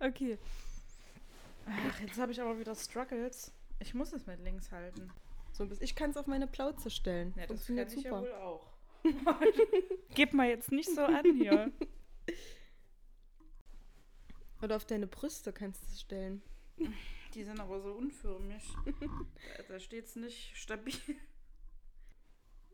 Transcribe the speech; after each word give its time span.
Okay. 0.00 0.38
Ach, 1.66 2.00
jetzt 2.00 2.18
habe 2.18 2.32
ich 2.32 2.40
aber 2.40 2.58
wieder 2.58 2.74
Struggles. 2.74 3.52
Ich 3.78 3.94
muss 3.94 4.12
es 4.12 4.26
mit 4.26 4.40
links 4.40 4.72
halten. 4.72 5.10
So, 5.52 5.66
bis 5.66 5.80
ich 5.80 5.94
kann 5.94 6.10
es 6.10 6.16
auf 6.16 6.26
meine 6.26 6.46
Plauze 6.46 6.90
stellen. 6.90 7.34
Ja, 7.36 7.46
das 7.46 7.66
kann 7.66 7.78
ich 7.78 7.94
ja 7.94 8.02
super. 8.02 8.22
wohl 8.22 8.32
auch. 8.32 8.66
Gib 10.14 10.32
mal 10.32 10.48
jetzt 10.48 10.72
nicht 10.72 10.90
so 10.94 11.02
an 11.02 11.24
hier. 11.36 11.70
Oder 14.62 14.76
auf 14.76 14.84
deine 14.84 15.06
Brüste 15.06 15.52
kannst 15.52 15.82
du 15.82 15.86
es 15.86 16.00
stellen. 16.00 16.42
Die 17.34 17.44
sind 17.44 17.60
aber 17.60 17.80
so 17.80 17.92
unförmig. 17.92 18.62
da 19.56 19.62
da 19.68 19.80
steht's 19.80 20.16
nicht 20.16 20.56
stabil. 20.56 20.94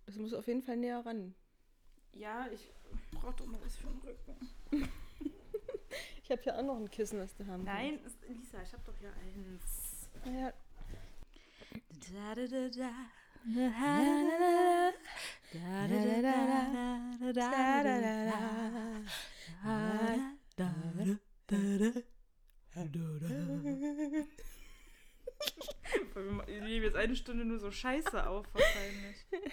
Das 0.07 0.17
muss 0.17 0.33
auf 0.33 0.47
jeden 0.47 0.63
Fall 0.63 0.77
näher 0.77 1.05
ran. 1.05 1.35
Ja, 2.13 2.49
ich 2.53 2.73
brauche 3.13 3.35
doch 3.35 3.47
mal 3.47 3.61
was 3.63 3.77
für 3.77 3.89
den 3.89 4.01
Rücken. 4.01 4.89
Ich 6.23 6.31
habe 6.33 6.43
hier 6.43 6.59
auch 6.59 6.63
noch 6.63 6.77
ein 6.77 6.91
Kissen, 6.91 7.21
was 7.21 7.37
du 7.37 7.47
haben 7.47 7.63
Nein, 7.63 8.01
ist- 8.05 8.19
Lisa, 8.29 8.61
ich 8.61 8.73
habe 8.73 8.83
doch 8.85 8.95
hier 8.99 9.13
eins. 9.13 10.09
Ja. 10.25 10.53
Ich 26.47 26.61
nehme 26.63 26.87
jetzt 26.87 26.97
eine 26.97 27.17
Stunde 27.17 27.45
nur 27.45 27.59
so 27.59 27.71
Scheiße 27.71 28.27
auf, 28.29 28.47
wahrscheinlich. 28.53 29.17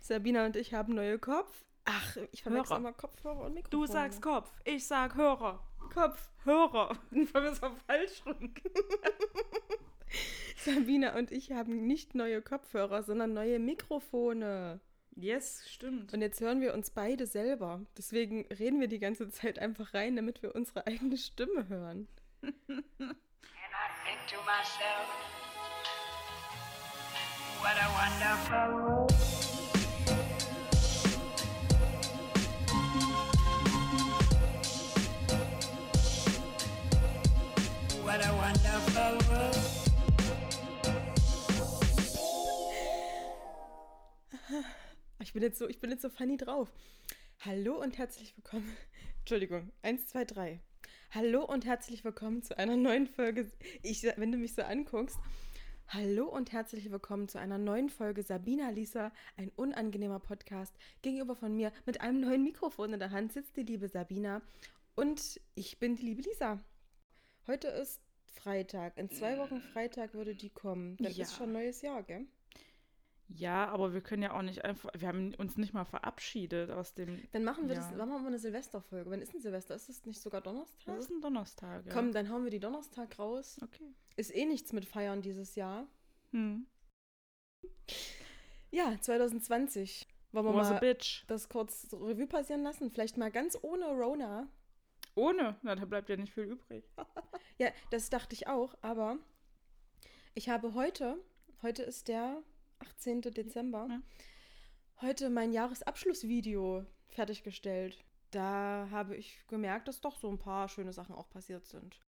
Sabina 0.00 0.46
und 0.46 0.56
ich 0.56 0.74
haben 0.74 0.94
neue 0.94 1.18
Kopf. 1.18 1.64
Ach, 1.84 2.16
ich 2.32 2.42
verwechsel 2.42 2.78
immer 2.78 2.92
Kopfhörer 2.92 3.44
und 3.44 3.54
Mikrofon. 3.54 3.80
Du 3.80 3.86
sagst 3.86 4.22
Kopf, 4.22 4.50
ich 4.64 4.86
sag 4.86 5.14
Hörer. 5.16 5.62
Kopf. 5.92 6.30
Hörer. 6.44 6.96
Ich 7.10 7.32
war 7.32 7.54
so 7.54 7.70
falsch 7.86 8.22
rum. 8.26 8.36
Sabina 10.56 11.16
und 11.16 11.30
ich 11.30 11.52
haben 11.52 11.86
nicht 11.86 12.14
neue 12.14 12.42
Kopfhörer, 12.42 13.02
sondern 13.02 13.34
neue 13.34 13.58
Mikrofone. 13.58 14.80
Yes, 15.16 15.64
stimmt. 15.68 16.12
Und 16.12 16.22
jetzt 16.22 16.40
hören 16.40 16.60
wir 16.60 16.74
uns 16.74 16.90
beide 16.90 17.26
selber. 17.26 17.80
Deswegen 17.96 18.46
reden 18.46 18.80
wir 18.80 18.88
die 18.88 18.98
ganze 18.98 19.30
Zeit 19.30 19.58
einfach 19.58 19.94
rein, 19.94 20.16
damit 20.16 20.42
wir 20.42 20.54
unsere 20.54 20.86
eigene 20.86 21.16
Stimme 21.16 21.68
hören. 21.68 22.08
And 22.42 22.52
I 22.98 23.14
think 24.04 24.18
to 24.28 24.36
myself, 24.44 25.08
what 27.60 27.76
a 27.78 27.88
wonderful 27.94 28.82
world. 28.82 29.33
What 38.14 38.24
a 38.26 38.32
wonderful 38.32 39.18
world. 39.28 39.58
Ich 45.18 45.32
bin 45.32 45.42
jetzt 45.42 45.58
so, 45.58 45.68
ich 45.68 45.80
bin 45.80 45.90
jetzt 45.90 46.02
so 46.02 46.08
funny 46.10 46.36
drauf. 46.36 46.72
Hallo 47.40 47.82
und 47.82 47.98
herzlich 47.98 48.36
willkommen. 48.36 48.76
Entschuldigung, 49.18 49.72
eins, 49.82 50.06
zwei, 50.06 50.24
drei. 50.24 50.60
Hallo 51.10 51.44
und 51.44 51.64
herzlich 51.64 52.04
willkommen 52.04 52.44
zu 52.44 52.56
einer 52.56 52.76
neuen 52.76 53.08
Folge. 53.08 53.50
Ich, 53.82 54.04
wenn 54.04 54.30
du 54.30 54.38
mich 54.38 54.54
so 54.54 54.62
anguckst. 54.62 55.18
Hallo 55.88 56.28
und 56.28 56.52
herzlich 56.52 56.92
willkommen 56.92 57.26
zu 57.26 57.40
einer 57.40 57.58
neuen 57.58 57.88
Folge 57.88 58.22
Sabina 58.22 58.70
Lisa, 58.70 59.10
ein 59.36 59.50
unangenehmer 59.56 60.20
Podcast. 60.20 60.72
Gegenüber 61.02 61.34
von 61.34 61.56
mir 61.56 61.72
mit 61.84 62.00
einem 62.00 62.20
neuen 62.20 62.44
Mikrofon 62.44 62.92
in 62.92 63.00
der 63.00 63.10
Hand 63.10 63.32
sitzt 63.32 63.56
die 63.56 63.64
liebe 63.64 63.88
Sabina 63.88 64.40
und 64.94 65.40
ich 65.56 65.80
bin 65.80 65.96
die 65.96 66.04
liebe 66.04 66.22
Lisa. 66.22 66.60
Heute 67.46 67.68
ist 67.68 68.00
Freitag. 68.26 68.96
In 68.96 69.10
zwei 69.10 69.38
Wochen 69.38 69.60
Freitag 69.60 70.14
würde 70.14 70.34
die 70.34 70.50
kommen. 70.50 70.96
Dann 70.98 71.12
Ja. 71.12 71.24
ist 71.24 71.36
schon 71.36 71.52
neues 71.52 71.82
Jahr, 71.82 72.02
gell? 72.02 72.26
Ja, 73.28 73.68
aber 73.68 73.94
wir 73.94 74.02
können 74.02 74.22
ja 74.22 74.36
auch 74.36 74.42
nicht 74.42 74.64
einfach. 74.64 74.90
Wir 74.96 75.08
haben 75.08 75.34
uns 75.36 75.56
nicht 75.56 75.72
mal 75.72 75.84
verabschiedet 75.84 76.70
aus 76.70 76.94
dem. 76.94 77.22
Dann 77.32 77.42
machen 77.44 77.68
wir 77.68 77.74
Ja. 77.74 77.80
das, 77.80 77.96
dann 77.96 78.08
machen 78.08 78.22
wir 78.22 78.28
eine 78.28 78.38
Silvesterfolge. 78.38 79.10
Wann 79.10 79.22
ist 79.22 79.32
denn 79.32 79.40
Silvester? 79.40 79.74
Ist 79.74 79.88
das 79.88 80.04
nicht 80.04 80.20
sogar 80.20 80.40
Donnerstag? 80.42 80.86
Das 80.94 81.06
ist 81.06 81.10
ein 81.10 81.20
Donnerstag. 81.22 81.86
Ja. 81.86 81.92
Komm, 81.92 82.12
dann 82.12 82.28
hauen 82.30 82.44
wir 82.44 82.50
die 82.50 82.60
Donnerstag 82.60 83.18
raus. 83.18 83.58
Okay. 83.62 83.94
Ist 84.16 84.34
eh 84.34 84.44
nichts 84.44 84.72
mit 84.72 84.84
Feiern 84.84 85.22
dieses 85.22 85.54
Jahr. 85.54 85.86
Hm. 86.32 86.66
Ja, 88.70 88.94
2020. 89.00 90.06
Wollen 90.32 90.46
wir 90.46 90.54
Was 90.54 90.70
mal 90.70 90.80
bitch. 90.80 91.24
das 91.28 91.48
kurz 91.48 91.88
Revue 91.92 92.26
passieren 92.26 92.62
lassen? 92.62 92.90
Vielleicht 92.90 93.16
mal 93.16 93.30
ganz 93.30 93.56
ohne 93.62 93.86
Rona. 93.86 94.48
Ohne. 95.14 95.56
Na, 95.62 95.74
da 95.74 95.84
bleibt 95.84 96.08
ja 96.08 96.16
nicht 96.16 96.32
viel 96.32 96.44
übrig. 96.44 96.84
Ja, 97.56 97.68
das 97.90 98.10
dachte 98.10 98.34
ich 98.34 98.48
auch, 98.48 98.74
aber 98.82 99.16
ich 100.34 100.48
habe 100.48 100.74
heute, 100.74 101.22
heute 101.62 101.84
ist 101.84 102.08
der 102.08 102.42
18. 102.80 103.20
Dezember, 103.20 103.86
Ja. 103.88 104.02
heute 105.00 105.30
mein 105.30 105.52
Jahresabschlussvideo 105.52 106.84
fertiggestellt. 107.10 108.04
Da 108.32 108.88
habe 108.90 109.14
ich 109.16 109.46
gemerkt, 109.46 109.86
dass 109.86 110.00
doch 110.00 110.16
so 110.16 110.28
ein 110.28 110.38
paar 110.40 110.68
schöne 110.68 110.92
Sachen 110.92 111.14
auch 111.14 111.30
passiert 111.30 111.64
sind. 111.66 112.00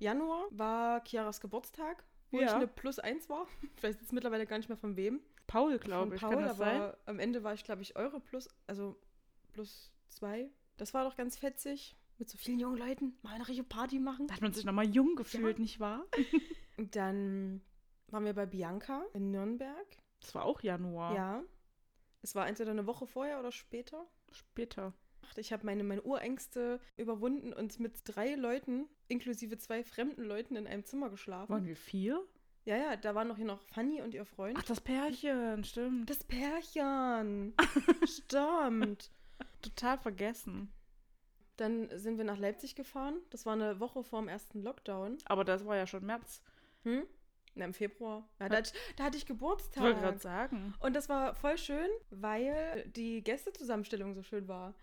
Januar 0.00 0.46
war 0.50 1.04
Chiaras 1.04 1.40
Geburtstag, 1.40 2.02
wo 2.32 2.38
ich 2.40 2.46
Ja. 2.46 2.56
eine 2.56 2.66
Plus 2.66 2.98
1 2.98 3.28
war. 3.28 3.46
Ich 3.76 3.82
weiß 3.84 4.00
jetzt 4.00 4.12
mittlerweile 4.12 4.44
gar 4.44 4.56
nicht 4.58 4.68
mehr 4.68 4.76
von 4.76 4.96
wem. 4.96 5.20
Paul, 5.46 5.78
glaube 5.78 6.16
ich. 6.16 6.20
Paul, 6.20 6.42
aber 6.42 6.54
sein? 6.54 6.92
am 7.06 7.20
Ende 7.20 7.44
war 7.44 7.54
ich, 7.54 7.62
glaube 7.62 7.82
ich, 7.82 7.94
eure 7.94 8.18
Plus, 8.18 8.48
also 8.66 9.00
Plus 9.52 9.92
2. 10.08 10.50
Das 10.78 10.94
war 10.94 11.04
doch 11.04 11.14
ganz 11.14 11.38
fetzig. 11.38 11.94
Mit 12.18 12.30
so 12.30 12.38
vielen 12.38 12.60
jungen 12.60 12.78
Leuten 12.78 13.18
mal 13.22 13.34
eine 13.34 13.46
richtige 13.46 13.66
Party 13.66 13.98
machen. 13.98 14.26
Da 14.28 14.34
hat 14.34 14.40
man 14.42 14.52
sich 14.52 14.64
nochmal 14.64 14.86
jung 14.86 15.16
gefühlt, 15.16 15.58
nicht 15.58 15.80
wahr? 15.80 16.04
Dann 16.92 17.60
waren 18.08 18.24
wir 18.24 18.34
bei 18.34 18.46
Bianca 18.46 19.04
in 19.12 19.30
Nürnberg. 19.30 19.86
Das 20.20 20.34
war 20.34 20.44
auch 20.44 20.62
Januar. 20.62 21.14
Ja. 21.14 21.42
Es 22.22 22.34
war 22.34 22.46
entweder 22.46 22.70
eine 22.70 22.86
Woche 22.86 23.06
vorher 23.06 23.38
oder 23.40 23.52
später. 23.52 24.06
Später. 24.32 24.94
Ach, 25.26 25.36
Ich 25.36 25.52
habe 25.52 25.66
meine, 25.66 25.84
meine 25.84 26.02
Urängste 26.02 26.80
überwunden 26.96 27.52
und 27.52 27.80
mit 27.80 28.00
drei 28.04 28.34
Leuten, 28.34 28.88
inklusive 29.08 29.58
zwei 29.58 29.82
fremden 29.84 30.22
Leuten, 30.24 30.56
in 30.56 30.66
einem 30.66 30.84
Zimmer 30.84 31.10
geschlafen. 31.10 31.52
Waren 31.52 31.66
wir 31.66 31.76
vier? 31.76 32.22
Ja, 32.64 32.76
ja, 32.76 32.96
da 32.96 33.14
waren 33.14 33.28
noch 33.28 33.36
hier 33.36 33.44
noch 33.44 33.60
Fanny 33.60 34.00
und 34.00 34.14
ihr 34.14 34.24
Freund. 34.24 34.56
Ach, 34.58 34.64
das 34.64 34.80
Pärchen, 34.80 35.64
stimmt. 35.64 36.08
das 36.08 36.24
Pärchen. 36.24 37.54
Stimmt. 38.06 39.10
total 39.60 39.98
vergessen. 39.98 40.72
Dann 41.56 41.88
sind 41.98 42.18
wir 42.18 42.24
nach 42.24 42.38
Leipzig 42.38 42.74
gefahren. 42.74 43.16
Das 43.30 43.46
war 43.46 43.52
eine 43.52 43.78
Woche 43.80 44.02
vor 44.02 44.20
dem 44.20 44.28
ersten 44.28 44.62
Lockdown. 44.62 45.18
Aber 45.26 45.44
das 45.44 45.64
war 45.64 45.76
ja 45.76 45.86
schon 45.86 46.04
März. 46.04 46.42
Hm? 46.82 47.04
Na, 47.54 47.64
im 47.66 47.72
Februar. 47.74 48.28
Ja, 48.40 48.48
da, 48.48 48.56
hatte 48.56 48.72
ich- 48.74 48.96
da 48.96 49.04
hatte 49.04 49.16
ich 49.16 49.24
Ich 49.30 49.40
wollte 49.40 49.70
gerade 49.70 49.94
Geburtstag. 49.94 50.20
sagen. 50.50 50.74
Und 50.80 50.96
das 50.96 51.08
war 51.08 51.34
voll 51.36 51.56
schön, 51.56 51.88
weil 52.10 52.84
die 52.96 53.22
Gästezusammenstellung 53.22 54.14
so 54.14 54.22
schön 54.22 54.48
war. 54.48 54.74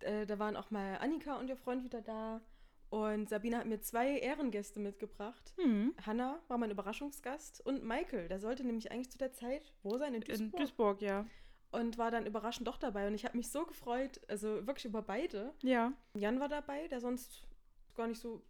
Äh, 0.00 0.26
da 0.26 0.38
waren 0.38 0.54
auch 0.56 0.70
mal 0.70 0.98
Annika 0.98 1.36
und 1.38 1.48
ihr 1.48 1.56
Freund 1.56 1.82
wieder 1.84 2.02
da. 2.02 2.42
Und 2.90 3.28
Sabine 3.28 3.58
hat 3.58 3.66
mir 3.66 3.80
zwei 3.80 4.18
Ehrengäste 4.18 4.80
mitgebracht. 4.80 5.52
Hm. 5.56 5.94
Hanna 6.06 6.38
war 6.48 6.56
mein 6.58 6.70
Überraschungsgast 6.70 7.64
und 7.66 7.84
Michael, 7.84 8.28
der 8.28 8.38
sollte 8.40 8.64
nämlich 8.64 8.90
eigentlich 8.92 9.10
zu 9.10 9.18
der 9.18 9.32
Zeit 9.32 9.72
wo 9.82 9.96
sein? 9.98 10.14
In 10.14 10.22
In 10.22 10.28
Duisburg. 10.28 10.56
Duisburg, 10.60 11.02
ja. 11.02 11.26
Und 11.70 11.98
war 11.98 12.10
dann 12.10 12.26
überraschend 12.26 12.66
doch 12.66 12.78
dabei. 12.78 13.06
Und 13.06 13.14
ich 13.14 13.24
habe 13.24 13.36
mich 13.36 13.50
so 13.50 13.66
gefreut, 13.66 14.20
also 14.28 14.66
wirklich 14.66 14.86
über 14.86 15.02
beide. 15.02 15.52
Ja. 15.62 15.92
Jan 16.14 16.40
war 16.40 16.48
dabei, 16.48 16.88
der 16.88 17.00
sonst 17.00 17.46
gar 17.94 18.06
nicht 18.06 18.20
so 18.20 18.42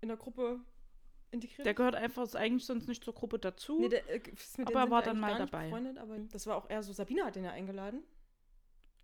in 0.00 0.08
der 0.08 0.16
Gruppe 0.16 0.60
integriert 1.30 1.66
Der 1.66 1.74
gehört 1.74 1.94
einfach 1.94 2.32
eigentlich 2.34 2.64
sonst 2.64 2.88
nicht 2.88 3.04
zur 3.04 3.14
Gruppe 3.14 3.38
dazu. 3.38 3.80
Nee, 3.80 3.88
der, 3.88 4.08
äh, 4.08 4.20
Aber 4.64 4.80
er 4.80 4.90
war 4.90 5.02
dann 5.02 5.20
mal 5.20 5.36
dabei. 5.36 5.72
Aber 6.00 6.18
das 6.32 6.46
war 6.46 6.56
auch 6.56 6.68
eher 6.70 6.82
so, 6.82 6.92
Sabine 6.92 7.24
hat 7.24 7.36
den 7.36 7.44
ja 7.44 7.50
eingeladen. 7.50 8.02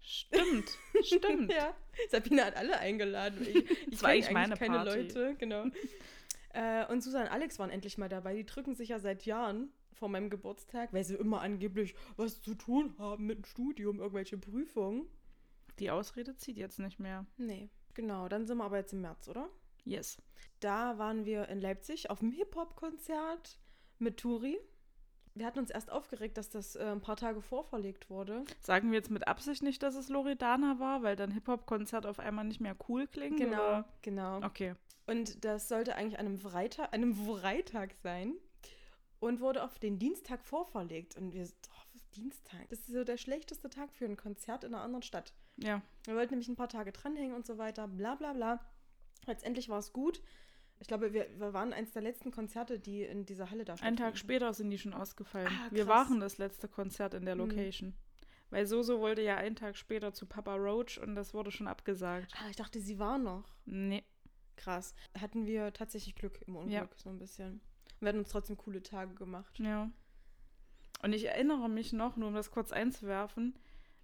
Stimmt, 0.01 0.71
stimmt. 1.03 1.53
Ja, 1.53 1.75
Sabine 2.09 2.45
hat 2.47 2.57
alle 2.57 2.79
eingeladen. 2.79 3.43
Ich, 3.43 3.55
ich 3.55 3.87
Das 3.91 4.03
war 4.03 4.11
eigentlich 4.11 4.31
meine 4.31 4.57
keine 4.57 4.77
Party. 4.77 4.99
Leute, 5.03 5.35
genau. 5.37 5.67
äh, 6.55 6.87
und 6.87 7.03
Susan 7.03 7.23
und 7.23 7.29
Alex 7.29 7.59
waren 7.59 7.71
endlich 7.71 7.99
mal 7.99 8.09
dabei. 8.09 8.35
Die 8.35 8.47
drücken 8.47 8.75
sich 8.75 8.89
ja 8.89 8.99
seit 8.99 9.27
Jahren 9.27 9.71
vor 10.01 10.09
meinem 10.09 10.31
Geburtstag, 10.31 10.93
weil 10.93 11.05
sie 11.05 11.15
immer 11.15 11.43
angeblich 11.43 11.95
was 12.17 12.41
zu 12.41 12.55
tun 12.55 12.95
haben 12.99 13.27
mit 13.27 13.39
dem 13.39 13.45
Studium, 13.45 14.01
irgendwelche 14.01 14.39
Prüfungen. 14.39 15.07
Die 15.79 15.91
Ausrede 15.91 16.37
zieht 16.37 16.57
jetzt 16.57 16.81
nicht 16.81 16.99
mehr. 16.99 17.27
Nee, 17.37 17.69
genau. 17.95 18.29
Dann 18.29 18.47
sind 18.47 18.59
wir 18.59 18.65
aber 18.65 18.79
jetzt 18.79 18.93
im 18.93 19.03
März, 19.03 19.29
oder? 19.29 19.49
Yes. 19.85 20.19
Da 20.59 20.99
waren 20.99 21.25
wir 21.27 21.49
in 21.49 21.61
Leipzig 21.61 22.11
auf 22.11 22.21
dem 22.21 22.33
Hip-Hop-Konzert 22.33 23.59
mit 23.99 24.17
Turi. 24.17 24.59
Wir 25.35 25.47
hatten 25.47 25.61
uns 25.61 25.71
erst 25.71 25.91
aufgeregt, 25.91 26.39
dass 26.39 26.49
das 26.49 26.77
äh, 26.77 26.83
ein 26.85 27.01
paar 27.01 27.17
Tage 27.17 27.41
vorverlegt 27.41 28.11
wurde. 28.11 28.45
Sagen 28.61 28.91
wir 28.91 28.99
jetzt 28.99 29.11
mit 29.11 29.29
Absicht 29.29 29.63
nicht, 29.63 29.83
dass 29.83 29.95
es 29.95 30.09
Loredana 30.09 30.81
war, 30.81 31.03
weil 31.03 31.15
dann 31.15 31.31
Hip-Hop-Konzert 31.31 32.05
auf 32.07 32.19
einmal 32.19 32.47
nicht 32.47 32.61
mehr 32.61 32.77
cool 32.89 33.07
klingt? 33.07 33.39
Genau, 33.39 33.57
Oder? 33.57 33.89
genau. 34.03 34.43
Okay. 34.45 34.75
Und 35.07 35.45
das 35.45 35.69
sollte 35.69 35.95
eigentlich 35.95 36.19
an 36.19 36.27
einem 36.27 36.39
Freitag, 36.39 36.93
einem 36.93 37.15
Freitag 37.15 37.95
sein 38.03 38.35
und 39.21 39.41
wurde 39.41 39.63
auf 39.63 39.79
den 39.79 39.99
Dienstag 39.99 40.43
vorverlegt. 40.45 41.17
Und 41.17 41.33
wir, 41.35 41.45
oh, 41.45 41.99
Dienstag? 42.17 42.69
Das 42.71 42.81
ist 42.81 42.89
so 42.93 43.05
der 43.05 43.17
schlechteste 43.17 43.71
Tag 43.71 43.93
für 43.93 44.05
ein 44.07 44.17
Konzert 44.17 44.65
in 44.65 44.75
einer 44.75 44.83
anderen 44.83 45.03
Stadt. 45.03 45.33
Ja. 45.57 45.83
Wir 46.05 46.15
wollten 46.17 46.31
nämlich 46.33 46.49
ein 46.49 46.57
paar 46.57 46.69
Tage 46.69 46.91
dranhängen 46.93 47.35
und 47.37 47.47
so 47.47 47.59
weiter, 47.59 47.87
bla 47.87 48.15
bla 48.17 48.33
bla. 48.33 48.61
Letztendlich 49.27 49.69
war 49.69 49.79
es 49.79 49.93
gut. 49.93 50.23
Ich 50.79 50.89
glaube, 50.89 51.13
wir, 51.13 51.29
wir 51.39 51.53
waren 51.53 51.75
eins 51.75 51.93
der 51.93 52.01
letzten 52.01 52.31
Konzerte, 52.31 52.81
die 52.81 53.03
in 53.03 53.27
dieser 53.27 53.51
Halle 53.51 53.67
da 53.67 53.75
Einen 53.75 53.99
Tag 53.99 54.17
später 54.17 54.55
sind 54.55 54.71
die 54.71 54.79
schon 54.79 54.95
ausgefallen. 54.95 55.49
Ah, 55.49 55.69
Wir 55.71 55.87
waren 55.87 56.21
das 56.21 56.39
letzte 56.39 56.69
Konzert 56.69 57.13
in 57.13 57.27
der 57.27 57.35
Mhm. 57.35 57.41
Location. 57.43 57.95
Weil 58.49 58.67
Soso 58.67 58.99
wollte 58.99 59.21
ja 59.23 59.37
einen 59.37 59.55
Tag 59.57 59.77
später 59.77 60.13
zu 60.15 60.25
Papa 60.27 60.55
Roach 60.57 60.99
und 60.99 61.15
das 61.15 61.35
wurde 61.35 61.51
schon 61.51 61.69
abgesagt. 61.69 62.33
Ah, 62.43 62.49
ich 62.49 62.57
dachte, 62.57 62.81
sie 62.81 62.99
war 62.99 63.19
noch. 63.19 63.45
Nee. 63.67 64.03
Krass. 64.57 64.95
Hatten 65.21 65.47
wir 65.47 65.73
tatsächlich 65.75 66.15
Glück 66.15 66.41
im 66.47 66.57
Unglück, 66.57 66.73
Ja. 66.73 66.89
so 66.97 67.11
ein 67.11 67.19
bisschen. 67.19 67.61
Wir 68.01 68.09
hatten 68.09 68.19
uns 68.19 68.31
trotzdem 68.31 68.57
coole 68.57 68.83
Tage 68.83 69.15
gemacht. 69.15 69.59
Ja. 69.59 69.91
Und 71.03 71.13
ich 71.13 71.27
erinnere 71.27 71.69
mich 71.69 71.93
noch, 71.93 72.17
nur 72.17 72.29
um 72.29 72.35
das 72.35 72.51
kurz 72.51 72.73
einzuwerfen, 72.73 73.55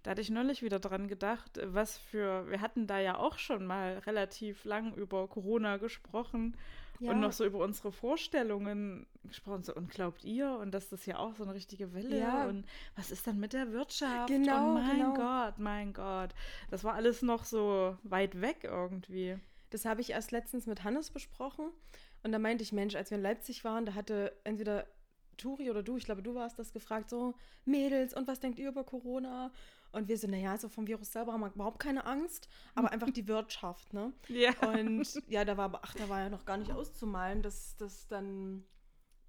da 0.03 0.11
hatte 0.11 0.21
ich 0.21 0.29
neulich 0.29 0.61
wieder 0.63 0.79
dran 0.79 1.07
gedacht, 1.07 1.59
was 1.63 1.97
für, 1.97 2.49
wir 2.49 2.61
hatten 2.61 2.87
da 2.87 2.99
ja 2.99 3.17
auch 3.17 3.37
schon 3.37 3.65
mal 3.65 3.97
relativ 4.05 4.63
lang 4.63 4.93
über 4.93 5.27
Corona 5.27 5.77
gesprochen 5.77 6.55
und 6.99 7.19
noch 7.19 7.31
so 7.31 7.45
über 7.45 7.59
unsere 7.59 7.91
Vorstellungen 7.91 9.05
gesprochen, 9.25 9.63
so, 9.63 9.75
und 9.75 9.91
glaubt 9.91 10.23
ihr? 10.23 10.49
Und 10.51 10.71
dass 10.71 10.89
das 10.89 11.05
ja 11.05 11.17
auch 11.17 11.35
so 11.35 11.43
eine 11.43 11.53
richtige 11.53 11.93
Welle 11.93 12.19
Ja. 12.19 12.47
und 12.47 12.65
was 12.95 13.11
ist 13.11 13.27
dann 13.27 13.39
mit 13.39 13.53
der 13.53 13.71
Wirtschaft? 13.71 14.29
Genau, 14.29 14.69
und 14.69 14.73
mein 14.75 14.97
genau. 14.97 15.13
Gott, 15.13 15.59
mein 15.59 15.93
Gott. 15.93 16.33
Das 16.71 16.83
war 16.83 16.93
alles 16.93 17.21
noch 17.21 17.43
so 17.43 17.97
weit 18.03 18.41
weg 18.41 18.59
irgendwie. 18.63 19.37
Das 19.69 19.85
habe 19.85 20.01
ich 20.01 20.11
erst 20.11 20.31
letztens 20.31 20.65
mit 20.65 20.83
Hannes 20.83 21.11
besprochen. 21.11 21.69
Und 22.27 22.33
da 22.33 22.39
meinte 22.39 22.61
ich, 22.61 22.73
Mensch, 22.73 22.93
als 22.95 23.09
wir 23.09 23.15
in 23.15 23.23
Leipzig 23.23 23.63
waren, 23.63 23.85
da 23.85 23.93
hatte 23.93 24.37
entweder 24.43 24.85
Turi 25.37 25.69
oder 25.69 25.81
du, 25.81 25.95
ich 25.95 26.03
glaube, 26.03 26.21
du 26.21 26.35
warst 26.35 26.59
das 26.59 26.73
gefragt, 26.73 27.09
so, 27.09 27.35
Mädels, 27.63 28.13
und 28.13 28.27
was 28.27 28.41
denkt 28.41 28.59
ihr 28.59 28.67
über 28.67 28.83
Corona? 28.83 29.53
Und 29.93 30.09
wir 30.09 30.17
so, 30.17 30.27
naja, 30.27 30.57
so 30.57 30.67
vom 30.67 30.87
Virus 30.87 31.13
selber 31.13 31.31
haben 31.31 31.39
wir 31.39 31.53
überhaupt 31.53 31.79
keine 31.79 32.05
Angst, 32.05 32.49
aber 32.75 32.91
einfach 32.91 33.11
die 33.11 33.29
Wirtschaft, 33.29 33.93
ne? 33.93 34.11
Ja. 34.27 34.51
Und 34.67 35.07
ja, 35.29 35.45
da 35.45 35.55
war 35.55 35.65
aber, 35.65 35.85
ach, 35.85 35.95
da 35.95 36.09
war 36.09 36.19
ja 36.19 36.29
noch 36.29 36.43
gar 36.43 36.57
nicht 36.57 36.73
auszumalen, 36.73 37.41
dass, 37.41 37.77
dass 37.77 38.09
dann 38.09 38.65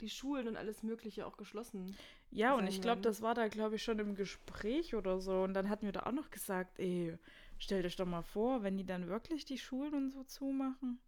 die 0.01 0.11
Schulen 0.11 0.49
und 0.49 0.57
alles 0.57 0.83
Mögliche 0.83 1.25
auch 1.25 1.37
geschlossen. 1.37 1.97
Ja, 2.33 2.57
und 2.57 2.67
ich 2.67 2.81
glaube, 2.81 3.01
das 3.01 3.23
war 3.23 3.37
da, 3.37 3.47
glaube 3.47 3.77
ich, 3.77 3.85
schon 3.85 4.01
im 4.01 4.17
Gespräch 4.17 4.97
oder 4.97 5.21
so. 5.21 5.43
Und 5.43 5.55
dann 5.55 5.69
hatten 5.69 5.87
wir 5.87 5.93
da 5.93 6.01
auch 6.01 6.13
noch 6.13 6.31
gesagt, 6.31 6.81
ey, 6.81 7.17
stellt 7.59 7.87
euch 7.87 7.95
doch 7.95 8.07
mal 8.07 8.23
vor, 8.23 8.65
wenn 8.65 8.77
die 8.77 8.85
dann 8.85 9.07
wirklich 9.07 9.45
die 9.45 9.59
Schulen 9.59 9.95
und 9.95 10.11
so 10.11 10.25
zumachen. 10.25 10.99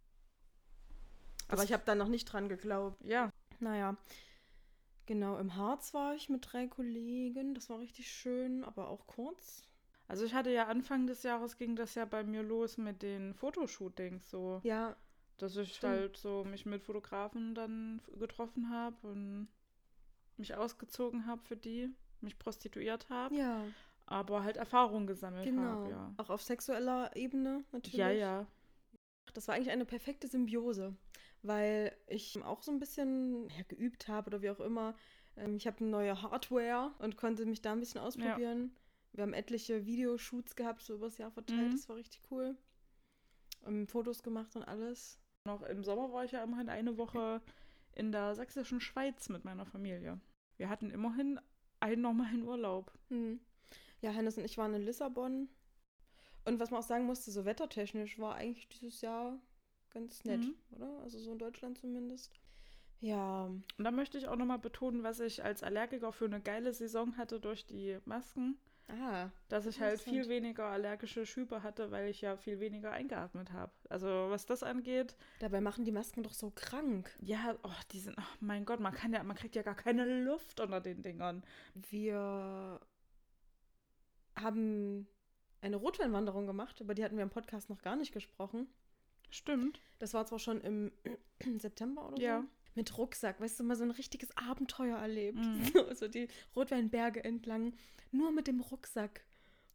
Aber 1.51 1.63
ich 1.63 1.73
habe 1.73 1.83
da 1.85 1.95
noch 1.95 2.07
nicht 2.07 2.25
dran 2.25 2.49
geglaubt. 2.49 2.97
Ja, 3.05 3.29
Naja, 3.59 3.95
genau, 5.05 5.37
im 5.37 5.55
Harz 5.55 5.93
war 5.93 6.15
ich 6.15 6.29
mit 6.29 6.51
drei 6.51 6.67
Kollegen. 6.67 7.53
Das 7.53 7.69
war 7.69 7.79
richtig 7.79 8.09
schön, 8.11 8.63
aber 8.63 8.89
auch 8.89 9.05
kurz. 9.07 9.63
also 10.07 10.25
ich 10.25 10.33
hatte 10.33 10.49
ja 10.51 10.67
Anfang 10.67 11.07
des 11.07 11.23
Jahres 11.23 11.57
ging 11.57 11.75
das 11.75 11.95
ja 11.95 12.05
bei 12.05 12.23
mir 12.23 12.43
los 12.43 12.77
mit 12.77 13.01
den 13.01 13.33
Fotoshootings 13.33 14.29
so, 14.29 14.59
Ja, 14.63 14.95
dass 15.37 15.55
ich 15.57 15.75
Stimmt. 15.75 15.91
halt 15.93 16.17
so 16.17 16.43
mich 16.43 16.65
mit 16.65 16.83
Fotografen 16.83 17.55
dann 17.55 18.01
getroffen 18.19 18.69
habe 18.69 19.07
und 19.07 19.47
mich 20.37 20.55
ausgezogen 20.55 21.25
habe 21.27 21.41
für 21.43 21.55
die, 21.57 21.89
mich 22.21 22.37
prostituiert 22.39 23.09
habe, 23.09 23.35
ja, 23.35 23.63
aber 24.05 24.43
halt 24.43 24.57
Erfahrung 24.57 25.07
gesammelt 25.07 25.45
genau. 25.45 25.61
habe, 25.63 25.89
ja. 25.89 26.13
Auch 26.17 26.29
auf 26.29 26.41
sexueller 26.43 27.15
Ebene 27.15 27.63
natürlich. 27.71 27.97
Ja, 27.97 28.09
ja. 28.09 28.47
Das 29.33 29.47
war 29.47 29.55
eigentlich 29.55 29.71
eine 29.71 29.85
perfekte 29.85 30.27
Symbiose, 30.27 30.93
weil 31.43 31.95
ich 32.07 32.41
auch 32.43 32.61
so 32.61 32.71
ein 32.71 32.79
bisschen 32.79 33.49
ja, 33.49 33.63
geübt 33.67 34.07
habe 34.07 34.27
oder 34.27 34.41
wie 34.41 34.49
auch 34.49 34.59
immer. 34.59 34.95
Ähm, 35.37 35.55
Ich 35.57 35.67
habe 35.67 35.79
eine 35.79 35.89
neue 35.89 36.21
Hardware 36.21 36.93
und 36.99 37.17
konnte 37.17 37.45
mich 37.45 37.61
da 37.61 37.73
ein 37.73 37.79
bisschen 37.79 38.01
ausprobieren. 38.01 38.75
Wir 39.13 39.23
haben 39.23 39.33
etliche 39.33 39.85
Videoshoots 39.85 40.55
gehabt, 40.55 40.81
so 40.81 40.95
übers 40.95 41.17
Jahr 41.17 41.31
verteilt. 41.31 41.69
Mhm. 41.69 41.71
Das 41.71 41.89
war 41.89 41.97
richtig 41.97 42.21
cool. 42.31 42.55
Ähm, 43.65 43.87
Fotos 43.87 44.23
gemacht 44.23 44.55
und 44.55 44.63
alles. 44.63 45.19
Noch 45.45 45.63
im 45.63 45.83
Sommer 45.83 46.11
war 46.13 46.23
ich 46.23 46.31
ja 46.31 46.43
immerhin 46.43 46.69
eine 46.69 46.97
Woche 46.97 47.41
in 47.93 48.11
der 48.11 48.35
sächsischen 48.35 48.79
Schweiz 48.79 49.27
mit 49.29 49.43
meiner 49.43 49.65
Familie. 49.65 50.19
Wir 50.57 50.69
hatten 50.69 50.91
immerhin 50.91 51.39
einen 51.79 52.01
normalen 52.01 52.43
Urlaub. 52.43 52.93
Hm. 53.09 53.39
Ja, 54.01 54.13
Hannes 54.13 54.37
und 54.37 54.45
ich 54.45 54.57
waren 54.57 54.73
in 54.73 54.83
Lissabon. 54.83 55.49
Und 56.45 56.59
was 56.59 56.71
man 56.71 56.79
auch 56.79 56.87
sagen 56.87 57.05
musste, 57.05 57.31
so 57.31 57.45
wettertechnisch 57.45 58.17
war 58.17 58.35
eigentlich 58.35 58.67
dieses 58.69 59.01
Jahr 59.01 59.39
ganz 59.91 60.23
nett, 60.25 60.41
Mhm. 60.41 60.55
oder? 60.75 60.99
Also 61.03 61.19
so 61.19 61.31
in 61.31 61.39
Deutschland 61.39 61.77
zumindest. 61.77 62.31
Ja, 62.99 63.45
Und 63.45 63.63
da 63.83 63.89
möchte 63.91 64.17
ich 64.19 64.27
auch 64.27 64.35
nochmal 64.35 64.59
betonen, 64.59 65.01
was 65.03 65.19
ich 65.19 65.43
als 65.43 65.63
Allergiker 65.63 66.11
für 66.13 66.25
eine 66.25 66.39
geile 66.39 66.71
Saison 66.71 67.17
hatte 67.17 67.39
durch 67.39 67.65
die 67.65 67.97
Masken, 68.05 68.59
ah, 68.89 69.29
dass 69.49 69.65
ich 69.65 69.81
halt 69.81 69.99
viel 70.01 70.29
weniger 70.29 70.65
allergische 70.65 71.25
Schübe 71.25 71.63
hatte, 71.63 71.89
weil 71.89 72.09
ich 72.09 72.21
ja 72.21 72.37
viel 72.37 72.59
weniger 72.59 72.91
eingeatmet 72.91 73.53
habe. 73.53 73.71
Also 73.89 74.07
was 74.29 74.45
das 74.45 74.61
angeht, 74.61 75.15
dabei 75.39 75.61
machen 75.61 75.83
die 75.83 75.91
Masken 75.91 76.21
doch 76.21 76.33
so 76.33 76.51
krank. 76.53 77.09
ja, 77.21 77.55
oh, 77.63 77.69
die 77.91 77.99
sind, 77.99 78.15
oh 78.19 78.35
mein 78.39 78.65
Gott, 78.65 78.79
man 78.79 78.93
kann 78.93 79.13
ja, 79.13 79.23
man 79.23 79.35
kriegt 79.35 79.55
ja 79.55 79.63
gar 79.63 79.75
keine 79.75 80.23
Luft 80.23 80.59
unter 80.59 80.79
den 80.79 81.01
Dingern. 81.01 81.43
Wir 81.73 82.79
haben 84.35 85.07
eine 85.61 85.75
Rotweinwanderung 85.75 86.45
gemacht, 86.47 86.79
über 86.81 86.93
die 86.93 87.03
hatten 87.03 87.15
wir 87.17 87.23
im 87.23 87.29
Podcast 87.29 87.69
noch 87.69 87.81
gar 87.81 87.95
nicht 87.95 88.13
gesprochen. 88.13 88.67
Stimmt. 89.31 89.79
Das 89.99 90.13
war 90.13 90.25
zwar 90.25 90.39
schon 90.39 90.61
im 90.61 90.91
September 91.57 92.07
oder 92.09 92.21
Ja. 92.21 92.41
so. 92.41 92.47
Mit 92.73 92.97
Rucksack, 92.97 93.41
weißt 93.41 93.59
du, 93.59 93.63
mal 93.65 93.75
so 93.75 93.83
ein 93.83 93.91
richtiges 93.91 94.29
Abenteuer 94.37 94.97
erlebt. 94.97 95.39
Mhm. 95.39 95.63
so 95.95 96.07
die 96.07 96.27
Rotweinberge 96.55 97.23
entlang, 97.23 97.73
nur 98.11 98.31
mit 98.31 98.47
dem 98.47 98.61
Rucksack. 98.61 99.25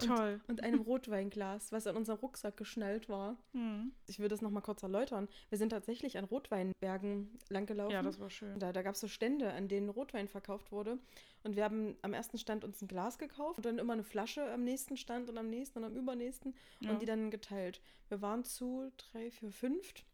Und, 0.02 0.08
Toll. 0.08 0.40
Und 0.46 0.62
einem 0.62 0.81
Rotweinglas, 0.82 1.72
was 1.72 1.87
an 1.87 1.96
unserem 1.96 2.19
Rucksack 2.19 2.56
geschnallt 2.56 3.08
war. 3.08 3.37
Hm. 3.52 3.93
Ich 4.06 4.19
will 4.19 4.28
das 4.28 4.43
nochmal 4.43 4.62
kurz 4.62 4.82
erläutern. 4.82 5.26
Wir 5.48 5.56
sind 5.56 5.70
tatsächlich 5.70 6.19
an 6.19 6.25
Rotweinbergen 6.25 7.38
langgelaufen. 7.48 7.93
Ja, 7.93 8.02
das 8.02 8.20
war 8.20 8.28
schön. 8.28 8.58
Da, 8.58 8.72
da 8.72 8.82
gab 8.82 8.94
es 8.94 9.00
so 9.00 9.08
Stände, 9.08 9.52
an 9.52 9.69
denen 9.69 9.88
Rotwein 9.88 10.28
verkauft 10.28 10.70
wurde. 10.70 10.98
Und 11.44 11.56
wir 11.56 11.64
haben 11.64 11.96
am 12.02 12.12
ersten 12.12 12.37
Stand 12.37 12.62
uns 12.64 12.82
ein 12.82 12.88
Glas 12.88 13.16
gekauft 13.19 13.56
und 13.58 13.64
dann 13.64 13.78
immer 13.78 13.94
eine 13.94 14.04
Flasche 14.04 14.50
am 14.52 14.64
nächsten 14.64 14.96
Stand 14.98 15.31
und 15.31 15.38
am 15.38 15.48
nächsten 15.48 15.78
und 15.78 15.84
am 15.84 15.96
übernächsten 15.96 16.54
Ja. 16.81 16.90
und 16.90 17.00
die 17.00 17.06
dann 17.06 17.31
geteilt. 17.31 17.81
Wir 18.08 18.20
waren 18.20 18.44
zu 18.44 18.93
drei, 18.98 19.31
vier, 19.31 19.50
fünft 19.50 20.04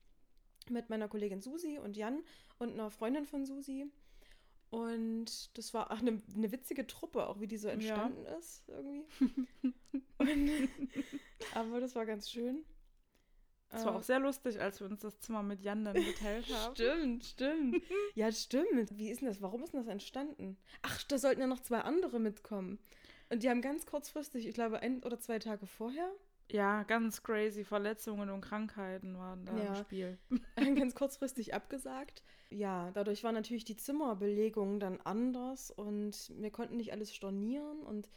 mit 0.71 0.91
meiner 0.91 1.09
Kollegin 1.09 1.41
Susi 1.41 1.79
und 1.79 1.97
Jan 1.97 2.23
und 2.59 2.73
einer 2.73 2.91
Freundin 2.91 3.25
von 3.27 3.45
Susi. 3.45 3.87
Und 4.73 5.57
das 5.59 5.75
war 5.75 5.91
auch 5.93 5.99
eine, 6.01 6.23
eine 6.35 6.51
witzige 6.51 6.87
Truppe, 6.87 7.27
auch 7.27 7.41
wie 7.41 7.47
die 7.47 7.59
so 7.59 7.69
Ja. 7.69 7.75
entstanden 7.75 8.25
ist 8.39 8.67
irgendwie. 8.69 9.05
und, 10.19 10.69
aber 11.55 11.79
das 11.81 11.95
war 11.95 12.07
ganz 12.07 12.31
schön. 12.31 12.65
Es 13.69 13.85
war 13.85 13.95
Äh, 13.95 13.99
auch 13.99 14.03
sehr 14.03 14.19
lustig, 14.19 14.59
als 14.61 14.81
wir 14.81 14.87
uns 14.87 15.01
das 15.01 15.19
Zimmer 15.21 15.43
mit 15.43 15.61
Jan 15.61 15.85
dann 15.85 15.95
geteilt 16.03 16.47
haben. 16.55 16.75
Stimmt, 16.75 17.25
stimmt. 17.25 17.83
Ja, 18.15 18.33
stimmt. 18.33 18.97
Wie 18.99 19.11
ist 19.11 19.21
denn 19.21 19.29
das? 19.29 19.43
Warum 19.43 19.63
ist 19.63 19.73
denn 19.75 19.81
das 19.81 19.89
entstanden? 19.89 20.57
Ach, 20.81 21.03
da 21.05 21.19
sollten 21.19 21.43
ja 21.43 21.47
noch 21.47 21.61
zwei 21.61 21.81
andere 21.81 22.19
mitkommen. 22.19 22.79
Und 23.31 23.43
die 23.43 23.51
haben 23.51 23.61
ganz 23.63 23.85
kurzfristig, 23.87 24.47
ich 24.47 24.55
glaube, 24.55 24.81
ein 24.81 25.03
oder 25.05 25.19
zwei 25.21 25.39
Tage 25.39 25.67
vorher, 25.67 26.11
Ja, 26.51 26.83
ganz 26.85 27.23
crazy. 27.23 27.65
Verletzungen 27.65 28.29
und 28.31 28.41
Krankheiten 28.43 29.17
waren 29.19 29.45
da 29.47 29.57
Ja. 29.59 29.69
im 29.69 29.75
Spiel. 29.85 30.19
ganz 30.57 30.95
kurzfristig 30.95 31.53
abgesagt. 31.55 32.23
Ja, 32.53 32.91
dadurch 32.93 33.25
war 33.25 33.33
natürlich 33.33 33.65
die 33.65 33.77
Zimmerbelegung 33.77 34.79
dann 34.79 35.01
anders 35.01 35.71
und 35.71 36.33
wir 36.37 36.51
konnten 36.51 36.77
nicht 36.77 36.93
alles 36.93 37.15
stornieren 37.15 37.81
und 37.81 38.09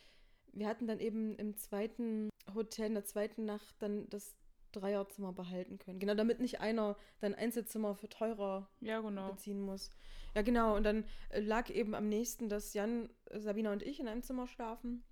wir 0.52 0.68
hatten 0.68 0.88
dann 0.88 1.00
eben 1.00 1.36
im 1.38 1.56
zweiten 1.58 2.30
Hotel, 2.54 2.88
in 2.88 2.94
der 2.96 3.06
zweiten 3.06 3.46
Nacht 3.46 3.76
dann 3.80 4.10
das 4.10 4.36
Dreierzimmer 4.72 5.32
behalten 5.32 5.78
können. 5.78 6.00
Genau, 6.00 6.16
damit 6.16 6.40
nicht 6.40 6.60
einer 6.60 6.98
dann 7.22 7.34
Einzelzimmer 7.34 7.96
für 7.96 8.10
teurer 8.10 8.70
Ja, 8.82 9.00
genau. 9.00 9.32
beziehen 9.32 9.62
muss. 9.62 9.90
Ja, 10.36 10.42
genau. 10.42 10.76
Und 10.76 10.84
dann 10.84 11.06
äh, 11.30 11.40
lag 11.40 11.70
eben 11.70 11.96
am 11.96 12.10
nächsten, 12.10 12.50
dass 12.50 12.74
Jan, 12.74 13.10
äh, 13.30 13.40
Sabina 13.40 13.72
und 13.72 13.84
ich 13.84 14.00
in 14.00 14.08
einem 14.08 14.22
Zimmer 14.22 14.48
schlafen. 14.48 15.04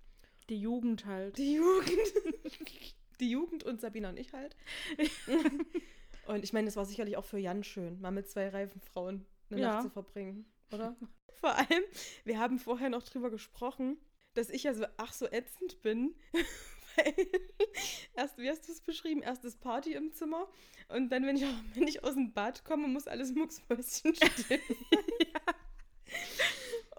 Die 0.50 0.60
Jugend 0.60 1.06
halt. 1.06 1.38
Die 1.38 1.54
Jugend. 1.54 1.90
Die 3.20 3.30
Jugend 3.30 3.64
und 3.64 3.80
Sabina 3.80 4.10
und 4.10 4.18
ich 4.18 4.32
halt. 4.34 4.56
und 6.26 6.44
ich 6.44 6.52
meine, 6.52 6.68
es 6.68 6.76
war 6.76 6.84
sicherlich 6.84 7.16
auch 7.16 7.24
für 7.24 7.38
Jan 7.38 7.64
schön, 7.64 8.00
mal 8.00 8.10
mit 8.10 8.28
zwei 8.28 8.48
reifen 8.48 8.80
Frauen 8.80 9.26
eine 9.50 9.60
Ja. 9.60 9.72
Nacht 9.74 9.82
zu 9.84 9.90
verbringen, 9.90 10.46
oder? 10.72 10.96
Vor 11.34 11.54
allem, 11.54 11.82
wir 12.24 12.38
haben 12.38 12.58
vorher 12.58 12.88
noch 12.88 13.02
drüber 13.02 13.30
gesprochen, 13.30 13.98
dass 14.34 14.48
ich 14.50 14.62
ja 14.62 14.72
so, 14.72 14.86
ach 14.96 15.12
so 15.12 15.26
ätzend 15.26 15.82
bin. 15.82 16.14
Weil 16.96 17.14
erst, 18.14 18.38
wie 18.38 18.48
hast 18.48 18.68
du 18.68 18.72
es 18.72 18.80
beschrieben? 18.80 19.20
Erst 19.20 19.44
ist 19.44 19.60
Party 19.60 19.94
im 19.94 20.12
Zimmer 20.12 20.48
und 20.88 21.10
dann, 21.10 21.26
wenn 21.26 21.36
ich, 21.36 21.44
wenn 21.74 21.88
ich 21.88 22.04
aus 22.04 22.14
dem 22.14 22.32
Bad 22.32 22.64
komme, 22.64 22.86
muss 22.88 23.08
alles 23.08 23.34
mucksmäuschen 23.34 24.14
still 24.14 24.60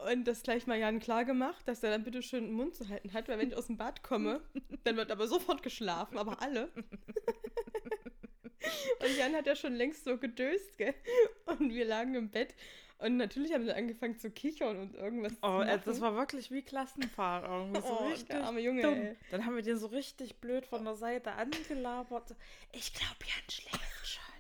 Und 0.06 0.26
das 0.26 0.44
gleich 0.44 0.68
mal 0.68 0.78
Jan 0.78 1.00
klar 1.00 1.26
gemacht, 1.26 1.68
dass 1.68 1.82
er 1.82 1.92
dann 1.92 2.04
bitte 2.04 2.22
schön 2.22 2.44
den 2.46 2.54
Mund 2.54 2.76
zu 2.76 2.90
halten 2.90 3.14
hat, 3.14 3.28
weil 3.28 3.40
wenn 3.40 3.48
ich 3.48 3.56
aus 3.56 3.68
dem 3.68 3.78
Bad 3.78 4.04
komme, 4.04 4.42
dann 4.84 4.98
wird 4.98 5.12
aber 5.12 5.28
sofort 5.28 5.64
geschlafen, 5.64 6.18
aber 6.18 6.42
alle. 6.42 6.72
Und 9.00 9.18
Jan 9.18 9.34
hat 9.36 9.46
ja 9.48 9.56
schon 9.56 9.76
längst 9.76 10.04
so 10.06 10.18
gedöst, 10.18 10.78
gell? 10.78 10.94
Und 11.46 11.74
wir 11.74 11.86
lagen 11.86 12.16
im 12.16 12.30
Bett 12.30 12.56
und 12.98 13.18
natürlich 13.18 13.54
haben 13.54 13.66
wir 13.66 13.76
angefangen 13.76 14.18
zu 14.18 14.32
kichern 14.32 14.80
und 14.80 14.96
irgendwas 14.96 15.34
Oh, 15.42 15.58
zu 15.58 15.62
äh, 15.64 15.66
machen. 15.66 15.82
das 15.86 16.00
war 16.02 16.16
wirklich 16.16 16.50
wie 16.52 16.62
Klassenfahrt 16.62 17.44
irgendwie. 17.46 17.82
So 17.82 18.00
Oh, 18.00 18.08
richtig 18.08 18.28
der 18.28 18.44
arme 18.46 18.62
Junge, 18.62 18.82
dumm. 18.84 18.94
ey. 18.94 19.16
Dann 19.32 19.46
haben 19.46 19.56
wir 19.56 19.64
den 19.64 19.78
so 19.78 19.88
richtig 19.88 20.38
blöd 20.38 20.66
von 20.66 20.86
der 20.86 20.96
Seite 20.96 21.34
angelabert. 21.34 22.36
Ich 22.72 22.94
glaube, 22.94 23.18
Jan 23.20 23.50
schläft 23.52 24.08
schon. 24.08 24.35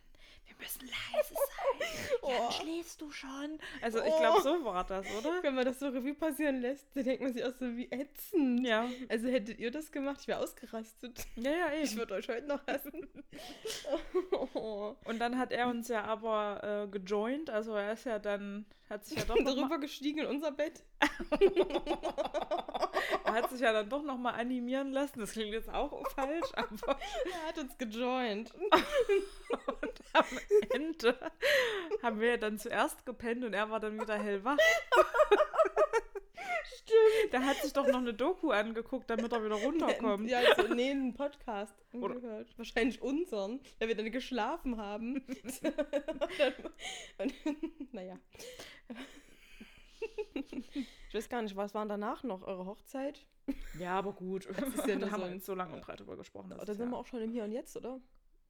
Wir 0.57 0.65
müssen 0.65 0.87
leise 0.87 1.33
sein. 1.33 2.17
Oh. 2.21 2.51
Schläfst 2.51 3.01
du 3.01 3.11
schon? 3.11 3.59
Also 3.81 3.99
ich 4.01 4.11
Oh. 4.13 4.19
glaube, 4.19 4.41
so 4.41 4.63
war 4.65 4.83
das, 4.85 5.05
oder? 5.17 5.43
Wenn 5.43 5.53
man 5.55 5.65
das 5.65 5.79
so 5.79 5.87
Revue 5.89 6.13
passieren 6.15 6.61
lässt, 6.61 6.87
dann 6.95 7.03
denkt 7.03 7.21
man 7.23 7.33
sich 7.33 7.43
auch 7.43 7.53
so 7.59 7.75
wie 7.75 7.91
ätzend. 7.91 8.65
Ja. 8.65 8.87
Also 9.09 9.27
hättet 9.27 9.59
ihr 9.59 9.71
das 9.71 9.91
gemacht, 9.91 10.19
ich 10.21 10.27
wäre 10.27 10.39
ausgerastet. 10.39 11.25
Ja, 11.35 11.51
ja, 11.51 11.73
Ich 11.81 11.91
eben. 11.91 11.99
würde 11.99 12.13
euch 12.15 12.27
heute 12.29 12.47
noch 12.47 12.65
hassen. 12.67 13.07
oh. 14.53 14.95
Und 15.05 15.19
dann 15.19 15.37
hat 15.37 15.51
er 15.51 15.67
uns 15.67 15.87
ja 15.87 16.03
aber 16.05 16.85
äh, 16.85 16.87
gejoint, 16.87 17.49
also 17.49 17.75
er 17.75 17.93
ist 17.93 18.05
ja 18.05 18.19
dann, 18.19 18.65
hat 18.89 19.05
sich 19.05 19.17
ja 19.19 19.25
doch 19.25 19.37
Darüber 19.43 19.77
gestiegen 19.79 20.19
in 20.19 20.27
unser 20.27 20.51
Bett. 20.51 20.83
er 23.25 23.33
hat 23.33 23.49
sich 23.49 23.61
ja 23.61 23.73
dann 23.73 23.89
doch 23.89 24.03
noch 24.03 24.17
mal 24.17 24.31
animieren 24.31 24.91
lassen. 24.91 25.19
Das 25.19 25.31
klingt 25.31 25.53
jetzt 25.53 25.69
auch 25.69 26.07
falsch, 26.11 26.51
aber 26.53 26.97
Er 27.31 27.47
hat 27.47 27.57
uns 27.57 27.77
gejoint. 27.77 28.53
und 28.55 30.01
am 30.13 30.25
Ende 30.73 31.17
haben 32.01 32.19
wir 32.19 32.29
ja 32.31 32.37
dann 32.37 32.57
zuerst 32.57 33.05
gepennt 33.05 33.43
und 33.43 33.53
er 33.53 33.69
war 33.69 33.79
dann 33.79 33.99
wieder 33.99 34.17
hellwach. 34.17 34.57
Stimmt. 36.77 37.33
Der 37.33 37.45
hat 37.45 37.57
sich 37.57 37.73
doch 37.73 37.87
noch 37.87 37.97
eine 37.97 38.13
Doku 38.13 38.51
angeguckt, 38.51 39.09
damit 39.09 39.31
er 39.31 39.43
wieder 39.43 39.55
runterkommt. 39.55 40.29
Ja, 40.29 40.39
also, 40.39 40.73
nee, 40.73 40.91
einen 40.91 41.13
Podcast 41.13 41.75
Oder- 41.93 42.15
angehört. 42.15 42.53
Wahrscheinlich 42.57 43.01
unseren, 43.01 43.59
weil 43.79 43.87
wir 43.87 43.95
dann 43.95 44.11
geschlafen 44.11 44.77
haben. 44.77 45.15
und 45.15 45.61
dann, 46.37 46.53
und, 47.17 47.93
naja. 47.93 48.17
Ich 50.33 51.13
weiß 51.13 51.29
gar 51.29 51.41
nicht, 51.41 51.55
was 51.55 51.73
waren 51.73 51.89
danach 51.89 52.23
noch? 52.23 52.41
Eure 52.43 52.65
Hochzeit? 52.65 53.25
Ja, 53.79 53.97
aber 53.97 54.13
gut. 54.13 54.47
Das 54.57 54.73
ist 54.73 54.87
ja 54.87 54.95
da 54.99 55.11
haben 55.11 55.21
so 55.21 55.27
wir 55.27 55.33
jetzt 55.33 55.45
so 55.45 55.55
lange 55.55 55.73
und 55.75 55.81
breit 55.81 55.99
drüber 55.99 56.17
gesprochen. 56.17 56.49
Da 56.49 56.65
sind 56.73 56.85
ja, 56.85 56.91
wir 56.91 56.97
auch 56.97 57.05
schon 57.07 57.21
im 57.21 57.31
Hier 57.31 57.43
und 57.43 57.51
Jetzt, 57.51 57.75
oder? 57.77 57.99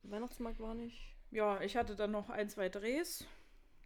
Weihnachtsmarkt 0.04 0.60
war 0.60 0.74
nicht. 0.76 1.16
ja, 1.32 1.60
ich 1.62 1.76
hatte 1.76 1.96
dann 1.96 2.12
noch 2.12 2.30
ein, 2.30 2.50
zwei 2.50 2.70
Drehs 2.70 3.26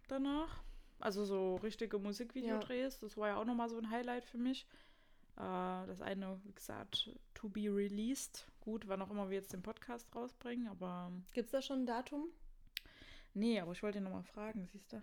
danach. 0.08 0.62
Also 1.00 1.24
so 1.24 1.56
richtige 1.56 1.98
Musikvideodrehs. 1.98 2.98
Das 3.00 3.16
war 3.16 3.28
ja 3.28 3.36
auch 3.36 3.44
nochmal 3.44 3.68
so 3.68 3.78
ein 3.78 3.90
Highlight 3.90 4.24
für 4.24 4.38
mich. 4.38 4.66
Äh, 5.36 5.86
das 5.86 6.02
eine, 6.02 6.40
wie 6.44 6.52
gesagt, 6.52 7.10
to 7.34 7.48
be 7.48 7.74
released. 7.74 8.46
Gut, 8.60 8.86
wann 8.88 9.00
auch 9.02 9.10
immer 9.10 9.30
wir 9.30 9.38
jetzt 9.38 9.52
den 9.52 9.62
Podcast 9.62 10.14
rausbringen, 10.14 10.68
aber 10.68 11.10
Gibt 11.32 11.46
es 11.46 11.52
da 11.52 11.62
schon 11.62 11.80
ein 11.80 11.86
Datum? 11.86 12.28
nee, 13.32 13.60
aber 13.60 13.72
ich 13.72 13.82
wollte 13.82 13.98
ihn 13.98 14.04
nochmal 14.04 14.24
fragen, 14.24 14.66
siehst 14.72 14.92
du? 14.92 15.00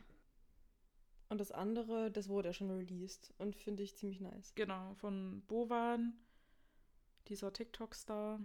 Und 1.30 1.40
das 1.40 1.52
andere, 1.52 2.12
das 2.12 2.30
wurde 2.30 2.50
ja 2.50 2.54
schon 2.54 2.70
released 2.70 3.34
und 3.38 3.56
finde 3.56 3.84
ich 3.84 3.96
ziemlich 3.96 4.22
nice. 4.22 4.54
Genau, 4.56 4.94
von 4.96 5.42
Bovan, 5.48 6.14
dieser 7.28 7.52
TikTok-Star. 7.52 8.40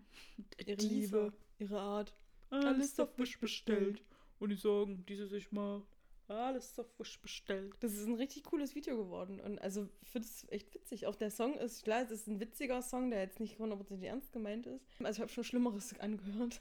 Ihre. 0.66 0.82
Liebe, 0.82 1.32
ihre 1.58 1.80
Art. 1.80 2.14
Alles 2.50 2.98
auf 2.98 3.16
Wish 3.18 3.38
bestellt. 3.38 4.02
Und 4.38 4.50
die 4.50 4.56
Sorgen, 4.56 5.06
die 5.06 5.16
sie 5.16 5.26
sich 5.26 5.52
macht. 5.52 5.91
Alles 6.32 6.78
auf 6.78 6.98
Wish 6.98 7.20
bestellt. 7.20 7.74
Das 7.80 7.92
ist 7.92 8.06
ein 8.06 8.14
richtig 8.14 8.44
cooles 8.44 8.74
Video 8.74 8.96
geworden. 8.96 9.40
Und 9.40 9.60
also 9.60 9.88
ich 10.00 10.10
finde 10.10 10.28
es 10.28 10.46
echt 10.50 10.74
witzig. 10.74 11.06
Auch 11.06 11.14
der 11.14 11.30
Song 11.30 11.54
ist, 11.54 11.84
klar, 11.84 12.02
es 12.02 12.10
ist 12.10 12.26
ein 12.26 12.40
witziger 12.40 12.82
Song, 12.82 13.10
der 13.10 13.20
jetzt 13.20 13.40
nicht 13.40 13.58
hundertprozentig 13.58 14.08
ernst 14.08 14.32
gemeint 14.32 14.66
ist. 14.66 14.86
Also 15.00 15.18
ich 15.18 15.20
habe 15.20 15.32
schon 15.32 15.44
Schlimmeres 15.44 15.94
angehört. 16.00 16.60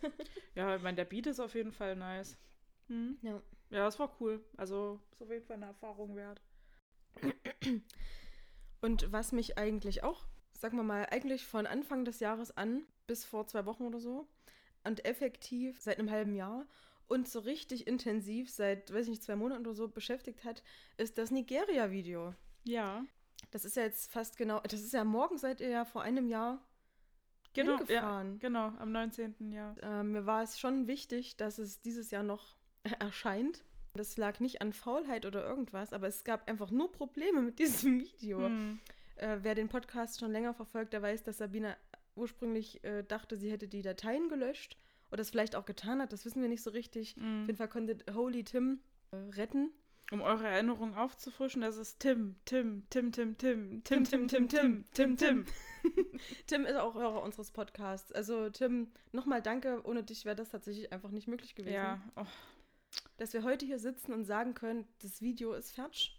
Ja, 0.55 0.75
ich 0.75 0.81
meine, 0.81 0.95
der 0.95 1.05
Beat 1.05 1.27
ist 1.27 1.39
auf 1.39 1.55
jeden 1.55 1.71
Fall 1.71 1.95
nice. 1.95 2.37
Hm? 2.87 3.17
ja. 3.21 3.41
Ja, 3.71 3.85
das 3.85 3.97
war 3.99 4.13
cool. 4.19 4.43
Also, 4.57 4.99
ist 5.13 5.21
auf 5.21 5.31
jeden 5.31 5.45
Fall 5.45 5.55
eine 5.55 5.67
Erfahrung 5.67 6.15
wert. 6.17 6.41
Und 8.81 9.11
was 9.11 9.31
mich 9.31 9.57
eigentlich 9.57 10.03
auch, 10.03 10.25
sagen 10.51 10.75
wir 10.75 10.83
mal, 10.83 11.07
eigentlich 11.09 11.45
von 11.45 11.65
Anfang 11.65 12.03
des 12.03 12.19
Jahres 12.19 12.55
an 12.57 12.83
bis 13.07 13.23
vor 13.23 13.47
zwei 13.47 13.65
Wochen 13.65 13.85
oder 13.85 13.99
so 13.99 14.27
und 14.83 15.05
effektiv 15.05 15.79
seit 15.79 15.99
einem 15.99 16.11
halben 16.11 16.35
Jahr 16.35 16.65
und 17.11 17.27
so 17.27 17.41
richtig 17.41 17.87
intensiv 17.87 18.49
seit, 18.49 18.93
weiß 18.93 19.03
ich 19.03 19.09
nicht, 19.09 19.23
zwei 19.23 19.35
Monaten 19.35 19.65
oder 19.65 19.75
so 19.75 19.89
beschäftigt 19.89 20.45
hat, 20.45 20.63
ist 20.95 21.17
das 21.17 21.29
Nigeria-Video. 21.29 22.33
Ja. 22.63 23.05
Das 23.51 23.65
ist 23.65 23.75
ja 23.75 23.83
jetzt 23.83 24.09
fast 24.09 24.37
genau, 24.37 24.61
das 24.61 24.81
ist 24.81 24.93
ja 24.93 25.03
morgen 25.03 25.37
seid 25.37 25.59
ihr 25.59 25.69
ja 25.69 25.83
vor 25.83 26.03
einem 26.03 26.27
Jahr 26.27 26.65
Genau, 27.53 27.73
ja, 27.73 27.77
hingefahren. 27.79 28.39
genau, 28.39 28.67
am 28.79 28.93
19. 28.93 29.51
Jahr. 29.51 29.75
Äh, 29.83 30.03
mir 30.03 30.25
war 30.25 30.41
es 30.41 30.57
schon 30.57 30.87
wichtig, 30.87 31.35
dass 31.35 31.57
es 31.57 31.81
dieses 31.81 32.09
Jahr 32.09 32.23
noch 32.23 32.55
erscheint. 32.99 33.65
Das 33.93 34.15
lag 34.15 34.39
nicht 34.39 34.61
an 34.61 34.71
Faulheit 34.71 35.25
oder 35.25 35.43
irgendwas, 35.45 35.91
aber 35.91 36.07
es 36.07 36.23
gab 36.23 36.49
einfach 36.49 36.71
nur 36.71 36.93
Probleme 36.93 37.41
mit 37.41 37.59
diesem 37.59 37.99
Video. 38.05 38.39
Hm. 38.39 38.79
Äh, 39.17 39.39
wer 39.41 39.53
den 39.53 39.67
Podcast 39.67 40.21
schon 40.21 40.31
länger 40.31 40.53
verfolgt, 40.53 40.93
der 40.93 41.01
weiß, 41.01 41.23
dass 41.23 41.39
Sabina 41.39 41.75
ursprünglich 42.15 42.81
äh, 42.85 43.03
dachte, 43.03 43.35
sie 43.35 43.51
hätte 43.51 43.67
die 43.67 43.81
Dateien 43.81 44.29
gelöscht 44.29 44.77
oder 45.11 45.21
es 45.21 45.29
vielleicht 45.29 45.55
auch 45.55 45.65
getan 45.65 46.01
hat. 46.01 46.13
Das 46.13 46.25
wissen 46.25 46.41
wir 46.41 46.49
nicht 46.49 46.63
so 46.63 46.69
richtig. 46.71 47.15
Auf 47.17 47.23
Hm. 47.23 47.45
jeden 47.45 47.57
Fall 47.57 47.67
konnte 47.69 47.97
Holy 48.13 48.43
Tim 48.43 48.79
äh, 49.11 49.15
retten. 49.35 49.71
Um 50.11 50.21
eure 50.21 50.45
Erinnerung 50.45 50.93
aufzufrischen, 50.95 51.61
das 51.61 51.77
ist 51.77 51.99
Tim, 52.01 52.35
Tim, 52.43 52.83
Tim, 52.89 53.13
Tim, 53.13 53.37
Tim, 53.37 53.81
Tim, 53.83 54.03
Tim, 54.05 54.27
Tim, 54.27 54.47
Tim, 54.49 54.85
Tim, 54.93 55.15
Tim. 55.17 55.45
Tim 56.47 56.65
ist 56.65 56.75
auch 56.75 56.95
Hörer 56.95 57.23
unseres 57.23 57.51
Podcasts. 57.51 58.11
Also 58.11 58.49
Tim, 58.49 58.91
nochmal 59.13 59.41
danke. 59.41 59.81
Ohne 59.85 60.03
dich 60.03 60.25
wäre 60.25 60.35
das 60.35 60.49
tatsächlich 60.49 60.91
einfach 60.91 61.11
nicht 61.11 61.27
möglich 61.29 61.55
gewesen. 61.55 61.75
Ja, 61.75 62.01
oh, 62.17 62.25
Dass 63.17 63.31
wir 63.31 63.43
heute 63.43 63.65
hier 63.65 63.79
sitzen 63.79 64.11
und 64.11 64.25
sagen 64.25 64.53
können, 64.53 64.85
das 65.01 65.21
Video 65.21 65.53
ist 65.53 65.71
fertig. 65.71 66.17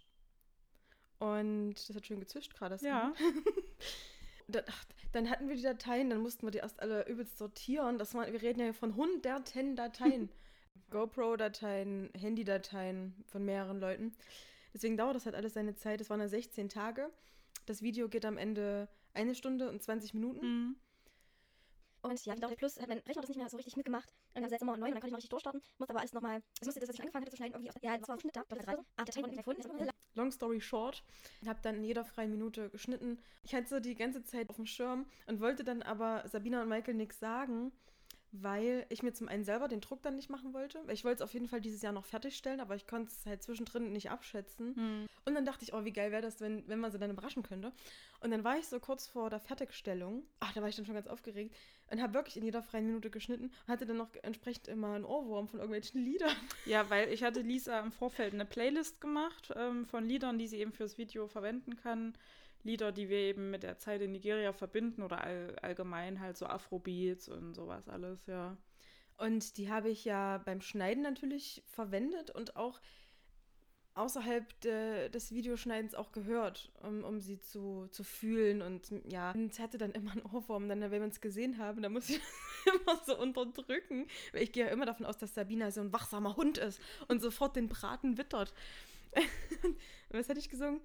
Und 1.18 1.74
das 1.88 1.94
hat 1.94 2.06
schön 2.06 2.18
gezischt 2.20 2.54
gerade. 2.54 2.78
ja. 2.82 3.12
Dann 5.12 5.28
hatten 5.28 5.48
wir 5.48 5.56
die 5.56 5.62
Dateien, 5.62 6.10
dann 6.10 6.20
mussten 6.20 6.46
wir 6.46 6.50
die 6.50 6.58
erst 6.58 6.80
alle 6.80 7.06
übelst 7.06 7.38
sortieren. 7.38 7.98
Das 7.98 8.14
war, 8.14 8.30
wir 8.32 8.42
reden 8.42 8.60
ja 8.60 8.72
von 8.72 8.96
hunderten 8.96 9.76
Dateien. 9.76 10.30
GoPro-Dateien, 10.90 12.10
Handy-Dateien 12.14 13.14
von 13.26 13.44
mehreren 13.44 13.80
Leuten. 13.80 14.14
Deswegen 14.74 14.96
dauert 14.96 15.16
das 15.16 15.26
halt 15.26 15.34
alles 15.34 15.54
seine 15.54 15.74
Zeit. 15.74 16.00
Es 16.00 16.10
waren 16.10 16.20
ja 16.20 16.28
16 16.28 16.68
Tage. 16.68 17.10
Das 17.66 17.82
Video 17.82 18.08
geht 18.08 18.24
am 18.24 18.38
Ende 18.38 18.88
eine 19.14 19.34
Stunde 19.34 19.68
und 19.68 19.82
20 19.82 20.14
Minuten. 20.14 20.40
Hm. 20.40 20.76
Und 22.02 22.24
ja, 22.24 22.34
Dauer 22.34 22.56
Plus 22.56 22.80
hat 22.80 22.88
mein 22.88 22.98
Rechner 22.98 23.22
das 23.22 23.28
nicht 23.28 23.38
mehr 23.38 23.48
so 23.48 23.56
richtig 23.56 23.76
mitgemacht. 23.76 24.12
Und 24.34 24.42
dann 24.42 24.50
jetzt 24.50 24.60
immer 24.60 24.76
neu 24.76 24.86
und 24.88 24.94
dann 24.94 25.00
konnte 25.00 25.06
ich 25.08 25.12
mal 25.12 25.16
richtig 25.18 25.30
durchstarten. 25.30 25.62
Musste 25.78 25.92
aber 25.92 26.00
alles 26.00 26.12
nochmal. 26.12 26.42
Es 26.60 26.66
musste 26.66 26.80
das, 26.80 26.88
was 26.88 26.96
ich 26.96 27.00
angefangen 27.00 27.24
hatte 27.24 27.30
zu 27.30 27.36
schneiden, 27.36 27.54
irgendwie 27.54 27.70
auf. 27.70 27.82
Ja, 27.82 27.96
das 27.96 28.08
war 28.08 28.16
auf 28.16 28.20
Schnitt 28.20 28.34
da. 28.34 28.42
Dort 28.48 28.66
drei. 28.66 28.76
Ah, 28.96 29.04
Dateien 29.04 29.24
wurden 29.24 29.30
nicht 29.30 29.38
erfunden. 29.38 29.90
Long 30.14 30.30
story 30.30 30.60
short, 30.60 31.02
habe 31.46 31.58
dann 31.62 31.76
in 31.76 31.84
jeder 31.84 32.04
freien 32.04 32.30
Minute 32.30 32.68
geschnitten. 32.70 33.18
Ich 33.44 33.54
hatte 33.54 33.68
so 33.68 33.80
die 33.80 33.94
ganze 33.94 34.22
Zeit 34.24 34.50
auf 34.50 34.56
dem 34.56 34.66
Schirm 34.66 35.06
und 35.26 35.40
wollte 35.40 35.64
dann 35.64 35.82
aber 35.82 36.24
Sabina 36.28 36.62
und 36.62 36.68
Michael 36.68 36.94
nichts 36.94 37.18
sagen, 37.18 37.72
weil 38.32 38.86
ich 38.88 39.02
mir 39.02 39.12
zum 39.12 39.28
einen 39.28 39.44
selber 39.44 39.68
den 39.68 39.82
Druck 39.82 40.02
dann 40.02 40.16
nicht 40.16 40.30
machen 40.30 40.54
wollte. 40.54 40.80
Weil 40.86 40.94
ich 40.94 41.04
wollte 41.04 41.16
es 41.16 41.22
auf 41.22 41.34
jeden 41.34 41.48
Fall 41.48 41.60
dieses 41.60 41.82
Jahr 41.82 41.92
noch 41.92 42.06
fertigstellen, 42.06 42.60
aber 42.60 42.74
ich 42.74 42.86
konnte 42.86 43.12
es 43.12 43.26
halt 43.26 43.42
zwischendrin 43.42 43.92
nicht 43.92 44.10
abschätzen. 44.10 44.74
Hm. 44.74 45.06
Und 45.26 45.34
dann 45.34 45.44
dachte 45.44 45.64
ich, 45.64 45.74
oh, 45.74 45.84
wie 45.84 45.92
geil 45.92 46.10
wäre 46.10 46.22
das, 46.22 46.40
wenn, 46.40 46.66
wenn 46.66 46.80
man 46.80 46.90
sie 46.90 46.98
dann 46.98 47.10
überraschen 47.10 47.42
könnte. 47.42 47.72
Und 48.20 48.30
dann 48.30 48.42
war 48.42 48.58
ich 48.58 48.66
so 48.66 48.80
kurz 48.80 49.06
vor 49.06 49.28
der 49.28 49.38
Fertigstellung. 49.38 50.24
Ach, 50.40 50.52
da 50.54 50.62
war 50.62 50.68
ich 50.68 50.76
dann 50.76 50.86
schon 50.86 50.94
ganz 50.94 51.06
aufgeregt. 51.06 51.54
Und 51.90 52.00
habe 52.00 52.14
wirklich 52.14 52.38
in 52.38 52.44
jeder 52.44 52.62
freien 52.62 52.86
Minute 52.86 53.10
geschnitten 53.10 53.46
und 53.46 53.68
hatte 53.68 53.84
dann 53.84 53.98
noch 53.98 54.08
entsprechend 54.22 54.66
immer 54.66 54.94
einen 54.94 55.04
Ohrwurm 55.04 55.46
von 55.46 55.60
irgendwelchen 55.60 56.00
Liedern. 56.04 56.34
Ja, 56.64 56.88
weil 56.88 57.12
ich 57.12 57.22
hatte 57.22 57.42
Lisa 57.42 57.80
im 57.80 57.92
Vorfeld 57.92 58.32
eine 58.32 58.46
Playlist 58.46 59.00
gemacht 59.00 59.52
ähm, 59.54 59.84
von 59.84 60.06
Liedern, 60.06 60.38
die 60.38 60.48
sie 60.48 60.58
eben 60.58 60.72
fürs 60.72 60.96
Video 60.96 61.28
verwenden 61.28 61.76
kann. 61.76 62.14
Lieder, 62.64 62.92
die 62.92 63.08
wir 63.08 63.18
eben 63.18 63.50
mit 63.50 63.62
der 63.62 63.78
Zeit 63.78 64.00
in 64.02 64.12
Nigeria 64.12 64.52
verbinden 64.52 65.02
oder 65.02 65.22
all, 65.22 65.56
allgemein 65.60 66.20
halt 66.20 66.36
so 66.36 66.46
Afrobeats 66.46 67.28
und 67.28 67.54
sowas 67.54 67.88
alles, 67.88 68.26
ja. 68.26 68.56
Und 69.18 69.56
die 69.56 69.70
habe 69.70 69.88
ich 69.88 70.04
ja 70.04 70.38
beim 70.38 70.60
Schneiden 70.60 71.02
natürlich 71.02 71.62
verwendet 71.66 72.30
und 72.30 72.56
auch 72.56 72.80
außerhalb 73.94 74.60
de, 74.62 75.08
des 75.10 75.32
Videoschneidens 75.32 75.94
auch 75.94 76.12
gehört, 76.12 76.72
um, 76.82 77.04
um 77.04 77.20
sie 77.20 77.38
zu, 77.40 77.88
zu 77.90 78.04
fühlen. 78.04 78.62
Und 78.62 78.92
ja, 79.04 79.34
sie 79.50 79.62
hatte 79.62 79.78
dann 79.78 79.92
immer 79.92 80.12
einen 80.12 80.22
Ohrwurm. 80.22 80.68
Dann, 80.68 80.80
wenn 80.80 80.90
wir 80.90 81.02
uns 81.02 81.20
gesehen 81.20 81.58
haben, 81.58 81.82
dann 81.82 81.92
muss 81.92 82.08
ich 82.08 82.20
immer 82.74 83.00
so 83.04 83.18
unterdrücken. 83.18 84.06
Weil 84.32 84.42
ich 84.42 84.52
gehe 84.52 84.66
ja 84.66 84.72
immer 84.72 84.86
davon 84.86 85.06
aus, 85.06 85.18
dass 85.18 85.34
Sabina 85.34 85.70
so 85.70 85.80
ein 85.80 85.92
wachsamer 85.92 86.36
Hund 86.36 86.58
ist 86.58 86.80
und 87.08 87.20
sofort 87.20 87.56
den 87.56 87.68
Braten 87.68 88.16
wittert. 88.16 88.54
was 90.08 90.28
hatte 90.28 90.40
ich 90.40 90.48
gesungen? 90.48 90.80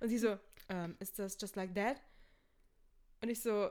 Und 0.00 0.08
sie 0.08 0.18
so, 0.18 0.38
ähm, 0.68 0.96
ist 1.00 1.18
das 1.18 1.36
just 1.40 1.56
like 1.56 1.74
that? 1.74 2.00
Und 3.22 3.30
ich 3.30 3.40
so, 3.40 3.70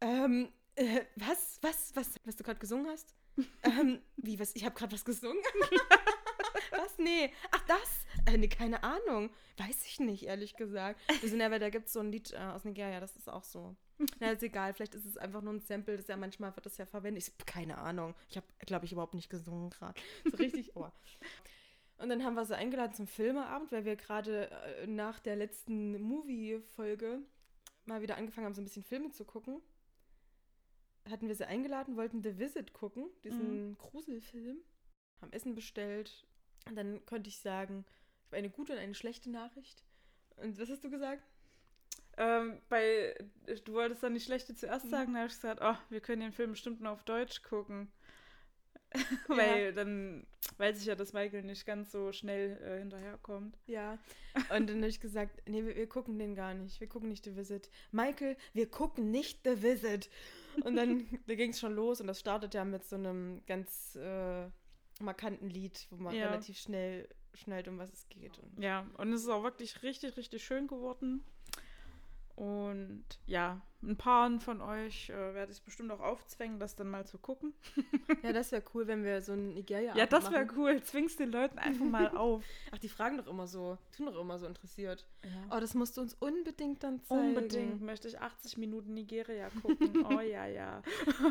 ähm, 0.00 0.52
äh, 0.74 1.04
was, 1.16 1.58
was, 1.62 1.94
was, 1.94 2.14
was 2.24 2.36
du 2.36 2.44
gerade 2.44 2.60
gesungen 2.60 2.88
hast? 2.88 3.14
ähm, 3.62 4.00
wie, 4.16 4.38
was, 4.38 4.54
ich 4.56 4.64
habe 4.64 4.74
gerade 4.74 4.92
was 4.92 5.04
gesungen? 5.04 5.38
was, 6.70 6.98
nee, 6.98 7.32
ach 7.52 7.62
das? 7.66 8.06
Äh, 8.26 8.38
nee, 8.38 8.48
keine 8.48 8.82
Ahnung, 8.82 9.30
weiß 9.58 9.84
ich 9.86 10.00
nicht, 10.00 10.24
ehrlich 10.24 10.56
gesagt. 10.56 11.00
Wir 11.20 11.28
sind 11.28 11.40
ja, 11.40 11.50
weil 11.50 11.60
da 11.60 11.70
gibt 11.70 11.86
es 11.86 11.92
so 11.92 12.00
ein 12.00 12.10
Lied 12.10 12.32
äh, 12.32 12.36
aus 12.36 12.64
Nigeria, 12.64 13.00
das 13.00 13.16
ist 13.16 13.28
auch 13.28 13.44
so 13.44 13.76
na, 14.20 14.30
ist 14.30 14.42
egal, 14.42 14.74
vielleicht 14.74 14.94
ist 14.94 15.06
es 15.06 15.16
einfach 15.16 15.42
nur 15.42 15.52
ein 15.52 15.60
Sample, 15.60 15.96
das 15.96 16.06
ja 16.06 16.16
manchmal 16.16 16.54
wird 16.54 16.66
das 16.66 16.76
ja 16.76 16.86
verwendet. 16.86 17.26
Ich 17.26 17.46
keine 17.46 17.78
Ahnung. 17.78 18.14
Ich 18.28 18.36
habe, 18.36 18.46
glaube 18.60 18.84
ich, 18.84 18.92
überhaupt 18.92 19.14
nicht 19.14 19.30
gesungen 19.30 19.70
gerade. 19.70 20.00
So 20.30 20.36
richtig, 20.36 20.76
oh. 20.76 20.88
Und 21.98 22.08
dann 22.10 22.24
haben 22.24 22.34
wir 22.34 22.44
sie 22.44 22.56
eingeladen 22.56 22.94
zum 22.94 23.08
Filmeabend, 23.08 23.72
weil 23.72 23.84
wir 23.84 23.96
gerade 23.96 24.50
äh, 24.50 24.86
nach 24.86 25.18
der 25.18 25.34
letzten 25.34 26.00
Movie-Folge 26.00 27.20
mal 27.86 28.02
wieder 28.02 28.16
angefangen 28.16 28.46
haben, 28.46 28.54
so 28.54 28.60
ein 28.60 28.64
bisschen 28.64 28.84
Filme 28.84 29.10
zu 29.10 29.24
gucken. 29.24 29.60
hatten 31.10 31.26
wir 31.26 31.34
sie 31.34 31.46
eingeladen, 31.46 31.96
wollten 31.96 32.22
The 32.22 32.38
Visit 32.38 32.72
gucken, 32.72 33.10
diesen 33.24 33.76
Gruselfilm, 33.78 34.58
haben 35.20 35.32
Essen 35.32 35.54
bestellt. 35.56 36.26
Und 36.68 36.76
dann 36.76 37.04
konnte 37.06 37.28
ich 37.28 37.38
sagen, 37.38 37.84
ich 38.20 38.26
habe 38.26 38.36
eine 38.36 38.50
gute 38.50 38.74
und 38.74 38.78
eine 38.78 38.94
schlechte 38.94 39.30
Nachricht. 39.30 39.82
Und 40.36 40.58
was 40.60 40.68
hast 40.68 40.84
du 40.84 40.90
gesagt? 40.90 41.26
Ähm, 42.20 42.60
bei, 42.68 43.14
du 43.64 43.72
wolltest 43.74 44.02
dann 44.02 44.12
die 44.14 44.20
schlechte 44.20 44.54
zuerst 44.54 44.86
Mhm. 44.86 44.90
sagen, 44.90 45.12
da 45.14 45.20
habe 45.20 45.28
ich 45.28 45.34
gesagt, 45.34 45.60
oh, 45.62 45.76
wir 45.88 46.00
können 46.00 46.20
den 46.22 46.32
Film 46.32 46.50
bestimmt 46.50 46.80
nur 46.80 46.90
auf 46.92 47.04
Deutsch 47.04 47.42
gucken. 47.42 47.90
weil 49.28 49.74
dann 49.74 50.26
weiß 50.56 50.80
ich 50.80 50.86
ja, 50.86 50.94
dass 50.94 51.12
Michael 51.12 51.42
nicht 51.42 51.66
ganz 51.66 51.92
so 51.92 52.10
schnell 52.12 52.58
äh, 52.62 52.78
hinterherkommt. 52.78 53.58
Ja. 53.66 53.98
Und 54.56 54.68
dann 54.70 54.78
habe 54.78 54.88
ich 54.88 54.98
gesagt, 55.00 55.42
nee, 55.46 55.62
wir, 55.64 55.76
wir 55.76 55.86
gucken 55.88 56.18
den 56.18 56.34
gar 56.34 56.54
nicht. 56.54 56.80
Wir 56.80 56.88
gucken 56.88 57.10
nicht 57.10 57.24
The 57.24 57.36
Visit. 57.36 57.70
Michael, 57.92 58.36
wir 58.54 58.70
gucken 58.70 59.10
nicht 59.10 59.40
The 59.44 59.62
Visit. 59.62 60.08
Und 60.64 60.76
dann 60.76 61.06
da 61.26 61.34
ging 61.34 61.50
es 61.50 61.60
schon 61.60 61.74
los 61.74 62.00
und 62.00 62.06
das 62.06 62.18
startet 62.18 62.54
ja 62.54 62.64
mit 62.64 62.82
so 62.84 62.96
einem 62.96 63.42
ganz 63.46 63.94
äh, 63.96 64.48
markanten 65.00 65.50
Lied, 65.50 65.86
wo 65.90 65.96
man 65.96 66.14
Ja. 66.14 66.26
relativ 66.30 66.58
schnell 66.58 67.08
schnallt, 67.34 67.68
um 67.68 67.78
was 67.78 67.92
es 67.92 68.08
geht. 68.08 68.38
Und 68.38 68.62
Ja, 68.62 68.86
und 68.96 69.12
es 69.12 69.20
ist 69.22 69.28
auch 69.28 69.42
wirklich 69.44 69.82
richtig, 69.82 70.16
richtig 70.16 70.42
schön 70.42 70.66
geworden. 70.66 71.22
Und 72.38 73.04
ja, 73.26 73.60
ein 73.82 73.96
paar 73.96 74.28
von 74.40 74.60
euch 74.60 75.08
äh, 75.10 75.34
werde 75.34 75.52
ich 75.52 75.62
bestimmt 75.62 75.90
auch 75.92 76.00
aufzwängen, 76.00 76.58
das 76.58 76.74
dann 76.74 76.90
mal 76.90 77.06
zu 77.06 77.16
gucken. 77.18 77.54
ja, 78.22 78.32
das 78.32 78.50
wäre 78.50 78.62
cool, 78.74 78.86
wenn 78.88 79.04
wir 79.04 79.22
so 79.22 79.32
ein 79.32 79.54
Nigeria 79.54 79.94
Ja, 79.96 80.06
das 80.06 80.30
wäre 80.32 80.48
cool. 80.56 80.82
Zwingst 80.82 81.20
den 81.20 81.30
Leuten 81.30 81.58
einfach 81.58 81.84
mal 81.84 82.08
auf. 82.16 82.44
Ach, 82.72 82.78
die 82.78 82.88
fragen 82.88 83.16
doch 83.18 83.28
immer 83.28 83.46
so, 83.46 83.78
tun 83.96 84.06
doch 84.06 84.20
immer 84.20 84.38
so 84.38 84.46
interessiert. 84.46 85.06
Ja. 85.22 85.56
Oh, 85.56 85.60
das 85.60 85.74
musst 85.74 85.96
du 85.96 86.00
uns 86.00 86.14
unbedingt 86.14 86.82
dann 86.82 87.02
zeigen. 87.04 87.28
Unbedingt 87.28 87.80
möchte 87.80 88.08
ich 88.08 88.20
80 88.20 88.58
Minuten 88.58 88.94
Nigeria 88.94 89.48
gucken. 89.62 89.78
Oh 90.08 90.20
ja, 90.20 90.46
ja. 90.46 90.82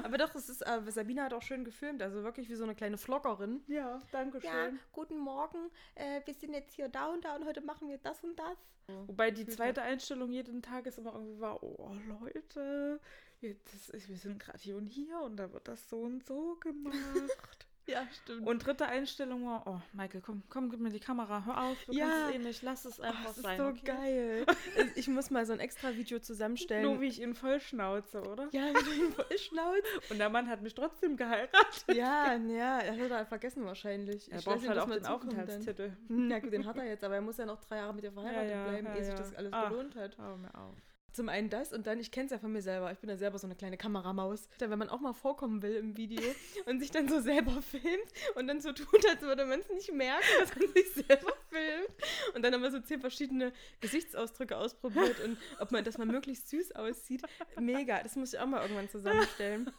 Aber 0.04 0.18
doch, 0.18 0.36
es 0.36 0.50
ist, 0.50 0.62
äh, 0.62 0.82
Sabina 0.90 1.24
hat 1.24 1.34
auch 1.34 1.42
schön 1.42 1.64
gefilmt, 1.66 2.02
also 2.02 2.24
wirklich 2.24 2.50
wie 2.50 2.56
so 2.56 2.64
eine 2.64 2.76
kleine 2.76 2.98
Vloggerin. 2.98 3.62
Ja, 3.68 4.00
danke 4.12 4.40
Ja, 4.40 4.52
schön. 4.52 4.80
guten 4.92 5.18
Morgen. 5.18 5.58
Äh, 5.96 6.22
wir 6.26 6.34
sind 6.34 6.54
jetzt 6.54 6.74
hier 6.76 6.90
da 6.90 7.08
und 7.08 7.26
da 7.26 7.36
und 7.36 7.46
heute 7.46 7.62
machen 7.62 7.90
wir 7.90 7.98
das 7.98 8.24
und 8.24 8.38
das. 8.38 8.58
Wobei 9.08 9.32
die 9.32 9.46
zweite 9.46 9.82
Einstellung 9.82 10.32
jeden 10.32 10.62
Tag 10.62 10.86
ist 10.86 10.98
immer 10.98 11.14
irgendwie 11.14 11.42
war, 11.42 11.62
oh 11.62 11.92
Leute, 12.22 12.37
jetzt 13.42 13.74
ist, 13.94 14.10
wir 14.10 14.18
sind 14.18 14.40
gerade 14.40 14.58
hier 14.60 14.78
und 14.78 14.88
hier 14.88 15.20
und 15.20 15.38
da 15.38 15.52
wird 15.54 15.68
das 15.68 15.90
so 15.90 16.02
und 16.02 16.26
so 16.26 16.56
gemacht. 16.60 16.96
Ja, 17.90 18.06
stimmt. 18.22 18.46
und 18.46 18.66
dritte 18.66 18.86
Einstellung 18.86 19.46
war, 19.46 19.66
oh 19.66 19.80
Michael, 19.94 20.20
komm, 20.20 20.44
komm, 20.50 20.70
gib 20.70 20.82
mir 20.82 20.90
die 20.90 21.00
Kamera, 21.00 21.46
hör 21.46 21.64
auf, 21.64 21.78
du 21.86 21.94
Ja. 21.94 22.06
kannst 22.10 22.28
es 22.28 22.36
eh 22.36 22.38
nicht, 22.40 22.62
lass 22.62 22.84
es 22.84 23.00
oh, 23.00 23.04
einfach 23.04 23.24
das 23.28 23.38
ist 23.38 23.44
sein. 23.44 23.58
so 23.58 23.64
okay? 23.68 23.82
geil. 23.86 24.46
Ich 24.96 25.08
muss 25.08 25.30
mal 25.30 25.46
so 25.46 25.54
ein 25.54 25.62
extra 25.62 25.96
Video 25.96 26.20
zusammenstellen. 26.20 26.84
Nur 26.84 27.00
wie 27.00 27.08
ich 27.08 27.22
ihn 27.22 27.34
voll 27.34 27.62
schnauze, 27.62 28.20
oder? 28.24 28.50
ja, 28.52 28.72
wie 28.76 28.84
du 28.84 28.92
ihn 29.06 29.14
voll 29.14 29.38
schnauzt. 29.38 29.88
Und 30.12 30.18
der 30.20 30.30
Mann 30.30 30.50
hat 30.50 30.62
mich 30.64 30.76
trotzdem 30.76 31.16
geheiratet. 31.16 31.86
Ja, 31.94 32.36
ja, 32.36 32.80
er 32.80 32.92
hat 33.06 33.10
er 33.12 33.26
vergessen 33.26 33.64
wahrscheinlich. 33.64 34.30
Er 34.34 34.40
Ich 34.40 34.44
braucht 34.44 34.68
halt 34.68 34.78
das 34.78 34.84
auch 34.84 34.90
den. 34.90 35.06
Aufenthaltstitel. 35.06 35.96
Na 36.10 36.40
gut, 36.40 36.52
den 36.52 36.66
hat 36.66 36.76
er 36.76 36.88
jetzt, 36.88 37.06
aber 37.06 37.16
er 37.16 37.22
muss 37.22 37.38
ja 37.38 37.46
noch 37.46 37.62
drei 37.62 37.78
Jahre 37.78 37.94
mit 37.94 38.04
ihr 38.04 38.12
verheiratet 38.12 38.50
Ja, 38.52 38.58
ja, 38.58 38.70
bleiben, 38.70 38.88
ja, 38.88 38.96
ehe 38.98 39.06
sich 39.06 39.14
das 39.16 39.34
alles 39.34 39.54
Ach. 39.54 39.70
gelohnt 39.70 39.96
hat. 39.96 40.18
Hör 40.18 40.36
mir 40.36 40.54
auf. 40.56 40.76
Zum 41.18 41.30
einen 41.30 41.50
das 41.50 41.74
und 41.74 41.88
dann, 41.88 42.00
ich 42.00 42.12
kenne 42.12 42.26
es 42.26 42.32
ja 42.32 42.38
von 42.38 42.52
mir 42.52 42.62
selber, 42.62 42.92
ich 42.92 43.00
bin 43.00 43.10
ja 43.10 43.18
selber 43.18 43.40
so 43.40 43.48
eine 43.48 43.56
kleine 43.56 43.76
Kameramaus. 43.76 44.48
Dann, 44.60 44.70
wenn 44.70 44.78
man 44.78 44.90
auch 44.90 45.00
mal 45.00 45.14
vorkommen 45.14 45.64
will 45.64 45.74
im 45.74 45.98
Video 45.98 46.22
und 46.68 46.80
sich 46.80 46.92
dann 46.92 47.10
so 47.10 47.20
selber 47.22 47.60
filmt 47.64 48.12
und 48.36 48.46
dann 48.46 48.62
so 48.62 48.72
tut, 48.72 49.04
als 49.10 49.24
würde 49.24 49.48
man 49.48 49.60
es 49.60 49.68
nicht 49.70 49.92
merken, 49.92 50.24
dass 50.40 50.56
man 50.56 50.68
sich 50.74 50.94
selber 50.94 51.34
filmt 51.50 52.36
und 52.36 52.44
dann 52.44 52.54
immer 52.54 52.70
so 52.70 52.80
zehn 52.82 53.02
verschiedene 53.02 53.52
Gesichtsausdrücke 53.82 54.56
ausprobiert 54.56 55.20
und 55.22 55.40
ob 55.60 55.72
man, 55.72 55.84
dass 55.84 55.98
man 55.98 56.08
möglichst 56.10 56.50
süß 56.50 56.74
aussieht. 56.74 57.24
Mega, 57.60 58.04
das 58.04 58.16
muss 58.16 58.32
ich 58.34 58.40
auch 58.40 58.46
mal 58.46 58.62
irgendwann 58.62 58.88
zusammenstellen. 58.88 59.72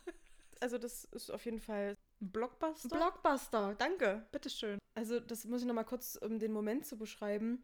Also 0.59 0.77
das 0.77 1.05
ist 1.05 1.31
auf 1.31 1.45
jeden 1.45 1.61
Fall 1.61 1.97
Ein 2.21 2.33
Blockbuster? 2.33 2.89
Blockbuster, 2.89 3.77
danke. 3.79 4.27
Bitteschön. 4.33 4.81
Also, 4.97 5.21
das 5.21 5.45
muss 5.45 5.61
ich 5.61 5.69
nochmal 5.69 5.85
kurz, 5.85 6.17
um 6.17 6.41
den 6.41 6.51
Moment 6.51 6.85
zu 6.85 6.99
beschreiben. 6.99 7.63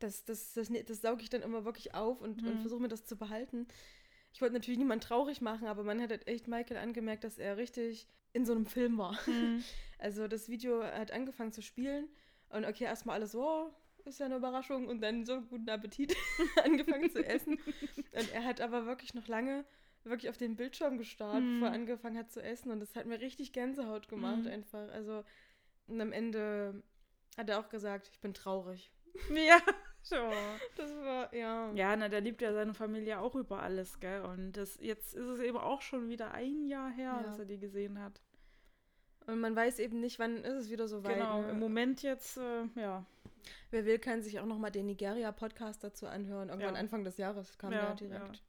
Das, 0.00 0.24
das, 0.24 0.52
das, 0.54 0.68
das 0.86 1.00
sauge 1.00 1.22
ich 1.22 1.30
dann 1.30 1.42
immer 1.42 1.64
wirklich 1.64 1.94
auf 1.94 2.20
und, 2.20 2.42
und 2.44 2.54
Mhm. 2.56 2.60
versuche 2.60 2.80
mir 2.82 2.88
das 2.88 3.04
zu 3.06 3.16
behalten. 3.16 3.66
Ich 4.32 4.40
wollte 4.40 4.54
natürlich 4.54 4.78
niemanden 4.78 5.04
traurig 5.06 5.40
machen, 5.40 5.68
aber 5.68 5.84
man 5.84 6.00
hat 6.02 6.10
halt 6.10 6.26
echt 6.26 6.48
Michael 6.48 6.76
angemerkt, 6.78 7.22
dass 7.24 7.38
er 7.38 7.56
richtig 7.56 8.08
in 8.32 8.44
so 8.44 8.52
einem 8.52 8.66
Film 8.66 8.98
war. 8.98 9.16
Also, 10.00 10.26
das 10.28 10.48
Video 10.48 10.82
hat 10.82 11.12
angefangen 11.12 11.52
zu 11.52 11.62
spielen 11.62 12.08
und 12.50 12.66
okay, 12.66 12.84
erstmal 12.84 13.14
alles 13.16 13.32
so, 13.32 13.42
oh, 13.48 13.72
ist 14.04 14.18
ja 14.18 14.26
eine 14.26 14.36
Überraschung 14.36 14.86
und 14.88 15.00
dann 15.00 15.24
so 15.24 15.40
guten 15.40 15.70
Appetit 15.70 16.14
angefangen 16.64 17.08
zu 17.10 17.24
essen. 17.24 17.58
Und 18.12 18.28
er 18.32 18.44
hat 18.44 18.60
aber 18.60 18.84
wirklich 18.86 19.14
noch 19.14 19.28
lange 19.28 19.64
wirklich 20.02 20.28
auf 20.28 20.36
den 20.36 20.56
Bildschirm 20.56 20.98
gestarrt, 20.98 21.42
Mhm. 21.42 21.54
bevor 21.54 21.68
er 21.68 21.74
angefangen 21.74 22.18
hat 22.18 22.30
zu 22.30 22.42
essen 22.42 22.70
und 22.70 22.80
das 22.80 22.94
hat 22.96 23.06
mir 23.06 23.20
richtig 23.20 23.52
Gänsehaut 23.54 24.08
gemacht 24.08 24.40
Mhm. 24.44 24.48
einfach. 24.48 24.90
Also, 24.90 25.24
und 25.86 26.00
am 26.00 26.12
Ende 26.12 26.82
hat 27.38 27.48
er 27.48 27.60
auch 27.60 27.68
gesagt, 27.70 28.08
ich 28.12 28.20
bin 28.20 28.34
traurig. 28.34 28.90
Ja, 29.34 29.58
schon. 30.02 30.32
Das 30.76 30.90
war, 30.96 31.32
ja. 31.34 31.72
Ja, 31.72 31.96
na, 31.96 32.08
der 32.08 32.20
liebt 32.20 32.42
ja 32.42 32.52
seine 32.52 32.74
Familie 32.74 33.20
auch 33.20 33.34
über 33.34 33.62
alles, 33.62 34.00
gell? 34.00 34.22
Und 34.22 34.52
das, 34.52 34.78
jetzt 34.80 35.14
ist 35.14 35.26
es 35.26 35.40
eben 35.40 35.56
auch 35.58 35.82
schon 35.82 36.08
wieder 36.08 36.32
ein 36.32 36.66
Jahr 36.66 36.90
her, 36.90 37.18
Ja. 37.18 37.22
dass 37.22 37.38
er 37.38 37.44
die 37.46 37.58
gesehen 37.58 38.00
hat. 38.02 38.20
Und 39.26 39.40
man 39.40 39.56
weiß 39.56 39.78
eben 39.78 40.00
nicht, 40.00 40.18
wann 40.18 40.36
ist 40.44 40.54
es 40.64 40.70
wieder 40.70 40.86
so 40.88 41.02
weit. 41.04 41.14
genau, 41.14 41.40
ne? 41.42 41.50
im 41.50 41.58
Moment 41.58 42.02
jetzt, 42.02 42.36
äh, 42.36 42.64
ja. 42.76 43.06
Wer 43.70 43.84
will, 43.86 43.98
kann 43.98 44.22
sich 44.22 44.40
auch 44.40 44.46
nochmal 44.46 44.70
den 44.70 44.86
Nigeria-Podcast 44.86 45.82
dazu 45.84 46.06
anhören. 46.06 46.48
Irgendwann 46.48 46.74
Ja. 46.74 46.80
Anfang 46.80 47.04
des 47.04 47.16
Jahres 47.18 47.56
kam 47.58 47.72
Ja, 47.72 47.86
der 47.86 47.94
direkt. 47.94 48.36
ja. 48.36 48.42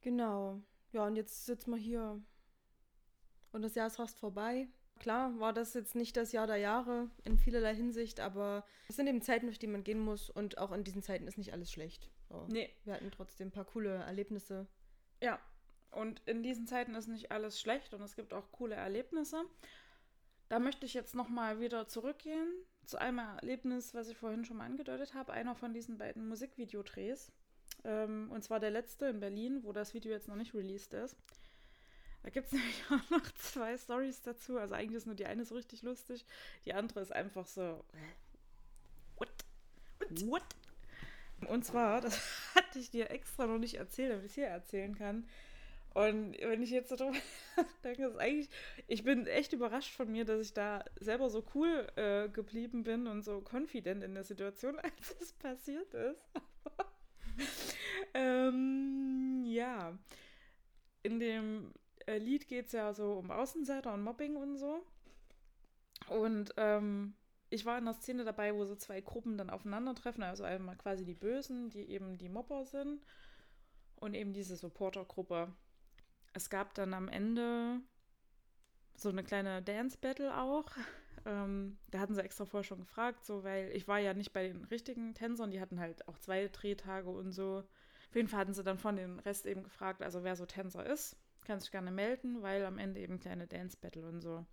Genau. 0.00 0.60
Ja, 0.92 1.04
und 1.06 1.16
jetzt 1.16 1.44
sitzen 1.46 1.70
wir 1.72 1.78
hier. 1.78 2.20
Und 3.52 3.62
das 3.62 3.74
Jahr 3.74 3.86
ist 3.88 3.96
fast 3.96 4.18
vorbei. 4.18 4.68
Klar 4.98 5.38
war 5.38 5.52
das 5.52 5.74
jetzt 5.74 5.94
nicht 5.94 6.16
das 6.16 6.32
Jahr 6.32 6.46
der 6.46 6.56
Jahre 6.56 7.08
in 7.24 7.38
vielerlei 7.38 7.74
Hinsicht, 7.74 8.20
aber 8.20 8.64
es 8.88 8.96
sind 8.96 9.06
eben 9.06 9.22
Zeiten, 9.22 9.46
durch 9.46 9.58
die 9.58 9.66
man 9.66 9.84
gehen 9.84 10.00
muss 10.00 10.30
und 10.30 10.58
auch 10.58 10.72
in 10.72 10.84
diesen 10.84 11.02
Zeiten 11.02 11.26
ist 11.28 11.38
nicht 11.38 11.52
alles 11.52 11.70
schlecht. 11.70 12.10
So. 12.28 12.46
Nee, 12.50 12.70
Wir 12.84 12.94
hatten 12.94 13.10
trotzdem 13.10 13.48
ein 13.48 13.52
paar 13.52 13.64
coole 13.64 13.94
Erlebnisse. 13.94 14.66
ja. 15.20 15.38
Und 15.90 16.20
in 16.26 16.42
diesen 16.42 16.66
Zeiten 16.66 16.94
ist 16.94 17.08
nicht 17.08 17.32
alles 17.32 17.58
schlecht 17.58 17.94
und 17.94 18.02
es 18.02 18.14
gibt 18.14 18.34
auch 18.34 18.52
coole 18.52 18.74
Erlebnisse. 18.74 19.42
Da 20.50 20.58
möchte 20.58 20.84
ich 20.84 20.92
jetzt 20.92 21.14
nochmal 21.14 21.60
wieder 21.60 21.88
zurückgehen 21.88 22.46
zu 22.84 22.98
einem 22.98 23.20
Erlebnis, 23.20 23.94
was 23.94 24.08
ich 24.10 24.16
vorhin 24.18 24.44
schon 24.44 24.58
mal 24.58 24.66
angedeutet 24.66 25.14
habe. 25.14 25.32
Einer 25.32 25.54
von 25.54 25.72
diesen 25.72 25.96
beiden 25.96 26.28
Musikvideodrehs. 26.28 27.32
Ähm, 27.84 28.30
und 28.30 28.44
zwar 28.44 28.60
der 28.60 28.70
letzte 28.70 29.06
in 29.06 29.18
Berlin, 29.18 29.64
wo 29.64 29.72
das 29.72 29.94
Video 29.94 30.12
jetzt 30.12 30.28
noch 30.28 30.36
nicht 30.36 30.52
released 30.54 30.92
ist. 30.92 31.16
Da 32.28 32.32
gibt 32.32 32.48
es 32.48 32.52
nämlich 32.52 32.82
auch 32.90 33.10
noch 33.10 33.32
zwei 33.36 33.78
Stories 33.78 34.20
dazu. 34.20 34.58
Also 34.58 34.74
eigentlich 34.74 34.98
ist 34.98 35.06
nur 35.06 35.14
die 35.14 35.24
eine 35.24 35.46
so 35.46 35.54
richtig 35.54 35.80
lustig. 35.80 36.26
Die 36.66 36.74
andere 36.74 37.00
ist 37.00 37.10
einfach 37.10 37.46
so. 37.46 37.82
What? 39.16 39.30
What? 39.98 40.22
What? 40.26 40.42
Und 41.48 41.64
zwar, 41.64 42.02
das 42.02 42.20
hatte 42.54 42.78
ich 42.78 42.90
dir 42.90 43.10
extra 43.10 43.46
noch 43.46 43.56
nicht 43.56 43.76
erzählt, 43.76 44.10
damit 44.10 44.26
ich 44.26 44.32
es 44.32 44.34
hier 44.34 44.48
erzählen 44.48 44.94
kann. 44.94 45.26
Und 45.94 46.38
wenn 46.38 46.62
ich 46.62 46.68
jetzt 46.68 46.90
so 46.90 46.96
drüber 46.96 47.16
denke, 47.84 48.04
ist 48.04 48.18
eigentlich, 48.18 48.50
ich 48.88 49.04
bin 49.04 49.26
echt 49.26 49.54
überrascht 49.54 49.94
von 49.94 50.12
mir, 50.12 50.26
dass 50.26 50.42
ich 50.42 50.52
da 50.52 50.84
selber 51.00 51.30
so 51.30 51.42
cool 51.54 51.86
äh, 51.96 52.28
geblieben 52.28 52.82
bin 52.82 53.06
und 53.06 53.22
so 53.22 53.42
confident 53.50 54.04
in 54.04 54.12
der 54.12 54.24
Situation, 54.24 54.78
als 54.78 55.16
es 55.18 55.32
passiert 55.32 55.94
ist. 55.94 56.28
ähm, 58.12 59.44
ja. 59.46 59.96
In 61.02 61.20
dem 61.20 61.72
äh, 62.08 62.18
Lied 62.18 62.48
geht 62.48 62.66
es 62.66 62.72
ja 62.72 62.92
so 62.94 63.12
um 63.12 63.30
Außenseiter 63.30 63.92
und 63.92 64.02
Mobbing 64.02 64.36
und 64.36 64.56
so. 64.56 64.82
Und 66.08 66.54
ähm, 66.56 67.14
ich 67.50 67.66
war 67.66 67.78
in 67.78 67.84
der 67.84 67.94
Szene 67.94 68.24
dabei, 68.24 68.54
wo 68.54 68.64
so 68.64 68.74
zwei 68.74 69.00
Gruppen 69.00 69.36
dann 69.36 69.50
aufeinandertreffen. 69.50 70.22
Also 70.22 70.44
einmal 70.44 70.76
quasi 70.76 71.04
die 71.04 71.14
Bösen, 71.14 71.70
die 71.70 71.90
eben 71.90 72.16
die 72.16 72.30
Mobber 72.30 72.64
sind. 72.64 73.02
Und 73.96 74.14
eben 74.14 74.32
diese 74.32 74.56
Supportergruppe. 74.56 75.52
Es 76.32 76.50
gab 76.50 76.74
dann 76.74 76.94
am 76.94 77.08
Ende 77.08 77.80
so 78.94 79.08
eine 79.08 79.24
kleine 79.24 79.62
Dance-Battle 79.62 80.36
auch. 80.36 80.70
Ähm, 81.26 81.76
da 81.90 81.98
hatten 81.98 82.14
sie 82.14 82.22
extra 82.22 82.46
vorher 82.46 82.64
schon 82.64 82.78
gefragt, 82.78 83.26
so, 83.26 83.42
weil 83.42 83.72
ich 83.72 83.88
war 83.88 83.98
ja 83.98 84.14
nicht 84.14 84.32
bei 84.32 84.46
den 84.48 84.64
richtigen 84.64 85.14
Tänzern, 85.14 85.50
die 85.50 85.60
hatten 85.60 85.80
halt 85.80 86.06
auch 86.08 86.16
zwei 86.16 86.46
Drehtage 86.46 87.10
und 87.10 87.32
so. 87.32 87.64
Auf 88.08 88.14
jeden 88.16 88.28
Fall 88.28 88.40
hatten 88.40 88.54
sie 88.54 88.62
dann 88.62 88.78
von 88.78 88.96
den 88.96 89.18
Rest 89.18 89.44
eben 89.44 89.64
gefragt, 89.64 90.00
also 90.00 90.22
wer 90.22 90.36
so 90.36 90.46
Tänzer 90.46 90.86
ist, 90.86 91.16
kann 91.48 91.58
sich 91.60 91.72
gerne 91.72 91.90
melden, 91.90 92.42
weil 92.42 92.64
am 92.64 92.78
Ende 92.78 93.00
eben 93.00 93.18
kleine 93.18 93.46
Dance-Battle 93.46 94.06
und 94.06 94.20
so. 94.20 94.46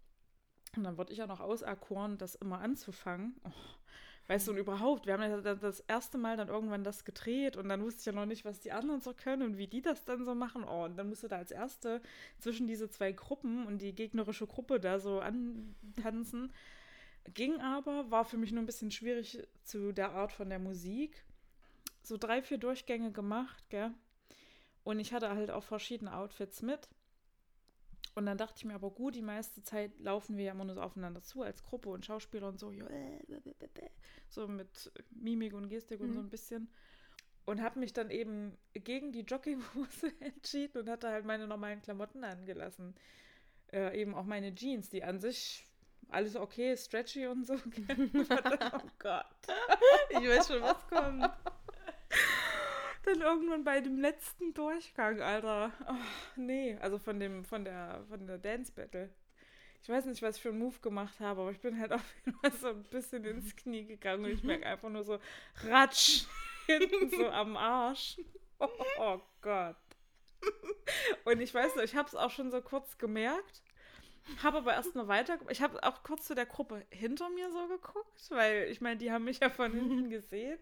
Und 0.75 0.83
dann 0.83 0.97
wurde 0.97 1.11
ich 1.11 1.19
ja 1.19 1.27
noch 1.27 1.41
auserkoren, 1.41 2.17
das 2.17 2.35
immer 2.35 2.59
anzufangen. 2.59 3.35
Oh, 3.43 3.51
weißt 4.27 4.47
du, 4.47 4.51
und 4.51 4.57
überhaupt, 4.57 5.05
wir 5.05 5.13
haben 5.13 5.21
ja 5.21 5.39
das 5.39 5.81
erste 5.81 6.17
Mal 6.17 6.37
dann 6.37 6.47
irgendwann 6.47 6.83
das 6.83 7.05
gedreht 7.05 7.57
und 7.57 7.69
dann 7.69 7.83
wusste 7.83 7.99
ich 7.99 8.05
ja 8.07 8.11
noch 8.11 8.25
nicht, 8.25 8.45
was 8.45 8.59
die 8.59 8.71
anderen 8.71 9.01
so 9.01 9.13
können 9.13 9.43
und 9.43 9.57
wie 9.57 9.67
die 9.67 9.81
das 9.81 10.05
dann 10.05 10.25
so 10.25 10.33
machen. 10.35 10.63
Oh, 10.63 10.85
und 10.85 10.97
dann 10.97 11.09
musst 11.09 11.23
du 11.23 11.27
da 11.27 11.37
als 11.37 11.51
Erste 11.51 12.01
zwischen 12.39 12.65
diese 12.65 12.89
zwei 12.89 13.11
Gruppen 13.11 13.67
und 13.67 13.81
die 13.81 13.93
gegnerische 13.93 14.47
Gruppe 14.47 14.79
da 14.79 14.99
so 14.99 15.19
antanzen. 15.19 16.51
Ging 17.33 17.59
aber, 17.59 18.09
war 18.09 18.25
für 18.25 18.37
mich 18.37 18.51
nur 18.51 18.63
ein 18.63 18.67
bisschen 18.67 18.91
schwierig 18.91 19.45
zu 19.63 19.91
der 19.91 20.11
Art 20.11 20.31
von 20.31 20.49
der 20.49 20.59
Musik. 20.59 21.25
So 22.03 22.17
drei, 22.17 22.41
vier 22.41 22.57
Durchgänge 22.57 23.11
gemacht, 23.11 23.69
gell? 23.69 23.93
Und 24.85 24.99
ich 24.99 25.11
hatte 25.13 25.29
halt 25.31 25.51
auch 25.51 25.63
verschiedene 25.63 26.15
Outfits 26.15 26.61
mit. 26.61 26.87
Und 28.13 28.27
dann 28.27 28.37
dachte 28.37 28.53
ich 28.57 28.65
mir 28.65 28.75
aber 28.75 28.91
gut, 28.91 29.15
die 29.15 29.21
meiste 29.21 29.61
Zeit 29.63 29.99
laufen 29.99 30.37
wir 30.37 30.45
ja 30.45 30.51
immer 30.53 30.63
nur 30.63 30.75
so 30.75 30.81
aufeinander 30.81 31.21
zu 31.21 31.41
als 31.41 31.63
Gruppe 31.63 31.89
und 31.89 32.05
Schauspieler 32.05 32.47
und 32.47 32.59
so, 32.59 32.71
äh, 32.71 33.19
so 34.29 34.47
mit 34.47 34.89
Mimik 35.09 35.53
und 35.53 35.67
Gestik 35.67 35.99
und 35.99 36.13
so 36.13 36.19
Mhm. 36.21 36.27
ein 36.27 36.29
bisschen. 36.29 36.69
Und 37.45 37.61
habe 37.61 37.79
mich 37.79 37.91
dann 37.93 38.09
eben 38.11 38.57
gegen 38.73 39.11
die 39.11 39.21
Jogginghose 39.21 40.13
entschieden 40.21 40.77
und 40.83 40.89
hatte 40.89 41.09
halt 41.09 41.25
meine 41.25 41.47
normalen 41.47 41.81
Klamotten 41.81 42.23
angelassen. 42.23 42.95
Äh, 43.73 43.99
eben 43.99 44.15
auch 44.15 44.23
meine 44.25 44.53
Jeans, 44.55 44.89
die 44.89 45.03
an 45.03 45.19
sich 45.19 45.67
alles 46.09 46.35
okay, 46.35 46.77
stretchy 46.77 47.25
und 47.27 47.45
so. 47.45 47.55
oh 48.73 48.89
Gott. 48.99 49.25
Ich 50.09 50.17
weiß 50.29 50.47
schon, 50.47 50.61
was 50.61 50.87
kommt. 50.87 51.29
Dann 53.05 53.21
irgendwann 53.21 53.63
bei 53.63 53.81
dem 53.81 53.99
letzten 53.99 54.53
Durchgang, 54.55 55.21
Alter. 55.21 55.71
Oh, 55.87 55.93
nee, 56.35 56.75
also 56.81 56.97
von 56.97 57.19
dem, 57.19 57.45
von 57.45 57.63
der, 57.63 58.03
von 58.09 58.25
der 58.25 58.39
Dance 58.39 58.71
Battle. 58.71 59.11
Ich 59.83 59.89
weiß 59.89 60.05
nicht, 60.05 60.23
was 60.23 60.37
ich 60.37 60.41
für 60.41 60.49
einen 60.49 60.57
Move 60.57 60.79
gemacht 60.81 61.19
habe, 61.19 61.41
aber 61.41 61.51
ich 61.51 61.59
bin 61.59 61.79
halt 61.79 61.91
auf 61.93 62.01
jeden 62.25 62.35
Fall 62.39 62.51
so 62.53 62.69
ein 62.69 62.83
bisschen 62.85 63.23
ins 63.23 63.55
Knie 63.55 63.85
gegangen 63.85 64.25
und 64.25 64.31
ich 64.31 64.43
merke 64.43 64.65
einfach 64.65 64.89
nur 64.89 65.03
so 65.03 65.19
Ratsch 65.67 66.25
hinten 66.65 67.11
so 67.11 67.29
am 67.29 67.55
Arsch. 67.55 68.17
Oh, 68.57 68.69
oh 68.99 69.19
Gott. 69.41 69.75
Und 71.25 71.41
ich 71.41 71.53
weiß 71.53 71.75
nicht, 71.75 71.83
ich 71.83 71.95
habe 71.97 72.07
es 72.07 72.15
auch 72.15 72.31
schon 72.31 72.51
so 72.51 72.61
kurz 72.61 72.97
gemerkt, 72.97 73.63
habe 74.41 74.59
aber 74.59 74.73
erst 74.73 74.95
mal 74.95 75.09
weiter, 75.09 75.37
ich 75.49 75.61
habe 75.61 75.83
auch 75.83 76.03
kurz 76.03 76.25
zu 76.25 76.35
der 76.35 76.45
Gruppe 76.45 76.85
hinter 76.89 77.29
mir 77.31 77.51
so 77.51 77.67
geguckt, 77.67 78.29
weil 78.29 78.69
ich 78.71 78.79
meine, 78.79 78.95
die 78.95 79.11
haben 79.11 79.25
mich 79.25 79.41
ja 79.41 79.49
von 79.49 79.73
hinten 79.73 80.09
gesehen 80.09 80.57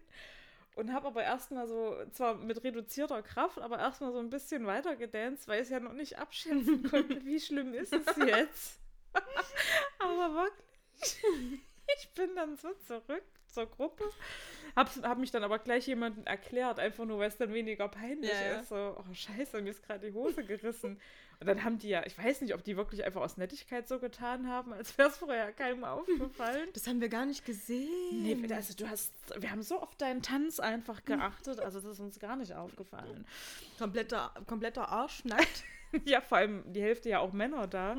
und 0.74 0.92
habe 0.92 1.06
aber 1.06 1.22
erstmal 1.22 1.66
so, 1.68 1.96
zwar 2.12 2.34
mit 2.34 2.62
reduzierter 2.64 3.22
Kraft, 3.22 3.58
aber 3.58 3.78
erstmal 3.78 4.12
so 4.12 4.18
ein 4.18 4.30
bisschen 4.30 4.66
weiter 4.66 4.96
gedanced, 4.96 5.48
weil 5.48 5.62
ich 5.62 5.70
ja 5.70 5.80
noch 5.80 5.92
nicht 5.92 6.18
abschätzen 6.18 6.82
konnte, 6.90 7.24
wie 7.24 7.40
schlimm 7.40 7.74
ist 7.74 7.92
es 7.92 8.16
jetzt. 8.16 8.80
aber 9.98 10.34
wirklich, 10.34 11.62
ich 11.98 12.10
bin 12.14 12.34
dann 12.34 12.56
so 12.56 12.72
zurück 12.86 13.22
zur 13.46 13.66
Gruppe, 13.66 14.04
hab, 14.74 14.90
hab 15.02 15.18
mich 15.18 15.30
dann 15.30 15.44
aber 15.44 15.60
gleich 15.60 15.86
jemandem 15.86 16.26
erklärt, 16.26 16.80
einfach 16.80 17.04
nur, 17.04 17.20
weil 17.20 17.28
es 17.28 17.36
dann 17.36 17.54
weniger 17.54 17.88
peinlich 17.88 18.32
ja. 18.32 18.60
ist. 18.60 18.70
So, 18.70 18.96
oh 18.98 19.14
scheiße, 19.14 19.62
mir 19.62 19.70
ist 19.70 19.86
gerade 19.86 20.10
die 20.10 20.12
Hose 20.12 20.44
gerissen. 20.44 21.00
Und 21.40 21.46
dann 21.46 21.64
haben 21.64 21.78
die 21.78 21.88
ja, 21.88 22.04
ich 22.06 22.16
weiß 22.16 22.40
nicht, 22.40 22.54
ob 22.54 22.64
die 22.64 22.76
wirklich 22.76 23.04
einfach 23.04 23.20
aus 23.20 23.36
Nettigkeit 23.36 23.86
so 23.88 23.98
getan 23.98 24.48
haben, 24.48 24.72
als 24.72 24.96
wäre 24.96 25.08
es 25.08 25.16
vorher 25.16 25.52
keinem 25.52 25.84
aufgefallen. 25.84 26.68
Das 26.72 26.86
haben 26.86 27.00
wir 27.00 27.08
gar 27.08 27.26
nicht 27.26 27.44
gesehen. 27.44 28.22
Nee, 28.22 28.54
also 28.54 28.74
du 28.74 28.88
hast, 28.88 29.12
wir 29.40 29.50
haben 29.50 29.62
so 29.62 29.80
auf 29.80 29.94
deinen 29.96 30.22
Tanz 30.22 30.60
einfach 30.60 31.04
geachtet, 31.04 31.60
also 31.60 31.80
das 31.80 31.92
ist 31.92 32.00
uns 32.00 32.18
gar 32.18 32.36
nicht 32.36 32.54
aufgefallen. 32.54 33.26
kompletter, 33.78 34.32
kompletter 34.46 34.88
Arsch 34.88 35.24
nackt. 35.24 35.64
Ja, 36.06 36.20
vor 36.20 36.38
allem 36.38 36.64
die 36.72 36.82
Hälfte 36.82 37.08
ja 37.08 37.20
auch 37.20 37.32
Männer 37.32 37.68
da. 37.68 37.96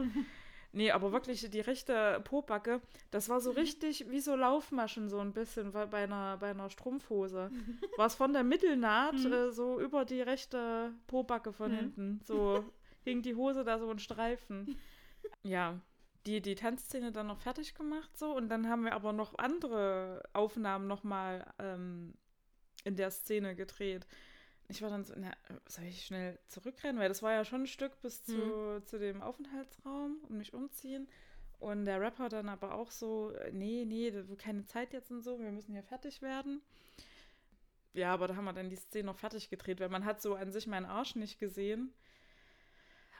Nee, 0.74 0.91
aber 0.91 1.13
wirklich 1.13 1.50
die 1.50 1.62
rechte 1.62 2.19
Pobacke, 2.26 2.82
das 3.10 3.30
war 3.30 3.39
so 3.39 3.52
richtig 3.52 4.10
wie 4.12 4.19
so 4.19 4.36
Laufmaschen 4.36 5.08
so 5.08 5.19
ein 5.19 5.32
bisschen 5.32 5.71
bei 5.71 6.04
einer, 6.04 6.36
bei 6.36 6.50
einer 6.50 6.69
Strumpfhose. 6.69 7.50
War 7.95 8.08
es 8.08 8.15
von 8.15 8.34
der 8.34 8.43
Mittelnaht 8.43 9.15
äh, 9.24 9.50
so 9.54 9.80
über 9.80 10.04
die 10.04 10.19
rechte 10.19 10.91
Pobacke 11.08 11.54
von 11.54 11.71
Mhm. 11.71 11.76
hinten. 11.78 12.21
So 12.26 12.65
hing 13.06 13.22
die 13.22 13.36
Hose 13.36 13.63
da 13.63 13.80
so 13.80 13.89
in 13.89 14.00
Streifen. 14.00 14.78
Ja, 15.41 15.80
die, 16.28 16.39
die 16.39 16.54
Tanzszene 16.54 17.12
dann 17.12 17.26
noch 17.26 17.39
fertig 17.39 17.74
gemacht 17.74 18.15
so 18.15 18.36
und 18.36 18.48
dann 18.48 18.70
haben 18.70 18.84
wir 18.84 18.94
aber 18.94 19.12
noch 19.12 19.38
andere 19.39 20.22
Aufnahmen 20.34 20.86
nochmal 20.86 21.52
ähm, 21.58 22.13
in 22.84 22.96
der 22.96 23.10
Szene 23.10 23.56
gedreht. 23.56 24.06
Ich 24.68 24.82
war 24.82 24.89
dann 24.89 25.04
so, 25.04 25.13
na, 25.18 25.32
soll 25.68 25.86
ich 25.86 26.06
schnell 26.06 26.39
zurückrennen? 26.48 27.00
Weil 27.00 27.10
das 27.10 27.24
war 27.24 27.34
ja 27.34 27.46
schon 27.46 27.63
ein 27.63 27.68
Stück 27.68 28.00
bis 28.02 28.24
zu, 28.24 28.82
zu 28.86 29.00
dem 29.00 29.22
Aufenthaltsraum 29.22 30.18
und 30.28 30.38
mich 30.38 30.54
umziehen. 30.54 31.08
Und 31.60 31.86
der 31.86 32.02
Rapper 32.02 32.30
dann 32.30 32.50
aber 32.50 32.74
auch 32.74 32.91
so, 32.91 33.32
äh, 33.32 33.52
nee, 33.52 33.86
nee, 33.86 34.12
keine 34.38 34.65
Zeit 34.65 34.94
jetzt 34.94 35.12
und 35.12 35.24
so, 35.24 35.39
wir 35.39 35.52
müssen 35.52 35.74
hier 35.74 35.84
fertig 35.84 36.22
werden. 36.22 36.62
Ja, 37.94 38.13
aber 38.13 38.28
da 38.28 38.36
haben 38.36 38.46
wir 38.46 38.54
dann 38.54 38.70
die 38.70 38.76
Szene 38.76 39.06
noch 39.06 39.18
fertig 39.18 39.50
gedreht, 39.50 39.80
weil 39.80 39.89
man 39.89 40.04
hat 40.04 40.22
so 40.22 40.36
an 40.36 40.52
sich 40.52 40.68
meinen 40.68 40.86
Arsch 40.86 41.15
nicht 41.15 41.39
gesehen. 41.39 41.94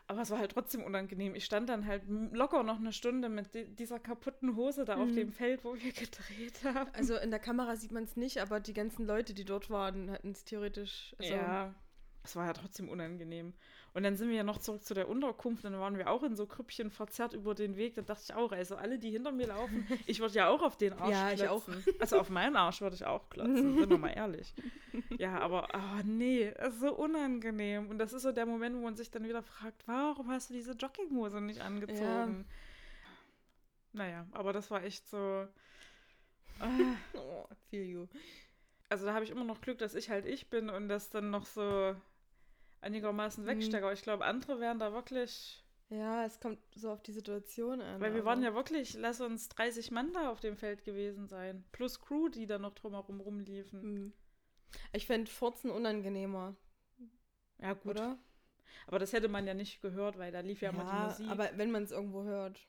Aber 0.08 0.22
es 0.22 0.30
war 0.30 0.38
halt 0.38 0.52
trotzdem 0.52 0.84
unangenehm. 0.84 1.34
Ich 1.34 1.46
stand 1.46 1.68
dann 1.68 1.88
halt 1.88 2.04
locker 2.08 2.62
noch 2.62 2.78
eine 2.80 2.94
Stunde 2.94 3.28
mit 3.28 3.56
di- 3.56 3.65
dieser 3.76 4.00
kaputten 4.00 4.56
Hose 4.56 4.86
da 4.86 4.98
auf 4.98 5.10
Mhm. 5.10 5.15
dem 5.15 5.32
Feld, 5.32 5.63
wo 5.63 5.74
wir 5.74 5.91
gedreht 5.94 6.63
haben. 6.63 6.91
Also 6.94 7.15
in 7.18 7.32
der 7.32 7.39
Kamera 7.39 7.76
sieht 7.76 7.91
man 7.91 8.04
es 8.04 8.15
nicht, 8.15 8.38
aber 8.39 8.60
die 8.60 8.74
ganzen 8.74 9.08
Leute, 9.08 9.34
die 9.34 9.46
dort 9.46 9.70
waren, 9.72 10.12
hatten 10.12 10.30
es 10.32 10.44
theoretisch. 10.44 11.15
Also, 11.18 11.34
ja, 11.34 11.74
es 12.24 12.36
war 12.36 12.46
ja 12.46 12.54
trotzdem 12.54 12.88
unangenehm. 12.89 13.54
Und 13.95 14.03
dann 14.03 14.17
sind 14.17 14.27
wir 14.29 14.36
ja 14.36 14.43
noch 14.43 14.58
zurück 14.58 14.84
zu 14.84 14.93
der 14.93 15.08
Unterkunft, 15.08 15.63
dann 15.63 15.79
waren 15.79 15.97
wir 15.97 16.10
auch 16.12 16.21
in 16.23 16.36
so 16.36 16.45
Krüppchen 16.45 16.91
verzerrt 16.91 17.31
über 17.34 17.55
den 17.55 17.77
Weg. 17.77 17.95
Da 17.95 18.01
dachte 18.01 18.23
ich 18.27 18.36
auch, 18.36 18.51
also 18.51 18.75
alle, 18.75 18.99
die 18.99 19.10
hinter 19.10 19.31
mir 19.31 19.47
laufen, 19.47 19.88
ich 20.05 20.19
würde 20.19 20.34
ja 20.34 20.49
auch 20.49 20.62
auf 20.62 20.75
den 20.77 20.91
Arsch 20.91 21.12
Ja, 21.12 21.31
ich 21.31 21.47
auch. 21.47 21.63
klotzen. 21.63 21.95
Also 21.99 22.19
auf 22.19 22.29
meinen 22.29 22.58
Arsch 22.58 22.81
würde 22.81 22.97
ich 22.97 23.05
auch 23.05 23.29
klotzen, 23.29 23.77
sind 23.77 23.89
wir 23.89 23.97
mal 23.97 24.10
ehrlich. 24.10 24.53
Ja, 25.17 25.39
aber, 25.39 25.69
oh 25.73 26.01
nee, 26.03 26.49
ist 26.67 26.81
so 26.81 26.93
unangenehm. 26.93 27.89
Und 27.89 27.97
das 27.99 28.12
ist 28.12 28.23
so 28.23 28.34
der 28.34 28.45
Moment, 28.45 28.75
wo 28.75 28.81
man 28.81 28.97
sich 28.97 29.10
dann 29.12 29.23
wieder 29.23 29.41
fragt, 29.41 29.88
warum 29.88 30.29
hast 30.29 30.49
du 30.49 30.53
diese 30.53 30.73
Jogginghose 30.73 31.39
nicht 31.39 31.62
angezogen? 31.62 32.45
Naja, 33.93 34.25
aber 34.34 34.51
das 34.51 34.69
war 34.71 34.84
echt 34.84 35.08
so. 35.08 35.47
ah. 36.60 36.67
Oh, 37.13 37.45
feel 37.69 37.84
you. 37.84 38.08
Also 38.89 39.05
da 39.05 39.13
habe 39.13 39.23
ich 39.23 39.31
immer 39.31 39.45
noch 39.45 39.62
Glück, 39.62 39.77
dass 39.77 39.95
ich 39.95 40.10
halt 40.10 40.25
ich 40.25 40.49
bin 40.49 40.69
und 40.69 40.89
das 40.89 41.10
dann 41.10 41.29
noch 41.29 41.45
so 41.45 41.95
einigermaßen 42.86 43.43
Mhm. 43.43 43.48
wegstecke. 43.50 43.84
Aber 43.86 43.93
ich 43.93 44.02
glaube, 44.04 44.24
andere 44.26 44.60
wären 44.60 44.80
da 44.80 44.93
wirklich. 44.93 45.62
Ja, 45.89 46.26
es 46.26 46.39
kommt 46.39 46.58
so 46.76 46.89
auf 46.91 47.04
die 47.04 47.12
Situation 47.12 47.80
an. 47.82 48.02
Weil 48.02 48.13
wir 48.15 48.26
waren 48.26 48.41
ja 48.41 48.56
wirklich, 48.56 48.95
lass 48.95 49.21
uns 49.21 49.50
30 49.50 49.91
Mann 49.91 50.12
da 50.13 50.30
auf 50.32 50.39
dem 50.39 50.56
Feld 50.58 50.84
gewesen 50.84 51.28
sein. 51.28 51.63
Plus 51.71 52.00
Crew, 52.02 52.30
die 52.30 52.48
da 52.48 52.58
noch 52.58 52.74
drumherum 52.74 53.19
rumliefen. 53.19 53.82
Hm. 53.82 54.13
Ich 54.93 55.06
fände 55.06 55.30
Furzen 55.30 55.69
unangenehmer, 55.69 56.56
Ja, 57.60 57.74
gut. 57.74 57.91
oder? 57.91 58.17
Aber 58.88 59.00
das 59.00 59.13
hätte 59.13 59.28
man 59.30 59.45
ja 59.48 59.54
nicht 59.54 59.82
gehört, 59.82 60.17
weil 60.17 60.32
da 60.32 60.39
lief 60.41 60.62
ja, 60.62 60.69
immer 60.71 60.86
die 60.86 61.04
Musik. 61.24 61.30
aber 61.30 61.50
wenn 61.56 61.71
man 61.71 61.84
es 61.84 61.91
irgendwo 61.91 62.24
hört. 62.24 62.60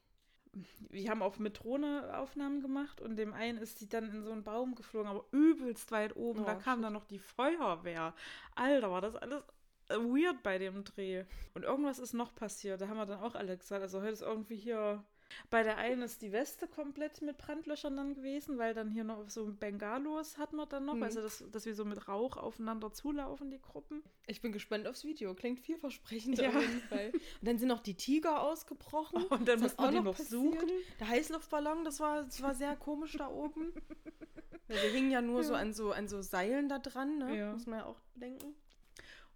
wir 0.91 1.11
haben 1.11 1.21
auf 1.23 1.39
mit 1.39 1.63
Drohne 1.63 2.17
Aufnahmen 2.19 2.61
gemacht 2.63 3.01
und 3.03 3.17
dem 3.17 3.35
einen 3.35 3.59
ist 3.59 3.81
die 3.83 3.89
dann 3.91 4.09
in 4.11 4.23
so 4.23 4.31
einen 4.33 4.43
Baum 4.45 4.75
geflogen, 4.75 5.09
aber 5.11 5.25
übelst 5.31 5.91
weit 5.91 6.17
oben. 6.17 6.45
da 6.47 6.57
Oh, 6.57 6.61
kam 6.63 6.79
shit. 6.79 6.85
dann 6.85 6.93
noch 6.95 7.05
die 7.05 7.19
Feuerwehr. 7.19 8.15
Alter, 8.55 8.91
war 8.91 9.01
das 9.03 9.17
alles 9.17 9.43
weird 9.89 10.43
bei 10.43 10.59
dem 10.59 10.85
Dreh. 10.85 11.25
Und 11.55 11.65
irgendwas 11.65 11.99
ist 11.99 12.13
noch 12.15 12.35
passiert. 12.35 12.81
Da 12.81 12.89
haben 12.89 12.97
wir 12.97 13.07
dann 13.07 13.21
auch 13.21 13.35
alle 13.35 13.57
gesagt, 13.57 13.83
also 13.83 14.01
heute 14.01 14.13
ist 14.13 14.23
irgendwie 14.23 14.57
hier. 14.57 15.05
Bei 15.51 15.65
der 15.65 15.77
einen 15.77 16.03
ist 16.03 16.23
die 16.23 16.31
Weste 16.31 16.69
komplett 16.69 17.21
mit 17.21 17.37
Brandlöchern 17.37 17.97
dann 17.97 18.15
gewesen, 18.15 18.59
weil 18.59 18.75
dann 18.75 18.91
hier 18.93 19.03
noch 19.03 19.29
so 19.29 19.47
Bengalos 19.53 20.39
hatten 20.39 20.55
wir 20.55 20.67
dann 20.67 20.85
noch, 20.85 20.95
Mhm. 20.95 21.03
also 21.03 21.21
dass, 21.21 21.43
dass 21.51 21.67
wir 21.67 21.75
so 21.75 21.85
mit 21.85 22.07
Rauch 22.07 22.37
aufeinander 22.37 22.93
zulaufen, 22.93 23.51
die 23.51 23.61
Gruppen. 23.61 24.05
Ich 24.29 24.41
bin 24.41 24.53
gespannt 24.53 24.87
aufs 24.87 25.03
Video. 25.05 25.35
Klingt 25.35 25.59
vielversprechend 25.59 26.39
Ja. 26.39 26.51
auf 26.51 26.61
jeden 26.61 26.81
Fall. 26.81 27.11
Und 27.13 27.23
dann 27.49 27.59
sind 27.59 27.67
noch 27.67 27.81
die 27.81 27.95
Tiger 27.97 28.41
ausgebrochen. 28.41 29.25
Und 29.31 29.49
dann 29.49 29.59
muss 29.59 29.77
man 29.77 29.87
auch 29.87 29.91
die 29.91 29.97
noch 29.97 30.17
passiert. 30.17 30.29
suchen. 30.31 30.71
Der 31.01 31.09
Heißluftballon, 31.09 31.85
das 31.85 31.99
war, 31.99 32.23
das 32.23 32.41
war 32.41 32.55
sehr 32.55 32.77
komisch 32.77 33.17
da 33.19 33.29
oben. 33.29 33.73
Weil 34.69 34.83
wir 34.83 34.91
hingen 34.91 35.11
ja 35.11 35.23
nur 35.23 35.43
so 35.43 35.55
Ja. 35.55 35.59
an 35.61 35.73
so 35.73 35.91
an 35.93 36.07
so 36.09 36.23
Seilen 36.23 36.69
da 36.69 36.79
dran, 36.79 37.19
ne? 37.19 37.37
Ja. 37.37 37.53
Muss 37.53 37.67
man 37.67 37.81
ja 37.81 37.87
auch 37.87 38.01
denken. 38.15 38.55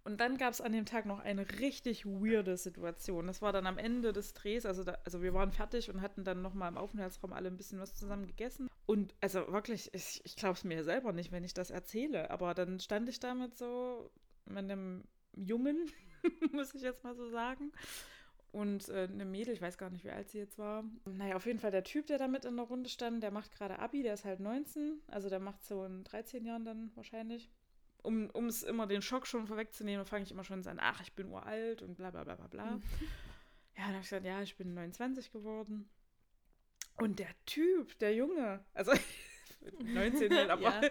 Und 0.03 0.19
dann 0.19 0.37
gab 0.37 0.51
es 0.51 0.61
an 0.61 0.71
dem 0.71 0.85
Tag 0.85 1.05
noch 1.05 1.19
eine 1.19 1.47
richtig 1.59 2.05
weirde 2.05 2.57
Situation. 2.57 3.27
Das 3.27 3.41
war 3.41 3.53
dann 3.53 3.67
am 3.67 3.77
Ende 3.77 4.13
des 4.13 4.33
Drehs, 4.33 4.65
also, 4.65 4.83
da, 4.83 4.97
also 5.05 5.21
wir 5.21 5.33
waren 5.33 5.51
fertig 5.51 5.89
und 5.89 6.01
hatten 6.01 6.23
dann 6.23 6.41
nochmal 6.41 6.69
im 6.69 6.77
Aufenthaltsraum 6.77 7.33
alle 7.33 7.49
ein 7.49 7.57
bisschen 7.57 7.79
was 7.79 7.93
zusammen 7.93 8.25
gegessen. 8.25 8.67
Und 8.87 9.13
also 9.21 9.47
wirklich, 9.51 9.93
ich, 9.93 10.21
ich 10.23 10.35
glaube 10.35 10.55
es 10.55 10.63
mir 10.63 10.83
selber 10.83 11.13
nicht, 11.13 11.31
wenn 11.31 11.43
ich 11.43 11.53
das 11.53 11.69
erzähle. 11.69 12.31
Aber 12.31 12.53
dann 12.55 12.79
stand 12.79 13.09
ich 13.09 13.19
da 13.19 13.35
mit 13.35 13.55
so 13.55 14.09
einem 14.47 15.03
Jungen, 15.33 15.91
muss 16.51 16.73
ich 16.73 16.81
jetzt 16.81 17.03
mal 17.03 17.15
so 17.15 17.29
sagen. 17.29 17.71
Und 18.51 18.89
äh, 18.89 19.07
eine 19.09 19.23
Mädel, 19.23 19.53
ich 19.53 19.61
weiß 19.61 19.77
gar 19.77 19.89
nicht, 19.89 20.03
wie 20.03 20.09
alt 20.09 20.29
sie 20.29 20.39
jetzt 20.39 20.57
war. 20.57 20.83
Naja, 21.05 21.35
auf 21.35 21.45
jeden 21.45 21.59
Fall 21.59 21.71
der 21.71 21.85
Typ, 21.85 22.07
der 22.07 22.17
da 22.17 22.27
mit 22.27 22.43
in 22.43 22.57
der 22.57 22.65
Runde 22.65 22.89
stand, 22.89 23.23
der 23.23 23.31
macht 23.31 23.51
gerade 23.51 23.79
Abi, 23.79 24.03
der 24.03 24.15
ist 24.15 24.25
halt 24.25 24.41
19. 24.41 24.99
Also 25.07 25.29
der 25.29 25.39
macht 25.39 25.63
so 25.63 25.85
in 25.85 26.03
13 26.03 26.43
Jahren 26.43 26.65
dann 26.65 26.91
wahrscheinlich 26.95 27.49
um 28.03 28.47
es 28.47 28.63
immer 28.63 28.87
den 28.87 29.01
Schock 29.01 29.27
schon 29.27 29.47
vorwegzunehmen, 29.47 30.05
fange 30.05 30.23
ich 30.23 30.31
immer 30.31 30.43
schon 30.43 30.65
an, 30.67 30.79
ach, 30.81 31.01
ich 31.01 31.13
bin 31.13 31.29
uralt 31.29 31.81
und 31.81 31.95
bla 31.95 32.11
bla 32.11 32.23
bla 32.23 32.35
bla 32.35 32.47
bla. 32.47 32.65
Ja, 32.65 32.79
dann 33.75 33.85
habe 33.87 33.97
ich 33.97 34.09
gesagt, 34.09 34.25
ja, 34.25 34.41
ich 34.41 34.55
bin 34.57 34.73
29 34.73 35.31
geworden. 35.31 35.89
Und 36.97 37.19
der 37.19 37.29
Typ, 37.45 37.97
der 37.99 38.13
Junge, 38.15 38.63
also 38.73 38.91
19 39.79 40.33
halt, 40.35 40.49
aber 40.49 40.61
Ja. 40.61 40.81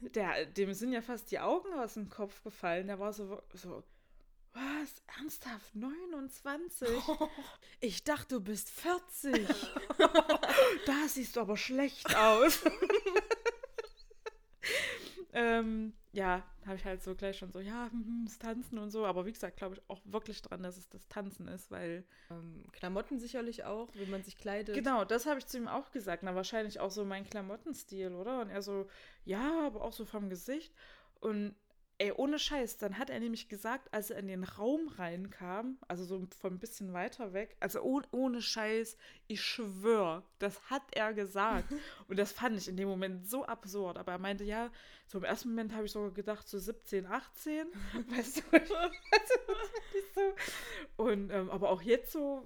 der, 0.00 0.46
dem 0.46 0.72
sind 0.74 0.92
ja 0.92 1.02
fast 1.02 1.30
die 1.30 1.38
Augen 1.40 1.72
aus 1.74 1.94
dem 1.94 2.08
Kopf 2.08 2.42
gefallen. 2.42 2.86
Der 2.86 2.98
war 2.98 3.12
so, 3.12 3.42
so 3.52 3.82
was? 4.52 5.02
Ernsthaft? 5.18 5.74
29? 5.74 6.88
Ich 7.80 8.04
dachte, 8.04 8.36
du 8.36 8.40
bist 8.40 8.70
40. 8.70 9.46
da 10.86 11.08
siehst 11.08 11.34
du 11.36 11.40
aber 11.40 11.56
schlecht 11.56 12.14
aus. 12.14 12.60
Ähm, 15.32 15.94
ja, 16.12 16.42
habe 16.66 16.76
ich 16.76 16.84
halt 16.84 17.02
so 17.02 17.14
gleich 17.14 17.38
schon 17.38 17.50
so, 17.50 17.60
ja, 17.60 17.88
hm, 17.90 18.04
hm, 18.04 18.24
das 18.26 18.38
Tanzen 18.38 18.78
und 18.78 18.90
so. 18.90 19.06
Aber 19.06 19.24
wie 19.24 19.32
gesagt, 19.32 19.56
glaube 19.56 19.76
ich 19.76 19.82
auch 19.88 20.00
wirklich 20.04 20.42
dran, 20.42 20.62
dass 20.62 20.76
es 20.76 20.88
das 20.90 21.08
Tanzen 21.08 21.48
ist, 21.48 21.70
weil. 21.70 22.04
Ähm, 22.30 22.64
Klamotten 22.72 23.18
sicherlich 23.18 23.64
auch, 23.64 23.88
wie 23.94 24.06
man 24.06 24.22
sich 24.22 24.36
kleidet. 24.36 24.74
Genau, 24.74 25.04
das 25.04 25.26
habe 25.26 25.38
ich 25.38 25.46
zu 25.46 25.56
ihm 25.56 25.68
auch 25.68 25.90
gesagt. 25.90 26.22
Na, 26.22 26.34
wahrscheinlich 26.34 26.80
auch 26.80 26.90
so 26.90 27.04
mein 27.04 27.24
Klamottenstil, 27.24 28.14
oder? 28.14 28.42
Und 28.42 28.50
er 28.50 28.60
so, 28.60 28.88
ja, 29.24 29.66
aber 29.66 29.82
auch 29.82 29.92
so 29.92 30.04
vom 30.04 30.28
Gesicht. 30.28 30.74
Und 31.20 31.54
ey, 32.02 32.12
ohne 32.16 32.40
Scheiß, 32.40 32.78
dann 32.78 32.98
hat 32.98 33.10
er 33.10 33.20
nämlich 33.20 33.48
gesagt, 33.48 33.94
als 33.94 34.10
er 34.10 34.18
in 34.18 34.26
den 34.26 34.42
Raum 34.42 34.88
reinkam, 34.88 35.78
also 35.86 36.04
so 36.04 36.26
von 36.40 36.54
ein 36.54 36.58
bisschen 36.58 36.92
weiter 36.92 37.32
weg, 37.32 37.56
also 37.60 37.80
oh, 37.80 38.02
ohne 38.10 38.42
Scheiß, 38.42 38.96
ich 39.28 39.40
schwöre, 39.40 40.24
das 40.40 40.60
hat 40.68 40.82
er 40.90 41.14
gesagt. 41.14 41.68
Und 42.08 42.18
das 42.18 42.32
fand 42.32 42.58
ich 42.58 42.66
in 42.66 42.76
dem 42.76 42.88
Moment 42.88 43.30
so 43.30 43.44
absurd. 43.44 43.98
Aber 43.98 44.10
er 44.10 44.18
meinte, 44.18 44.42
ja, 44.42 44.72
so 45.06 45.18
im 45.18 45.24
ersten 45.24 45.50
Moment 45.50 45.74
habe 45.74 45.86
ich 45.86 45.92
sogar 45.92 46.10
gedacht, 46.10 46.48
so 46.48 46.58
17, 46.58 47.06
18, 47.06 47.68
weißt 48.08 48.38
du, 48.38 48.42
also, 48.52 48.74
das 49.12 50.14
so. 50.14 51.02
Und 51.04 51.30
ähm, 51.30 51.50
aber 51.50 51.70
auch 51.70 51.82
jetzt 51.82 52.10
so, 52.10 52.44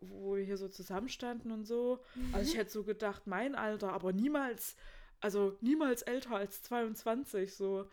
wo 0.00 0.36
wir 0.36 0.44
hier 0.44 0.56
so 0.56 0.68
zusammenstanden 0.68 1.50
und 1.50 1.64
so, 1.64 2.04
also 2.32 2.48
ich 2.48 2.56
hätte 2.56 2.70
so 2.70 2.84
gedacht, 2.84 3.26
mein 3.26 3.56
Alter, 3.56 3.92
aber 3.92 4.12
niemals, 4.12 4.76
also 5.18 5.56
niemals 5.60 6.02
älter 6.02 6.36
als 6.36 6.62
22, 6.62 7.52
so. 7.52 7.88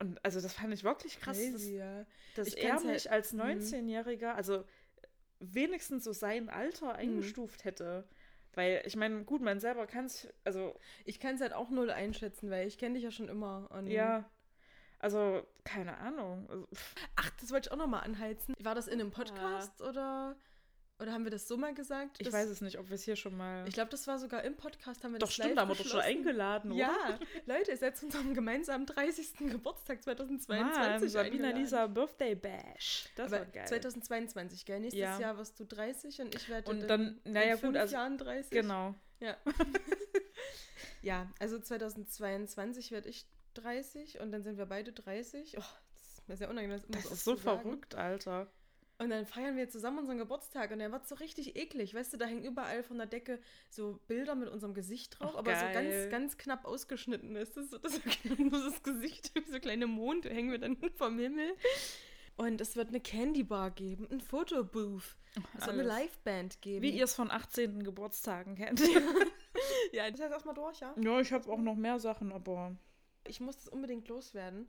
Und 0.00 0.24
also 0.24 0.40
das 0.40 0.54
fand 0.54 0.72
ich 0.74 0.84
wirklich 0.84 1.20
krass, 1.20 1.38
dass, 1.38 1.50
Crazy, 1.52 1.76
ja. 1.76 2.04
dass 2.34 2.48
Ich 2.48 2.58
er 2.62 2.74
mich 2.80 2.84
halt- 2.84 3.08
als 3.10 3.32
mhm. 3.32 3.40
19-Jähriger, 3.42 4.34
also 4.34 4.64
wenigstens 5.38 6.04
so 6.04 6.12
sein 6.12 6.48
Alter 6.48 6.94
eingestuft 6.94 7.64
hätte. 7.64 8.04
Weil 8.54 8.82
ich 8.84 8.96
meine, 8.96 9.24
gut, 9.24 9.40
man 9.40 9.60
selber 9.60 9.86
kann 9.86 10.04
es, 10.06 10.28
also 10.44 10.78
Ich 11.04 11.18
kann 11.20 11.36
es 11.36 11.40
halt 11.40 11.52
auch 11.54 11.70
null 11.70 11.90
einschätzen, 11.90 12.50
weil 12.50 12.68
ich 12.68 12.76
kenne 12.78 12.94
dich 12.96 13.04
ja 13.04 13.10
schon 13.10 13.28
immer. 13.28 13.68
Ja, 13.86 14.28
also 14.98 15.46
keine 15.64 15.96
Ahnung. 15.98 16.46
Also, 16.50 16.68
Ach, 17.16 17.30
das 17.40 17.50
wollte 17.50 17.68
ich 17.68 17.72
auch 17.72 17.76
nochmal 17.78 18.04
anheizen. 18.04 18.54
War 18.60 18.74
das 18.74 18.88
in 18.88 19.00
einem 19.00 19.10
Podcast 19.10 19.80
oder, 19.80 20.36
oder 21.02 21.12
haben 21.12 21.24
wir 21.24 21.30
das 21.30 21.46
so 21.48 21.56
mal 21.56 21.74
gesagt? 21.74 22.16
ich 22.20 22.24
das, 22.24 22.32
weiß 22.32 22.48
es 22.48 22.60
nicht, 22.60 22.78
ob 22.78 22.88
wir 22.88 22.94
es 22.94 23.02
hier 23.02 23.16
schon 23.16 23.36
mal. 23.36 23.66
Ich 23.66 23.74
glaube, 23.74 23.90
das 23.90 24.06
war 24.06 24.18
sogar 24.18 24.42
im 24.44 24.56
Podcast, 24.56 25.02
haben 25.04 25.12
wir 25.12 25.18
doch 25.18 25.26
das 25.26 25.34
stimmt, 25.34 25.56
da 25.56 25.62
haben 25.62 25.68
wir 25.68 25.74
doch 25.74 25.84
schon 25.86 26.00
eingeladen, 26.00 26.72
oder? 26.72 26.80
Ja, 26.80 27.18
Leute, 27.46 27.72
ihr 27.72 27.76
seid 27.76 27.96
zu 27.96 28.06
unserem 28.06 28.32
gemeinsamen 28.34 28.86
30. 28.86 29.34
Geburtstag 29.50 29.98
Mann, 30.06 30.16
2022 30.16 31.10
Sabina 31.10 31.32
eingeladen. 31.48 31.58
Lisa 31.60 31.86
Birthday 31.88 32.34
Bash. 32.34 33.08
Das 33.16 33.26
Aber 33.32 33.40
war 33.40 33.46
geil. 33.46 33.66
2022, 33.68 34.64
gell? 34.64 34.80
Nächstes 34.80 35.00
Ja. 35.00 35.18
Jahr 35.18 35.36
wirst 35.38 35.58
du 35.60 35.64
30 35.64 36.20
und 36.20 36.34
ich 36.34 36.48
werde 36.48 36.70
Und 36.70 36.82
in, 36.82 36.88
dann- 36.88 37.20
in 37.24 37.32
naja, 37.32 37.56
fünf 37.56 37.72
gut, 37.72 37.76
also- 37.80 37.94
Jahren 37.94 38.16
30. 38.18 38.50
Genau. 38.50 38.94
Ja. 39.20 39.36
ja, 41.02 41.28
also 41.38 41.58
2022 41.58 42.90
werde 42.90 43.08
ich 43.08 43.26
30 43.54 44.20
und 44.20 44.30
dann 44.32 44.42
sind 44.42 44.56
wir 44.58 44.66
beide 44.66 44.92
30. 44.92 45.54
Oh, 45.58 45.60
das 45.94 46.02
ist 46.18 46.28
mir 46.28 46.36
sehr 46.36 46.48
unangenehm. 46.50 46.80
Das 46.88 47.04
oft 47.06 47.12
ist 47.12 47.24
so 47.24 47.36
sagen. 47.36 47.60
verrückt, 47.62 47.94
Alter. 47.94 48.46
Und 49.02 49.10
dann 49.10 49.26
feiern 49.26 49.56
wir 49.56 49.68
zusammen 49.68 49.98
unseren 49.98 50.18
Geburtstag 50.18 50.70
und 50.70 50.78
der 50.78 50.92
wird 50.92 51.06
so 51.06 51.14
richtig 51.16 51.56
eklig. 51.56 51.94
Weißt 51.94 52.12
du, 52.12 52.16
da 52.16 52.26
hängen 52.26 52.44
überall 52.44 52.82
von 52.82 52.98
der 52.98 53.06
Decke 53.06 53.40
so 53.68 53.98
Bilder 54.06 54.34
mit 54.34 54.48
unserem 54.48 54.74
Gesicht 54.74 55.18
drauf, 55.18 55.30
Ach, 55.34 55.38
aber 55.38 55.54
so 55.54 55.64
geil. 55.66 55.72
ganz, 56.08 56.10
ganz 56.10 56.38
knapp 56.38 56.64
ausgeschnitten 56.64 57.34
ist. 57.36 57.56
Das, 57.56 57.70
so- 57.70 57.78
das 57.82 57.94
ist 57.94 58.02
so 58.24 58.34
nur 58.42 58.50
das 58.70 58.82
Gesicht, 58.82 59.32
wie 59.34 59.50
so 59.50 59.58
kleine 59.60 59.86
Monde 59.86 60.30
hängen 60.30 60.50
wir 60.50 60.58
dann 60.58 60.76
vom 60.96 61.18
Himmel. 61.18 61.54
Und 62.36 62.60
es 62.60 62.76
wird 62.76 62.88
eine 62.88 63.00
Candy 63.00 63.42
Bar 63.42 63.70
geben, 63.72 64.08
ein 64.10 64.20
Fotobooth. 64.20 65.16
Es 65.58 65.66
wird 65.66 65.78
eine. 65.78 65.82
Liveband 65.82 66.62
geben. 66.62 66.82
Wie 66.82 66.90
ihr 66.90 67.04
es 67.04 67.14
von 67.14 67.30
18. 67.30 67.82
Geburtstagen 67.84 68.54
kennt. 68.56 68.80
Ja, 69.92 70.10
das 70.10 70.20
heißt 70.20 70.32
erstmal 70.32 70.54
durch, 70.54 70.80
ja? 70.80 70.94
ja, 70.98 71.20
ich 71.20 71.30
habe 71.32 71.50
auch 71.52 71.58
noch 71.58 71.74
mehr 71.76 71.98
Sachen, 71.98 72.32
aber. 72.32 72.74
Ich 73.28 73.40
muss 73.40 73.56
das 73.58 73.68
unbedingt 73.68 74.08
loswerden. 74.08 74.66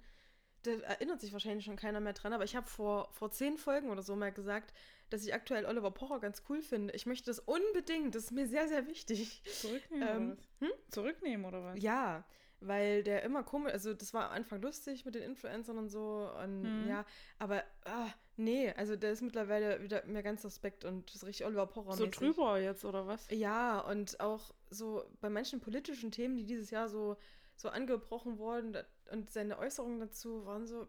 Da 0.64 0.72
erinnert 0.72 1.22
sich 1.22 1.34
wahrscheinlich 1.34 1.66
schon 1.66 1.76
keiner 1.76 2.00
mehr 2.00 2.14
dran, 2.14 2.34
aber 2.34 2.44
ich 2.46 2.56
habe 2.56 2.68
vor, 2.68 3.10
vor 3.12 3.32
zehn 3.32 3.58
Folgen 3.58 3.90
oder 3.92 4.02
so 4.02 4.16
mal 4.16 4.32
gesagt, 4.32 4.74
dass 5.10 5.24
ich 5.26 5.34
aktuell 5.34 5.66
Oliver 5.66 5.92
Pocher 5.92 6.20
ganz 6.20 6.44
cool 6.50 6.62
finde. 6.62 6.94
Ich 6.94 7.06
möchte 7.06 7.26
das 7.26 7.40
unbedingt, 7.40 8.16
das 8.16 8.26
ist 8.26 8.32
mir 8.32 8.48
sehr, 8.48 8.68
sehr 8.68 8.88
wichtig. 8.88 9.44
Zurücknehmen 9.62 10.08
Ähm, 10.08 10.32
oder 10.32 10.38
was? 10.72 10.90
Zurücknehmen 10.94 11.46
oder 11.46 11.64
was? 11.64 11.82
Ja, 11.84 12.24
weil 12.62 13.04
der 13.04 13.24
immer 13.24 13.44
komisch, 13.44 13.74
also 13.74 13.94
das 13.94 14.14
war 14.14 14.28
am 14.30 14.32
Anfang 14.38 14.62
lustig 14.62 15.04
mit 15.04 15.16
den 15.16 15.24
Influencern 15.24 15.78
und 15.78 15.90
so 15.90 16.32
und 16.42 16.62
Mhm. 16.84 16.88
ja, 16.88 17.06
aber 17.38 17.62
ah, 17.84 18.08
nee, 18.38 18.72
also 18.78 18.96
der 18.96 19.12
ist 19.12 19.22
mittlerweile 19.22 19.82
wieder 19.84 20.06
mir 20.06 20.24
ganz 20.24 20.42
suspekt 20.44 20.86
und 20.86 21.10
das 21.10 21.18
ist 21.18 21.26
richtig 21.26 21.46
Oliver 21.46 21.68
Pocher. 21.68 21.92
So 21.92 22.08
drüber 22.08 22.58
jetzt 22.60 22.86
oder 22.86 23.06
was? 23.06 23.28
Ja, 23.32 23.82
und 23.82 24.18
auch 24.22 24.54
so 24.70 25.04
bei 25.20 25.30
manchen 25.30 25.60
politischen 25.60 26.10
Themen, 26.12 26.38
die 26.38 26.46
dieses 26.46 26.72
Jahr 26.72 26.88
so, 26.88 27.18
so 27.58 27.68
angebrochen 27.68 28.38
wurden 28.38 28.72
da- 28.72 28.86
und 29.14 29.30
seine 29.32 29.60
Äußerungen 29.60 30.00
dazu 30.00 30.46
waren 30.46 30.66
so 30.66 30.82
ein 30.82 30.88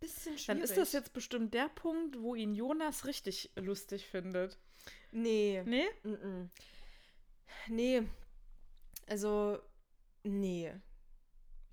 bisschen 0.00 0.38
schwierig. 0.38 0.46
Dann 0.46 0.60
ist 0.60 0.76
das 0.76 0.92
jetzt 0.92 1.12
bestimmt 1.14 1.54
der 1.54 1.70
Punkt, 1.70 2.20
wo 2.20 2.34
ihn 2.34 2.54
Jonas 2.54 3.06
richtig 3.06 3.50
lustig 3.56 4.06
findet. 4.06 4.58
Nee. 5.12 5.62
Nee? 5.64 5.86
Mm-mm. 6.04 6.50
Nee. 7.68 8.02
Also, 9.06 9.58
nee. 10.22 10.72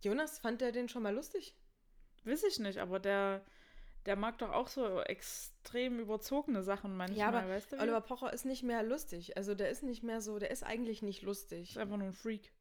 Jonas, 0.02 0.40
fand 0.40 0.62
der 0.62 0.72
den 0.72 0.88
schon 0.88 1.04
mal 1.04 1.14
lustig? 1.14 1.56
Weiß 2.24 2.44
ich 2.44 2.60
nicht, 2.60 2.80
aber 2.80 3.00
der, 3.00 3.44
der 4.06 4.16
mag 4.16 4.38
doch 4.38 4.52
auch 4.52 4.70
so 4.70 5.02
extrem 5.02 6.00
überzogene 6.00 6.64
Sachen 6.64 6.96
manchmal, 6.96 7.20
Ja, 7.20 7.28
aber 7.28 7.50
weißt 7.50 7.74
du? 7.74 7.78
wie? 7.78 7.82
Oliver 7.82 8.02
Pocher 8.02 8.32
ist 8.32 8.46
nicht 8.46 8.64
mehr 8.64 8.82
lustig. 8.84 9.36
Also 9.38 9.56
der 9.56 9.70
ist 9.70 9.84
nicht 9.84 10.04
mehr 10.04 10.22
so, 10.22 10.40
der 10.40 10.52
ist 10.52 10.64
eigentlich 10.64 11.02
nicht 11.02 11.22
lustig. 11.22 11.72
ist 11.72 11.78
einfach 11.78 11.98
nur 11.98 12.08
ein 12.08 12.14
Freak. 12.14 12.52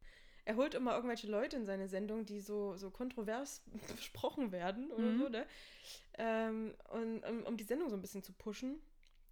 Er 0.51 0.57
holt 0.57 0.75
immer 0.75 0.97
irgendwelche 0.97 1.29
Leute 1.29 1.55
in 1.57 1.65
seine 1.65 1.87
Sendung, 1.87 2.27
die 2.27 2.41
so, 2.41 2.77
so 2.77 2.91
kontrovers 2.91 3.63
besprochen 3.95 4.51
werden 4.51 4.91
oder 4.91 5.13
Mhm. 5.13 5.19
so, 5.19 5.29
ne? 5.29 5.47
Ähm, 6.19 6.75
und 6.91 7.23
um, 7.23 7.43
um 7.45 7.57
die 7.57 7.63
Sendung 7.63 7.89
so 7.89 7.95
ein 7.95 8.03
bisschen 8.03 8.25
zu 8.25 8.33
pushen. 8.33 8.81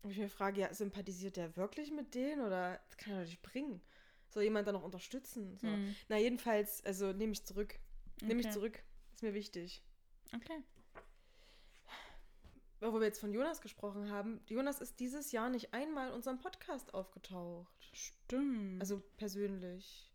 Und 0.04 0.10
ich 0.12 0.18
mir 0.18 0.28
frage, 0.28 0.60
ja, 0.60 0.72
sympathisiert 0.72 1.36
der 1.36 1.56
wirklich 1.56 1.90
mit 1.90 2.14
denen 2.14 2.40
oder 2.46 2.80
das 2.86 2.96
kann 2.98 3.14
er 3.14 3.22
doch 3.22 3.26
nicht 3.28 3.42
bringen? 3.42 3.80
Soll 4.28 4.44
jemand 4.44 4.68
da 4.68 4.70
noch 4.72 4.84
unterstützen? 4.84 5.58
So. 5.58 5.66
Hm. 5.66 5.96
Na, 6.08 6.18
jedenfalls, 6.18 6.84
also 6.84 7.12
nehme 7.12 7.32
ich 7.32 7.44
zurück. 7.44 7.80
Nehme 8.22 8.40
ich 8.40 8.46
Okay. 8.46 8.54
zurück. 8.54 8.82
Ist 9.14 9.22
mir 9.24 9.34
wichtig. 9.34 9.82
Okay. 10.32 10.62
Wo 12.80 12.92
wir 13.00 13.06
jetzt 13.06 13.18
von 13.18 13.32
Jonas 13.32 13.60
gesprochen 13.60 14.08
haben, 14.12 14.40
Jonas 14.46 14.80
ist 14.80 15.00
dieses 15.00 15.32
Jahr 15.32 15.50
nicht 15.50 15.74
einmal 15.74 16.10
in 16.10 16.14
unserem 16.14 16.38
Podcast 16.38 16.94
aufgetaucht. 16.94 17.90
Stimmt. 17.92 18.80
Also 18.80 19.02
persönlich. 19.16 20.07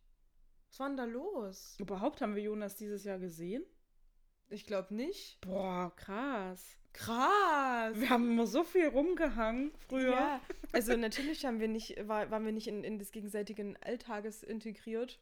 Was 0.73 0.79
war 0.79 0.87
denn 0.87 0.97
da 0.97 1.05
los? 1.05 1.75
überhaupt 1.77 2.19
haben 2.19 2.33
wir 2.33 2.41
Jonas 2.41 2.75
dieses 2.75 3.03
Jahr 3.03 3.19
gesehen? 3.19 3.63
Ich 4.49 4.65
glaube 4.65 4.95
nicht. 4.95 5.39
Boah, 5.41 5.95
krass. 5.95 6.79
Krass! 6.93 7.93
Wir 7.93 8.09
haben 8.09 8.31
immer 8.31 8.47
so 8.47 8.63
viel 8.63 8.87
rumgehangen 8.87 9.71
früher. 9.87 10.13
Ja, 10.13 10.41
also 10.71 10.97
natürlich 10.97 11.45
haben 11.45 11.59
wir 11.59 11.67
nicht, 11.67 12.07
war, 12.07 12.31
waren 12.31 12.43
wir 12.43 12.51
nicht 12.51 12.65
in, 12.65 12.83
in 12.83 12.97
des 12.97 13.11
gegenseitigen 13.11 13.77
Alltages 13.83 14.41
integriert. 14.41 15.19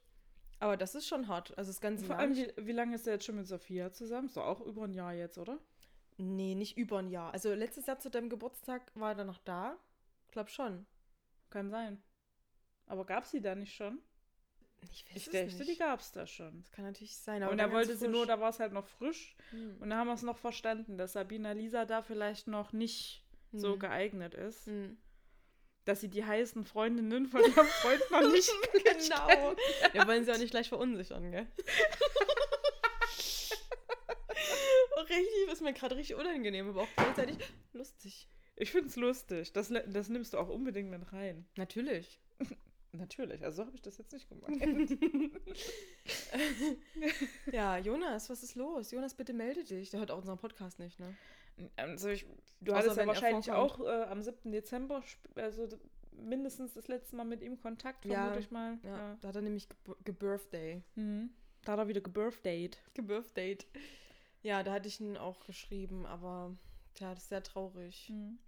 Aber 0.59 0.77
das 0.77 0.95
ist 0.95 1.05
schon 1.05 1.27
hart. 1.27 1.57
Also 1.57 1.69
das 1.69 1.81
ganze 1.81 2.05
Vor 2.05 2.17
allem, 2.17 2.33
wie, 2.33 2.53
wie 2.55 2.71
lange 2.71 2.95
ist 2.95 3.05
er 3.05 3.15
jetzt 3.15 3.25
schon 3.25 3.35
mit 3.35 3.45
Sophia 3.45 3.91
zusammen? 3.91 4.29
So 4.29 4.41
auch 4.43 4.61
über 4.61 4.85
ein 4.85 4.93
Jahr 4.93 5.13
jetzt, 5.13 5.37
oder? 5.37 5.59
Nee, 6.15 6.55
nicht 6.55 6.77
über 6.77 6.99
ein 6.99 7.09
Jahr. 7.09 7.33
Also 7.33 7.53
letztes 7.53 7.87
Jahr 7.87 7.99
zu 7.99 8.09
deinem 8.09 8.29
Geburtstag 8.29 8.89
war 8.95 9.11
er 9.11 9.15
dann 9.15 9.27
noch 9.27 9.39
da. 9.39 9.77
Glaub 10.31 10.49
schon. 10.49 10.85
Kann 11.49 11.69
sein. 11.69 12.01
Aber 12.85 13.05
gab 13.05 13.25
sie 13.25 13.41
da 13.41 13.53
nicht 13.53 13.75
schon? 13.75 14.01
Ich 14.89 15.05
weiß 15.05 15.15
Ich 15.15 15.25
dachte, 15.29 15.65
die 15.65 15.77
gab 15.77 15.99
es 15.99 16.11
da 16.11 16.25
schon. 16.25 16.61
Das 16.61 16.71
kann 16.71 16.85
natürlich 16.85 17.15
sein. 17.15 17.43
Und 17.43 17.57
da 17.57 17.71
wollte 17.71 17.95
sie 17.95 18.07
nur, 18.07 18.25
da 18.25 18.39
war 18.39 18.49
es 18.49 18.59
halt 18.59 18.73
noch 18.73 18.87
frisch. 18.87 19.35
Hm. 19.51 19.77
Und 19.79 19.89
da 19.89 19.97
haben 19.97 20.07
wir 20.07 20.13
es 20.13 20.23
noch 20.23 20.37
verstanden, 20.37 20.97
dass 20.97 21.13
Sabina 21.13 21.51
Lisa 21.51 21.85
da 21.85 22.01
vielleicht 22.01 22.47
noch 22.47 22.73
nicht 22.73 23.23
so 23.51 23.73
Hm. 23.73 23.79
geeignet 23.79 24.33
ist. 24.33 24.65
Hm. 24.65 24.97
Dass 25.85 26.01
sie 26.01 26.09
die 26.09 26.23
heißen 26.23 26.63
Freundinnen 26.63 27.27
von 27.27 27.41
ihrem 27.41 27.65
Freund 27.65 28.01
noch 28.11 28.31
nicht 28.31 28.51
genau. 28.73 29.55
Wir 29.93 30.07
wollen 30.07 30.25
sie 30.25 30.31
auch 30.31 30.37
nicht 30.37 30.51
gleich 30.51 30.69
verunsichern, 30.69 31.31
gell? 31.31 31.47
oh, 34.95 35.01
richtig, 35.01 35.51
ist 35.51 35.61
mir 35.61 35.73
gerade 35.73 35.95
richtig 35.95 36.15
unangenehm, 36.15 36.69
aber 36.69 36.83
auch 36.83 36.87
gleichzeitig 36.95 37.37
lustig. 37.73 38.27
Ich 38.55 38.71
finde 38.71 38.89
es 38.89 38.95
lustig. 38.95 39.53
Das, 39.53 39.73
das 39.87 40.09
nimmst 40.09 40.33
du 40.33 40.37
auch 40.37 40.49
unbedingt 40.49 40.89
mit 40.91 41.11
rein. 41.13 41.47
Natürlich. 41.55 42.19
Natürlich, 42.93 43.43
also 43.43 43.57
so 43.57 43.65
habe 43.65 43.75
ich 43.75 43.81
das 43.81 43.97
jetzt 43.97 44.11
nicht 44.11 44.27
gemacht. 44.29 44.51
Ja, 47.51 47.77
Jonas, 47.77 48.29
was 48.29 48.43
ist 48.43 48.55
los? 48.55 48.91
Jonas, 48.91 49.13
bitte 49.13 49.33
melde 49.33 49.63
dich. 49.63 49.89
Der 49.89 49.99
hört 49.99 50.11
auch 50.11 50.17
unseren 50.19 50.37
Podcast 50.37 50.79
nicht, 50.79 50.99
ne? 50.99 51.15
also 51.75 52.09
ich, 52.09 52.25
du 52.61 52.71
Außer 52.71 52.79
hattest 52.81 52.97
ja 52.97 53.07
wahrscheinlich 53.07 53.51
auch 53.51 53.79
äh, 53.81 54.03
am 54.03 54.21
7. 54.21 54.51
Dezember, 54.51 55.03
also 55.35 55.67
mindestens 56.11 56.73
das 56.73 56.87
letzte 56.87 57.15
Mal 57.15 57.25
mit 57.25 57.43
ihm 57.43 57.59
Kontakt, 57.59 58.05
Ja, 58.05 58.13
vermute 58.23 58.39
ich 58.39 58.51
mal. 58.51 58.79
Ja, 58.83 59.15
da 59.21 59.27
hat 59.27 59.35
er 59.35 59.41
nämlich 59.41 59.67
ge- 59.69 59.95
gebirthday. 60.03 60.81
Mhm. 60.95 61.29
Da 61.63 61.73
hat 61.73 61.79
er 61.79 61.87
wieder 61.87 62.01
gebirthdate. 62.01 62.77
Gebirthdate. 62.95 63.65
Ja, 64.41 64.63
da 64.63 64.73
hatte 64.73 64.87
ich 64.87 64.99
ihn 64.99 65.17
auch 65.17 65.45
geschrieben, 65.45 66.05
aber 66.07 66.55
ja, 66.99 67.13
das 67.13 67.23
ist 67.23 67.29
sehr 67.29 67.43
traurig. 67.43 68.09
Mhm. 68.09 68.39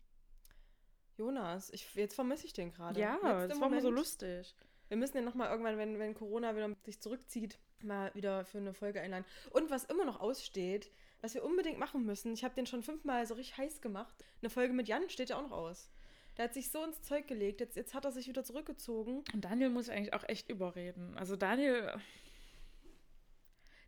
Jonas, 1.17 1.69
ich, 1.71 1.93
jetzt 1.95 2.15
vermisse 2.15 2.45
ich 2.45 2.53
den 2.53 2.71
gerade. 2.71 2.99
Ja, 2.99 3.13
Jetzt 3.15 3.23
im 3.23 3.49
das 3.49 3.59
war 3.59 3.67
immer 3.67 3.81
so 3.81 3.87
Moment. 3.89 3.97
lustig. 3.97 4.55
Wir 4.87 4.97
müssen 4.97 5.17
ja 5.17 5.23
nochmal 5.23 5.49
irgendwann, 5.49 5.77
wenn, 5.77 5.97
wenn 5.99 6.13
Corona 6.13 6.55
wieder 6.55 6.69
sich 6.83 6.99
zurückzieht, 6.99 7.57
mal 7.81 8.13
wieder 8.13 8.45
für 8.45 8.59
eine 8.59 8.73
Folge 8.73 9.01
einladen. 9.01 9.25
Und 9.51 9.69
was 9.69 9.85
immer 9.85 10.05
noch 10.05 10.19
aussteht, 10.19 10.91
was 11.21 11.33
wir 11.33 11.43
unbedingt 11.43 11.79
machen 11.79 12.05
müssen, 12.05 12.33
ich 12.33 12.43
habe 12.43 12.53
den 12.55 12.65
schon 12.65 12.83
fünfmal 12.83 13.25
so 13.25 13.33
richtig 13.35 13.57
heiß 13.57 13.81
gemacht. 13.81 14.13
Eine 14.41 14.49
Folge 14.49 14.73
mit 14.73 14.87
Jan 14.87 15.09
steht 15.09 15.29
ja 15.29 15.37
auch 15.37 15.43
noch 15.43 15.51
aus. 15.51 15.89
Der 16.37 16.45
hat 16.45 16.53
sich 16.53 16.71
so 16.71 16.83
ins 16.83 17.01
Zeug 17.01 17.27
gelegt, 17.27 17.59
jetzt, 17.61 17.75
jetzt 17.75 17.93
hat 17.93 18.05
er 18.05 18.11
sich 18.11 18.27
wieder 18.27 18.43
zurückgezogen. 18.43 19.23
Und 19.33 19.45
Daniel 19.45 19.69
muss 19.69 19.89
eigentlich 19.89 20.13
auch 20.13 20.27
echt 20.27 20.49
überreden. 20.49 21.15
Also 21.17 21.35
Daniel, 21.35 21.93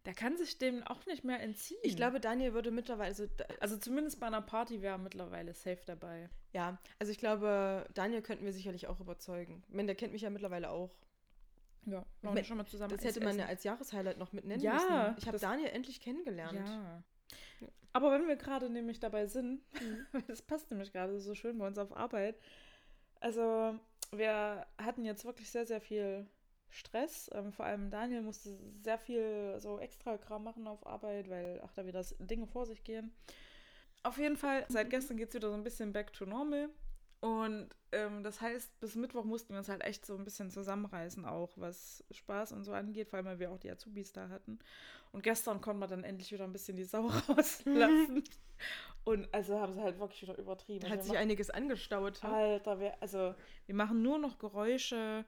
der 0.06 0.14
kann 0.14 0.38
sich 0.38 0.58
dem 0.58 0.84
auch 0.84 1.06
nicht 1.06 1.24
mehr 1.24 1.40
entziehen. 1.42 1.80
Ich 1.84 1.96
glaube, 1.96 2.20
Daniel 2.20 2.54
würde 2.54 2.72
mittlerweile, 2.72 3.08
also, 3.10 3.26
also 3.60 3.78
zumindest 3.78 4.20
bei 4.20 4.28
einer 4.28 4.42
Party 4.42 4.82
wäre 4.82 4.96
er 4.96 4.98
mittlerweile 4.98 5.54
safe 5.54 5.82
dabei. 5.86 6.30
ja, 6.54 6.78
also 7.00 7.12
ich 7.12 7.18
glaube, 7.18 7.88
Daniel 7.94 8.22
könnten 8.22 8.46
wir 8.46 8.54
sicherlich 8.54 8.88
auch 8.88 9.00
überzeugen. 9.00 9.64
Ich 9.68 9.74
meine, 9.74 9.88
der 9.88 9.96
kennt 9.96 10.14
mich 10.14 10.22
ja 10.22 10.30
mittlerweile 10.30 10.70
auch. 10.70 10.92
Ja, 11.86 12.04
Ich 12.22 12.30
mein, 12.30 12.44
schon 12.46 12.58
mal 12.58 12.66
zusammen. 12.66 12.96
Das 12.96 13.06
hätte 13.06 13.24
man 13.24 13.38
ja 13.38 13.46
als 13.46 13.64
Jahreshighlight 13.64 14.18
noch 14.18 14.34
mit 14.34 14.46
nennen 14.46 14.62
Ja, 14.62 14.74
müssen. 14.74 15.16
Ich 15.18 15.28
habe 15.28 15.38
Daniel 15.38 15.70
endlich 15.70 16.02
kennengelernt. 16.02 16.68
Ja. 16.68 17.04
Aber 17.94 18.12
wenn 18.12 18.28
wir 18.28 18.36
gerade 18.36 18.70
nämlich 18.70 19.00
dabei 19.00 19.28
sind, 19.28 19.62
das 20.28 20.42
passt 20.42 20.70
nämlich 20.72 20.92
gerade 20.92 21.20
so 21.20 21.36
schön 21.36 21.58
bei 21.58 21.68
uns 21.68 21.78
auf 21.78 21.96
Arbeit. 21.96 22.40
Also, 23.20 23.80
wir 24.12 24.66
hatten 24.78 25.06
jetzt 25.06 25.26
wirklich 25.26 25.50
sehr, 25.50 25.66
sehr 25.66 25.80
viel 25.80 26.28
Stress. 26.70 27.30
Ähm, 27.34 27.52
vor 27.52 27.66
allem 27.66 27.90
Daniel 27.90 28.22
musste 28.22 28.58
sehr 28.84 28.98
viel 28.98 29.56
so 29.60 29.80
extra 29.80 30.18
Kram 30.18 30.44
machen 30.44 30.68
auf 30.68 30.86
Arbeit, 30.86 31.30
weil 31.30 31.62
auch 31.62 31.72
da 31.72 31.86
wieder 31.86 32.04
Dinge 32.20 32.48
vor 32.48 32.66
sich 32.66 32.84
gehen. 32.84 33.14
Auf 34.04 34.18
jeden 34.18 34.38
Fall, 34.38 34.66
seit 34.70 34.90
gestern 34.90 35.18
geht 35.18 35.30
es 35.30 35.36
wieder 35.36 35.50
so 35.50 35.56
ein 35.56 35.64
bisschen 35.64 35.92
back 35.94 36.14
to 36.14 36.26
normal. 36.26 36.70
Und 37.22 37.70
ähm, 37.92 38.22
das 38.22 38.40
heißt, 38.42 38.80
bis 38.80 38.96
Mittwoch 38.96 39.24
mussten 39.24 39.54
wir 39.54 39.58
uns 39.58 39.70
halt 39.70 39.84
echt 39.84 40.06
so 40.06 40.16
ein 40.16 40.24
bisschen 40.24 40.52
zusammenreißen, 40.52 41.26
auch 41.26 41.50
was 41.56 42.04
Spaß 42.12 42.52
und 42.52 42.64
so 42.66 42.74
angeht, 42.74 43.08
vor 43.10 43.18
allem 43.18 43.26
weil 43.26 43.40
wir 43.40 43.50
auch 43.52 43.58
die 43.58 43.72
Azubis 43.72 44.12
da 44.14 44.30
hatten. 44.30 44.60
Und 45.12 45.24
gestern 45.24 45.60
konnten 45.62 45.80
wir 45.80 45.88
dann 45.88 46.04
endlich 46.04 46.32
wieder 46.32 46.44
ein 46.44 46.52
bisschen 46.52 46.76
die 46.78 46.84
Sau 46.84 47.08
rauslassen. 47.30 48.24
und 49.06 49.34
also 49.34 49.60
haben 49.60 49.74
sie 49.74 49.82
halt 49.82 49.98
wirklich 49.98 50.22
wieder 50.22 50.38
übertrieben. 50.38 50.82
Da 50.82 50.90
hat 50.90 51.04
sich 51.04 51.18
einiges 51.18 51.50
angestaut. 51.50 52.22
machen- 52.22 52.34
Alter, 52.36 52.80
wir, 52.80 53.02
also 53.02 53.34
wir 53.66 53.76
machen 53.76 54.04
nur 54.04 54.20
noch 54.20 54.38
Geräusche. 54.38 55.26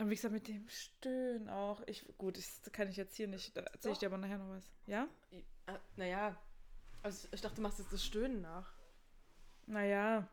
Und 0.00 0.08
wie 0.08 0.14
gesagt, 0.14 0.32
mit 0.32 0.48
dem 0.48 0.66
Stöhnen 0.66 1.50
auch. 1.50 1.82
Ich, 1.86 2.06
gut, 2.16 2.38
das 2.38 2.72
kann 2.72 2.88
ich 2.88 2.96
jetzt 2.96 3.16
hier 3.16 3.28
nicht. 3.28 3.54
Da 3.54 3.60
erzähle 3.60 3.92
ich 3.92 3.98
dir 3.98 4.06
aber 4.06 4.16
nachher 4.16 4.38
noch 4.38 4.48
was. 4.48 4.64
Ja? 4.86 5.06
Ah, 5.66 5.78
naja, 5.96 6.40
also 7.02 7.28
ich 7.32 7.42
dachte, 7.42 7.56
du 7.56 7.62
machst 7.62 7.80
jetzt 7.80 7.92
das 7.92 8.02
Stöhnen 8.02 8.40
nach. 8.40 8.72
Naja. 9.66 10.26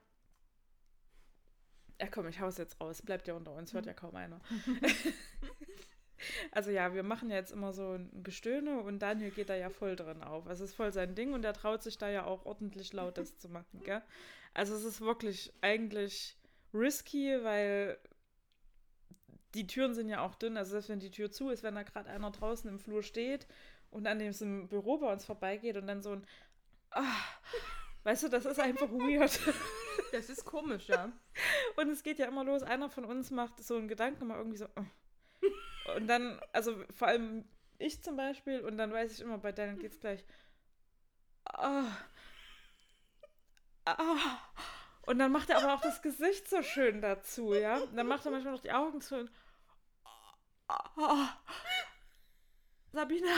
Ja, 1.99 2.07
komm, 2.07 2.29
ich 2.29 2.39
hau's 2.39 2.57
jetzt 2.57 2.79
raus. 2.79 3.01
Bleibt 3.01 3.27
ja 3.27 3.33
unter 3.33 3.51
uns, 3.51 3.73
hört 3.73 3.87
ja 3.87 3.93
kaum 3.93 4.15
einer. 4.15 4.39
also 6.51 6.71
ja, 6.71 6.93
wir 6.93 7.03
machen 7.03 7.29
ja 7.29 7.35
jetzt 7.35 7.51
immer 7.51 7.73
so 7.73 7.91
ein 7.91 8.23
Gestöhne 8.23 8.79
und 8.79 8.99
Daniel 8.99 9.31
geht 9.31 9.49
da 9.49 9.55
ja 9.55 9.69
voll 9.69 9.97
drin 9.97 10.23
auf. 10.23 10.47
Also 10.47 10.63
es 10.63 10.69
ist 10.69 10.77
voll 10.77 10.93
sein 10.93 11.13
Ding 11.13 11.33
und 11.33 11.43
er 11.43 11.51
traut 11.51 11.83
sich 11.83 11.97
da 11.97 12.09
ja 12.09 12.23
auch 12.23 12.45
ordentlich 12.45 12.93
lautes 12.93 13.37
zu 13.37 13.49
machen, 13.49 13.81
gell? 13.83 14.01
Also 14.53 14.75
es 14.75 14.85
ist 14.85 15.01
wirklich 15.01 15.51
eigentlich 15.59 16.37
risky, 16.73 17.37
weil 17.43 17.99
die 19.53 19.67
Türen 19.67 19.93
sind 19.93 20.09
ja 20.09 20.21
auch 20.21 20.35
dünn. 20.35 20.57
Also 20.57 20.71
selbst 20.71 20.89
wenn 20.89 20.99
die 20.99 21.11
Tür 21.11 21.31
zu 21.31 21.49
ist, 21.49 21.63
wenn 21.63 21.75
da 21.75 21.83
gerade 21.83 22.09
einer 22.09 22.31
draußen 22.31 22.69
im 22.69 22.79
Flur 22.79 23.03
steht 23.03 23.47
und 23.89 24.07
an 24.07 24.19
dem 24.19 24.29
es 24.29 24.41
im 24.41 24.67
Büro 24.67 24.97
bei 24.97 25.11
uns 25.11 25.25
vorbeigeht 25.25 25.77
und 25.77 25.87
dann 25.87 26.01
so 26.01 26.11
ein 26.11 26.27
ah, 26.91 27.03
Weißt 28.07 28.23
du, 28.23 28.29
das 28.29 28.45
ist 28.45 28.59
einfach 28.59 28.89
weird. 28.89 29.37
Das 30.13 30.29
ist 30.29 30.45
komisch, 30.45 30.87
ja. 30.87 31.11
Und 31.75 31.89
es 31.89 32.01
geht 32.01 32.17
ja 32.17 32.27
immer 32.27 32.45
los, 32.45 32.63
einer 32.63 32.89
von 32.89 33.03
uns 33.03 33.29
macht 33.29 33.61
so 33.61 33.75
einen 33.75 33.89
Gedanken 33.89 34.27
mal 34.27 34.37
irgendwie 34.37 34.57
so. 34.57 34.67
oh. 34.77 35.95
Und 35.97 36.07
dann, 36.07 36.39
also 36.53 36.81
vor 36.95 37.09
allem 37.09 37.43
ich 37.77 38.01
zum 38.01 38.15
Beispiel, 38.15 38.61
und 38.61 38.77
dann 38.77 38.93
weiß 38.93 39.11
ich 39.11 39.19
immer, 39.19 39.37
bei 39.37 39.51
Daniel 39.51 39.77
geht's 39.77 39.99
gleich. 39.99 40.23
Ah. 41.43 41.91
Ah. 43.83 44.37
Und 45.07 45.19
dann 45.19 45.31
macht 45.31 45.49
er 45.49 45.57
aber 45.57 45.73
auch 45.73 45.81
das 45.81 46.01
Gesicht 46.01 46.49
so 46.49 46.61
schön 46.61 47.01
dazu, 47.01 47.53
ja. 47.53 47.77
Und 47.77 47.95
dann 47.95 48.07
macht 48.07 48.25
er 48.25 48.31
manchmal 48.31 48.53
noch 48.53 48.61
die 48.61 48.73
Augen 48.73 48.99
zu 48.99 49.17
und. 49.19 49.31
Ah. 50.67 51.29
Sabina. 52.91 53.31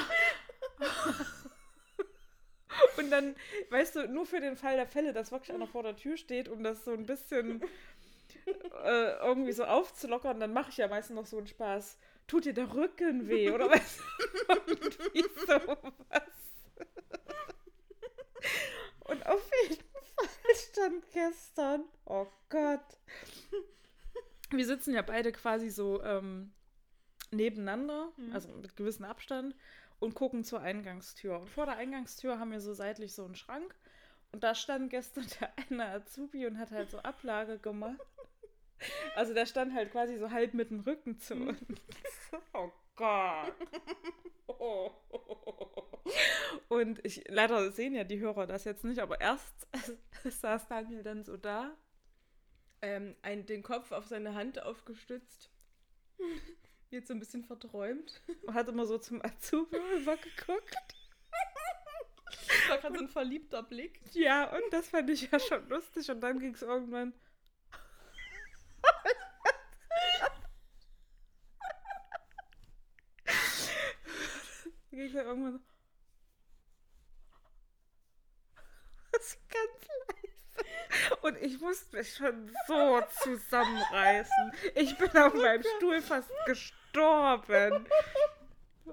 Und 2.97 3.11
dann, 3.11 3.35
weißt 3.69 3.95
du, 3.95 4.07
nur 4.07 4.25
für 4.25 4.39
den 4.39 4.55
Fall 4.55 4.77
der 4.77 4.87
Fälle, 4.87 5.13
dass 5.13 5.31
wirklich 5.31 5.53
einer 5.53 5.67
vor 5.67 5.83
der 5.83 5.95
Tür 5.95 6.17
steht, 6.17 6.49
um 6.49 6.63
das 6.63 6.85
so 6.85 6.91
ein 6.91 7.05
bisschen 7.05 7.61
äh, 8.83 9.17
irgendwie 9.19 9.51
so 9.51 9.65
aufzulockern, 9.65 10.39
dann 10.39 10.53
mache 10.53 10.71
ich 10.71 10.77
ja 10.77 10.87
meistens 10.87 11.15
noch 11.15 11.25
so 11.27 11.37
einen 11.37 11.47
Spaß. 11.47 11.99
Tut 12.25 12.45
dir 12.45 12.53
der 12.53 12.73
Rücken 12.73 13.27
weh? 13.27 13.51
Oder 13.51 13.69
du, 13.69 13.79
irgendwie 15.13 15.23
sowas. 15.45 16.23
Und 19.01 19.25
auf 19.25 19.51
jeden 19.63 19.88
stand 20.55 21.03
gestern, 21.11 21.83
oh 22.05 22.27
Gott. 22.49 22.97
Wir 24.51 24.65
sitzen 24.65 24.93
ja 24.93 25.01
beide 25.01 25.31
quasi 25.31 25.69
so 25.69 26.01
ähm, 26.03 26.51
nebeneinander, 27.31 28.11
Mhm. 28.17 28.33
also 28.33 28.49
mit 28.49 28.75
gewissem 28.75 29.05
Abstand, 29.05 29.55
und 29.99 30.15
gucken 30.15 30.43
zur 30.43 30.61
Eingangstür. 30.61 31.39
Und 31.39 31.49
vor 31.49 31.65
der 31.65 31.75
Eingangstür 31.77 32.39
haben 32.39 32.51
wir 32.51 32.61
so 32.61 32.73
seitlich 32.73 33.13
so 33.13 33.25
einen 33.25 33.35
Schrank. 33.35 33.75
Und 34.31 34.43
da 34.43 34.55
stand 34.55 34.89
gestern 34.89 35.25
der 35.41 35.51
eine 35.69 35.85
Azubi 35.91 36.45
und 36.47 36.57
hat 36.57 36.71
halt 36.71 36.89
so 36.89 36.99
Ablage 36.99 37.59
gemacht. 37.59 37.99
Also 39.15 39.33
der 39.33 39.45
stand 39.45 39.73
halt 39.73 39.91
quasi 39.91 40.17
so 40.17 40.31
halb 40.31 40.53
mit 40.53 40.69
dem 40.69 40.79
Rücken 40.81 41.19
zu 41.19 41.35
uns. 41.35 41.59
Oh 42.53 42.71
Gott. 42.95 43.53
Und 46.69 47.05
ich, 47.05 47.23
leider 47.27 47.71
sehen 47.71 47.93
ja 47.93 48.03
die 48.03 48.19
Hörer 48.19 48.47
das 48.47 48.63
jetzt 48.63 48.83
nicht, 48.83 48.99
aber 48.99 49.21
erst 49.21 49.67
saß 50.23 50.67
Daniel 50.67 51.03
dann 51.03 51.23
so 51.23 51.37
da. 51.37 51.75
Ähm, 52.81 53.15
ein, 53.21 53.45
den 53.45 53.61
Kopf 53.61 53.91
auf 53.91 54.05
seine 54.05 54.35
Hand 54.35 54.63
aufgestützt. 54.63 55.49
Jetzt 56.91 57.09
so 57.09 57.13
ein 57.13 57.19
bisschen 57.19 57.43
verträumt. 57.43 58.21
und 58.43 58.53
hat 58.53 58.67
immer 58.67 58.85
so 58.85 58.97
zum 58.97 59.23
Azubi 59.23 59.75
rübergeguckt. 59.75 60.75
Das 62.47 62.69
war 62.69 62.77
gerade 62.79 62.97
so 62.97 63.03
ein 63.03 63.09
verliebter 63.09 63.61
Blick. 63.61 63.99
Ja, 64.13 64.55
und 64.55 64.63
das 64.71 64.89
fand 64.89 65.09
ich 65.09 65.29
ja 65.29 65.39
schon 65.39 65.67
lustig. 65.69 66.09
Und 66.09 66.21
dann 66.21 66.39
ging 66.39 66.53
es 66.53 66.61
irgendwann. 66.61 67.13
Ging 74.99 75.07
es 75.07 75.13
ja 75.13 75.23
irgendwann 75.23 75.53
so. 75.53 75.59
Das 79.11 79.37
war 79.37 79.41
ganz 79.49 79.87
leise. 80.07 80.27
Und 81.21 81.37
ich 81.41 81.59
musste 81.59 81.97
mich 81.97 82.13
schon 82.13 82.53
so 82.67 83.01
zusammenreißen. 83.21 84.51
Ich 84.75 84.97
bin 84.97 85.09
auf 85.17 85.33
meinem 85.33 85.63
Stuhl 85.77 86.01
fast 86.01 86.29
gestorben. 86.45 87.87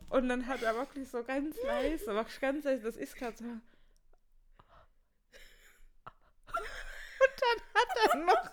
Und 0.09 0.29
dann 0.29 0.47
hat 0.47 0.63
er 0.63 0.77
wirklich 0.77 1.09
so 1.09 1.25
ganz 1.25 1.57
leise, 1.63 2.07
wirklich 2.15 2.41
ganz 2.41 2.65
leise, 2.65 2.85
das 2.85 2.97
ist 2.97 3.17
gerade 3.17 3.37
so. 3.37 3.45
Und 3.45 3.63
dann 7.43 7.59
hat 7.75 7.89
er 8.05 8.17
noch. 8.19 8.51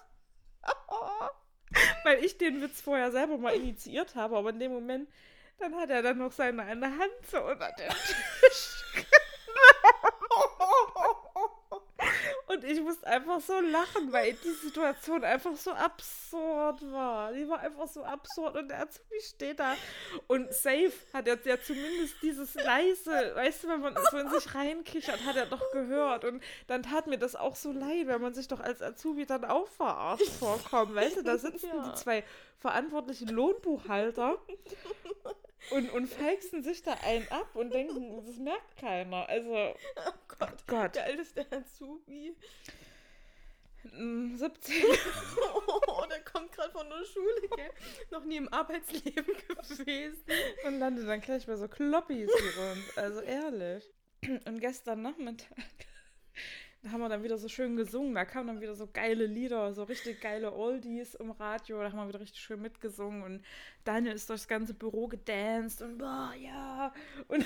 Weil 2.04 2.24
ich 2.24 2.38
den 2.38 2.62
Witz 2.62 2.82
vorher 2.82 3.12
selber 3.12 3.38
mal 3.38 3.56
initiiert 3.56 4.16
habe, 4.16 4.38
aber 4.38 4.50
in 4.50 4.60
dem 4.60 4.72
Moment, 4.72 5.10
dann 5.60 5.76
hat 5.76 5.90
er 5.90 6.02
dann 6.02 6.18
noch 6.18 6.32
seine 6.32 6.64
eine 6.64 6.88
Hand 6.88 7.14
so 7.30 7.42
unter 7.42 7.72
den 7.72 7.90
Tisch 8.40 8.84
Und 12.64 12.70
ich 12.70 12.82
musste 12.82 13.06
einfach 13.08 13.42
so 13.42 13.60
lachen, 13.60 14.14
weil 14.14 14.34
die 14.36 14.52
Situation 14.52 15.22
einfach 15.26 15.54
so 15.58 15.72
absurd 15.72 16.82
war. 16.94 17.34
Die 17.34 17.48
war 17.50 17.60
einfach 17.60 17.88
so 17.90 18.04
absurd 18.06 18.56
und 18.56 18.70
der 18.70 18.84
Azubi 18.84 19.20
steht 19.20 19.60
da 19.60 19.76
und 20.28 20.54
safe 20.54 20.94
hat 21.12 21.28
er 21.28 21.38
ja 21.44 21.60
zumindest 21.62 22.16
dieses 22.22 22.54
leise, 22.56 23.36
weißt 23.36 23.66
du, 23.66 23.68
wenn 23.68 23.82
man 23.82 23.98
so 24.10 24.18
in 24.18 24.30
sich 24.30 24.56
reinkichert, 24.56 25.26
hat 25.26 25.36
er 25.36 25.46
doch 25.48 25.72
gehört. 25.74 26.24
Und 26.24 26.42
dann 26.68 26.84
tat 26.84 27.08
mir 27.08 27.18
das 27.18 27.36
auch 27.36 27.58
so 27.58 27.74
leid, 27.74 28.08
wenn 28.08 28.22
man 28.22 28.34
sich 28.34 28.48
doch 28.48 28.62
als 28.62 28.82
Azubi 28.82 29.26
dann 29.26 29.44
auch 29.44 29.68
verarscht 29.68 30.30
vorkommt. 30.40 30.96
Weißt 30.96 31.18
du, 31.18 31.22
da 31.24 31.38
sitzen 31.38 31.68
Ja. 31.68 31.90
die 31.90 31.96
zwei 31.96 32.24
verantwortlichen 32.60 33.28
Lohnbuchhalter 33.28 34.38
und, 35.72 35.90
und 35.92 36.08
feixen 36.08 36.64
sich 36.64 36.82
da 36.84 36.94
einen 37.04 37.28
ab 37.30 37.56
und 37.56 37.74
denken, 37.74 38.24
das 38.26 38.38
merkt 38.38 38.78
keiner. 38.78 39.28
Also, 39.30 39.76
Oh 39.98 40.12
Gott. 40.40 40.68
Gott. 40.68 40.96
Der 40.96 41.06
älteste 41.08 41.46
Azubi. 41.52 42.36
mm, 43.84 44.36
17. 44.36 44.74
Oh, 45.88 46.06
der 46.10 46.22
kommt 46.24 46.52
gerade 46.52 46.72
von 46.72 46.90
der 46.90 47.04
Schule, 47.06 47.50
gell? 47.56 47.70
Noch 48.12 48.24
nie 48.26 48.38
im 48.38 48.52
Arbeitsleben 48.52 49.26
gewesen. 49.48 50.24
Und 50.66 50.80
landet 50.80 51.08
dann 51.08 51.22
gleich 51.22 51.46
bei 51.46 51.56
so 51.56 51.68
Kloppis 51.68 52.30
wie 52.30 52.60
uns. 52.72 52.98
Also 52.98 53.22
ehrlich. 53.22 53.84
Und 54.46 54.60
gestern 54.60 55.02
Nachmittag 55.02 55.48
Da 56.84 56.92
haben 56.92 57.00
wir 57.00 57.08
dann 57.08 57.24
wieder 57.24 57.38
so 57.38 57.48
schön 57.48 57.78
gesungen. 57.78 58.14
Da 58.14 58.26
kamen 58.26 58.48
dann 58.48 58.62
wieder 58.62 58.76
so 58.76 58.88
geile 58.92 59.26
Lieder, 59.26 59.74
so 59.74 59.84
richtig 59.84 60.20
geile 60.20 60.54
Oldies 60.54 61.16
im 61.16 61.32
Radio. 61.32 61.82
Da 61.82 61.90
haben 61.90 61.98
wir 61.98 62.10
wieder 62.10 62.20
richtig 62.20 62.42
schön 62.42 62.62
mitgesungen. 62.62 63.24
Und 63.24 63.46
Daniel 63.86 64.14
ist 64.14 64.30
durchs 64.30 64.50
ganze 64.50 64.74
Büro 64.74 65.08
gedanced 65.08 65.82
und 65.82 65.98
boah, 65.98 66.34
ja. 66.38 66.94
Und, 67.30 67.46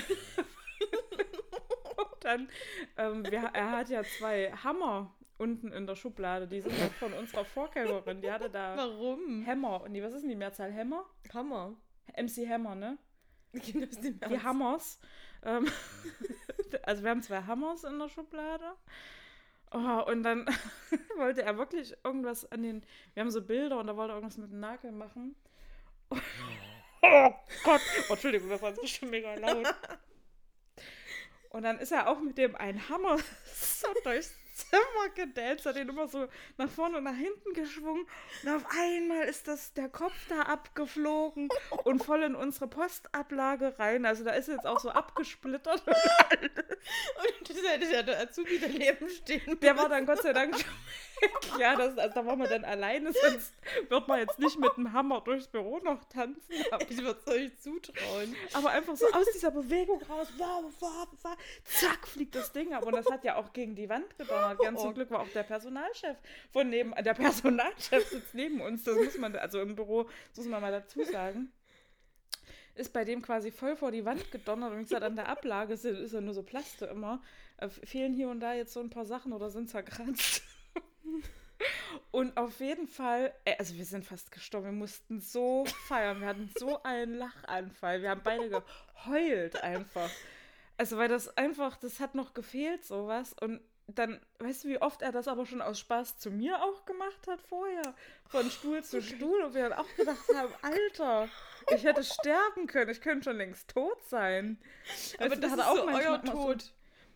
und 1.96 2.08
dann, 2.20 2.48
ähm, 2.96 3.24
wir, 3.30 3.50
er 3.52 3.70
hat 3.70 3.88
ja 3.90 4.02
zwei 4.02 4.50
Hammer 4.50 5.14
unten 5.38 5.70
in 5.70 5.86
der 5.86 5.94
Schublade. 5.94 6.48
Die 6.48 6.60
sind 6.60 6.74
von 6.98 7.12
unserer 7.12 7.44
Vorgängerin. 7.44 8.20
Die 8.20 8.32
hatte 8.32 8.50
da 8.50 8.76
Warum? 8.76 9.46
Hammer. 9.46 9.82
Und 9.82 9.94
die, 9.94 10.02
was 10.02 10.14
ist 10.14 10.22
denn 10.22 10.30
die 10.30 10.36
Mehrzahl? 10.36 10.74
Hammer? 10.74 11.04
Hammer. 11.32 11.76
MC 12.16 12.48
Hammer, 12.48 12.74
ne? 12.74 12.98
Die. 13.52 14.40
Hammers. 14.42 14.98
Ähm, 15.42 15.66
also 16.82 17.02
wir 17.02 17.10
haben 17.10 17.22
zwei 17.22 17.42
Hammers 17.42 17.84
in 17.84 17.98
der 17.98 18.08
Schublade. 18.08 18.64
Oh, 19.70 20.02
und 20.06 20.22
dann 20.22 20.46
wollte 21.16 21.42
er 21.42 21.58
wirklich 21.58 21.94
irgendwas 22.04 22.50
an 22.50 22.62
den. 22.62 22.82
Wir 23.14 23.22
haben 23.22 23.30
so 23.30 23.42
Bilder 23.42 23.78
und 23.78 23.86
da 23.86 23.96
wollte 23.96 24.12
er 24.12 24.16
irgendwas 24.16 24.38
mit 24.38 24.50
dem 24.50 24.60
Nagel 24.60 24.92
machen. 24.92 25.36
Oh 27.00 27.32
Gott! 27.62 27.80
Oh, 28.08 28.14
Entschuldigung, 28.14 28.48
das 28.48 28.60
war 28.60 28.70
jetzt 28.70 28.80
bestimmt 28.80 29.12
mega 29.12 29.32
laut. 29.34 29.72
Und 31.50 31.62
dann 31.62 31.78
ist 31.78 31.92
er 31.92 32.08
auch 32.08 32.20
mit 32.20 32.36
dem 32.38 32.56
einen 32.56 32.88
Hammer 32.88 33.18
so 33.54 33.86
durchs 34.02 34.34
Zimmer 34.58 35.08
gedanced, 35.14 35.66
hat 35.66 35.76
den 35.76 35.88
immer 35.88 36.08
so 36.08 36.26
nach 36.56 36.68
vorne 36.68 36.98
und 36.98 37.04
nach 37.04 37.14
hinten 37.14 37.52
geschwungen. 37.54 38.06
Und 38.42 38.48
auf 38.48 38.64
einmal 38.70 39.24
ist 39.24 39.46
das 39.46 39.72
der 39.74 39.88
Kopf 39.88 40.14
da 40.28 40.42
abgeflogen 40.42 41.48
und 41.84 42.04
voll 42.04 42.22
in 42.22 42.34
unsere 42.34 42.66
Postablage 42.66 43.78
rein. 43.78 44.04
Also 44.04 44.24
da 44.24 44.32
ist 44.32 44.48
jetzt 44.48 44.66
auch 44.66 44.80
so 44.80 44.90
abgesplittert. 44.90 45.82
Und 45.86 47.48
das 47.48 47.56
hätte 47.56 47.92
ja 47.92 48.02
der 48.02 48.20
Azubi 48.20 48.58
daneben 48.58 49.08
stehen. 49.08 49.60
Der 49.60 49.76
war 49.76 49.88
dann 49.88 50.06
Gott 50.06 50.22
sei 50.22 50.32
Dank 50.32 50.54
schon 50.54 50.70
weg. 51.20 51.30
Ja, 51.58 51.76
das, 51.76 51.98
also 51.98 52.14
da 52.14 52.26
waren 52.26 52.38
wir 52.38 52.46
dann 52.46 52.64
alleine, 52.64 53.12
sonst 53.12 53.52
wird 53.88 54.08
man 54.08 54.20
jetzt 54.20 54.38
nicht 54.38 54.58
mit 54.58 54.76
dem 54.76 54.92
Hammer 54.92 55.20
durchs 55.20 55.48
Büro 55.48 55.78
noch 55.78 56.04
tanzen. 56.04 56.54
Aber, 56.70 56.90
Ich 56.90 56.98
würde 57.02 57.18
es 57.24 57.32
euch 57.32 57.58
zutrauen. 57.58 58.36
aber 58.52 58.70
einfach 58.70 58.96
so 58.96 59.06
aus 59.06 59.26
dieser 59.34 59.50
Bewegung 59.50 60.00
raus, 60.02 60.28
wow, 60.36 60.64
wow, 60.78 61.08
wow, 61.22 61.36
zack, 61.64 62.06
fliegt 62.06 62.34
das 62.34 62.52
Ding 62.52 62.72
ab. 62.72 62.84
Und 62.84 62.92
das 62.94 63.10
hat 63.10 63.24
ja 63.24 63.36
auch 63.36 63.52
gegen 63.52 63.74
die 63.74 63.88
Wand 63.88 64.16
gedonnert. 64.16 64.47
Ganz 64.62 64.80
zum 64.80 64.94
Glück 64.94 65.10
war 65.10 65.20
auch 65.20 65.28
der 65.28 65.42
Personalchef 65.42 66.16
von 66.50 66.68
neben, 66.70 66.92
der 67.02 67.14
Personalchef 67.14 68.08
sitzt 68.08 68.34
neben 68.34 68.60
uns, 68.60 68.84
das 68.84 68.96
muss 68.96 69.18
man, 69.18 69.36
also 69.36 69.60
im 69.60 69.74
Büro, 69.74 70.04
das 70.30 70.38
muss 70.38 70.48
man 70.48 70.62
mal 70.62 70.72
dazu 70.72 71.04
sagen. 71.04 71.52
Ist 72.74 72.92
bei 72.92 73.04
dem 73.04 73.22
quasi 73.22 73.50
voll 73.50 73.76
vor 73.76 73.90
die 73.90 74.04
Wand 74.04 74.30
gedonnert 74.30 74.72
und 74.72 74.78
wie 74.78 74.82
gesagt, 74.84 75.02
an 75.02 75.16
der 75.16 75.28
Ablage 75.28 75.74
ist, 75.74 75.84
ist 75.84 76.12
ja 76.12 76.20
nur 76.20 76.34
so 76.34 76.44
Plaste 76.44 76.86
immer. 76.86 77.20
Äh, 77.56 77.68
fehlen 77.68 78.14
hier 78.14 78.28
und 78.28 78.38
da 78.38 78.54
jetzt 78.54 78.72
so 78.72 78.80
ein 78.80 78.90
paar 78.90 79.04
Sachen 79.04 79.32
oder 79.32 79.50
sind 79.50 79.68
zerkratzt. 79.68 80.42
Und 82.10 82.36
auf 82.36 82.60
jeden 82.60 82.86
Fall, 82.86 83.32
äh, 83.44 83.56
also 83.58 83.76
wir 83.76 83.84
sind 83.84 84.04
fast 84.04 84.30
gestorben, 84.30 84.66
wir 84.66 84.72
mussten 84.72 85.20
so 85.20 85.64
feiern, 85.88 86.20
wir 86.20 86.28
hatten 86.28 86.50
so 86.56 86.82
einen 86.82 87.14
Lachanfall, 87.14 88.02
wir 88.02 88.10
haben 88.10 88.22
beide 88.24 88.48
geheult 88.48 89.62
einfach. 89.62 90.10
Also 90.76 90.96
weil 90.96 91.08
das 91.08 91.36
einfach, 91.36 91.76
das 91.76 92.00
hat 92.00 92.14
noch 92.14 92.34
gefehlt, 92.34 92.84
sowas. 92.84 93.34
Und 93.40 93.60
dann, 93.88 94.20
weißt 94.38 94.64
du, 94.64 94.68
wie 94.68 94.80
oft 94.82 95.02
er 95.02 95.12
das 95.12 95.28
aber 95.28 95.46
schon 95.46 95.62
aus 95.62 95.78
Spaß 95.80 96.18
zu 96.18 96.30
mir 96.30 96.62
auch 96.62 96.84
gemacht 96.84 97.26
hat 97.26 97.40
vorher? 97.40 97.94
Von 98.28 98.50
Stuhl 98.50 98.84
zu 98.84 99.00
Stuhl. 99.02 99.42
Und 99.42 99.54
wir 99.54 99.68
dann 99.70 99.78
auch 99.78 99.94
gedacht 99.96 100.24
haben, 100.34 100.52
Alter, 100.62 101.28
ich 101.74 101.84
hätte 101.84 102.04
sterben 102.04 102.66
können, 102.66 102.90
ich 102.90 103.00
könnte 103.00 103.24
schon 103.30 103.36
längst 103.38 103.70
tot 103.70 104.02
sein. 104.08 104.58
Aber 105.18 105.30
Weißt 105.30 105.36
du, 105.36 105.40
das 105.40 105.50
hat 105.52 105.58
ist 105.58 105.64
er 105.66 105.74
so 105.76 105.86
euer 105.88 106.00
immer 106.16 106.26
so- 106.26 106.32
Tod. 106.32 106.72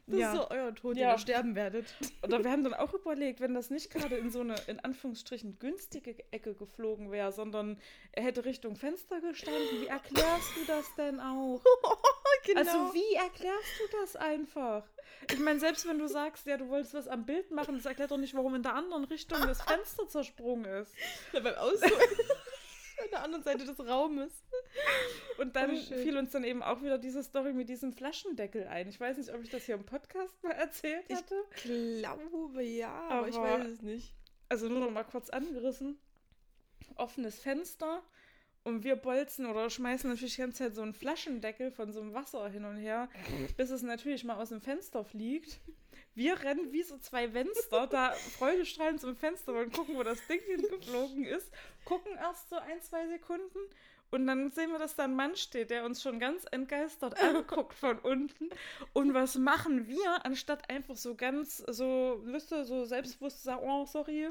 Das 0.07 0.19
Ja. 0.19 0.33
ist 0.33 0.37
so 0.39 0.51
euer 0.51 0.75
Tod, 0.75 0.97
Ja. 0.97 1.09
den 1.11 1.15
ihr 1.15 1.19
sterben 1.19 1.55
werdet. 1.55 1.87
Oder 2.25 2.43
wir 2.43 2.51
haben 2.51 2.65
dann 2.65 2.75
auch 2.75 2.93
überlegt, 2.93 3.41
wenn 3.41 3.55
das 3.55 3.71
nicht 3.71 3.91
gerade 3.91 4.17
in 4.17 4.31
so 4.31 4.41
eine, 4.41 4.57
in 4.67 4.81
Anführungsstrichen, 4.81 5.59
günstige 5.61 6.17
Ecke 6.33 6.55
geflogen 6.55 7.11
wäre, 7.13 7.31
sondern 7.33 7.79
er 8.13 8.25
hätte 8.25 8.45
Richtung 8.45 8.75
Fenster 8.77 9.21
gestanden. 9.21 9.63
Wie 9.81 9.87
erklärst 9.87 10.57
du 10.57 10.65
das 10.67 10.93
denn 10.97 11.21
auch? 11.21 11.63
genau. 12.47 12.61
Also 12.61 12.95
wie 12.95 13.15
erklärst 13.15 13.81
du 13.81 13.97
das 14.01 14.17
einfach? 14.17 14.85
Ich 15.31 15.39
meine, 15.39 15.61
selbst 15.61 15.87
wenn 15.89 15.99
du 15.99 16.09
sagst, 16.09 16.47
ja, 16.47 16.57
du 16.57 16.69
wolltest 16.69 16.95
was 16.95 17.07
am 17.07 17.25
Bild 17.25 17.53
machen, 17.53 17.77
das 17.77 17.87
erklärt 17.87 18.11
doch 18.11 18.17
nicht, 18.19 18.35
warum 18.35 18.57
in 18.57 18.63
der 18.65 18.75
anderen 18.75 19.05
Richtung 19.05 19.39
das 19.43 19.63
Fenster 19.63 20.09
zersprungen 20.09 20.65
ist. 20.65 20.93
Ja, 21.33 21.41
beim 21.41 21.55
Aussuchen. 21.55 21.93
Der 23.13 23.23
anderen 23.23 23.45
Seite 23.45 23.65
des 23.65 23.79
Raumes. 23.79 24.33
Und 25.39 25.55
dann 25.57 25.71
Oh, 25.71 25.95
fiel 26.03 26.17
uns 26.17 26.31
dann 26.33 26.45
eben 26.45 26.63
auch 26.63 26.83
wieder 26.83 26.99
diese 26.99 27.23
Story 27.23 27.53
mit 27.53 27.69
diesem 27.69 27.93
Flaschendeckel 27.93 28.67
ein. 28.67 28.89
Ich 28.89 28.99
weiß 28.99 29.19
nicht, 29.19 29.33
ob 29.35 29.43
ich 29.43 29.51
das 29.51 29.65
hier 29.65 29.75
im 29.75 29.85
Podcast 29.85 30.43
mal 30.43 30.53
erzählt 30.53 31.05
Ich 31.09 31.17
hatte. 31.17 31.35
glaube 31.63 32.63
ja, 32.65 32.93
aber, 33.09 33.29
ich 33.29 33.37
Aber- 33.37 33.59
weiß 33.61 33.67
es 33.69 33.83
nicht. 33.83 34.15
also 34.49 34.69
nur 34.69 34.81
noch 34.81 34.91
mal 34.91 35.05
kurz 35.05 35.31
angerissen, 35.31 35.99
offenes 36.97 37.39
Fenster 37.39 38.03
und 38.65 38.85
wir 38.85 38.97
bolzen 38.97 39.47
oder 39.47 39.69
schmeißen 39.71 40.09
natürlich 40.11 40.37
die 40.37 40.41
ganze 40.43 40.65
Zeit 40.65 40.75
so 40.75 40.83
einen 40.83 40.95
Flaschendeckel 40.95 41.71
von 41.71 41.93
so 41.93 42.01
einem 42.01 42.15
Wasser 42.15 42.49
hin 42.49 42.65
und 42.65 42.77
her, 42.77 43.09
bis 43.57 43.71
es 43.71 43.83
natürlich 43.83 44.25
mal 44.25 44.37
aus 44.37 44.51
dem 44.51 44.61
Fenster 44.61 45.05
fliegt. 45.05 45.61
Wir 46.15 46.41
rennen 46.43 46.73
wie 46.73 46.83
so 46.83 46.99
zwei 46.99 47.33
Wenster 47.33 47.87
da 47.87 48.13
freudestrahlend 48.39 49.01
zum 49.01 49.17
Fenster 49.17 49.55
und 49.55 49.73
gucken, 49.73 49.97
wo 49.97 50.03
das 50.03 50.27
Ding 50.27 50.41
hingeflogen 50.47 51.25
ist, 51.25 51.51
gucken 51.85 52.13
erst 52.17 52.49
so 52.51 52.57
ein, 52.57 52.81
zwei 52.83 53.07
Sekunden 53.09 53.59
und 54.13 54.27
dann 54.27 54.51
sehen 54.51 54.71
wir, 54.71 54.79
dass 54.79 54.95
da 54.95 55.05
ein 55.05 55.17
Mann 55.17 55.37
steht, 55.37 55.71
der 55.71 55.87
uns 55.87 56.03
schon 56.03 56.21
ganz 56.21 56.45
entgeistert 56.51 57.19
anguckt 57.23 57.73
von 57.73 57.99
unten. 57.99 58.51
Und 58.93 59.15
was 59.15 59.37
machen 59.37 59.89
wir, 59.89 60.27
anstatt 60.27 60.69
einfach 60.69 60.97
so 60.97 61.15
ganz, 61.15 61.57
so, 61.67 62.21
wisst 62.25 62.53
ihr, 62.53 62.67
so 62.67 62.85
selbstbewusst 62.85 63.39
zu 63.39 63.45
sagen, 63.45 63.63
oh, 63.65 63.87
sorry, 63.87 64.29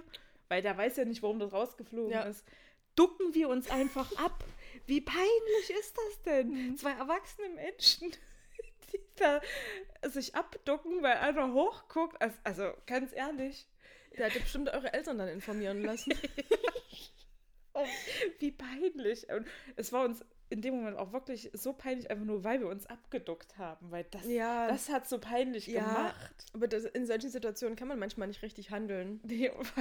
weil 0.49 0.61
der 0.61 0.77
weiß 0.77 0.97
ja 0.97 1.05
nicht, 1.05 1.23
warum 1.23 1.39
das 1.39 1.51
rausgeflogen 1.51 2.11
Ja. 2.11 2.23
ist, 2.23 2.45
ducken 2.95 3.33
wir 3.33 3.49
uns 3.49 3.71
einfach 3.71 4.15
ab. 4.17 4.43
Wie 4.85 5.01
peinlich 5.01 5.69
ist 5.79 5.97
das 5.97 6.21
denn? 6.23 6.77
Zwei 6.77 6.91
erwachsene 6.91 7.49
Menschen, 7.49 8.11
die 8.93 8.99
da 9.17 9.41
sich 10.09 10.35
abducken, 10.35 11.01
weil 11.03 11.17
einer 11.17 11.53
hochguckt. 11.53 12.21
Also, 12.21 12.37
also 12.43 12.73
ganz 12.87 13.13
ehrlich, 13.13 13.67
Der 14.17 14.27
hätte 14.27 14.39
bestimmt 14.41 14.69
eure 14.69 14.93
Eltern 14.93 15.17
dann 15.17 15.29
informieren 15.29 15.83
lassen. 15.83 16.13
Oh, 17.73 17.85
wie 18.39 18.51
peinlich. 18.51 19.29
Und 19.29 19.47
es 19.77 19.93
war 19.93 20.03
uns 20.03 20.25
in 20.49 20.61
dem 20.61 20.75
Moment 20.75 20.97
auch 20.97 21.13
wirklich 21.13 21.49
so 21.53 21.71
peinlich, 21.71 22.11
einfach 22.11 22.25
nur, 22.25 22.43
weil 22.43 22.59
wir 22.59 22.67
uns 22.67 22.85
abgeduckt 22.85 23.57
haben. 23.57 23.89
Weil 23.91 24.03
das, 24.11 24.25
Ja. 24.25 24.67
das 24.67 24.89
hat 24.89 25.07
so 25.07 25.19
peinlich 25.19 25.67
Ja. 25.67 25.79
gemacht. 25.81 26.45
Aber 26.53 26.67
das, 26.67 26.83
in 26.83 27.05
solchen 27.05 27.29
Situationen 27.29 27.77
kann 27.77 27.87
man 27.87 27.97
manchmal 27.97 28.27
nicht 28.27 28.41
richtig 28.41 28.71
handeln. 28.71 29.21
Nee, 29.23 29.49
und 29.51 29.71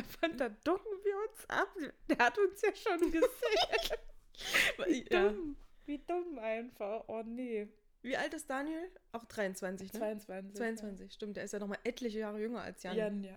da 0.40 0.48
ducken 0.62 0.92
wir 1.02 1.16
uns 1.28 1.48
ab. 1.50 1.68
Der 2.08 2.18
hat 2.18 2.38
uns 2.38 2.62
ja 2.62 2.72
schon 2.76 3.10
gesehen. 3.10 3.24
Wie 4.86 5.06
Ja. 5.12 5.30
dumm. 5.30 5.56
Wie 5.86 5.98
dumm 5.98 6.38
einfach. 6.38 7.02
Oh 7.08 7.22
nee. 7.26 7.66
Wie 8.02 8.16
alt 8.16 8.32
ist 8.32 8.48
Daniel? 8.48 8.88
Auch 9.12 9.24
23, 9.24 9.92
ne? 9.92 9.98
22. 9.98 10.56
22, 10.56 11.12
stimmt. 11.12 11.36
Der 11.36 11.44
ist 11.44 11.52
ja 11.52 11.58
noch 11.58 11.68
mal 11.68 11.78
etliche 11.84 12.20
Jahre 12.20 12.40
jünger 12.40 12.62
als 12.62 12.82
Jan. 12.82 12.96
Jan, 12.96 13.24
ja. 13.24 13.36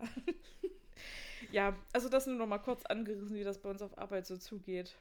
ja, 1.52 1.76
also 1.92 2.08
das 2.10 2.28
nur 2.28 2.38
noch 2.38 2.48
mal 2.48 2.60
kurz 2.60 2.86
angerissen, 2.86 3.36
wie 3.36 3.44
das 3.44 3.60
bei 3.60 3.70
uns 3.70 3.82
auf 3.82 3.98
Arbeit 3.98 4.26
so 4.26 4.38
zugeht. 4.38 4.96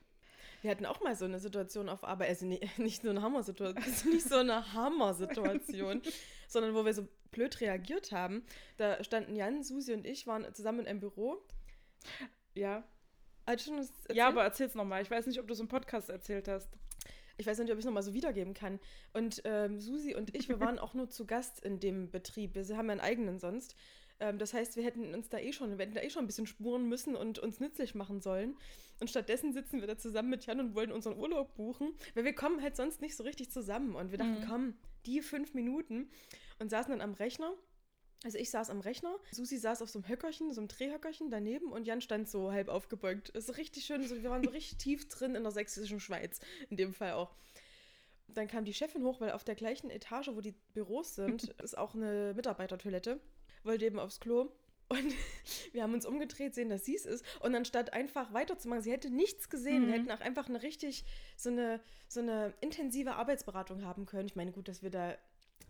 Wir 0.63 0.71
hatten 0.71 0.87
auch 0.87 1.01
mal 1.01 1.15
so 1.15 1.25
eine 1.25 1.41
Situation 1.41 1.89
auf 1.89 2.05
Arbeit, 2.05 2.29
also 2.31 2.47
nicht 2.77 3.03
so 3.03 3.11
eine 3.11 3.23
Hammer-Situation, 3.23 3.85
also 3.85 4.09
nicht 4.09 4.29
so 4.29 4.37
eine 4.37 4.73
Hammer-Situation, 4.73 6.03
sondern 6.49 6.75
wo 6.75 6.85
wir 6.85 6.95
so 6.95 7.07
blöd 7.31 7.61
reagiert 7.61 8.13
haben. 8.13 8.45
Da 8.77 9.03
standen 9.05 9.37
Jan, 9.37 9.63
Susi 9.63 9.93
und 9.93 10.07
ich, 10.07 10.27
waren 10.27 10.53
zusammen 10.55 10.81
in 10.81 10.87
einem 10.87 11.01
Büro. 11.01 11.43
Ja. 12.55 12.85
Hat 13.47 13.61
schon 13.61 13.87
Ja, 14.13 14.29
aber 14.29 14.45
erzähl's 14.45 14.75
noch 14.75 14.85
mal. 14.85 15.03
Ich 15.03 15.11
weiß 15.11 15.27
nicht, 15.27 15.41
ob 15.41 15.49
du 15.49 15.55
so 15.55 15.63
einen 15.63 15.69
Podcast 15.69 16.11
erzählt 16.11 16.47
hast. 16.47 16.69
Ich 17.43 17.47
weiß 17.49 17.59
nicht, 17.59 17.71
ob 17.73 17.75
ich 17.77 17.81
es 17.81 17.87
nochmal 17.87 18.05
so 18.05 18.15
wiedergeben 18.15 18.55
kann. 18.55 18.79
Und 19.13 19.43
ähm, 19.45 19.81
Susi 19.81 20.15
und 20.15 20.35
ich, 20.37 20.49
wir 20.49 20.61
waren 20.61 20.79
auch 20.79 20.95
nur 20.95 21.09
zu 21.11 21.27
Gast 21.27 21.59
in 21.65 21.81
dem 21.81 22.09
Betrieb. 22.11 22.55
Wir 22.55 22.63
haben 22.77 22.87
ja 22.87 22.93
einen 22.93 23.01
eigenen 23.01 23.39
sonst. 23.41 23.75
Ähm, 24.21 24.39
das 24.39 24.55
heißt, 24.55 24.77
wir 24.77 24.85
hätten 24.85 25.13
uns 25.13 25.29
da 25.29 25.39
eh 25.39 25.53
schon, 25.53 25.77
wir 25.77 25.85
hätten 25.85 25.95
da 25.97 26.03
eh 26.03 26.09
schon 26.11 26.23
ein 26.23 26.29
bisschen 26.29 26.47
spuren 26.47 26.89
müssen 26.89 27.17
und 27.17 27.41
uns 27.41 27.59
nützlich 27.59 27.97
machen 27.97 28.21
sollen. 28.21 28.57
Und 29.01 29.11
stattdessen 29.11 29.53
sitzen 29.53 29.81
wir 29.81 29.89
da 29.89 29.99
zusammen 29.99 30.31
mit 30.31 30.47
Jan 30.47 30.61
und 30.61 30.77
wollen 30.77 30.93
unseren 30.93 31.19
Urlaub 31.19 31.55
buchen, 31.57 31.93
weil 32.15 32.25
wir 32.25 32.35
kommen 32.35 32.63
halt 32.63 32.77
sonst 32.77 33.01
nicht 33.01 33.17
so 33.17 33.25
richtig 33.25 33.51
zusammen. 33.51 33.97
Und 33.97 34.13
wir 34.13 34.19
dachten, 34.19 34.41
Mhm. 34.41 34.47
komm, 34.49 34.75
die 35.07 35.21
fünf 35.21 35.55
Minuten. 35.55 36.09
Und 36.61 36.71
saßen 36.71 36.93
dann 36.93 37.01
am 37.01 37.15
Rechner. 37.15 37.53
Also 38.25 38.39
ich 38.39 38.51
saß 38.51 38.71
am 38.71 38.81
Rechner, 38.81 39.17
Susi 39.33 39.59
saß 39.59 39.83
auf 39.83 39.91
so 39.91 39.99
einem 39.99 40.09
Höckerchen, 40.09 40.53
so 40.53 40.61
einem 40.61 40.69
Drehhöckerchen 40.69 41.31
daneben 41.31 41.73
und 41.73 41.87
Jan 41.87 42.01
stand 42.01 42.29
so 42.29 42.53
halb 42.53 42.69
aufgebeugt. 42.69 43.31
Ist 43.31 43.47
so 43.49 43.53
richtig 43.55 43.85
schön, 43.85 44.07
so, 44.07 44.23
wir 44.23 44.31
waren 44.31 44.45
so 44.45 44.51
richtig 44.51 44.79
tief 44.79 45.09
drin 45.09 45.35
in 45.35 45.43
der 45.43 45.51
sächsischen 45.53 45.99
Schweiz, 45.99 46.39
in 46.71 46.77
dem 46.77 46.93
Fall 46.93 47.13
auch. 47.13 47.35
Dann 48.29 48.47
kam 48.49 48.65
die 48.65 48.75
Chefin 48.75 49.03
hoch, 49.05 49.21
weil 49.21 49.33
auf 49.33 49.45
der 49.45 49.57
gleichen 49.57 49.91
Etage, 49.91 50.29
wo 50.35 50.41
die 50.41 50.55
Büros 50.73 51.17
sind, 51.17 51.45
ist 51.63 51.77
auch 51.77 51.95
eine 51.95 52.33
Mitarbeitertoilette. 52.35 53.21
Wollte 53.65 53.85
eben 53.85 53.99
aufs 53.99 54.21
Klo. 54.21 54.49
Und 54.89 55.13
wir 55.73 55.83
haben 55.83 55.93
uns 55.95 56.07
umgedreht, 56.07 56.55
sehen, 56.55 56.69
dass 56.71 56.85
sie 56.85 56.95
es 56.95 57.07
ist. 57.07 57.25
Und 57.41 57.55
anstatt 57.55 57.93
einfach 57.93 58.33
weiterzumachen, 58.33 58.83
sie 58.83 58.93
hätte 58.93 59.11
nichts 59.11 59.51
gesehen, 59.51 59.83
Mhm. 59.83 59.87
wir 59.89 59.95
hätten 59.95 60.11
auch 60.13 60.21
einfach 60.21 60.49
eine 60.49 60.63
richtig, 60.63 61.05
so 61.37 61.51
eine, 61.51 61.81
so 62.09 62.21
eine 62.21 62.55
intensive 62.61 63.15
Arbeitsberatung 63.15 63.85
haben 63.85 64.07
können. 64.07 64.29
Ich 64.29 64.37
meine, 64.37 64.53
gut, 64.53 64.69
dass 64.69 64.83
wir 64.83 64.91
da 64.91 65.17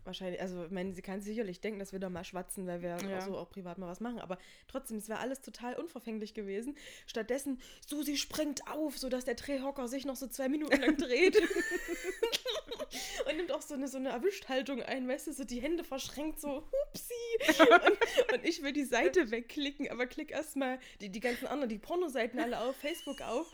wahrscheinlich, 0.05 0.40
also 0.40 0.64
ich 0.64 0.70
meine, 0.70 0.92
sie 0.94 1.03
kann 1.03 1.20
sicherlich 1.20 1.61
denken, 1.61 1.78
dass 1.78 1.92
wir 1.92 2.00
da 2.00 2.09
mal 2.09 2.24
schwatzen, 2.24 2.66
weil 2.66 2.82
wir 2.82 2.96
Ja. 3.09 3.18
auch 3.18 3.22
so 3.22 3.36
auch 3.38 3.48
privat 3.50 3.78
mal 3.78 3.86
was 3.88 4.00
machen, 4.00 4.18
aber 4.20 4.38
trotzdem, 4.68 4.98
es 4.98 5.09
wäre 5.09 5.20
alles 5.20 5.40
total 5.40 5.74
unverfänglich 5.74 6.34
gewesen. 6.34 6.76
Stattdessen, 7.07 7.61
Susi 7.86 8.16
springt 8.16 8.66
auf, 8.68 8.98
sodass 8.98 9.24
der 9.24 9.34
Drehhocker 9.34 9.88
sich 9.88 10.05
noch 10.05 10.16
so 10.16 10.26
zwei 10.26 10.48
Minuten 10.48 10.80
lang 10.80 10.96
dreht. 10.96 11.36
und 13.28 13.36
nimmt 13.36 13.53
auch 13.53 13.62
so 13.62 13.74
eine, 13.74 13.88
so 13.88 13.96
eine 13.96 14.11
Erwischthaltung 14.11 14.82
ein, 14.82 15.09
weißt 15.09 15.28
du, 15.28 15.32
so 15.32 15.44
die 15.44 15.61
Hände 15.61 15.84
verschränkt, 15.84 16.40
so 16.40 16.62
hupsi. 16.62 17.12
Und, 17.72 18.34
und 18.34 18.44
ich 18.46 18.62
will 18.62 18.72
die 18.72 18.84
Seite 18.84 19.30
wegklicken, 19.30 19.90
aber 19.90 20.07
klick 20.07 20.30
erstmal 20.30 20.78
die, 21.00 21.09
die 21.09 21.20
ganzen 21.20 21.46
anderen, 21.46 21.68
die 21.70 21.78
Pornoseiten 21.78 22.38
alle 22.38 22.61
auf, 22.61 22.76
Facebook 22.76 23.20
auf. 23.22 23.46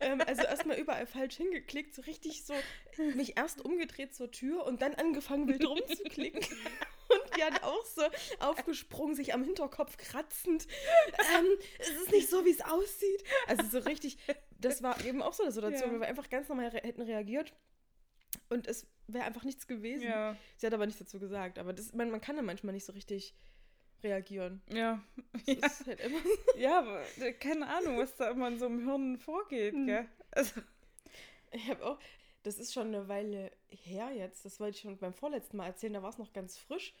Ähm, 0.00 0.20
also 0.20 0.42
erstmal 0.42 0.78
überall 0.78 1.06
falsch 1.06 1.36
hingeklickt, 1.36 1.94
so 1.94 2.02
richtig 2.02 2.44
so 2.44 2.54
mich 3.14 3.36
erst 3.36 3.64
umgedreht 3.64 4.14
zur 4.14 4.30
Tür 4.30 4.64
und 4.66 4.82
dann 4.82 4.94
angefangen 4.94 5.48
wild 5.48 5.66
rumzuklicken. 5.66 6.42
Und 7.10 7.36
die 7.38 7.42
hat 7.42 7.62
auch 7.62 7.86
so 7.86 8.02
aufgesprungen, 8.38 9.14
sich 9.14 9.32
am 9.32 9.42
Hinterkopf 9.42 9.96
kratzend. 9.96 10.66
Ähm, 11.38 11.46
es 11.78 11.88
ist 11.88 12.10
nicht 12.10 12.28
so, 12.28 12.44
wie 12.44 12.50
es 12.50 12.60
aussieht. 12.60 13.24
Also 13.46 13.66
so 13.66 13.78
richtig, 13.78 14.18
das 14.58 14.82
war 14.82 15.02
eben 15.06 15.22
auch 15.22 15.32
so 15.32 15.42
eine 15.42 15.50
Situation, 15.52 15.88
Ja. 15.88 15.96
wo 15.96 16.00
wir 16.00 16.06
einfach 16.06 16.28
ganz 16.28 16.50
normal 16.50 16.68
re 16.68 16.82
hätten 16.82 17.00
reagiert 17.00 17.54
und 18.50 18.66
es 18.66 18.86
wäre 19.06 19.24
einfach 19.24 19.44
nichts 19.44 19.66
gewesen. 19.66 20.02
Ja. 20.02 20.36
Sie 20.58 20.66
hat 20.66 20.74
aber 20.74 20.84
nichts 20.84 20.98
dazu 21.00 21.18
gesagt. 21.18 21.58
Aber 21.58 21.72
das, 21.72 21.94
man, 21.94 22.10
man 22.10 22.20
kann 22.20 22.36
da 22.36 22.42
manchmal 22.42 22.74
nicht 22.74 22.84
so 22.84 22.92
richtig 22.92 23.34
reagieren. 24.02 24.62
Ja. 24.72 25.02
Das 25.46 25.80
ist 25.80 25.86
halt 25.86 26.00
immer 26.00 26.18
Ja, 26.56 26.78
aber 26.80 27.02
äh, 27.20 27.32
keine 27.32 27.66
Ahnung, 27.66 27.98
was 27.98 28.16
da 28.16 28.30
immer 28.30 28.48
in 28.48 28.58
so 28.58 28.66
einem 28.66 28.84
Hirn 28.86 29.18
vorgeht, 29.18 29.74
Hm. 29.74 29.86
gell? 29.86 30.08
Also, 30.30 30.60
Ich 31.50 31.68
habe 31.68 31.84
auch, 31.86 31.98
das 32.42 32.58
ist 32.58 32.72
schon 32.72 32.88
eine 32.88 33.08
Weile 33.08 33.50
her 33.68 34.10
jetzt, 34.10 34.44
das 34.44 34.60
wollte 34.60 34.76
ich 34.76 34.82
schon 34.82 34.98
beim 34.98 35.14
vorletzten 35.14 35.56
Mal 35.56 35.66
erzählen, 35.66 35.94
da 35.94 36.02
war 36.02 36.10
es 36.10 36.18
noch 36.18 36.32
ganz 36.32 36.58
frisch. 36.58 36.94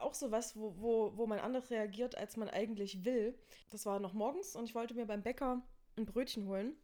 Auch 0.00 0.14
so 0.14 0.30
was, 0.30 0.56
wo, 0.56 0.74
wo, 0.78 1.16
wo 1.16 1.26
man 1.26 1.38
anders 1.40 1.70
reagiert, 1.70 2.16
als 2.16 2.36
man 2.38 2.48
eigentlich 2.48 3.04
will. 3.04 3.38
Das 3.70 3.84
war 3.84 4.00
noch 4.00 4.14
morgens 4.14 4.56
und 4.56 4.64
ich 4.64 4.74
wollte 4.74 4.94
mir 4.94 5.04
beim 5.06 5.22
Bäcker 5.22 5.60
ein 5.96 6.06
Brötchen 6.06 6.46
holen 6.46 6.74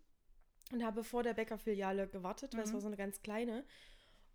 und 0.72 0.84
habe 0.84 1.02
vor 1.02 1.22
der 1.22 1.32
Bäckerfiliale 1.34 2.08
gewartet, 2.08 2.54
weil 2.54 2.64
es 2.64 2.70
Mhm. 2.70 2.74
war 2.74 2.80
so 2.82 2.86
eine 2.88 2.96
ganz 2.98 3.22
kleine. 3.22 3.64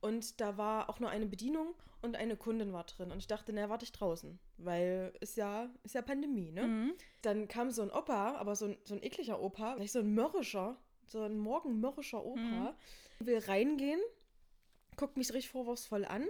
Und 0.01 0.41
da 0.41 0.57
war 0.57 0.89
auch 0.89 0.99
nur 0.99 1.09
eine 1.11 1.25
Bedienung 1.27 1.75
und 2.01 2.15
eine 2.15 2.35
Kundin 2.37 2.73
war 2.73 2.85
drin. 2.85 3.11
Und 3.11 3.19
ich 3.19 3.27
dachte, 3.27 3.53
na, 3.53 3.69
warte 3.69 3.85
ich 3.85 3.91
draußen, 3.91 4.39
weil 4.57 5.13
ist 5.19 5.37
ja, 5.37 5.69
ist 5.83 5.95
ja 5.95 6.01
Pandemie, 6.01 6.51
ne? 6.51 6.63
mhm. 6.63 6.93
Dann 7.21 7.47
kam 7.47 7.71
so 7.71 7.81
ein 7.81 7.91
Opa, 7.91 8.35
aber 8.35 8.55
so 8.55 8.65
ein, 8.65 8.77
so 8.83 8.95
ein 8.95 9.03
ekliger 9.03 9.41
Opa, 9.41 9.75
vielleicht 9.75 9.93
so 9.93 9.99
ein 9.99 10.13
mörrischer, 10.13 10.77
so 11.07 11.21
ein 11.21 11.37
morgenmörrischer 11.37 12.23
Opa, 12.23 12.75
will 13.19 13.37
reingehen, 13.39 13.99
guckt 14.97 15.17
mich 15.17 15.27
so 15.27 15.33
richtig 15.33 15.51
vorwurfsvoll 15.51 16.05
an 16.05 16.27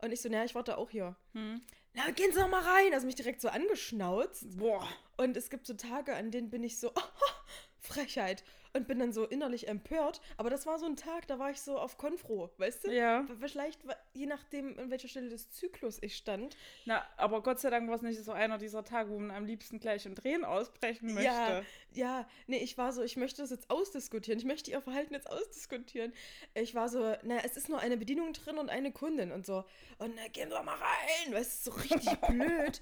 und 0.00 0.12
ich 0.12 0.20
so, 0.20 0.28
naja, 0.28 0.44
ich 0.44 0.54
warte 0.54 0.78
auch 0.78 0.90
hier. 0.90 1.16
Mhm. 1.32 1.60
Na, 1.94 2.10
gehen 2.10 2.32
Sie 2.32 2.38
doch 2.38 2.48
mal 2.48 2.62
rein. 2.62 2.92
Also 2.94 3.06
mich 3.06 3.16
direkt 3.16 3.40
so 3.40 3.48
angeschnauzt. 3.48 4.56
Boah. 4.56 4.86
Und 5.16 5.36
es 5.36 5.50
gibt 5.50 5.66
so 5.66 5.74
Tage, 5.74 6.14
an 6.14 6.30
denen 6.30 6.50
bin 6.50 6.62
ich 6.62 6.78
so, 6.78 6.92
Frechheit. 7.80 8.44
Und 8.78 8.86
bin 8.86 9.00
dann 9.00 9.12
so 9.12 9.24
innerlich 9.24 9.66
empört. 9.68 10.20
Aber 10.36 10.50
das 10.50 10.66
war 10.66 10.78
so 10.78 10.86
ein 10.86 10.96
Tag, 10.96 11.26
da 11.26 11.38
war 11.38 11.50
ich 11.50 11.60
so 11.60 11.78
auf 11.78 11.98
Konfro, 11.98 12.50
weißt 12.58 12.86
du? 12.86 12.92
Ja. 12.92 13.26
Vielleicht, 13.40 13.80
je 14.14 14.26
nachdem, 14.26 14.78
an 14.78 14.90
welcher 14.90 15.08
Stelle 15.08 15.28
des 15.28 15.50
Zyklus 15.50 15.98
ich 16.00 16.16
stand. 16.16 16.56
Na, 16.84 17.04
aber 17.16 17.42
Gott 17.42 17.58
sei 17.58 17.70
Dank 17.70 17.88
war 17.88 17.96
es 17.96 18.02
nicht 18.02 18.22
so 18.24 18.32
einer 18.32 18.58
dieser 18.58 18.84
Tage, 18.84 19.10
wo 19.10 19.18
man 19.18 19.32
am 19.32 19.46
liebsten 19.46 19.80
gleich 19.80 20.06
in 20.06 20.14
Tränen 20.14 20.44
ausbrechen 20.44 21.14
möchte. 21.14 21.24
Ja, 21.24 21.62
ja, 21.92 22.28
nee, 22.46 22.58
ich 22.58 22.78
war 22.78 22.92
so, 22.92 23.02
ich 23.02 23.16
möchte 23.16 23.42
das 23.42 23.50
jetzt 23.50 23.68
ausdiskutieren. 23.70 24.38
Ich 24.38 24.44
möchte 24.46 24.70
ihr 24.70 24.80
Verhalten 24.80 25.14
jetzt 25.14 25.28
ausdiskutieren. 25.28 26.12
Ich 26.54 26.74
war 26.74 26.88
so, 26.88 27.16
na, 27.22 27.38
es 27.44 27.56
ist 27.56 27.68
nur 27.68 27.80
eine 27.80 27.96
Bedienung 27.96 28.32
drin 28.32 28.58
und 28.58 28.70
eine 28.70 28.92
Kundin 28.92 29.32
und 29.32 29.44
so. 29.44 29.64
Und 29.98 30.14
na, 30.14 30.28
gehen 30.28 30.50
doch 30.50 30.62
mal 30.62 30.76
rein, 30.76 31.34
weißt 31.34 31.66
du, 31.66 31.70
so 31.70 31.76
richtig 31.76 32.20
blöd. 32.28 32.80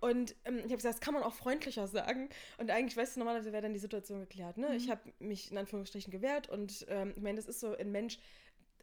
Und 0.00 0.36
ähm, 0.44 0.58
ich 0.58 0.64
habe 0.64 0.76
gesagt, 0.76 0.94
das 0.94 1.00
kann 1.00 1.14
man 1.14 1.22
auch 1.22 1.34
freundlicher 1.34 1.86
sagen. 1.88 2.28
Und 2.58 2.70
eigentlich, 2.70 2.96
weißt 2.96 3.16
du, 3.16 3.20
normalerweise 3.20 3.52
wäre 3.52 3.62
dann 3.62 3.72
die 3.72 3.80
Situation 3.80 4.20
geklärt. 4.20 4.56
Ne? 4.56 4.76
Ich 4.76 4.90
habe 4.90 5.00
mich 5.18 5.50
in 5.50 5.58
Anführungsstrichen 5.58 6.10
gewehrt 6.12 6.48
und 6.48 6.86
ähm, 6.88 7.12
ich 7.16 7.22
meine, 7.22 7.36
das 7.36 7.46
ist 7.46 7.60
so 7.60 7.76
ein 7.76 7.90
Mensch, 7.90 8.18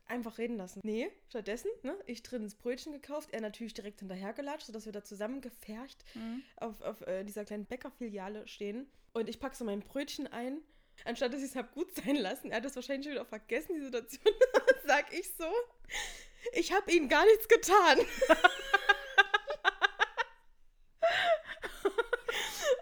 einfach 0.07 0.37
reden 0.37 0.57
lassen. 0.57 0.81
Nee, 0.83 1.09
stattdessen, 1.29 1.69
ne, 1.81 1.95
ich 2.05 2.21
drin 2.21 2.43
ins 2.43 2.53
Brötchen 2.55 2.93
gekauft, 2.93 3.29
er 3.31 3.41
natürlich 3.41 3.73
direkt 3.73 3.99
hinterhergelatscht, 4.01 4.67
sodass 4.67 4.85
wir 4.85 4.91
da 4.93 5.03
zusammen 5.03 5.41
gefercht 5.41 6.03
Mhm. 6.13 6.43
auf, 6.57 6.81
auf 6.81 7.01
äh, 7.07 7.23
dieser 7.23 7.43
kleinen 7.45 7.65
Bäckerfiliale 7.65 8.47
stehen. 8.47 8.87
Und 9.13 9.29
ich 9.29 9.39
packe 9.39 9.55
so 9.55 9.65
mein 9.65 9.79
Brötchen 9.81 10.27
ein. 10.27 10.59
Anstatt 11.05 11.33
dass 11.33 11.41
ich 11.41 11.47
es 11.49 11.55
habe 11.55 11.69
gut 11.73 11.93
sein 11.95 12.15
lassen, 12.17 12.51
er 12.51 12.57
hat 12.57 12.65
das 12.65 12.75
wahrscheinlich 12.75 13.05
schon 13.05 13.13
wieder 13.13 13.25
vergessen, 13.25 13.75
die 13.75 13.81
Situation, 13.81 14.33
sag 14.85 15.11
ich 15.13 15.27
so. 15.35 15.45
Ich 16.53 16.71
habe 16.71 16.91
ihnen 16.91 17.09
gar 17.09 17.25
nichts 17.25 17.47
getan. 17.47 17.99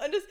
Und 0.06 0.14
es, 0.16 0.24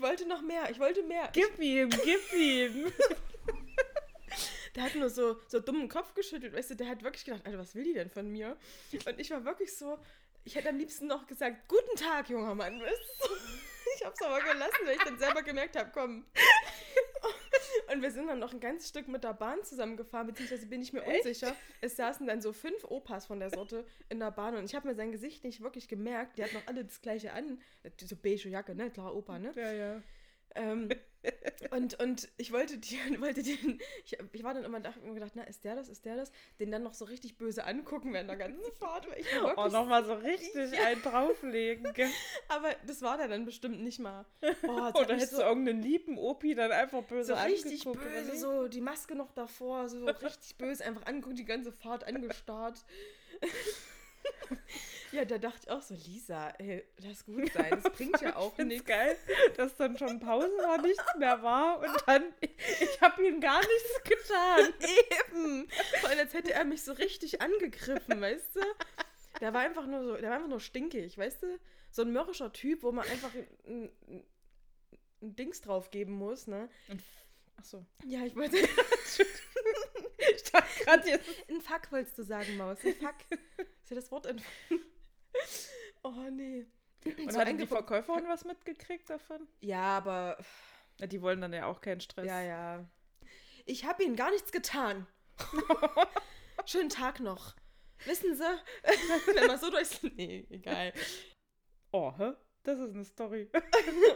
ich 0.00 0.06
wollte 0.06 0.26
noch 0.26 0.40
mehr, 0.40 0.70
ich 0.70 0.78
wollte 0.78 1.02
mehr. 1.02 1.28
Gib 1.34 1.58
ihm, 1.58 1.90
gib 1.90 2.32
ihm. 2.32 2.90
Der 4.74 4.84
hat 4.84 4.94
nur 4.94 5.10
so, 5.10 5.36
so 5.46 5.60
dummen 5.60 5.90
Kopf 5.90 6.14
geschüttelt, 6.14 6.54
weißt 6.54 6.70
du, 6.70 6.76
der 6.76 6.88
hat 6.88 7.02
wirklich 7.02 7.24
gedacht, 7.24 7.44
Alter, 7.44 7.58
was 7.58 7.74
will 7.74 7.82
die 7.82 7.92
denn 7.92 8.08
von 8.08 8.30
mir? 8.30 8.56
Und 9.04 9.18
ich 9.18 9.28
war 9.32 9.44
wirklich 9.44 9.76
so, 9.76 9.98
ich 10.44 10.54
hätte 10.54 10.68
am 10.68 10.78
liebsten 10.78 11.08
noch 11.08 11.26
gesagt, 11.26 11.66
guten 11.66 11.96
Tag, 11.96 12.30
junger 12.30 12.54
Mann, 12.54 12.80
weißt 12.80 13.00
du? 13.22 13.28
Ich 13.96 14.06
hab's 14.06 14.22
aber 14.22 14.40
gelassen, 14.40 14.86
weil 14.86 14.96
ich 14.96 15.02
dann 15.02 15.18
selber 15.18 15.42
gemerkt 15.42 15.76
habe, 15.76 15.90
komm. 15.92 16.24
Und 17.92 18.02
wir 18.02 18.10
sind 18.10 18.26
dann 18.26 18.38
noch 18.38 18.52
ein 18.52 18.60
ganzes 18.60 18.88
Stück 18.88 19.08
mit 19.08 19.24
der 19.24 19.34
Bahn 19.34 19.62
zusammengefahren, 19.62 20.26
beziehungsweise 20.26 20.66
bin 20.66 20.82
ich 20.82 20.92
mir 20.92 21.02
unsicher. 21.02 21.54
Es 21.80 21.96
saßen 21.96 22.26
dann 22.26 22.40
so 22.40 22.52
fünf 22.52 22.84
Opas 22.84 23.26
von 23.26 23.40
der 23.40 23.50
Sorte 23.50 23.84
in 24.08 24.18
der 24.20 24.30
Bahn 24.30 24.56
und 24.56 24.64
ich 24.64 24.74
habe 24.74 24.88
mir 24.88 24.94
sein 24.94 25.12
Gesicht 25.12 25.44
nicht 25.44 25.60
wirklich 25.60 25.88
gemerkt. 25.88 26.38
Die 26.38 26.44
hatten 26.44 26.54
noch 26.54 26.66
alle 26.66 26.84
das 26.84 27.00
gleiche 27.00 27.32
an. 27.32 27.60
So 28.00 28.16
beige 28.16 28.48
Jacke, 28.48 28.74
ne? 28.74 28.90
Klar, 28.90 29.14
Opa, 29.14 29.38
ne? 29.38 29.52
Ja, 29.56 29.72
ja. 29.72 30.02
Ähm, 30.54 30.88
und, 31.70 32.00
und 32.00 32.28
ich 32.38 32.50
wollte 32.52 32.78
die, 32.78 32.96
wollte 33.20 33.42
den, 33.42 33.78
ich, 34.04 34.16
ich 34.32 34.42
war 34.42 34.54
dann 34.54 34.64
immer 34.64 34.80
da 34.80 34.92
mir 35.02 35.14
gedacht, 35.14 35.32
na, 35.34 35.42
ist 35.44 35.64
der 35.64 35.76
das, 35.76 35.88
ist 35.88 36.04
der 36.06 36.16
das? 36.16 36.32
Den 36.58 36.70
dann 36.70 36.82
noch 36.82 36.94
so 36.94 37.04
richtig 37.04 37.36
böse 37.36 37.64
angucken 37.64 38.12
während 38.12 38.30
der 38.30 38.36
ganzen 38.36 38.72
Fahrt. 38.78 39.08
Weil 39.10 39.20
ich 39.20 39.26
war 39.34 39.44
Oh, 39.44 39.56
wirklich, 39.56 39.72
nochmal 39.72 40.04
so 40.04 40.14
richtig 40.14 40.72
Ja. 40.72 40.84
einen 40.86 41.02
drauflegen. 41.02 41.92
gell? 41.92 42.10
aber 42.48 42.74
das 42.86 43.02
war 43.02 43.18
der 43.18 43.28
dann 43.28 43.44
bestimmt 43.44 43.80
nicht 43.82 43.98
mal. 43.98 44.24
Boah, 44.62 44.92
Oder 44.94 45.14
hättest 45.14 45.32
so, 45.32 45.38
du 45.38 45.42
irgendeinen 45.42 45.82
lieben 45.82 46.18
Opi 46.18 46.54
dann 46.54 46.72
einfach 46.72 47.02
böse 47.04 47.34
so 47.34 47.40
richtig 47.42 47.86
angeguckt, 47.86 48.06
oder 48.06 48.22
böse, 48.22 48.36
so 48.36 48.68
die 48.68 48.80
Maske 48.80 49.14
noch 49.14 49.32
davor, 49.32 49.88
so 49.88 50.04
richtig 50.06 50.56
böse, 50.56 50.84
einfach 50.84 51.06
angucken, 51.06 51.36
die 51.36 51.44
ganze 51.44 51.70
Fahrt 51.72 52.04
angestarrt. 52.04 52.84
Ja, 55.12 55.24
da 55.24 55.38
dachte 55.38 55.60
ich 55.64 55.70
auch 55.70 55.82
so, 55.82 55.94
Lisa, 55.94 56.50
ey, 56.58 56.84
lass 56.98 57.24
gut 57.24 57.50
sein, 57.54 57.80
das 57.82 57.92
bringt 57.92 58.20
ja 58.20 58.36
auch 58.36 58.56
nichts. 58.58 58.86
geil, 58.86 59.16
dass 59.56 59.76
dann 59.76 59.96
schon 59.98 60.20
Pause 60.20 60.48
war, 60.58 60.80
nichts 60.80 61.04
mehr 61.18 61.42
war 61.42 61.80
und 61.80 62.04
dann, 62.06 62.24
ich, 62.40 63.00
habe 63.00 63.26
ihm 63.26 63.40
gar 63.40 63.60
nichts 63.60 64.02
getan. 64.04 64.74
Eben. 65.30 65.68
Vor 66.00 66.10
allem, 66.10 66.18
als 66.18 66.34
hätte 66.34 66.52
er 66.52 66.64
mich 66.64 66.82
so 66.82 66.92
richtig 66.92 67.40
angegriffen, 67.40 68.20
weißt 68.20 68.56
du? 68.56 68.60
Der 69.40 69.54
war 69.54 69.60
einfach 69.60 69.86
nur 69.86 70.04
so, 70.04 70.16
der 70.16 70.28
war 70.30 70.36
einfach 70.36 70.48
nur 70.48 70.60
stinkig, 70.60 71.16
weißt 71.16 71.42
du? 71.42 71.58
So 71.90 72.02
ein 72.02 72.12
mürrischer 72.12 72.52
Typ, 72.52 72.82
wo 72.82 72.92
man 72.92 73.06
einfach 73.08 73.34
ein, 73.34 73.90
ein, 74.08 74.24
ein 75.22 75.36
Dings 75.36 75.60
drauf 75.60 75.90
geben 75.90 76.12
muss, 76.12 76.46
ne? 76.46 76.68
Achso. 77.56 77.84
Ja, 78.04 78.24
ich 78.24 78.34
wollte. 78.36 78.56
Ich 80.34 80.42
dachte 80.44 80.84
gerade 80.84 81.08
jetzt. 81.08 81.28
Ein 81.48 81.60
Fuck 81.60 81.90
wolltest 81.90 82.18
du 82.18 82.22
sagen, 82.22 82.56
Maus. 82.56 82.78
Ein 82.84 82.94
Fuck. 82.94 83.14
Ist 83.58 83.90
ja 83.90 83.96
das 83.96 84.10
Wort 84.10 84.26
entfallen? 84.26 84.80
Oh, 86.02 86.30
nee. 86.30 86.66
Und 87.04 87.36
hat 87.36 87.48
die 87.48 87.66
Verkäuferin 87.66 88.26
was 88.26 88.46
mitgekriegt 88.46 89.10
davon? 89.10 89.46
Ja, 89.60 89.98
aber. 89.98 90.38
Ja, 90.98 91.06
die 91.06 91.20
wollen 91.20 91.42
dann 91.42 91.52
ja 91.52 91.66
auch 91.66 91.82
keinen 91.82 92.00
Stress. 92.00 92.26
Ja, 92.26 92.40
ja. 92.40 92.88
Ich 93.66 93.84
habe 93.84 94.02
ihnen 94.02 94.16
gar 94.16 94.30
nichts 94.30 94.50
getan. 94.50 95.06
Schönen 96.64 96.88
Tag 96.88 97.20
noch. 97.20 97.54
Wissen 98.06 98.34
Sie, 98.34 98.42
wenn 99.34 99.46
man 99.46 99.58
so 99.58 99.70
durchs. 99.70 100.02
Nee, 100.02 100.46
egal. 100.48 100.92
Oh, 101.92 102.12
hä? 102.16 102.32
Das 102.62 102.78
ist 102.78 102.94
eine 102.94 103.04
Story. 103.04 103.50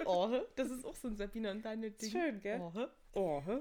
Oh, 0.05 0.41
das 0.57 0.71
ist 0.71 0.85
auch 0.85 0.97
so 0.97 1.09
ein 1.09 1.17
Sabina 1.17 1.51
und 1.51 1.63
Daniel 1.63 1.91
Ding. 1.91 2.11
Schön, 2.11 2.41
gell? 2.41 2.61
Oh. 2.61 2.87
Oh, 3.13 3.43
hä? 3.45 3.61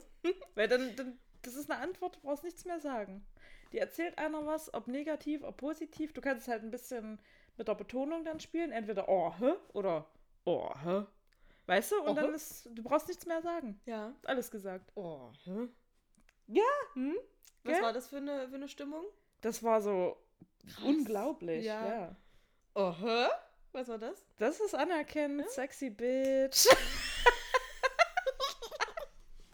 Weil 0.55 0.67
dann, 0.67 0.95
dann, 0.95 1.19
das 1.41 1.55
ist 1.55 1.69
eine 1.69 1.81
Antwort, 1.81 2.17
du 2.17 2.19
brauchst 2.21 2.43
nichts 2.43 2.65
mehr 2.65 2.79
sagen. 2.79 3.25
Die 3.71 3.79
erzählt 3.79 4.17
einer 4.17 4.45
was, 4.45 4.73
ob 4.73 4.87
negativ, 4.87 5.43
ob 5.43 5.57
positiv. 5.57 6.13
Du 6.13 6.21
kannst 6.21 6.43
es 6.43 6.47
halt 6.47 6.63
ein 6.63 6.71
bisschen 6.71 7.19
mit 7.57 7.67
der 7.67 7.75
Betonung 7.75 8.25
dann 8.25 8.39
spielen. 8.39 8.71
Entweder 8.71 9.09
oh, 9.09 9.33
hä? 9.39 9.53
oder 9.73 10.05
oh, 10.45 10.69
hä? 10.83 11.05
Weißt 11.65 11.91
du? 11.91 12.01
Und 12.01 12.09
Oh, 12.09 12.13
dann 12.13 12.33
ist, 12.33 12.69
du 12.71 12.83
brauchst 12.83 13.07
nichts 13.07 13.25
mehr 13.25 13.41
sagen. 13.41 13.79
Ja. 13.85 14.13
Alles 14.25 14.51
gesagt. 14.51 14.91
Oh, 14.95 15.31
hä? 15.45 15.67
Ja. 16.47 16.63
Hm? 16.93 17.15
Was 17.63 17.73
Gell? 17.73 17.83
war 17.83 17.93
das 17.93 18.07
für 18.09 18.17
eine, 18.17 18.49
für 18.49 18.55
eine 18.55 18.67
Stimmung? 18.67 19.05
Das 19.41 19.63
war 19.63 19.81
so 19.81 20.17
unglaublich. 20.83 21.65
Ja. 21.65 21.87
Ja. 21.87 22.15
Oh, 22.75 22.93
hä? 22.99 23.27
Was 23.71 23.87
war 23.87 23.97
das? 23.97 24.25
Das 24.37 24.59
ist 24.59 24.75
anerkennend, 24.75 25.49
sexy 25.49 25.89
bitch. 25.89 26.67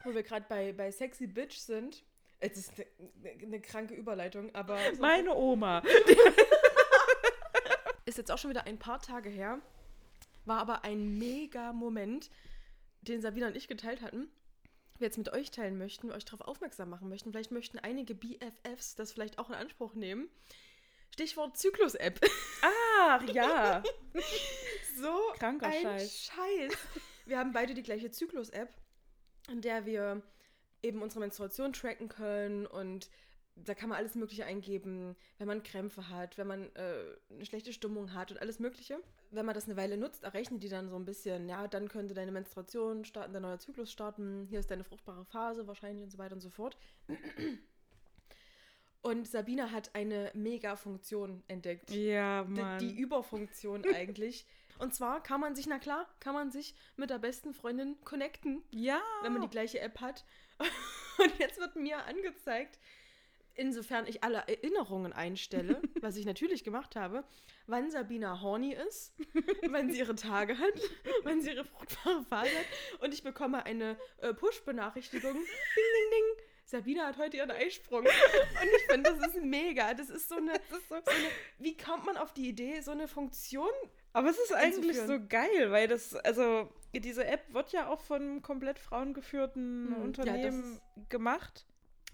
Wo 0.03 0.13
wir 0.13 0.23
gerade 0.23 0.45
bei, 0.47 0.73
bei 0.73 0.91
Sexy 0.91 1.27
Bitch 1.27 1.57
sind. 1.57 2.03
Es 2.39 2.57
ist 2.57 2.71
eine, 2.73 3.43
eine 3.43 3.61
kranke 3.61 3.93
Überleitung, 3.93 4.53
aber. 4.55 4.77
Meine 4.99 5.35
Oma. 5.35 5.83
ist 8.09 8.17
jetzt 8.17 8.31
auch 8.31 8.37
schon 8.37 8.49
wieder 8.49 8.65
ein 8.65 8.79
paar 8.79 8.99
Tage 8.99 9.29
her. 9.29 9.61
War 10.45 10.59
aber 10.59 10.83
ein 10.83 11.17
mega 11.17 11.71
Moment, 11.71 12.29
den 13.01 13.21
Sabina 13.21 13.47
und 13.47 13.55
ich 13.55 13.67
geteilt 13.67 14.01
hatten. 14.01 14.27
Wir 14.97 15.07
jetzt 15.07 15.17
mit 15.17 15.31
euch 15.31 15.51
teilen 15.51 15.77
möchten, 15.77 16.11
euch 16.11 16.25
darauf 16.25 16.41
aufmerksam 16.41 16.89
machen 16.89 17.07
möchten. 17.07 17.31
Vielleicht 17.31 17.51
möchten 17.51 17.79
einige 17.79 18.15
BFFs 18.15 18.95
das 18.95 19.13
vielleicht 19.13 19.39
auch 19.39 19.49
in 19.49 19.55
Anspruch 19.55 19.93
nehmen. 19.93 20.27
Stichwort 21.13 21.57
Zyklus-App. 21.57 22.19
Ach 22.61 23.23
ja. 23.23 23.83
So 24.97 25.17
Kranker 25.37 25.67
ein 25.67 25.81
Scheiß. 25.81 26.25
Scheiß. 26.25 26.77
Wir 27.25 27.37
haben 27.37 27.53
beide 27.53 27.73
die 27.73 27.83
gleiche 27.83 28.11
Zyklus-App, 28.11 28.73
in 29.49 29.61
der 29.61 29.85
wir 29.85 30.21
eben 30.81 31.01
unsere 31.01 31.21
Menstruation 31.21 31.71
tracken 31.71 32.09
können 32.09 32.65
und 32.65 33.09
da 33.65 33.73
kann 33.73 33.89
man 33.89 33.97
alles 33.97 34.15
Mögliche 34.15 34.45
eingeben, 34.45 35.15
wenn 35.37 35.47
man 35.47 35.63
Krämpfe 35.63 36.09
hat, 36.09 36.37
wenn 36.37 36.47
man 36.47 36.75
äh, 36.75 37.03
eine 37.29 37.45
schlechte 37.45 37.73
Stimmung 37.73 38.13
hat 38.13 38.31
und 38.31 38.41
alles 38.41 38.59
Mögliche. 38.59 38.99
Wenn 39.31 39.45
man 39.45 39.55
das 39.55 39.65
eine 39.65 39.77
Weile 39.77 39.97
nutzt, 39.97 40.23
errechnet 40.23 40.63
die 40.63 40.69
dann 40.69 40.89
so 40.89 40.95
ein 40.95 41.05
bisschen, 41.05 41.47
ja, 41.49 41.67
dann 41.67 41.87
könnte 41.87 42.13
deine 42.13 42.31
Menstruation 42.31 43.05
starten, 43.05 43.33
dein 43.33 43.43
neuer 43.43 43.59
Zyklus 43.59 43.91
starten, 43.91 44.45
hier 44.49 44.59
ist 44.59 44.71
deine 44.71 44.83
fruchtbare 44.83 45.25
Phase 45.25 45.67
wahrscheinlich 45.67 46.03
und 46.03 46.11
so 46.11 46.17
weiter 46.17 46.33
und 46.33 46.41
so 46.41 46.49
fort. 46.49 46.77
Und 49.01 49.27
Sabina 49.27 49.71
hat 49.71 49.95
eine 49.95 50.31
Mega-Funktion 50.33 51.43
entdeckt 51.47 51.89
Ja, 51.91 52.43
die, 52.43 52.61
Mann. 52.61 52.79
die 52.79 52.99
Überfunktion 52.99 53.83
eigentlich. 53.95 54.45
Und 54.77 54.93
zwar 54.93 55.21
kann 55.21 55.41
man 55.41 55.55
sich, 55.55 55.67
na 55.67 55.77
klar, 55.77 56.07
kann 56.19 56.33
man 56.33 56.51
sich 56.51 56.73
mit 56.95 57.09
der 57.09 57.19
besten 57.19 57.53
Freundin 57.53 57.97
connecten, 58.03 58.63
ja. 58.71 59.01
wenn 59.23 59.33
man 59.33 59.41
die 59.41 59.49
gleiche 59.49 59.79
App 59.79 59.99
hat. 59.99 60.25
Und 61.19 61.37
jetzt 61.37 61.59
wird 61.59 61.75
mir 61.75 62.05
angezeigt, 62.05 62.79
insofern 63.59 64.07
ich 64.07 64.23
alle 64.23 64.43
Erinnerungen 64.47 65.13
einstelle, 65.13 65.81
was 66.01 66.15
ich 66.15 66.25
natürlich 66.25 66.63
gemacht 66.63 66.95
habe, 66.95 67.23
wann 67.67 67.91
Sabina 67.91 68.41
horny 68.41 68.73
ist, 68.73 69.13
wann 69.69 69.91
sie 69.91 69.99
ihre 69.99 70.15
Tage 70.15 70.57
hat, 70.57 70.73
wann 71.23 71.41
sie 71.41 71.51
ihre 71.51 71.65
fruchtbare 71.65 72.23
Phase 72.23 72.49
hat. 72.49 73.01
Und 73.01 73.13
ich 73.13 73.23
bekomme 73.23 73.65
eine 73.65 73.97
äh, 74.17 74.33
Push-Benachrichtigung. 74.33 75.33
Ding, 75.33 75.43
ding, 75.43 76.11
ding. 76.11 76.45
Sabina 76.65 77.07
hat 77.07 77.17
heute 77.17 77.37
ihren 77.37 77.49
Eisprung. 77.49 78.01
Und 78.01 78.69
ich 78.77 78.83
finde, 78.91 79.11
das 79.11 79.27
ist 79.27 79.43
mega. 79.43 79.93
Das 79.95 80.09
ist 80.09 80.29
so 80.29 80.35
eine, 80.35 80.53
so 80.87 80.93
eine. 80.93 81.03
Wie 81.57 81.75
kommt 81.75 82.05
man 82.05 82.15
auf 82.15 82.31
die 82.31 82.47
Idee, 82.47 82.81
so 82.81 82.91
eine 82.91 83.07
Funktion 83.07 83.69
Aber 84.13 84.29
es 84.29 84.37
ist 84.37 84.53
eigentlich 84.53 84.97
so 84.97 85.19
geil, 85.19 85.71
weil 85.71 85.87
das, 85.87 86.15
also 86.15 86.69
diese 86.93 87.25
App 87.25 87.53
wird 87.53 87.71
ja 87.71 87.87
auch 87.87 88.01
von 88.01 88.43
komplett 88.43 88.77
frauengeführten 88.77 89.87
Hm, 89.87 89.91
ja, 89.91 89.97
das 89.97 90.05
Unternehmen 90.05 90.81
gemacht. 91.09 91.65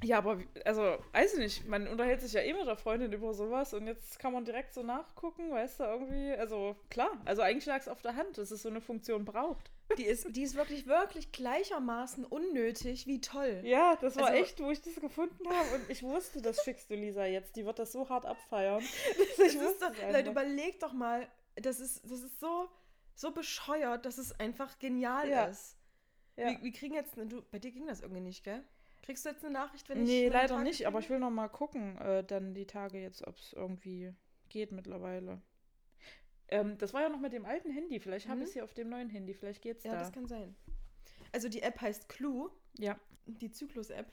Ja, 0.04 0.18
aber 0.18 0.39
also, 0.66 0.98
weiß 1.14 1.34
ich 1.34 1.39
nicht, 1.39 1.68
man 1.68 1.88
unterhält 1.88 2.22
sich 2.22 2.34
ja 2.34 2.41
eh 2.41 2.54
mit 2.54 2.68
der 2.68 2.76
Freundin 2.76 3.14
über 3.14 3.34
sowas 3.34 3.74
und 3.74 3.88
jetzt 3.88 4.20
kann 4.20 4.34
man 4.34 4.43
direkt 4.43 4.74
so 4.74 4.84
nachgucken, 4.84 5.52
weißt 5.52 5.80
du, 5.80 5.84
irgendwie, 5.86 6.34
also 6.34 6.76
klar, 6.89 7.10
also 7.26 7.41
eigentlich 7.41 7.66
lag 7.66 7.80
es 7.80 7.88
auf 7.88 8.02
der 8.02 8.16
Hand, 8.16 8.38
dass 8.38 8.52
es 8.52 8.62
so 8.62 8.70
eine 8.70 8.82
Funktion 8.82 9.24
braucht. 9.24 9.72
Die 9.98 10.04
ist, 10.06 10.36
die 10.36 10.43
ist 10.43 10.56
wirklich, 10.56 10.86
wirklich 10.88 11.32
gleichermaßen 11.32 12.26
unnötig 12.26 13.08
wie 13.08 13.22
toll. 13.22 13.62
Ja, 13.64 13.96
das 14.02 14.18
war 14.18 14.26
Also- 14.28 14.38
echt, 14.43 14.60
wo 14.60 14.70
ich 14.70 14.82
das 14.82 14.96
gefunden 14.96 15.48
habe 15.48 15.76
und 15.76 15.89
ich 15.89 16.04
wusste, 16.04 16.41
das 16.41 16.64
schickst 16.64 16.89
du 16.89 16.96
Lisa 16.96 17.26
jetzt, 17.26 17.56
die 17.56 17.66
wird 17.66 17.80
das 17.80 17.91
so 17.93 18.10
hart 18.10 18.26
abfeiern. 18.26 18.84
Ich 19.38 19.58
wusste 19.60 19.91
doch, 19.91 20.12
Leute, 20.12 20.30
überleg 20.32 20.80
doch 20.82 20.91
mal, 20.93 21.28
das 21.56 21.80
ist, 21.80 22.04
das 22.04 22.20
ist 22.22 22.39
so, 22.41 22.68
so 23.14 23.32
bescheuert, 23.32 24.06
dass 24.06 24.18
es 24.18 24.38
einfach 24.39 24.78
genial 24.80 25.30
Ja. 25.30 25.46
ist. 25.46 25.78
Ja. 26.36 26.50
Wir, 26.50 26.64
wir 26.64 26.72
kriegen 26.74 26.96
jetzt, 26.96 27.18
eine- 27.18 27.28
du, 27.28 27.41
bei 27.50 27.60
dir 27.60 27.72
ging 27.72 27.88
das 27.88 28.02
irgendwie 28.02 28.22
nicht, 28.22 28.43
gell? 28.43 28.62
Kriegst 29.06 29.24
du 29.26 29.30
jetzt 29.30 29.43
eine 29.45 29.53
Nachricht, 29.53 29.88
wenn 29.88 30.01
ich 30.01 30.08
Nee, 30.08 30.28
leider 30.30 30.62
nicht, 30.64 30.88
aber 30.88 30.99
ich 30.99 31.06
kriege? 31.06 31.16
will 31.16 31.20
noch 31.20 31.30
mal 31.32 31.47
gucken, 31.47 31.97
äh, 31.99 32.24
dann 32.24 32.53
die 32.56 32.66
Tage 32.66 32.99
jetzt, 32.99 33.26
ob 33.28 33.38
es 33.38 33.53
irgendwie 33.53 34.14
geht 34.49 34.72
mittlerweile. 34.72 35.41
Ähm, 36.47 36.78
das 36.78 36.93
war 36.93 37.01
ja 37.01 37.10
noch 37.10 37.20
mit 37.20 37.34
dem 37.34 37.45
alten 37.45 37.70
Handy, 37.72 37.99
vielleicht 37.99 38.28
habe 38.28 38.38
Mhm. 38.38 38.41
ich 38.43 38.47
es 38.49 38.53
hier 38.53 38.64
auf 38.64 38.74
dem 38.74 38.89
neuen 38.89 39.10
Handy, 39.10 39.34
vielleicht 39.34 39.62
geht's 39.62 39.84
Ja, 39.84 39.91
da. 39.93 39.99
das 39.99 40.12
kann 40.12 40.28
sein. 40.28 40.56
Also 41.32 41.49
die 41.49 41.62
App 41.62 41.80
heißt 41.82 42.10
Clue, 42.10 42.49
ja, 42.78 42.99
die 43.26 43.51
Zyklus-App. 43.51 44.12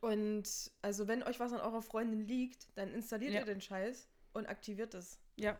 Und 0.00 0.70
also 0.82 1.08
wenn 1.08 1.22
euch 1.22 1.40
was 1.40 1.52
an 1.52 1.60
eurer 1.60 1.82
Freundin 1.82 2.20
liegt, 2.26 2.68
dann 2.76 2.92
installiert 2.92 3.32
Ja. 3.32 3.40
ihr 3.40 3.46
den 3.46 3.60
Scheiß 3.60 4.08
und 4.32 4.46
aktiviert 4.46 4.94
es. 4.94 5.20
ja. 5.36 5.58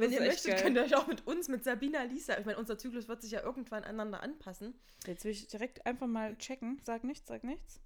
Wenn 0.00 0.12
ihr 0.12 0.20
möchtet, 0.20 0.52
geil. 0.52 0.62
könnt 0.62 0.76
ihr 0.76 0.82
euch 0.84 0.94
auch 0.96 1.06
mit 1.06 1.26
uns, 1.26 1.48
mit 1.48 1.64
Sabina 1.64 2.02
Lisa, 2.02 2.38
ich 2.38 2.44
meine, 2.46 2.58
unser 2.58 2.78
Zyklus 2.78 3.08
wird 3.08 3.22
sich 3.22 3.32
ja 3.32 3.42
irgendwann 3.42 3.84
aneinander 3.84 4.22
anpassen. 4.22 4.74
Jetzt 5.06 5.24
will 5.24 5.32
ich 5.32 5.46
direkt 5.48 5.84
einfach 5.86 6.06
mal 6.06 6.36
checken. 6.36 6.80
Sag 6.84 7.04
nichts, 7.04 7.28
sag 7.28 7.44
nichts. 7.44 7.80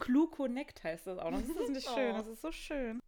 Clue 0.00 0.28
Connect 0.28 0.82
heißt 0.82 1.06
das 1.06 1.18
auch 1.18 1.30
noch. 1.30 1.40
Das 1.40 1.56
ist 1.56 1.70
nicht 1.70 1.88
schön, 1.94 2.14
Oh. 2.14 2.18
das 2.18 2.26
ist 2.26 2.42
so 2.42 2.52
schön. 2.52 3.00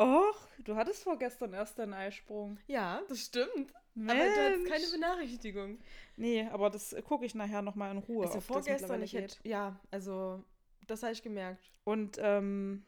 Och, 0.00 0.48
du 0.64 0.74
hattest 0.74 1.04
vorgestern 1.04 1.52
erst 1.52 1.78
deinen 1.78 1.94
Eisprung. 1.94 2.58
Ja, 2.66 3.00
das 3.08 3.20
stimmt. 3.20 3.72
Mensch. 3.94 4.20
Aber 4.20 4.34
du 4.34 4.44
hattest 4.44 4.66
keine 4.66 4.86
Benachrichtigung. 4.88 5.78
Nee, 6.16 6.48
aber 6.50 6.68
das 6.70 6.96
gucke 7.06 7.24
ich 7.26 7.34
nachher 7.36 7.62
nochmal 7.62 7.92
in 7.92 7.98
Ruhe. 7.98 8.26
Also 8.26 8.40
vorgestern, 8.40 9.02
ich 9.02 9.12
hätte, 9.12 9.36
ja, 9.48 9.78
also 9.92 10.42
das 10.88 11.02
habe 11.04 11.12
ich 11.12 11.22
gemerkt. 11.22 11.70
Und 11.84 12.18
ähm, 12.20 12.84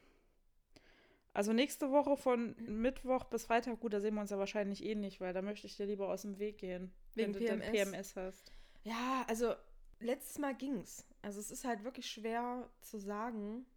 also 1.37 1.53
nächste 1.53 1.91
Woche 1.91 2.17
von 2.17 2.55
Mittwoch 2.65 3.25
bis 3.25 3.45
Freitag, 3.45 3.79
gut, 3.79 3.93
da 3.93 3.99
sehen 4.01 4.15
wir 4.15 4.21
uns 4.21 4.31
ja 4.31 4.39
wahrscheinlich 4.39 4.83
eh 4.83 4.95
nicht, 4.95 5.21
weil 5.21 5.33
da 5.33 5.43
möchte 5.43 5.67
ich 5.67 5.77
dir 5.77 5.85
lieber 5.85 6.09
aus 6.09 6.23
dem 6.23 6.39
Weg 6.39 6.57
gehen. 6.57 6.91
Wegen 7.13 7.33
wenn 7.35 7.39
du 7.41 7.45
dann 7.45 7.59
PMS? 7.59 7.91
PMS 7.91 8.15
hast. 8.15 8.51
Ja, 8.83 9.23
also 9.27 9.53
letztes 9.99 10.39
Mal 10.39 10.55
ging's. 10.55 11.05
Also 11.21 11.39
es 11.39 11.51
ist 11.51 11.63
halt 11.63 11.83
wirklich 11.83 12.09
schwer 12.09 12.67
zu 12.81 12.97
sagen. 12.97 13.67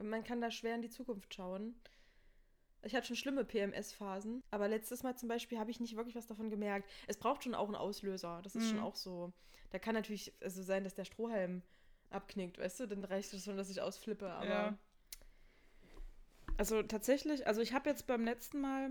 Man 0.00 0.22
kann 0.22 0.42
da 0.42 0.50
schwer 0.50 0.74
in 0.74 0.82
die 0.82 0.90
Zukunft 0.90 1.32
schauen. 1.32 1.74
Ich 2.82 2.94
hatte 2.94 3.06
schon 3.06 3.16
schlimme 3.16 3.44
PMS-Phasen, 3.44 4.42
aber 4.50 4.68
letztes 4.68 5.02
Mal 5.02 5.16
zum 5.16 5.28
Beispiel 5.30 5.58
habe 5.58 5.70
ich 5.70 5.80
nicht 5.80 5.96
wirklich 5.96 6.14
was 6.14 6.26
davon 6.26 6.50
gemerkt. 6.50 6.88
Es 7.06 7.16
braucht 7.16 7.42
schon 7.42 7.54
auch 7.54 7.66
einen 7.66 7.74
Auslöser. 7.74 8.40
Das 8.42 8.54
ist 8.54 8.66
Mhm. 8.66 8.76
schon 8.76 8.80
auch 8.80 8.96
so. 8.96 9.32
Da 9.70 9.78
kann 9.78 9.94
natürlich 9.94 10.32
also 10.42 10.62
sein, 10.62 10.84
dass 10.84 10.94
der 10.94 11.04
Strohhalm 11.06 11.62
abknickt, 12.10 12.58
weißt 12.58 12.80
du? 12.80 12.86
Dann 12.86 13.02
reicht 13.04 13.32
es 13.32 13.44
schon, 13.44 13.56
dass 13.56 13.70
ich 13.70 13.80
ausflippe. 13.80 14.28
Aber 14.30 14.46
Ja. 14.46 14.78
Also 16.58 16.82
tatsächlich, 16.82 17.46
also 17.46 17.60
ich 17.62 17.72
habe 17.72 17.88
jetzt 17.88 18.06
beim 18.06 18.24
letzten 18.24 18.60
Mal, 18.60 18.90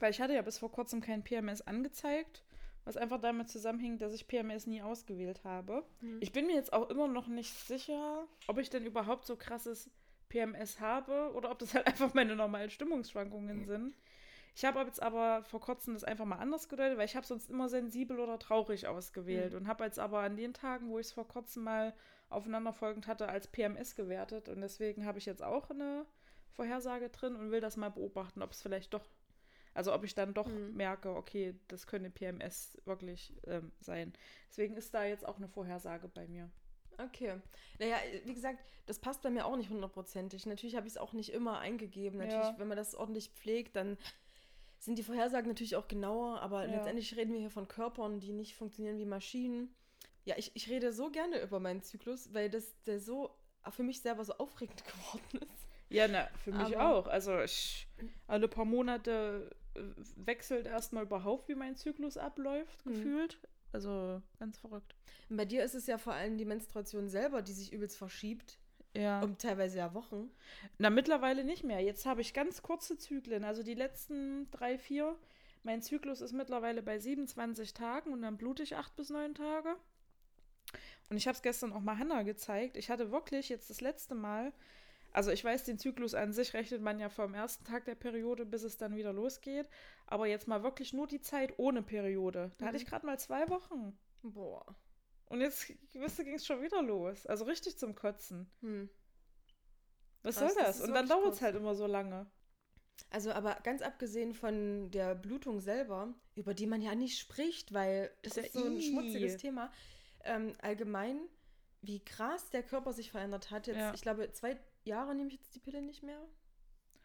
weil 0.00 0.10
ich 0.10 0.20
hatte 0.20 0.34
ja 0.34 0.42
bis 0.42 0.58
vor 0.58 0.72
kurzem 0.72 1.00
kein 1.00 1.22
PMS 1.22 1.60
angezeigt, 1.62 2.42
was 2.84 2.96
einfach 2.96 3.20
damit 3.20 3.48
zusammenhing, 3.48 3.98
dass 3.98 4.12
ich 4.14 4.26
PMS 4.26 4.66
nie 4.66 4.82
ausgewählt 4.82 5.44
habe. 5.44 5.84
Mhm. 6.00 6.18
Ich 6.20 6.32
bin 6.32 6.46
mir 6.46 6.54
jetzt 6.54 6.72
auch 6.72 6.88
immer 6.90 7.08
noch 7.08 7.28
nicht 7.28 7.52
sicher, 7.66 8.26
ob 8.48 8.58
ich 8.58 8.70
denn 8.70 8.84
überhaupt 8.86 9.26
so 9.26 9.36
krasses 9.36 9.90
PMS 10.28 10.80
habe 10.80 11.32
oder 11.34 11.50
ob 11.50 11.58
das 11.58 11.74
halt 11.74 11.86
einfach 11.86 12.14
meine 12.14 12.34
normalen 12.34 12.70
Stimmungsschwankungen 12.70 13.64
sind. 13.64 13.94
Ich 14.54 14.64
habe 14.64 14.80
jetzt 14.80 15.02
aber 15.02 15.44
vor 15.44 15.60
kurzem 15.60 15.92
das 15.92 16.04
einfach 16.04 16.24
mal 16.24 16.38
anders 16.38 16.70
gedeutet, 16.70 16.96
weil 16.96 17.04
ich 17.04 17.14
habe 17.16 17.26
sonst 17.26 17.50
immer 17.50 17.68
sensibel 17.68 18.18
oder 18.18 18.38
traurig 18.38 18.86
ausgewählt 18.86 19.52
Mhm. 19.52 19.58
und 19.58 19.68
habe 19.68 19.84
jetzt 19.84 19.98
aber 19.98 20.20
an 20.20 20.36
den 20.36 20.54
Tagen, 20.54 20.88
wo 20.88 20.98
ich 20.98 21.08
es 21.08 21.12
vor 21.12 21.28
kurzem 21.28 21.64
mal 21.64 21.92
aufeinanderfolgend 22.30 23.06
hatte, 23.06 23.28
als 23.28 23.46
PMS 23.48 23.94
gewertet 23.94 24.48
und 24.48 24.62
deswegen 24.62 25.04
habe 25.04 25.18
ich 25.18 25.26
jetzt 25.26 25.42
auch 25.42 25.68
eine 25.70 26.06
Vorhersage 26.56 27.08
drin 27.10 27.36
und 27.36 27.50
will 27.50 27.60
das 27.60 27.76
mal 27.76 27.90
beobachten, 27.90 28.42
ob 28.42 28.50
es 28.52 28.62
vielleicht 28.62 28.92
doch, 28.94 29.04
also 29.74 29.94
ob 29.94 30.04
ich 30.04 30.14
dann 30.14 30.34
doch 30.34 30.46
Mhm. 30.46 30.74
merke, 30.74 31.14
okay, 31.14 31.54
das 31.68 31.86
könnte 31.86 32.10
PMS 32.10 32.78
wirklich 32.84 33.34
ähm, 33.46 33.72
sein. 33.80 34.12
Deswegen 34.48 34.76
ist 34.76 34.92
da 34.94 35.04
jetzt 35.04 35.26
auch 35.26 35.36
eine 35.36 35.48
Vorhersage 35.48 36.08
bei 36.08 36.26
mir. 36.26 36.50
Okay. 36.98 37.40
Naja, 37.78 37.96
wie 38.24 38.32
gesagt, 38.34 38.58
das 38.86 38.98
passt 38.98 39.20
bei 39.22 39.28
mir 39.30 39.44
auch 39.44 39.56
nicht 39.56 39.68
hundertprozentig. 39.68 40.46
Natürlich 40.46 40.76
habe 40.76 40.86
ich 40.86 40.94
es 40.94 40.98
auch 40.98 41.12
nicht 41.12 41.30
immer 41.30 41.58
eingegeben. 41.58 42.18
Natürlich, 42.18 42.48
Ja. 42.48 42.58
wenn 42.58 42.68
man 42.68 42.78
das 42.78 42.94
ordentlich 42.94 43.30
pflegt, 43.30 43.76
dann 43.76 43.98
sind 44.78 44.98
die 44.98 45.02
Vorhersagen 45.02 45.48
natürlich 45.48 45.76
auch 45.76 45.88
genauer, 45.88 46.40
aber 46.40 46.64
Ja. 46.66 46.70
letztendlich 46.74 47.14
reden 47.16 47.32
wir 47.34 47.40
hier 47.40 47.50
von 47.50 47.68
Körpern, 47.68 48.20
die 48.20 48.32
nicht 48.32 48.54
funktionieren 48.56 48.98
wie 48.98 49.04
Maschinen. 49.04 49.74
Ja, 50.24 50.36
ich, 50.38 50.52
ich 50.54 50.70
rede 50.70 50.92
so 50.92 51.10
gerne 51.10 51.42
über 51.42 51.60
meinen 51.60 51.82
Zyklus, 51.82 52.32
weil 52.32 52.48
das 52.50 52.74
der 52.84 52.98
so 52.98 53.30
für 53.70 53.82
mich 53.82 54.00
selber 54.00 54.24
so 54.24 54.32
aufregend 54.34 54.82
geworden 54.84 55.38
ist. 55.52 55.55
Ja, 55.88 56.08
na, 56.08 56.28
für 56.44 56.52
mich 56.52 56.76
Aber- 56.76 56.88
auch. 56.90 57.06
Also 57.06 57.40
ich, 57.40 57.86
alle 58.26 58.48
paar 58.48 58.64
Monate 58.64 59.50
äh, 59.74 59.80
wechselt 60.16 60.66
erstmal 60.66 61.04
überhaupt, 61.04 61.48
wie 61.48 61.54
mein 61.54 61.76
Zyklus 61.76 62.16
abläuft, 62.16 62.84
Mhm. 62.86 62.90
gefühlt. 62.92 63.38
Also 63.72 64.22
ganz 64.38 64.58
verrückt. 64.58 64.94
Und 65.28 65.36
bei 65.36 65.44
dir 65.44 65.62
ist 65.64 65.74
es 65.74 65.86
ja 65.86 65.98
vor 65.98 66.14
allem 66.14 66.38
die 66.38 66.44
Menstruation 66.44 67.08
selber, 67.08 67.42
die 67.42 67.52
sich 67.52 67.72
übelst 67.72 67.96
verschiebt. 67.98 68.58
Ja. 68.94 69.20
Um 69.22 69.36
teilweise 69.36 69.76
ja 69.78 69.92
Wochen. 69.92 70.30
Na, 70.78 70.88
mittlerweile 70.88 71.44
nicht 71.44 71.62
mehr. 71.64 71.80
Jetzt 71.80 72.06
habe 72.06 72.22
ich 72.22 72.32
ganz 72.32 72.62
kurze 72.62 72.96
Zyklen, 72.96 73.44
also 73.44 73.62
die 73.62 73.74
letzten 73.74 74.50
drei, 74.50 74.78
vier. 74.78 75.14
Mein 75.64 75.82
Zyklus 75.82 76.20
ist 76.22 76.32
mittlerweile 76.32 76.82
bei 76.82 76.98
27 76.98 77.74
Tagen 77.74 78.12
und 78.12 78.22
dann 78.22 78.38
blute 78.38 78.62
ich 78.62 78.76
acht 78.76 78.96
bis 78.96 79.10
neun 79.10 79.34
Tage. 79.34 79.76
Und 81.10 81.16
ich 81.18 81.26
habe 81.28 81.36
es 81.36 81.42
gestern 81.42 81.72
auch 81.74 81.80
mal 81.80 81.98
Hannah 81.98 82.22
gezeigt. 82.22 82.76
Ich 82.78 82.88
hatte 82.88 83.10
wirklich 83.12 83.48
jetzt 83.50 83.68
das 83.68 83.80
letzte 83.82 84.14
Mal, 84.14 84.52
also 85.16 85.30
ich 85.30 85.42
weiß, 85.42 85.64
den 85.64 85.78
Zyklus 85.78 86.14
an 86.14 86.32
sich 86.34 86.52
rechnet 86.52 86.82
man 86.82 87.00
ja 87.00 87.08
vom 87.08 87.32
ersten 87.32 87.64
Tag 87.64 87.86
der 87.86 87.94
Periode, 87.94 88.44
bis 88.44 88.62
es 88.62 88.76
dann 88.76 88.96
wieder 88.96 89.14
losgeht. 89.14 89.68
Aber 90.06 90.26
jetzt 90.26 90.46
mal 90.46 90.62
wirklich 90.62 90.92
nur 90.92 91.06
die 91.06 91.22
Zeit 91.22 91.54
ohne 91.58 91.82
Periode. 91.82 92.52
Da 92.58 92.66
hatte 92.66 92.76
Mhm. 92.76 92.82
ich 92.82 92.86
gerade 92.86 93.06
mal 93.06 93.18
zwei 93.18 93.48
Wochen. 93.48 93.98
Boah. 94.22 94.76
Und 95.26 95.40
jetzt, 95.40 95.72
wisst 95.94 96.18
ihr, 96.18 96.24
ging 96.26 96.34
es 96.34 96.44
schon 96.46 96.60
wieder 96.62 96.82
los. 96.82 97.24
Also 97.26 97.46
richtig 97.46 97.78
zum 97.78 97.94
Kotzen. 97.94 98.50
Hm. 98.60 98.90
Was 100.22 100.36
Krass, 100.36 100.52
soll 100.54 100.62
das 100.62 100.78
das? 100.78 100.86
Und 100.88 100.94
dann 100.94 101.08
dauert 101.08 101.32
es 101.32 101.40
halt 101.40 101.56
immer 101.56 101.74
so 101.74 101.86
lange. 101.86 102.26
Also, 103.10 103.32
aber 103.32 103.54
ganz 103.62 103.82
abgesehen 103.82 104.34
von 104.34 104.90
der 104.90 105.14
Blutung 105.14 105.60
selber, 105.60 106.12
über 106.34 106.52
die 106.54 106.66
man 106.66 106.82
ja 106.82 106.94
nicht 106.94 107.18
spricht, 107.18 107.72
weil 107.72 108.10
das 108.22 108.36
Ist 108.36 108.54
ja 108.54 108.60
so 108.60 108.66
ein 108.66 108.80
schmutziges 108.82 109.36
Thema, 109.38 109.72
ähm, 110.24 110.52
allgemein, 110.60 111.20
wie 111.82 112.04
krass 112.04 112.50
der 112.50 112.62
Körper 112.62 112.92
sich 112.92 113.10
verändert 113.10 113.50
hat. 113.50 113.66
Jetzt, 113.66 113.76
Ja. 113.78 113.94
ich 113.94 114.02
glaube, 114.02 114.30
zwei 114.32 114.58
Jahre 114.86 115.14
nehme 115.14 115.28
ich 115.28 115.34
jetzt 115.36 115.54
die 115.54 115.60
Pille 115.60 115.82
nicht 115.82 116.02
mehr. 116.02 116.20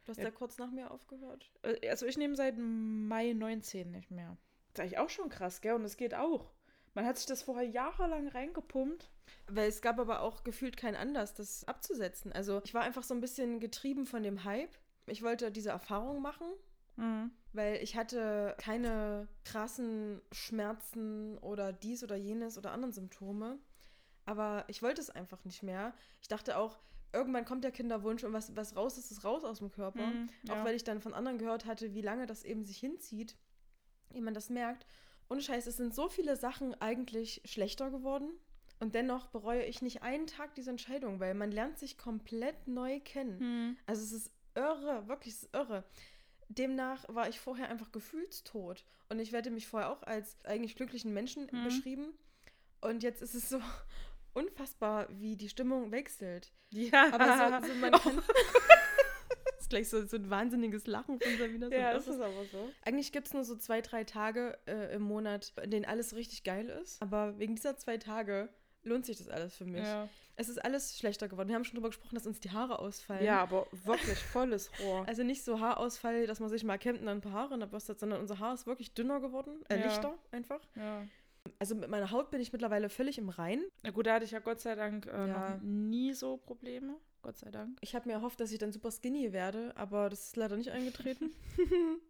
Du 0.05 0.09
hast 0.09 0.17
Ja. 0.17 0.25
ja 0.25 0.31
kurz 0.31 0.57
nach 0.57 0.71
mir 0.71 0.91
aufgehört. 0.91 1.51
Äh, 1.63 1.89
Also 1.89 2.05
ich 2.05 2.17
nehme 2.17 2.35
seit 2.35 2.55
Mai 2.57 3.33
19 3.33 3.91
nicht 3.91 4.11
mehr. 4.11 4.37
Das 4.73 4.79
ist 4.79 4.79
eigentlich 4.81 4.97
auch 4.99 5.09
schon 5.09 5.29
krass, 5.29 5.61
gell? 5.61 5.73
Und 5.75 5.83
es 5.85 5.97
geht 5.97 6.15
auch. 6.15 6.51
Man 6.93 7.05
hat 7.05 7.17
sich 7.17 7.25
das 7.27 7.43
vorher 7.43 7.67
jahrelang 7.67 8.27
reingepumpt. 8.27 9.09
Weil 9.47 9.69
es 9.69 9.81
gab 9.81 9.99
aber 9.99 10.21
auch 10.21 10.43
gefühlt 10.43 10.75
keinen 10.77 10.95
Anlass, 10.95 11.33
das 11.33 11.65
abzusetzen. 11.67 12.31
Also 12.33 12.61
ich 12.65 12.73
war 12.73 12.81
einfach 12.83 13.03
so 13.03 13.13
ein 13.13 13.21
bisschen 13.21 13.59
getrieben 13.59 14.05
von 14.05 14.23
dem 14.23 14.43
Hype. 14.43 14.75
Ich 15.07 15.21
wollte 15.23 15.51
diese 15.51 15.69
Erfahrung 15.69 16.21
machen, 16.21 16.47
Mhm. 16.97 17.31
weil 17.53 17.77
ich 17.77 17.95
hatte 17.95 18.55
keine 18.57 19.27
krassen 19.45 20.21
Schmerzen 20.31 21.37
oder 21.39 21.71
dies 21.73 22.03
oder 22.03 22.15
jenes 22.17 22.57
oder 22.57 22.71
anderen 22.71 22.91
Symptome. 22.93 23.57
Aber 24.25 24.65
ich 24.67 24.81
wollte 24.83 25.01
es 25.01 25.09
einfach 25.09 25.43
nicht 25.45 25.63
mehr. 25.63 25.93
Ich 26.21 26.27
dachte 26.27 26.57
auch, 26.57 26.77
irgendwann 27.13 27.45
kommt 27.45 27.63
der 27.63 27.71
Kinderwunsch 27.71 28.23
und 28.23 28.33
was, 28.33 28.55
was 28.55 28.75
raus 28.75 28.97
ist, 28.97 29.11
ist 29.11 29.23
raus 29.23 29.43
aus 29.43 29.59
dem 29.59 29.71
Körper. 29.71 30.05
Mhm, 30.05 30.29
Auch 30.49 30.55
ja. 30.57 30.65
weil 30.65 30.75
ich 30.75 30.83
dann 30.83 31.01
von 31.01 31.13
anderen 31.13 31.37
gehört 31.37 31.65
hatte, 31.65 31.93
wie 31.93 32.01
lange 32.01 32.25
das 32.25 32.43
eben 32.43 32.63
sich 32.65 32.77
hinzieht, 32.77 33.35
wie 34.11 34.21
man 34.21 34.33
das 34.33 34.49
merkt. 34.49 34.85
Und 35.27 35.43
Scheiß, 35.43 35.65
es 35.67 35.77
sind 35.77 35.93
so 35.95 36.09
viele 36.09 36.35
Sachen 36.35 36.73
eigentlich 36.81 37.41
schlechter 37.45 37.89
geworden. 37.89 38.29
Und 38.79 38.95
dennoch 38.95 39.27
bereue 39.27 39.63
ich 39.63 39.81
nicht 39.81 40.01
einen 40.01 40.25
Tag 40.27 40.55
diese 40.55 40.71
Entscheidung, 40.71 41.19
weil 41.19 41.33
man 41.35 41.51
lernt 41.51 41.77
sich 41.77 41.97
komplett 41.97 42.67
neu 42.67 42.99
kennen. 42.99 43.39
Mhm. 43.39 43.77
Also 43.85 44.03
es 44.03 44.11
ist 44.11 44.31
irre, 44.55 45.07
wirklich 45.07 45.35
es 45.35 45.43
ist 45.43 45.53
irre. 45.55 45.83
Demnach 46.49 47.05
war 47.07 47.29
ich 47.29 47.39
vorher 47.39 47.69
einfach 47.69 47.91
gefühlstot. 47.91 48.83
Und 49.09 49.19
ich 49.19 49.31
werde 49.31 49.51
mich 49.51 49.67
vorher 49.67 49.89
auch 49.89 50.03
als 50.03 50.37
eigentlich 50.45 50.75
glücklichen 50.75 51.13
Menschen 51.13 51.47
Mhm. 51.51 51.63
beschrieben. 51.63 52.13
Und 52.81 53.03
jetzt 53.03 53.21
ist 53.21 53.35
es 53.35 53.49
so 53.49 53.59
unfassbar, 54.33 55.07
wie 55.09 55.35
die 55.35 55.49
Stimmung 55.49 55.91
wechselt. 55.91 56.51
Ja, 56.71 57.07
Aber 57.13 57.61
so, 57.61 57.67
so 57.67 57.73
man 57.75 57.91
kann. 57.99 58.15
das 58.17 59.61
ist 59.61 59.69
gleich 59.69 59.89
so, 59.89 60.05
so 60.05 60.17
ein 60.17 60.29
wahnsinniges 60.29 60.87
Lachen 60.87 61.19
von 61.19 61.37
Sabina. 61.37 61.67
So 61.67 61.73
ja, 61.73 61.89
ein 61.91 61.97
ist 61.97 62.07
aber 62.09 62.45
so. 62.51 62.69
Eigentlich 62.83 63.11
gibt 63.11 63.27
es 63.27 63.33
nur 63.33 63.43
so 63.43 63.55
zwei, 63.55 63.81
drei 63.81 64.03
Tage 64.03 64.57
äh, 64.67 64.95
im 64.95 65.01
Monat, 65.03 65.53
in 65.63 65.71
denen 65.71 65.85
alles 65.85 66.15
richtig 66.15 66.43
geil 66.43 66.69
ist. 66.81 67.01
Aber 67.01 67.37
wegen 67.39 67.55
dieser 67.55 67.77
zwei 67.77 67.97
Tage 67.97 68.49
lohnt 68.83 69.05
sich 69.05 69.17
das 69.17 69.27
alles 69.29 69.55
für 69.55 69.65
mich. 69.65 69.83
Ja. 69.83 70.07
Es 70.37 70.49
ist 70.49 70.63
alles 70.63 70.97
schlechter 70.97 71.27
geworden. 71.27 71.49
Wir 71.49 71.55
haben 71.55 71.65
schon 71.65 71.75
darüber 71.75 71.89
gesprochen, 71.89 72.15
dass 72.15 72.25
uns 72.25 72.39
die 72.39 72.49
Haare 72.49 72.79
ausfallen. 72.79 73.23
ja, 73.23 73.41
aber 73.43 73.67
wirklich 73.83 74.17
volles 74.17 74.71
Rohr. 74.81 75.03
Also 75.07 75.23
nicht 75.23 75.43
so 75.43 75.59
Haarausfall, 75.59 76.25
dass 76.25 76.39
man 76.39 76.49
sich 76.49 76.63
mal 76.63 76.79
kämmt 76.79 77.01
und 77.01 77.05
dann 77.05 77.17
ein 77.17 77.21
paar 77.21 77.33
Haare 77.33 77.53
in 77.53 77.59
der 77.59 77.67
Bürste 77.67 77.91
hat, 77.93 77.99
sondern 77.99 78.21
unser 78.21 78.39
Haar 78.39 78.53
ist 78.55 78.65
wirklich 78.65 78.93
dünner 78.93 79.19
geworden, 79.19 79.63
äh, 79.69 79.77
Ja. 79.79 79.85
lichter 79.87 80.17
einfach. 80.31 80.61
Ja. 80.75 81.05
Also 81.59 81.75
mit 81.75 81.89
meiner 81.89 82.11
Haut 82.11 82.31
bin 82.31 82.41
ich 82.41 82.51
mittlerweile 82.53 82.89
völlig 82.89 83.17
im 83.17 83.29
Rein. 83.29 83.63
Na 83.83 83.91
gut, 83.91 84.07
da 84.07 84.15
hatte 84.15 84.25
ich 84.25 84.31
ja 84.31 84.39
Gott 84.39 84.59
sei 84.59 84.75
Dank 84.75 85.05
äh, 85.07 85.27
Ja. 85.27 85.55
noch 85.55 85.61
nie 85.61 86.13
so 86.13 86.37
Probleme. 86.37 86.97
Gott 87.21 87.37
sei 87.37 87.51
Dank. 87.51 87.77
Ich 87.81 87.93
habe 87.95 88.07
mir 88.09 88.13
erhofft, 88.13 88.39
dass 88.39 88.51
ich 88.51 88.57
dann 88.59 88.71
super 88.71 88.91
skinny 88.91 89.31
werde, 89.31 89.75
aber 89.75 90.09
das 90.09 90.25
ist 90.27 90.35
leider 90.37 90.57
nicht 90.57 90.71
eingetreten. 90.71 91.31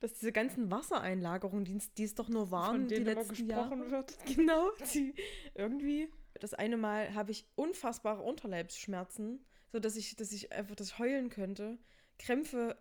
dass 0.00 0.14
diese 0.14 0.32
ganzen 0.32 0.70
Wassereinlagerungen, 0.70 1.64
die, 1.64 1.78
die 1.98 2.04
es 2.04 2.14
doch 2.14 2.28
nur 2.28 2.50
waren, 2.50 2.72
Von 2.82 2.88
denen 2.88 3.04
die 3.04 3.10
immer 3.10 3.20
letzten 3.20 3.46
gesprochen 3.46 3.78
Jahre. 3.80 3.90
wird. 3.90 4.16
Genau, 4.36 4.70
die 4.94 5.14
irgendwie. 5.54 6.08
Das 6.40 6.54
eine 6.54 6.76
Mal 6.78 7.12
habe 7.14 7.32
ich 7.32 7.46
unfassbare 7.56 8.22
Unterleibsschmerzen, 8.22 9.44
so 9.72 9.78
dass 9.78 9.96
ich, 9.96 10.16
dass 10.16 10.32
ich 10.32 10.52
einfach 10.52 10.74
das 10.76 10.98
heulen 10.98 11.28
könnte. 11.28 11.76
Krämpfe, 12.18 12.78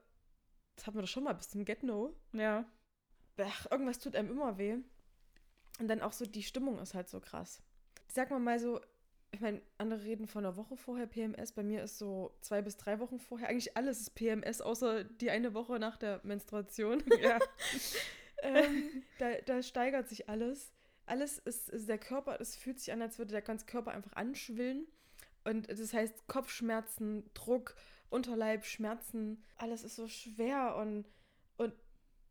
das 0.76 0.88
hatten 0.88 0.98
wir 0.98 1.02
doch 1.02 1.10
schon 1.10 1.24
mal 1.26 1.34
bis 1.34 1.50
zum 1.50 1.66
Get-No. 1.66 2.14
Ja. 2.34 2.66
Ach, 3.38 3.70
irgendwas 3.72 4.00
tut 4.00 4.16
einem 4.16 4.32
immer 4.32 4.58
weh. 4.58 4.78
Und 5.80 5.88
dann 5.88 6.02
auch 6.02 6.12
so, 6.12 6.26
die 6.26 6.44
Stimmung 6.44 6.80
ist 6.80 6.94
halt 6.94 7.10
so 7.10 7.20
krass. 7.20 7.62
Sag 8.08 8.32
mal 8.32 8.40
mal 8.40 8.60
so, 8.60 8.82
ich 9.32 9.42
meine, 9.42 9.62
andere 9.78 10.04
reden 10.04 10.28
von 10.28 10.46
einer 10.46 10.58
Woche 10.58 10.76
vorher 10.76 11.08
PMS. 11.08 11.52
Bei 11.52 11.64
mir 11.64 11.84
ist 11.84 11.98
so 11.98 12.36
zwei 12.42 12.62
bis 12.62 12.78
drei 12.78 13.00
Wochen 13.00 13.20
vorher. 13.20 13.50
Eigentlich 13.50 13.78
alles 13.78 14.02
ist 14.02 14.16
PMS, 14.16 14.62
außer 14.62 15.04
die 15.04 15.30
eine 15.30 15.54
Woche 15.54 15.80
nach 15.80 15.98
der 15.98 16.20
Menstruation. 16.24 17.04
Ja. 17.22 17.40
ähm, 18.42 19.04
da, 19.20 19.34
da 19.46 19.62
steigert 19.62 20.10
sich 20.10 20.30
alles. 20.30 20.72
Alles 21.06 21.40
ist, 21.40 21.70
ist 21.70 21.90
der 21.90 21.98
Körper, 21.98 22.40
es 22.40 22.56
fühlt 22.56 22.80
sich 22.80 22.94
an, 22.94 23.02
als 23.02 23.18
würde 23.18 23.32
der 23.32 23.42
ganze 23.42 23.66
Körper 23.66 23.92
einfach 23.92 24.14
anschwillen. 24.14 24.88
Und 25.44 25.70
das 25.70 25.94
heißt 25.94 26.28
Kopfschmerzen, 26.28 27.30
Druck, 27.34 27.76
Unterleibschmerzen, 28.10 29.44
alles 29.56 29.84
ist 29.84 29.96
so 29.96 30.08
schwer 30.08 30.76
und 30.76 31.08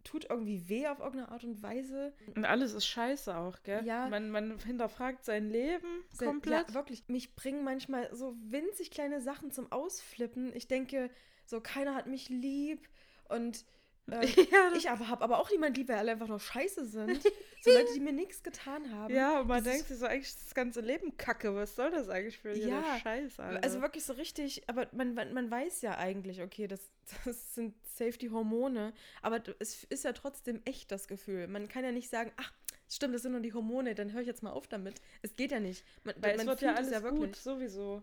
tut 0.04 0.26
irgendwie 0.30 0.68
weh 0.68 0.86
auf 0.86 0.98
irgendeine 1.00 1.30
Art 1.30 1.44
und 1.44 1.62
Weise. 1.62 2.12
Und 2.34 2.44
alles 2.44 2.72
ist 2.72 2.86
scheiße 2.86 3.36
auch, 3.36 3.62
gell? 3.62 3.84
Ja. 3.84 4.08
Man, 4.08 4.30
man 4.30 4.58
hinterfragt 4.58 5.24
sein 5.24 5.50
Leben 5.50 6.04
Se- 6.12 6.24
komplett. 6.24 6.68
Ja, 6.68 6.74
wirklich. 6.74 7.06
Mich 7.08 7.34
bringen 7.34 7.64
manchmal 7.64 8.14
so 8.14 8.34
winzig 8.40 8.90
kleine 8.90 9.20
Sachen 9.20 9.50
zum 9.50 9.70
Ausflippen. 9.70 10.54
Ich 10.54 10.68
denke, 10.68 11.10
so 11.44 11.60
keiner 11.60 11.94
hat 11.94 12.06
mich 12.06 12.28
lieb 12.28 12.88
und 13.28 13.64
äh, 14.10 14.26
Ja, 14.50 14.72
ich 14.76 14.88
aber 14.90 15.08
habe 15.08 15.22
aber 15.24 15.38
auch 15.38 15.50
niemand 15.50 15.76
lieb, 15.76 15.88
weil 15.88 15.96
alle 15.98 16.12
einfach 16.12 16.28
nur 16.28 16.40
scheiße 16.40 16.86
sind. 16.86 17.22
so 17.62 17.70
Leute, 17.70 17.92
die 17.94 18.00
mir 18.00 18.12
nichts 18.12 18.42
getan 18.42 18.92
haben. 18.92 19.14
Ja, 19.14 19.40
und 19.40 19.48
man 19.48 19.62
Das 19.62 19.72
denkt 19.72 19.88
sich 19.88 19.98
so, 19.98 20.06
eigentlich 20.06 20.28
ist 20.28 20.44
das 20.46 20.54
ganze 20.54 20.80
Leben 20.80 21.16
kacke. 21.16 21.54
Was 21.54 21.76
soll 21.76 21.90
das 21.90 22.08
eigentlich 22.08 22.38
für 22.38 22.52
Ja, 22.56 22.98
Scheiß, 23.02 23.38
Alter? 23.40 23.62
Also 23.62 23.80
wirklich 23.80 24.04
so 24.04 24.12
richtig, 24.14 24.68
aber 24.68 24.88
man, 24.92 25.14
man, 25.14 25.32
man 25.32 25.50
weiß 25.50 25.82
ja 25.82 25.96
eigentlich, 25.98 26.42
okay, 26.42 26.66
das, 26.66 26.80
das 27.24 27.54
sind 27.54 27.74
Safety-Hormone, 27.86 28.92
aber 29.22 29.42
es 29.58 29.84
ist 29.84 30.04
ja 30.04 30.12
trotzdem 30.12 30.60
echt 30.64 30.90
das 30.90 31.08
Gefühl. 31.08 31.46
Man 31.48 31.68
kann 31.68 31.84
ja 31.84 31.92
nicht 31.92 32.08
sagen, 32.10 32.32
ach, 32.36 32.52
stimmt, 32.90 33.14
das 33.14 33.22
sind 33.22 33.32
nur 33.32 33.40
die 33.42 33.52
Hormone, 33.52 33.94
dann 33.94 34.12
höre 34.12 34.22
ich 34.22 34.26
jetzt 34.26 34.42
mal 34.42 34.50
auf 34.52 34.66
damit. 34.66 35.00
Es 35.22 35.36
geht 35.36 35.50
ja 35.50 35.60
nicht. 35.60 35.84
Man, 36.04 36.14
Weil 36.20 36.36
man 36.36 36.40
es 36.40 36.46
wird 36.46 36.58
fühlt 36.60 36.70
ja 36.70 36.76
alles 36.76 36.86
es 36.88 36.92
ja 36.94 37.00
gut, 37.10 37.20
wirklich. 37.20 37.36
sowieso. 37.40 38.02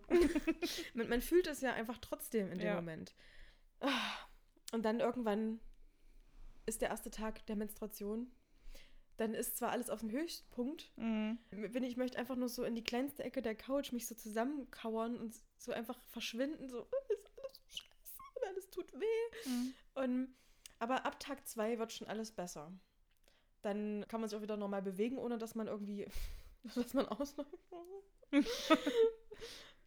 Man, 0.94 1.08
man 1.08 1.20
fühlt 1.22 1.46
es 1.48 1.60
ja 1.60 1.72
einfach 1.72 1.98
trotzdem 1.98 2.52
in 2.52 2.58
dem 2.58 2.66
Ja. 2.68 2.74
Moment. 2.76 3.14
Ah, 3.80 3.90
Und 4.72 4.84
dann 4.84 5.00
irgendwann 5.00 5.60
ist 6.66 6.82
der 6.82 6.90
erste 6.90 7.10
Tag 7.10 7.44
der 7.46 7.56
Menstruation. 7.56 8.30
Dann 9.16 9.32
ist 9.32 9.56
zwar 9.56 9.70
alles 9.70 9.88
auf 9.88 10.00
dem 10.00 10.10
Höchstpunkt, 10.10 10.92
Mhm. 10.96 11.38
bin 11.50 11.82
ich 11.84 11.96
möchte 11.96 12.18
einfach 12.18 12.36
nur 12.36 12.50
so 12.50 12.64
in 12.64 12.74
die 12.74 12.84
kleinste 12.84 13.24
Ecke 13.24 13.40
der 13.40 13.54
Couch 13.54 13.92
mich 13.92 14.06
so 14.06 14.14
zusammenkauern 14.14 15.18
und 15.18 15.34
so 15.56 15.72
einfach 15.72 15.98
verschwinden, 16.10 16.68
so 16.68 16.82
"Oh, 16.82 17.12
ist 17.12 17.30
alles 17.38 17.54
so 17.54 17.62
scheiße 17.68 18.22
und 18.34 18.44
alles 18.48 18.70
tut 18.70 18.92
weh. 18.92 19.48
Mhm. 19.48 19.74
Und, 19.94 20.36
aber 20.78 21.06
ab 21.06 21.18
Tag 21.18 21.46
zwei 21.48 21.78
wird 21.78 21.92
schon 21.92 22.08
alles 22.08 22.30
besser. 22.32 22.70
Dann 23.62 24.04
kann 24.08 24.20
man 24.20 24.28
sich 24.28 24.36
auch 24.38 24.42
wieder 24.42 24.58
normal 24.58 24.82
bewegen, 24.82 25.16
ohne 25.16 25.38
dass 25.38 25.54
man 25.54 25.66
irgendwie, 25.66 26.06
dass 26.74 26.92
man 26.92 27.06
ausläuft. 27.08 27.50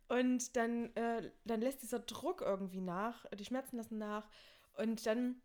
und 0.08 0.56
dann, 0.56 0.96
äh, 0.96 1.32
dann 1.46 1.62
lässt 1.62 1.84
dieser 1.84 2.00
Druck 2.00 2.42
irgendwie 2.42 2.82
nach, 2.82 3.26
die 3.36 3.46
Schmerzen 3.46 3.78
lassen 3.78 3.98
nach. 4.00 4.28
Und 4.74 5.06
dann 5.06 5.42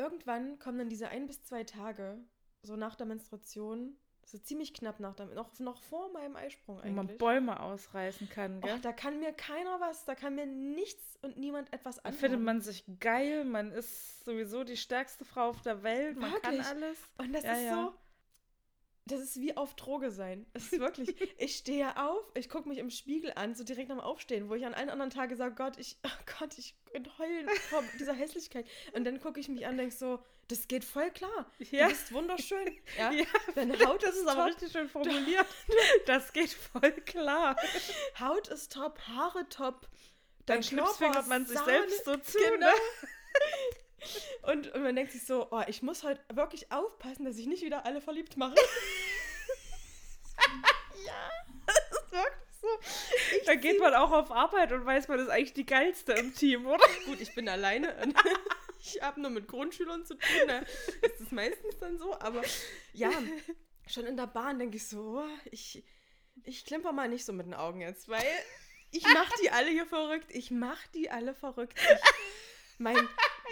irgendwann 0.00 0.58
kommen 0.58 0.78
dann 0.78 0.88
diese 0.88 1.08
ein 1.08 1.26
bis 1.26 1.42
zwei 1.44 1.64
Tage, 1.64 2.18
so 2.62 2.76
nach 2.76 2.96
der 2.96 3.06
Menstruation, 3.06 3.96
so 4.24 4.38
ziemlich 4.38 4.74
knapp 4.74 5.00
nach 5.00 5.14
der, 5.14 5.26
noch, 5.26 5.58
noch 5.58 5.82
vor 5.82 6.10
meinem 6.12 6.36
Eisprung 6.36 6.76
Wo 6.82 6.88
man 6.88 7.06
eigentlich. 7.06 7.18
Bäume 7.18 7.58
ausreißen 7.60 8.28
kann, 8.28 8.60
gell? 8.60 8.74
Och, 8.74 8.80
da 8.80 8.92
kann 8.92 9.18
mir 9.20 9.32
keiner 9.32 9.80
was, 9.80 10.04
da 10.04 10.14
kann 10.14 10.34
mir 10.36 10.46
nichts 10.46 11.16
und 11.22 11.36
niemand 11.36 11.72
etwas 11.72 11.96
Da 11.96 12.02
anhaben. 12.02 12.18
findet 12.20 12.40
man 12.40 12.60
sich 12.60 12.84
geil, 13.00 13.44
man 13.44 13.72
ist 13.72 14.24
sowieso 14.24 14.62
die 14.64 14.76
stärkste 14.76 15.24
Frau 15.24 15.48
auf 15.50 15.62
der 15.62 15.82
Welt, 15.82 16.16
man 16.16 16.32
Wirklich? 16.32 16.62
kann 16.66 16.76
alles. 16.76 16.98
Und 17.18 17.32
das 17.32 17.44
Ja, 17.44 17.52
ist 17.52 17.64
ja. 17.64 17.84
so, 17.86 17.94
das 19.10 19.20
ist 19.20 19.40
wie 19.40 19.56
auf 19.56 19.74
Droge 19.74 20.10
sein. 20.10 20.46
Es 20.52 20.72
ist 20.72 20.80
wirklich, 20.80 21.14
ich 21.38 21.56
stehe 21.56 21.96
auf, 21.96 22.24
ich 22.34 22.48
gucke 22.48 22.68
mich 22.68 22.78
im 22.78 22.90
Spiegel 22.90 23.32
an, 23.34 23.54
so 23.54 23.64
direkt 23.64 23.90
am 23.90 24.00
Aufstehen, 24.00 24.48
wo 24.48 24.54
ich 24.54 24.64
an 24.64 24.74
allen 24.74 24.90
anderen 24.90 25.10
Tagen 25.10 25.36
sage, 25.36 25.54
Gott, 25.54 25.78
ich, 25.78 25.96
oh 26.04 26.24
Gott, 26.38 26.56
ich 26.58 26.74
heulen 27.18 27.48
vor 27.68 27.82
dieser 27.98 28.12
Hässlichkeit. 28.14 28.66
Und 28.92 29.04
dann 29.04 29.20
gucke 29.20 29.40
ich 29.40 29.48
mich 29.48 29.64
an 29.66 29.72
und 29.72 29.78
denke 29.78 29.94
so, 29.94 30.18
das 30.48 30.66
geht 30.66 30.84
voll 30.84 31.10
klar. 31.10 31.50
Ja. 31.70 31.84
Du 31.84 31.90
bist 31.90 32.12
wunderschön. 32.12 32.76
Ja? 32.98 33.10
Ja, 33.20 33.24
Deine 33.54 33.78
Haut 33.86 34.02
das 34.02 34.14
ist 34.16 34.22
ist 34.22 34.28
aber 34.28 34.46
richtig 34.46 34.72
schön 34.72 34.88
formuliert. 34.88 35.46
Das 36.06 36.32
geht 36.32 36.52
voll 36.52 36.92
klar. 36.92 37.56
Haut 38.18 38.48
ist 38.48 38.72
top, 38.72 38.98
Haare 39.06 39.48
top. 39.48 39.88
Dann 40.46 40.60
Dein 40.60 40.68
knipsfingert 40.68 41.14
Körper 41.14 41.28
man 41.28 41.46
sich 41.46 41.58
selbst 41.58 42.04
so 42.04 42.16
zu, 42.16 42.38
Genau. 42.38 42.66
ne? 42.66 42.72
Und, 44.42 44.72
und 44.72 44.82
man 44.82 44.96
denkt 44.96 45.12
sich 45.12 45.24
so, 45.24 45.48
oh, 45.50 45.62
ich 45.66 45.82
muss 45.82 46.02
heute 46.04 46.20
wirklich 46.32 46.72
aufpassen, 46.72 47.24
dass 47.24 47.36
ich 47.36 47.46
nicht 47.46 47.62
wieder 47.62 47.84
alle 47.84 48.00
verliebt 48.00 48.36
mache. 48.36 48.54
ja, 51.06 51.30
das 51.66 52.02
ist 52.02 52.12
wirklich 52.12 52.50
so. 52.60 52.68
Ich 53.36 53.46
Da 53.46 53.54
geht 53.54 53.80
man 53.80 53.94
auch 53.94 54.12
auf 54.12 54.30
Arbeit 54.30 54.72
und 54.72 54.84
weiß, 54.84 55.08
man 55.08 55.18
ist 55.20 55.28
eigentlich 55.28 55.54
die 55.54 55.66
geilste 55.66 56.12
im 56.12 56.34
Team, 56.34 56.66
oder? 56.66 56.84
Gut, 57.06 57.20
ich 57.20 57.34
bin 57.34 57.48
alleine. 57.48 57.94
ich 58.80 59.00
habe 59.02 59.20
nur 59.20 59.30
mit 59.30 59.48
Grundschülern 59.48 60.04
zu 60.04 60.14
tun. 60.14 60.48
Da 60.48 60.58
ist 60.58 61.20
es 61.20 61.30
meistens 61.30 61.78
dann 61.78 61.98
so. 61.98 62.18
Aber 62.20 62.42
ja, 62.92 63.10
schon 63.86 64.06
in 64.06 64.16
der 64.16 64.26
Bahn 64.26 64.58
denke 64.58 64.76
ich 64.76 64.86
so, 64.86 65.20
oh, 65.20 65.38
ich, 65.50 65.84
ich 66.44 66.64
klimper 66.64 66.92
mal 66.92 67.08
nicht 67.08 67.24
so 67.24 67.32
mit 67.32 67.46
den 67.46 67.54
Augen 67.54 67.80
jetzt, 67.80 68.08
weil 68.08 68.24
ich 68.90 69.04
mache 69.04 69.32
die 69.42 69.50
alle 69.50 69.70
hier 69.70 69.86
verrückt. 69.86 70.30
Ich 70.30 70.50
mache 70.50 70.88
die 70.94 71.10
alle 71.10 71.34
verrückt. 71.34 71.78
Ich, 71.78 72.78
mein, 72.78 72.96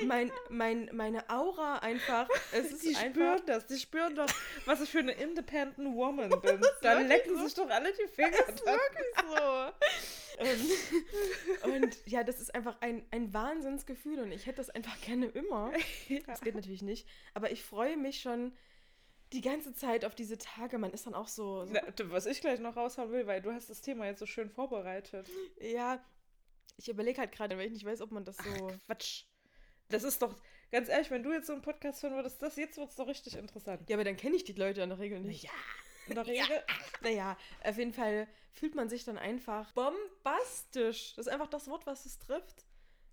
mein, 0.07 0.33
mein, 0.49 0.91
meine 0.93 1.29
Aura 1.29 1.79
einfach. 1.79 2.29
Es 2.53 2.73
ist 2.73 2.83
die 2.83 2.97
einfach. 2.97 3.11
spüren 3.11 3.43
das, 3.47 3.67
die 3.67 3.79
spüren 3.79 4.15
doch, 4.15 4.29
was 4.65 4.81
ich 4.81 4.91
für 4.91 4.99
eine 5.01 5.13
independent 5.13 5.95
woman 5.95 6.29
bin. 6.43 6.61
Dann 6.83 7.09
lecken 7.09 7.37
so. 7.37 7.45
sich 7.45 7.55
doch 7.55 7.69
alle 7.69 7.93
die 7.93 8.09
Finger. 8.09 8.49
ist 8.49 8.65
wirklich 8.65 9.07
so. 9.27 9.73
und, 11.65 11.75
und 11.75 12.07
ja, 12.07 12.23
das 12.25 12.41
ist 12.41 12.55
einfach 12.55 12.77
ein, 12.81 13.05
ein 13.11 13.33
Wahnsinnsgefühl 13.35 14.21
und 14.21 14.33
ich 14.33 14.47
hätte 14.47 14.59
das 14.59 14.71
einfach 14.71 15.01
gerne 15.01 15.27
immer. 15.27 15.73
Das 16.27 16.41
geht 16.41 16.55
natürlich 16.55 16.83
nicht. 16.83 17.07
Aber 17.35 17.51
ich 17.51 17.63
freue 17.63 17.97
mich 17.97 18.21
schon 18.21 18.53
die 19.33 19.41
ganze 19.41 19.75
Zeit 19.75 20.05
auf 20.05 20.15
diese 20.15 20.39
Tage. 20.39 20.79
Man 20.79 20.93
ist 20.93 21.07
dann 21.07 21.15
auch 21.15 21.29
so, 21.29 21.65
so 21.67 21.73
Na, 21.73 21.83
was 22.11 22.27
ich 22.27 22.41
gleich 22.41 22.61
noch 22.61 22.77
raushauen 22.77 23.13
will, 23.13 23.27
weil 23.27 23.43
du 23.43 23.53
hast 23.53 23.69
das 23.69 23.81
Thema 23.81 24.07
jetzt 24.07 24.21
so 24.21 24.27
schön 24.27 24.51
vorbereitet. 24.51 25.29
ja, 25.61 26.03
ich 26.77 26.89
überlege 26.89 27.21
halt 27.21 27.33
gerade, 27.33 27.59
weil 27.59 27.67
ich 27.67 27.73
nicht 27.73 27.85
weiß, 27.85 28.01
ob 28.01 28.13
man 28.13 28.25
das 28.25 28.37
so. 28.37 28.73
Quatsch. 28.87 29.25
Das 29.89 30.05
ist 30.05 30.21
doch, 30.23 30.37
ganz 30.71 30.89
ehrlich, 30.89 31.11
wenn 31.11 31.23
du 31.23 31.33
jetzt 31.33 31.47
so 31.47 31.53
einen 31.55 31.63
Podcast 31.63 32.03
hören 32.03 32.15
würdest, 32.15 32.43
das 32.43 32.57
jetzt 32.57 32.77
wird 32.77 32.91
es 32.91 32.97
doch 32.97 33.07
richtig 33.07 33.37
interessant. 33.37 33.89
Ja, 33.89 33.97
aber 33.97 34.05
dann 34.05 34.17
kenne 34.17 34.37
ich 34.37 34.45
die 34.45 34.53
Leute 34.53 34.83
in 34.83 34.91
der 34.91 34.99
Regel 34.99 35.21
nicht. 35.21 35.45
Ja. 35.45 35.51
In 36.09 36.15
der 36.15 36.27
Regel. 36.27 36.63
Naja, 37.03 37.37
auf 37.65 37.79
jeden 37.79 37.93
Fall 37.93 38.27
fühlt 38.53 38.75
man 38.75 38.89
sich 38.89 39.05
dann 39.05 39.19
einfach 39.19 39.73
bombastisch. 39.73 41.15
Das 41.17 41.27
ist 41.27 41.33
einfach 41.33 41.49
das 41.49 41.69
Wort, 41.69 41.87
was 41.87 42.07
es 42.07 42.19
trifft. 42.19 42.65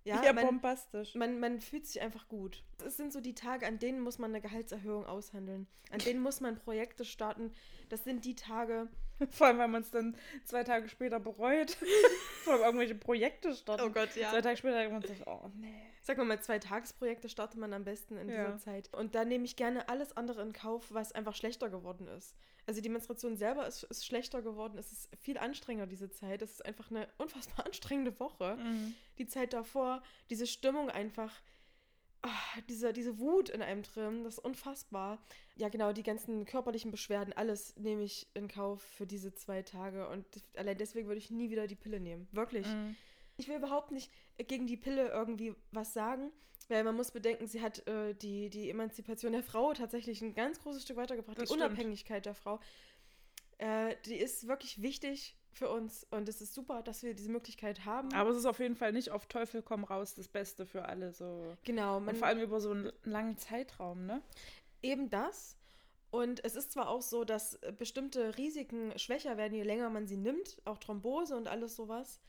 Ja, 0.04 0.22
Ja, 0.22 0.32
man, 0.32 0.46
bombastisch. 0.46 1.14
man, 1.14 1.40
man 1.40 1.60
fühlt 1.60 1.86
sich 1.86 2.00
einfach 2.00 2.28
gut. 2.28 2.62
Es 2.84 2.96
sind 2.96 3.12
so 3.12 3.20
die 3.20 3.34
Tage, 3.34 3.66
an 3.66 3.78
denen 3.78 4.00
muss 4.00 4.18
man 4.18 4.30
eine 4.30 4.40
Gehaltserhöhung 4.40 5.04
aushandeln. 5.04 5.66
An 5.90 5.98
denen 5.98 6.20
muss 6.20 6.40
man 6.40 6.56
Projekte 6.58 7.04
starten. 7.04 7.52
Das 7.88 8.04
sind 8.04 8.24
die 8.24 8.36
Tage. 8.36 8.88
Vor 9.30 9.48
allem, 9.48 9.58
wenn 9.58 9.70
man 9.70 9.82
es 9.82 9.90
dann 9.90 10.16
zwei 10.44 10.62
Tage 10.62 10.88
später 10.88 11.18
bereut. 11.18 11.70
Vor 12.44 12.52
allem 12.54 12.62
irgendwelche 12.62 12.94
Projekte 12.94 13.54
starten. 13.54 13.92
Gott, 13.92 14.12
Zwei 14.12 14.42
Tage 14.42 14.56
später 14.56 14.78
denkt 14.78 14.92
man 14.92 15.02
sich, 15.02 15.26
oh 15.26 15.50
nee. 15.54 15.82
Sag 16.06 16.18
mal, 16.18 16.40
zwei 16.40 16.60
Tagesprojekte 16.60 17.28
startet 17.28 17.58
man 17.58 17.72
am 17.72 17.82
besten 17.82 18.16
in 18.16 18.28
Ja. 18.28 18.44
dieser 18.44 18.58
Zeit. 18.58 18.94
Und 18.94 19.16
da 19.16 19.24
nehme 19.24 19.44
ich 19.44 19.56
gerne 19.56 19.88
alles 19.88 20.16
andere 20.16 20.40
in 20.40 20.52
Kauf, 20.52 20.94
was 20.94 21.10
einfach 21.10 21.34
schlechter 21.34 21.68
geworden 21.68 22.06
ist. 22.06 22.36
Also 22.64 22.80
die 22.80 22.88
Menstruation 22.88 23.36
selber 23.36 23.66
ist, 23.66 23.82
ist 23.82 24.06
schlechter 24.06 24.40
geworden. 24.40 24.78
Es 24.78 24.92
ist 24.92 25.08
viel 25.20 25.36
anstrengender, 25.36 25.88
diese 25.88 26.08
Zeit. 26.08 26.42
Es 26.42 26.52
ist 26.52 26.64
einfach 26.64 26.92
eine 26.92 27.08
unfassbar 27.18 27.66
anstrengende 27.66 28.20
Woche. 28.20 28.56
Die 29.18 29.26
Zeit 29.26 29.52
davor, 29.52 30.00
diese 30.30 30.46
Stimmung 30.46 30.90
einfach, 30.90 31.32
ah, 32.22 32.60
diese, 32.68 32.92
diese 32.92 33.18
Wut 33.18 33.48
in 33.48 33.60
einem 33.60 33.82
drin, 33.82 34.22
das 34.22 34.34
ist 34.34 34.44
unfassbar. 34.44 35.18
Ja, 35.56 35.70
genau, 35.70 35.92
die 35.92 36.04
ganzen 36.04 36.44
körperlichen 36.44 36.92
Beschwerden, 36.92 37.32
alles 37.32 37.74
nehme 37.78 38.04
ich 38.04 38.28
in 38.32 38.46
Kauf 38.46 38.80
für 38.80 39.08
diese 39.08 39.34
zwei 39.34 39.62
Tage. 39.62 40.08
Und 40.08 40.24
allein 40.54 40.78
deswegen 40.78 41.08
würde 41.08 41.18
ich 41.18 41.32
nie 41.32 41.50
wieder 41.50 41.66
die 41.66 41.74
Pille 41.74 41.98
nehmen. 41.98 42.28
Wirklich. 42.30 42.64
Mhm. 42.68 42.94
Ich 43.36 43.48
will 43.48 43.56
überhaupt 43.56 43.90
nicht 43.92 44.10
gegen 44.38 44.66
die 44.66 44.76
Pille 44.76 45.08
irgendwie 45.08 45.54
was 45.72 45.92
sagen, 45.92 46.30
weil 46.68 46.84
man 46.84 46.96
muss 46.96 47.10
bedenken, 47.10 47.46
sie 47.46 47.60
hat 47.60 47.86
äh, 47.86 48.14
die, 48.14 48.50
die 48.50 48.70
Emanzipation 48.70 49.32
der 49.32 49.42
Frau 49.42 49.72
tatsächlich 49.74 50.22
ein 50.22 50.34
ganz 50.34 50.60
großes 50.60 50.82
Stück 50.82 50.96
weitergebracht, 50.96 51.38
Das 51.38 51.48
die 51.48 51.54
stimmt. 51.54 51.66
Unabhängigkeit 51.66 52.26
der 52.26 52.34
Frau. 52.34 52.60
Äh, 53.58 53.96
die 54.06 54.16
ist 54.16 54.48
wirklich 54.48 54.82
wichtig 54.82 55.36
für 55.50 55.70
uns 55.70 56.06
und 56.10 56.28
es 56.28 56.42
ist 56.42 56.52
super, 56.54 56.82
dass 56.82 57.02
wir 57.02 57.14
diese 57.14 57.30
Möglichkeit 57.30 57.84
haben. 57.86 58.12
Aber 58.12 58.30
es 58.30 58.36
ist 58.36 58.46
auf 58.46 58.58
jeden 58.58 58.76
Fall 58.76 58.92
nicht 58.92 59.10
auf 59.10 59.26
Teufel 59.26 59.62
komm 59.62 59.84
raus 59.84 60.14
das 60.14 60.28
Beste 60.28 60.66
für 60.66 60.84
alle. 60.86 61.12
So. 61.12 61.56
genau, 61.64 61.96
Und 61.96 62.16
vor 62.16 62.26
allem 62.28 62.40
über 62.40 62.60
so 62.60 62.70
einen 62.72 62.92
langen 63.04 63.38
Zeitraum, 63.38 64.04
ne? 64.04 64.22
eben 64.82 65.10
das. 65.10 65.56
Und 66.10 66.44
es 66.44 66.54
ist 66.56 66.72
zwar 66.72 66.88
auch 66.88 67.02
so, 67.02 67.24
dass 67.24 67.54
äh, 67.56 67.72
bestimmte 67.72 68.36
Risiken 68.38 68.96
schwächer 68.98 69.36
werden, 69.36 69.54
je 69.54 69.64
länger 69.64 69.90
man 69.90 70.06
sie 70.06 70.16
nimmt, 70.16 70.60
auch 70.64 70.78
Thrombose 70.78 71.36
und 71.36 71.48
alles 71.48 71.76
sowas. 71.76 72.20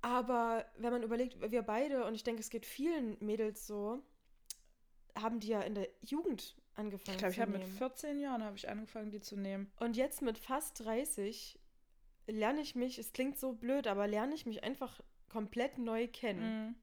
Aber 0.00 0.64
wenn 0.76 0.92
man 0.92 1.02
überlegt, 1.02 1.50
wir 1.50 1.62
beide, 1.62 2.04
und 2.04 2.14
ich 2.14 2.22
denke, 2.22 2.40
es 2.40 2.50
geht 2.50 2.66
vielen 2.66 3.16
Mädels 3.20 3.66
so, 3.66 4.02
haben 5.16 5.40
die 5.40 5.48
ja 5.48 5.60
in 5.62 5.74
der 5.74 5.88
Jugend 6.02 6.56
angefangen 6.74 7.16
Ich 7.16 7.18
glaube, 7.18 7.34
ich 7.34 7.40
habe 7.40 7.52
mit 7.52 7.62
nehmen. 7.62 7.76
14 7.76 8.20
Jahren 8.20 8.44
habe 8.44 8.56
ich 8.56 8.68
angefangen, 8.68 9.10
die 9.10 9.20
zu 9.20 9.36
nehmen. 9.36 9.70
Und 9.80 9.96
jetzt 9.96 10.22
mit 10.22 10.38
fast 10.38 10.84
30 10.84 11.58
lerne 12.28 12.60
ich 12.60 12.74
mich, 12.74 12.98
es 12.98 13.12
klingt 13.12 13.38
so 13.38 13.52
blöd, 13.52 13.86
aber 13.86 14.06
lerne 14.06 14.34
ich 14.34 14.46
mich 14.46 14.62
einfach 14.62 15.00
komplett 15.28 15.78
neu 15.78 16.06
kennen. 16.06 16.68
Mhm. 16.68 16.74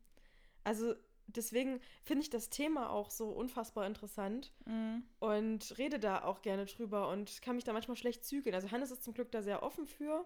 Also 0.64 0.96
deswegen 1.28 1.80
finde 2.04 2.24
ich 2.24 2.30
das 2.30 2.50
Thema 2.50 2.90
auch 2.90 3.10
so 3.10 3.30
unfassbar 3.30 3.88
interessant. 3.88 4.52
Mhm. 4.66 5.04
und 5.20 5.78
rede 5.78 6.00
da 6.00 6.24
auch 6.24 6.42
gerne 6.42 6.66
drüber 6.66 7.10
und 7.10 7.42
kann 7.42 7.56
mich 7.56 7.64
da 7.64 7.74
manchmal 7.74 7.98
schlecht 7.98 8.26
zügeln. 8.26 8.56
Also 8.56 8.72
Hannes 8.72 8.92
ist 8.92 9.04
zum 9.04 9.14
Glück 9.14 9.32
da 9.32 9.42
sehr 9.42 9.64
offen 9.64 9.88
für. 9.88 10.26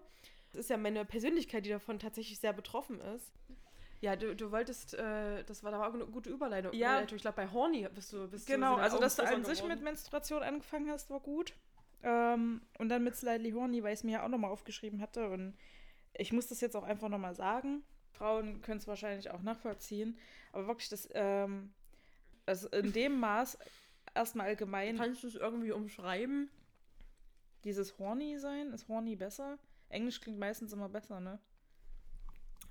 Es 0.52 0.58
ist 0.60 0.70
ja 0.70 0.76
meine 0.76 1.04
Persönlichkeit, 1.04 1.64
die 1.64 1.70
davon 1.70 1.98
tatsächlich 1.98 2.38
sehr 2.40 2.52
betroffen 2.52 3.00
ist. 3.00 3.32
Ja, 4.00 4.16
du, 4.16 4.34
du 4.34 4.50
wolltest, 4.50 4.94
äh, 4.94 5.44
das 5.44 5.62
war 5.62 5.70
da 5.70 5.78
war 5.78 5.90
auch 5.90 5.94
eine 5.94 6.06
gute 6.06 6.30
Überleitung. 6.30 6.72
Ja. 6.72 6.92
Überleitung. 6.92 7.16
Ich 7.16 7.22
glaube, 7.22 7.36
bei 7.36 7.48
Horny 7.50 7.86
bist 7.94 8.12
du 8.12 8.28
bist 8.28 8.46
Genau, 8.46 8.76
du 8.76 8.82
also 8.82 8.98
dass 8.98 9.16
du 9.16 9.22
an 9.22 9.44
sich 9.44 9.58
geworden. 9.58 9.74
mit 9.74 9.82
Menstruation 9.84 10.42
angefangen 10.42 10.90
hast, 10.90 11.10
war 11.10 11.20
gut. 11.20 11.52
Ähm, 12.02 12.62
und 12.78 12.88
dann 12.88 13.04
mit 13.04 13.14
Slightly 13.14 13.50
Horny, 13.52 13.82
weil 13.82 13.92
ich 13.92 14.00
es 14.00 14.04
mir 14.04 14.12
ja 14.12 14.24
auch 14.24 14.28
nochmal 14.28 14.50
aufgeschrieben 14.50 15.00
hatte. 15.02 15.28
Und 15.28 15.54
ich 16.14 16.32
muss 16.32 16.48
das 16.48 16.60
jetzt 16.62 16.74
auch 16.76 16.82
einfach 16.84 17.10
nochmal 17.10 17.34
sagen. 17.34 17.82
Frauen 18.12 18.62
können 18.62 18.78
es 18.78 18.88
wahrscheinlich 18.88 19.30
auch 19.30 19.42
nachvollziehen. 19.42 20.18
Aber 20.52 20.66
wirklich, 20.66 20.88
das, 20.88 21.08
ähm, 21.12 21.74
also 22.46 22.68
in 22.70 22.92
dem 22.94 23.20
Maß 23.20 23.58
erstmal 24.14 24.46
allgemein 24.46 24.96
Kannst 24.96 25.22
du 25.22 25.26
es 25.28 25.34
irgendwie 25.34 25.72
umschreiben? 25.72 26.50
dieses 27.64 27.98
Horny 27.98 28.38
sein. 28.38 28.72
Ist 28.72 28.88
Horny 28.88 29.14
besser? 29.16 29.58
Englisch 29.90 30.20
klingt 30.20 30.38
meistens 30.38 30.72
immer 30.72 30.88
besser, 30.88 31.20
ne? 31.20 31.38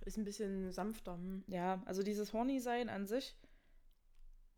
Ist 0.05 0.17
ein 0.17 0.23
bisschen 0.23 0.71
sanfter. 0.71 1.13
Hm. 1.13 1.43
Ja, 1.47 1.81
also 1.85 2.03
dieses 2.03 2.33
Horny-Sein 2.33 2.89
an 2.89 3.05
sich, 3.05 3.35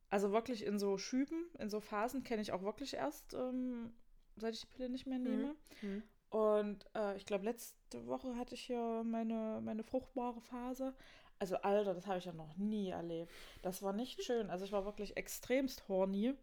also 0.10 0.32
wirklich 0.32 0.66
in 0.66 0.78
so 0.78 0.98
Schüben, 0.98 1.50
in 1.58 1.70
so 1.70 1.80
Phasen 1.80 2.24
kenne 2.24 2.42
ich 2.42 2.52
auch 2.52 2.64
wirklich 2.64 2.94
erst, 2.94 3.34
ähm, 3.34 3.94
seit 4.36 4.54
ich 4.54 4.62
die 4.62 4.68
Pille 4.68 4.90
nicht 4.90 5.08
mehr 5.08 5.20
nehme. 5.20 5.56
Hm. 5.82 6.04
Und 6.30 6.86
äh, 6.96 7.18
ich 7.18 7.26
glaube, 7.26 7.46
letzte 7.46 8.06
Woche 8.08 8.38
hatte 8.38 8.56
ich 8.56 8.70
ja 8.70 9.04
meine, 9.04 9.60
meine 9.62 9.84
fruchtbare 9.84 10.40
Phase. 10.40 10.96
Also, 11.40 11.58
Alter, 11.58 11.94
das 11.94 12.08
habe 12.08 12.20
ich 12.20 12.26
ja 12.26 12.34
noch 12.34 12.56
nie 12.56 12.90
erlebt. 12.90 13.32
Das 13.62 13.82
war 13.82 13.94
nicht 13.94 14.24
schön. 14.24 14.50
Also, 14.50 14.64
ich 14.64 14.72
war 14.72 14.86
wirklich 14.86 15.18
extremst 15.18 15.88
horny. 15.90 16.36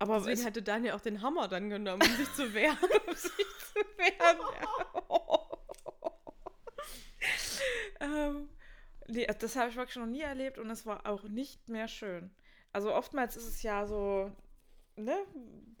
Aber 0.00 0.16
Deswegen 0.18 0.38
es 0.40 0.46
hatte 0.46 0.62
Daniel 0.62 0.92
auch 0.92 1.00
den 1.00 1.22
Hammer 1.22 1.48
dann 1.48 1.70
genommen, 1.70 2.02
um 2.02 2.16
sich 2.16 2.32
zu 2.34 2.54
wehren. 2.54 2.76
um 3.08 3.14
sich 3.14 3.32
zu 3.32 3.74
wehren. 3.98 4.38
Ähm, 8.00 8.48
nee, 9.08 9.26
das 9.26 9.56
habe 9.56 9.70
ich 9.70 9.76
wirklich 9.76 9.96
noch 9.96 10.06
nie 10.06 10.20
erlebt 10.20 10.58
und 10.58 10.70
es 10.70 10.86
war 10.86 11.06
auch 11.06 11.24
nicht 11.24 11.68
mehr 11.68 11.88
schön. 11.88 12.30
Also 12.72 12.94
oftmals 12.94 13.36
ist 13.36 13.46
es 13.48 13.62
ja 13.62 13.86
so, 13.86 14.30
ne, 14.96 15.16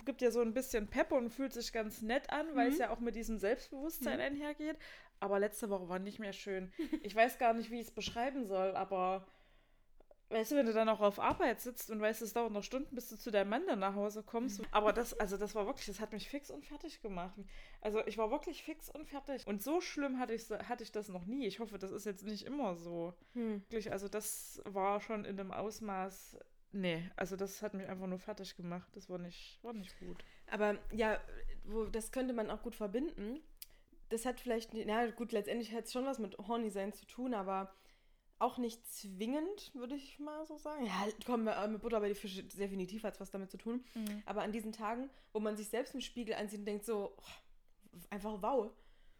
gibt 0.04 0.20
ja 0.22 0.30
so 0.30 0.40
ein 0.40 0.52
bisschen 0.54 0.88
Pep 0.88 1.12
und 1.12 1.30
fühlt 1.30 1.52
sich 1.52 1.72
ganz 1.72 2.02
nett 2.02 2.30
an, 2.32 2.46
weil 2.54 2.68
es 2.68 2.74
Mhm. 2.74 2.80
ja 2.80 2.90
auch 2.90 2.98
mit 3.00 3.14
diesem 3.14 3.38
Selbstbewusstsein 3.38 4.16
Mhm. 4.18 4.24
einhergeht. 4.24 4.76
Aber 5.20 5.38
letzte 5.38 5.68
Woche 5.70 5.88
war 5.88 5.98
nicht 5.98 6.18
mehr 6.18 6.32
schön. 6.32 6.72
Ich 7.02 7.14
weiß 7.14 7.38
gar 7.38 7.52
nicht, 7.52 7.70
wie 7.70 7.80
ich 7.80 7.86
es 7.88 7.90
beschreiben 7.94 8.46
soll, 8.46 8.74
aber 8.74 9.26
weißt 10.30 10.52
du, 10.52 10.56
wenn 10.56 10.66
du 10.66 10.72
dann 10.72 10.88
auch 10.88 11.00
auf 11.00 11.18
Arbeit 11.18 11.60
sitzt 11.60 11.90
und 11.90 12.00
weißt, 12.00 12.22
es 12.22 12.34
dauert 12.34 12.52
noch 12.52 12.62
Stunden, 12.62 12.94
bis 12.94 13.08
du 13.08 13.16
zu 13.16 13.30
deinem 13.30 13.50
Mann 13.50 13.66
dann 13.66 13.78
nach 13.78 13.94
Hause 13.94 14.22
kommst. 14.22 14.60
Aber 14.70 14.92
das, 14.92 15.18
also 15.18 15.36
das 15.36 15.54
war 15.54 15.66
wirklich, 15.66 15.86
das 15.86 16.00
hat 16.00 16.12
mich 16.12 16.28
fix 16.28 16.50
und 16.50 16.64
fertig 16.64 17.00
gemacht. 17.00 17.34
Also 17.80 18.04
ich 18.06 18.18
war 18.18 18.30
wirklich 18.30 18.62
fix 18.62 18.90
und 18.90 19.06
fertig. 19.06 19.46
Und 19.46 19.62
so 19.62 19.80
schlimm 19.80 20.18
hatte 20.18 20.34
ich, 20.34 20.50
hatte 20.50 20.82
ich 20.82 20.92
das 20.92 21.08
noch 21.08 21.24
nie. 21.24 21.46
Ich 21.46 21.60
hoffe, 21.60 21.78
das 21.78 21.90
ist 21.90 22.04
jetzt 22.04 22.24
nicht 22.24 22.44
immer 22.46 22.74
so. 22.76 23.14
Hm. 23.34 23.62
Wirklich, 23.70 23.90
also 23.92 24.08
das 24.08 24.62
war 24.64 25.00
schon 25.00 25.24
in 25.24 25.36
dem 25.36 25.50
Ausmaß. 25.50 26.38
Nee, 26.72 27.10
also 27.16 27.36
das 27.36 27.62
hat 27.62 27.72
mich 27.72 27.88
einfach 27.88 28.06
nur 28.06 28.18
fertig 28.18 28.54
gemacht. 28.56 28.88
Das 28.94 29.08
war 29.08 29.18
nicht, 29.18 29.58
war 29.62 29.72
nicht 29.72 29.98
gut. 29.98 30.22
Aber 30.50 30.76
ja, 30.92 31.18
wo, 31.64 31.84
das 31.84 32.12
könnte 32.12 32.34
man 32.34 32.50
auch 32.50 32.62
gut 32.62 32.74
verbinden. 32.74 33.40
Das 34.10 34.26
hat 34.26 34.40
vielleicht, 34.40 34.72
na 34.74 35.10
gut, 35.10 35.32
letztendlich 35.32 35.72
hat 35.74 35.84
es 35.84 35.92
schon 35.92 36.06
was 36.06 36.18
mit 36.18 36.36
Horny 36.38 36.70
sein 36.70 36.92
zu 36.92 37.06
tun, 37.06 37.34
aber 37.34 37.74
auch 38.40 38.58
nicht 38.58 38.86
zwingend, 38.86 39.72
würde 39.74 39.94
ich 39.94 40.18
mal 40.18 40.46
so 40.46 40.56
sagen. 40.56 40.84
Ja, 40.86 41.06
komm, 41.26 41.48
äh, 41.48 41.68
mit 41.68 41.80
Butter 41.82 42.00
bei 42.00 42.08
die 42.08 42.14
Fische 42.14 42.42
definitiv 42.44 43.02
hat 43.04 43.14
es 43.14 43.20
was 43.20 43.30
damit 43.30 43.50
zu 43.50 43.58
tun. 43.58 43.84
Aber 44.26 44.42
an 44.42 44.52
diesen 44.52 44.72
Tagen, 44.72 45.10
wo 45.32 45.40
man 45.40 45.56
sich 45.56 45.68
selbst 45.68 45.94
im 45.94 46.00
Spiegel 46.00 46.34
ansieht 46.34 46.60
und 46.60 46.66
denkt 46.66 46.84
so, 46.84 47.12
oh, 47.16 47.96
einfach 48.10 48.40
wow, 48.42 48.70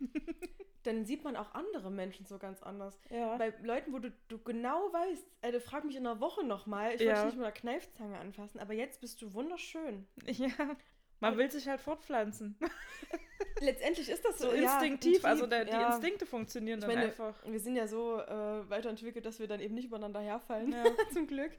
dann 0.85 1.05
sieht 1.05 1.25
man 1.25 1.37
auch 1.37 1.53
andere 1.55 1.91
Menschen 1.91 2.25
so 2.25 2.39
ganz 2.39 2.62
anders. 2.62 2.99
Ja. 3.11 3.37
Bei 3.37 3.53
Leuten, 3.62 3.93
wo 3.93 3.99
du, 3.99 4.12
du 4.29 4.39
genau 4.39 4.93
weißt, 4.93 5.27
ey, 5.43 5.53
du 5.53 5.61
frag 5.61 5.85
mich 5.85 5.97
in 5.97 6.07
einer 6.07 6.21
Woche 6.21 6.45
nochmal, 6.45 6.95
ich 6.95 7.01
Ja. 7.01 7.07
wollte 7.09 7.16
dich 7.21 7.25
nicht 7.27 7.37
mit 7.39 7.45
einer 7.47 7.53
Kneifzange 7.53 8.19
anfassen, 8.19 8.61
aber 8.61 8.75
jetzt 8.75 9.01
bist 9.01 9.21
du 9.21 9.35
wunderschön. 9.35 10.07
ja. 10.27 10.77
Man 11.21 11.37
will 11.37 11.51
sich 11.51 11.66
halt 11.69 11.81
fortpflanzen. 11.81 12.57
Letztendlich 13.61 14.09
ist 14.09 14.25
das 14.25 14.39
so, 14.39 14.51
So 14.51 14.55
ja, 14.55 14.73
instinktiv. 14.75 15.25
ein 15.25 15.31
also 15.31 15.47
der, 15.47 15.64
die 15.64 15.73
ja. 15.73 15.89
Instinkte 15.93 16.27
funktionieren 16.27 16.79
Ich 16.79 16.85
dann 16.85 16.95
meine, 16.95 17.09
einfach. 17.09 17.35
wir 17.45 17.59
sind 17.61 17.75
ja 17.77 17.89
so 17.89 18.21
äh, 18.21 18.69
weiterentwickelt, 18.71 19.27
dass 19.27 19.41
wir 19.41 19.49
dann 19.49 19.61
eben 19.61 19.75
nicht 19.75 19.87
übereinander 19.87 20.21
herfallen, 20.21 20.73
Ja. 20.73 20.85
zum 21.12 21.27
Glück. 21.27 21.53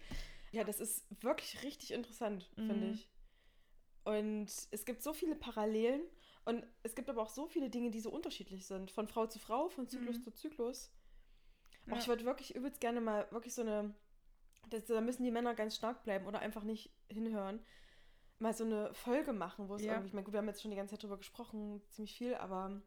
Ja, 0.52 0.64
das 0.64 0.80
ist 0.80 1.06
wirklich 1.22 1.62
richtig 1.64 1.92
interessant, 1.92 2.50
finde 2.56 2.88
Mhm. 2.88 2.92
ich. 2.94 3.10
Und 4.06 4.48
es 4.72 4.86
gibt 4.86 5.04
so 5.04 5.14
viele 5.14 5.36
Parallelen 5.36 6.02
und 6.46 6.66
es 6.84 6.96
gibt 6.96 7.10
aber 7.10 7.22
auch 7.22 7.30
so 7.30 7.48
viele 7.48 7.70
Dinge, 7.70 7.92
die 7.92 8.00
so 8.00 8.10
unterschiedlich 8.12 8.66
sind, 8.66 8.92
von 8.92 9.08
Frau 9.08 9.28
zu 9.28 9.38
Frau, 9.40 9.68
von 9.70 9.88
Zyklus 9.88 10.18
Mhm. 10.20 10.24
zu 10.24 10.32
Zyklus. 10.32 10.92
Auch 11.88 11.92
Ja. 11.94 11.98
ich 11.98 12.08
würde 12.08 12.26
wirklich 12.26 12.56
übelst 12.56 12.80
gerne 12.80 13.02
mal 13.02 13.28
wirklich 13.32 13.54
so 13.54 13.62
eine 13.62 13.94
Das, 14.70 14.86
da 14.86 15.02
müssen 15.02 15.24
die 15.24 15.32
Männer 15.32 15.56
ganz 15.56 15.76
stark 15.76 16.04
bleiben 16.04 16.28
oder 16.28 16.40
einfach 16.40 16.64
nicht 16.64 16.92
hinhören. 17.10 17.60
Mal 18.40 18.54
so 18.54 18.64
eine 18.64 18.94
Folge 18.94 19.34
machen, 19.34 19.68
wo 19.68 19.76
es 19.76 19.84
Ja. 19.84 19.94
irgendwie, 19.94 20.08
ich 20.08 20.14
meine, 20.14 20.24
gut, 20.24 20.34
wir 20.34 20.40
haben 20.40 20.48
jetzt 20.48 20.62
schon 20.62 20.72
die 20.72 20.78
ganze 20.78 20.96
Zeit 20.96 21.04
drüber 21.04 21.18
gesprochen, 21.18 21.82
ziemlich 21.90 22.16
viel, 22.18 22.36
aber 22.36 22.82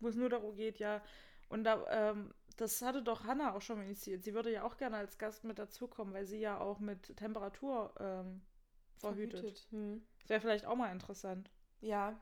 Wo 0.00 0.08
es 0.08 0.16
nur 0.16 0.28
darum 0.28 0.56
geht, 0.56 0.80
ja. 0.80 1.00
Und 1.48 1.62
da, 1.62 1.84
ähm, 2.10 2.34
das 2.56 2.82
hatte 2.82 3.02
doch 3.02 3.24
Hannah 3.24 3.54
auch 3.54 3.62
schon 3.62 3.80
initiiert. 3.80 4.24
Sie 4.24 4.34
würde 4.34 4.50
ja 4.50 4.64
auch 4.64 4.76
gerne 4.76 4.96
als 4.96 5.16
Gast 5.16 5.44
mit 5.44 5.60
dazukommen, 5.60 6.12
weil 6.12 6.26
sie 6.26 6.38
ja 6.40 6.58
auch 6.60 6.80
mit 6.80 7.16
Temperatur 7.16 7.94
ähm, 8.00 8.42
verhütet. 8.96 9.66
Hm. 9.70 10.02
Das 10.22 10.30
wäre 10.30 10.40
vielleicht 10.40 10.66
auch 10.66 10.74
mal 10.74 10.90
interessant. 10.90 11.50
Ja. 11.80 12.20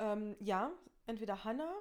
Ähm, 0.00 0.34
ja, 0.40 0.72
entweder 1.06 1.44
Hannah 1.44 1.74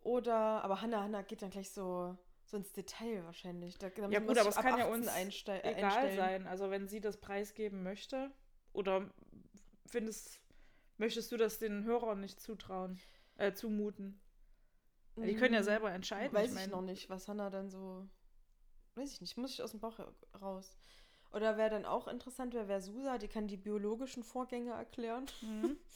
oder, 0.00 0.64
aber 0.64 0.82
Hannah, 0.82 1.02
Hannah 1.04 1.22
geht 1.22 1.42
dann 1.42 1.50
gleich 1.50 1.70
so, 1.70 2.16
so 2.44 2.56
ins 2.56 2.72
Detail 2.72 3.24
wahrscheinlich. 3.24 3.78
Da, 3.78 3.88
Ja 3.88 4.18
gut, 4.18 4.38
aber 4.38 4.48
es 4.48 4.56
kann 4.56 4.78
ja 4.78 4.86
18 4.86 4.92
uns 4.92 5.06
Egal 5.06 5.14
einstellen. 5.14 6.16
sein. 6.16 6.46
Also 6.48 6.70
wenn 6.70 6.88
sie 6.88 7.00
das 7.00 7.18
preisgeben 7.18 7.82
möchte 7.82 8.32
oder 8.72 9.10
findest, 9.86 10.40
möchtest 10.98 11.30
du 11.32 11.36
das 11.36 11.58
den 11.58 11.84
Hörern 11.84 12.20
nicht 12.20 12.40
zutrauen, 12.40 12.98
äh, 13.36 13.52
zumuten? 13.52 14.20
Ja, 15.16 15.26
Die 15.26 15.34
können 15.34 15.54
ja 15.54 15.60
Mm, 15.60 15.64
selber 15.64 15.90
entscheiden. 15.92 16.32
Weiß 16.34 16.48
ich, 16.50 16.54
mein, 16.54 16.70
noch 16.70 16.80
nicht, 16.82 17.10
was 17.10 17.28
Hannah 17.28 17.50
dann 17.50 17.68
so. 17.70 18.08
Weiß 18.94 19.12
ich 19.12 19.20
nicht, 19.20 19.36
muss 19.36 19.52
ich 19.52 19.62
aus 19.62 19.72
dem 19.72 19.80
Bauch 19.80 19.98
ra- 19.98 20.12
raus. 20.40 20.78
Oder 21.32 21.56
wer 21.56 21.70
dann 21.70 21.84
auch 21.86 22.08
interessant 22.08 22.52
wäre, 22.54 22.68
wäre 22.68 22.80
Susa, 22.82 23.18
die 23.18 23.28
kann 23.28 23.46
die 23.48 23.56
biologischen 23.56 24.22
Vorgänge 24.22 24.72
erklären. 24.72 25.26
Mhm. 25.42 25.76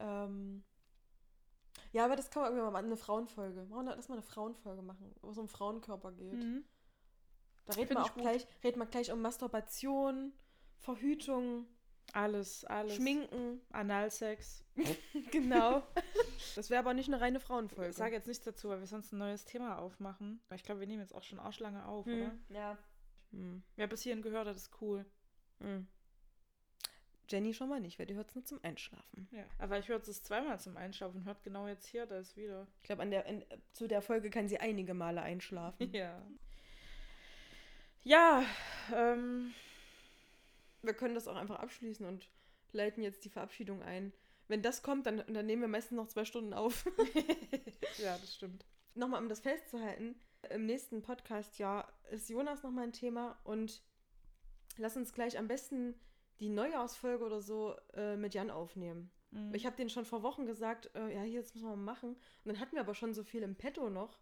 Ähm, 0.00 0.64
ja, 1.92 2.04
aber 2.04 2.16
das 2.16 2.28
kann 2.28 2.42
man 2.42 2.50
irgendwann 2.52 2.72
mal 2.72 2.84
eine 2.84 2.96
Frauenfolge. 2.96 3.64
Machen 3.66 3.86
wir- 3.86 3.94
Lass 3.94 4.08
mal 4.08 4.16
eine 4.16 4.22
Frauenfolge 4.22 4.82
machen, 4.82 5.14
wo 5.20 5.30
es 5.30 5.38
um 5.38 5.46
Frauenkörper 5.48 6.10
geht. 6.10 6.32
Mhm. 6.32 6.64
Da 7.66 7.76
man 7.76 8.04
ich 8.04 8.10
auch 8.10 8.14
gut. 8.14 8.22
gleich, 8.24 8.46
redet 8.64 8.76
man 8.76 8.90
gleich 8.90 9.12
um 9.12 9.22
Masturbation, 9.22 10.32
Verhütung, 10.80 11.68
Alles, 12.14 12.64
alles. 12.66 12.94
Schminken. 12.94 13.60
Analsex. 13.72 14.62
Genau. 15.30 15.82
das 16.54 16.70
wäre 16.70 16.78
aber 16.80 16.94
nicht 16.94 17.08
eine 17.08 17.20
reine 17.20 17.40
Frauenfolge. 17.40 17.90
Ich 17.90 17.96
sage 17.96 18.14
jetzt 18.14 18.28
nichts 18.28 18.44
dazu, 18.44 18.68
weil 18.68 18.78
wir 18.78 18.86
sonst 18.86 19.12
ein 19.12 19.18
neues 19.18 19.44
Thema 19.44 19.78
aufmachen. 19.78 20.40
Ich 20.54 20.62
glaube, 20.62 20.80
wir 20.80 20.86
nehmen 20.86 21.00
jetzt 21.00 21.14
auch 21.14 21.22
schon 21.24 21.40
arschlange 21.40 21.84
auf, 21.86 22.06
oder? 22.06 22.30
hm. 22.30 22.44
Ja. 22.50 22.78
Hm. 23.32 23.62
Wer 23.74 23.86
bis 23.88 24.02
hierhin 24.02 24.22
gehört 24.22 24.46
hat, 24.46 24.54
ist 24.54 24.70
cool. 24.80 25.04
Hm. 25.60 25.88
Jenny 27.28 27.52
schon 27.52 27.68
mal 27.68 27.80
nicht, 27.80 27.98
weil 27.98 28.06
die 28.06 28.14
hört 28.14 28.28
es 28.28 28.34
nur 28.36 28.44
zum 28.44 28.62
Einschlafen. 28.62 29.28
Ja. 29.32 29.44
Aber 29.58 29.78
ich 29.78 29.88
höre 29.88 30.00
es 30.00 30.22
zweimal 30.22 30.60
zum 30.60 30.76
Einschlafen 30.76 31.18
und 31.18 31.24
hört 31.24 31.42
genau 31.42 31.66
jetzt 31.66 31.86
hier, 31.86 32.06
da 32.06 32.18
ist 32.18 32.36
wieder. 32.36 32.68
Ich 32.82 32.84
glaube, 32.84 33.02
an 33.02 33.10
der, 33.10 33.26
an, 33.26 33.44
zu 33.72 33.88
der 33.88 34.02
Folge 34.02 34.30
kann 34.30 34.48
sie 34.48 34.60
einige 34.60 34.94
Male 34.94 35.22
einschlafen. 35.22 35.92
Ja. 35.92 36.22
Ja, 38.02 38.44
ähm, 38.94 39.52
Wir 40.84 40.94
können 40.94 41.14
das 41.14 41.28
auch 41.28 41.36
einfach 41.36 41.60
abschließen 41.60 42.06
und 42.06 42.28
leiten 42.72 43.02
jetzt 43.02 43.24
die 43.24 43.30
Verabschiedung 43.30 43.82
ein. 43.82 44.12
Wenn 44.48 44.62
das 44.62 44.82
kommt, 44.82 45.06
dann, 45.06 45.24
dann 45.26 45.46
nehmen 45.46 45.62
wir 45.62 45.68
meistens 45.68 45.96
noch 45.96 46.08
zwei 46.08 46.24
Stunden 46.24 46.52
auf. 46.52 46.84
ja, 47.98 48.16
das 48.18 48.34
stimmt. 48.34 48.66
nochmal, 48.94 49.22
um 49.22 49.28
das 49.28 49.40
festzuhalten, 49.40 50.16
im 50.50 50.66
nächsten 50.66 51.02
Podcast-Jahr 51.02 51.90
ist 52.10 52.28
Jonas 52.28 52.62
nochmal 52.62 52.84
ein 52.84 52.92
Thema 52.92 53.38
und 53.44 53.82
lass 54.76 54.96
uns 54.96 55.12
gleich 55.12 55.38
am 55.38 55.48
besten 55.48 55.94
die 56.40 56.48
Neujahrsfolge 56.48 57.24
oder 57.24 57.40
so 57.40 57.74
äh, 57.94 58.16
mit 58.16 58.34
Jan 58.34 58.50
aufnehmen. 58.50 59.10
Mhm. 59.30 59.54
Ich 59.54 59.66
habe 59.66 59.76
den 59.76 59.88
schon 59.88 60.04
vor 60.04 60.22
Wochen 60.22 60.46
gesagt, 60.46 60.90
äh, 60.94 61.14
ja, 61.14 61.22
hier, 61.22 61.40
das 61.40 61.54
müssen 61.54 61.68
wir 61.68 61.76
mal 61.76 61.92
machen. 61.92 62.10
Und 62.10 62.18
dann 62.44 62.60
hatten 62.60 62.76
wir 62.76 62.80
aber 62.80 62.94
schon 62.94 63.14
so 63.14 63.24
viel 63.24 63.42
im 63.42 63.56
Petto 63.56 63.88
noch. 63.88 64.18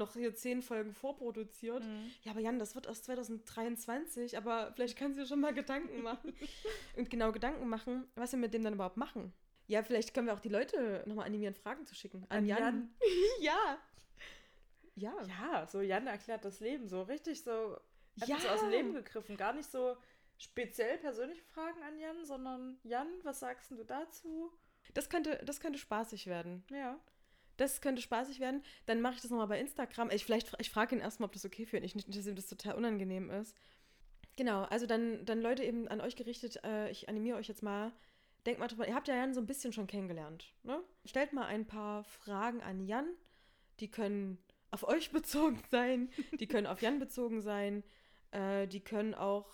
Noch 0.00 0.14
hier 0.14 0.34
zehn 0.34 0.62
Folgen 0.62 0.94
vorproduziert. 0.94 1.84
Mhm. 1.84 2.10
Ja, 2.22 2.32
aber 2.32 2.40
Jan, 2.40 2.58
das 2.58 2.74
wird 2.74 2.86
erst 2.86 3.04
2023, 3.04 4.38
aber 4.38 4.72
vielleicht 4.72 4.96
kannst 4.96 5.18
du 5.18 5.22
dir 5.22 5.28
schon 5.28 5.40
mal 5.40 5.52
Gedanken 5.52 6.00
machen. 6.00 6.32
Und 6.96 7.10
genau 7.10 7.32
Gedanken 7.32 7.68
machen, 7.68 8.06
was 8.14 8.32
wir 8.32 8.38
mit 8.38 8.54
dem 8.54 8.64
dann 8.64 8.72
überhaupt 8.72 8.96
machen. 8.96 9.34
Ja, 9.66 9.82
vielleicht 9.82 10.14
können 10.14 10.26
wir 10.26 10.32
auch 10.32 10.40
die 10.40 10.48
Leute 10.48 11.04
nochmal 11.06 11.26
animieren, 11.26 11.54
Fragen 11.54 11.84
zu 11.84 11.94
schicken. 11.94 12.24
An, 12.30 12.38
An 12.38 12.46
Jan. 12.46 12.58
Jan. 12.58 12.94
ja. 13.40 13.78
Ja. 14.94 15.14
Ja, 15.26 15.66
so 15.66 15.82
Jan 15.82 16.06
erklärt 16.06 16.46
das 16.46 16.60
Leben 16.60 16.88
so 16.88 17.02
richtig 17.02 17.44
so, 17.44 17.76
Ja. 18.26 18.38
so 18.40 18.48
aus 18.48 18.60
dem 18.60 18.70
Leben 18.70 18.94
gegriffen. 18.94 19.36
Gar 19.36 19.52
nicht 19.52 19.70
so 19.70 19.98
speziell 20.38 20.96
persönliche 20.96 21.42
Fragen 21.42 21.82
an 21.82 21.98
Jan, 21.98 22.24
sondern 22.24 22.78
Jan, 22.84 23.06
was 23.22 23.40
sagst 23.40 23.70
du 23.70 23.84
dazu? 23.84 24.50
Das 24.94 25.10
könnte, 25.10 25.40
das 25.44 25.60
könnte 25.60 25.78
spaßig 25.78 26.26
werden. 26.26 26.64
Ja. 26.70 26.98
Das 27.60 27.82
könnte 27.82 28.00
spaßig 28.00 28.40
werden. 28.40 28.62
Dann 28.86 29.02
mache 29.02 29.16
ich 29.16 29.20
das 29.20 29.30
nochmal 29.30 29.48
bei 29.48 29.60
Instagram. 29.60 30.08
Ich, 30.08 30.24
vielleicht, 30.24 30.50
ich 30.60 30.70
frage 30.70 30.96
ihn 30.96 31.02
erstmal, 31.02 31.26
ob 31.26 31.34
das 31.34 31.44
okay 31.44 31.66
für 31.66 31.76
ihn 31.76 31.82
ist. 31.82 31.94
Nicht, 31.94 32.08
dass 32.08 32.26
ihm 32.26 32.34
das 32.34 32.46
total 32.46 32.74
unangenehm 32.74 33.28
ist. 33.28 33.54
Genau, 34.36 34.62
also 34.62 34.86
dann, 34.86 35.26
dann 35.26 35.42
Leute 35.42 35.62
eben 35.62 35.86
an 35.86 36.00
euch 36.00 36.16
gerichtet, 36.16 36.64
äh, 36.64 36.90
ich 36.90 37.10
animiere 37.10 37.36
euch 37.36 37.48
jetzt 37.48 37.62
mal. 37.62 37.92
Denkt 38.46 38.60
mal 38.60 38.68
drüber, 38.68 38.88
ihr 38.88 38.94
habt 38.94 39.08
ja 39.08 39.14
Jan 39.14 39.34
so 39.34 39.42
ein 39.42 39.46
bisschen 39.46 39.74
schon 39.74 39.86
kennengelernt. 39.86 40.54
Ne? 40.62 40.82
Stellt 41.04 41.34
mal 41.34 41.44
ein 41.44 41.66
paar 41.66 42.02
Fragen 42.04 42.62
an 42.62 42.80
Jan. 42.80 43.06
Die 43.80 43.90
können 43.90 44.38
auf 44.70 44.82
euch 44.88 45.10
bezogen 45.10 45.62
sein, 45.70 46.08
die 46.40 46.46
können 46.46 46.66
auf 46.66 46.80
Jan 46.80 46.98
bezogen 46.98 47.42
sein, 47.42 47.84
äh, 48.30 48.66
die 48.68 48.80
können 48.80 49.14
auch 49.14 49.50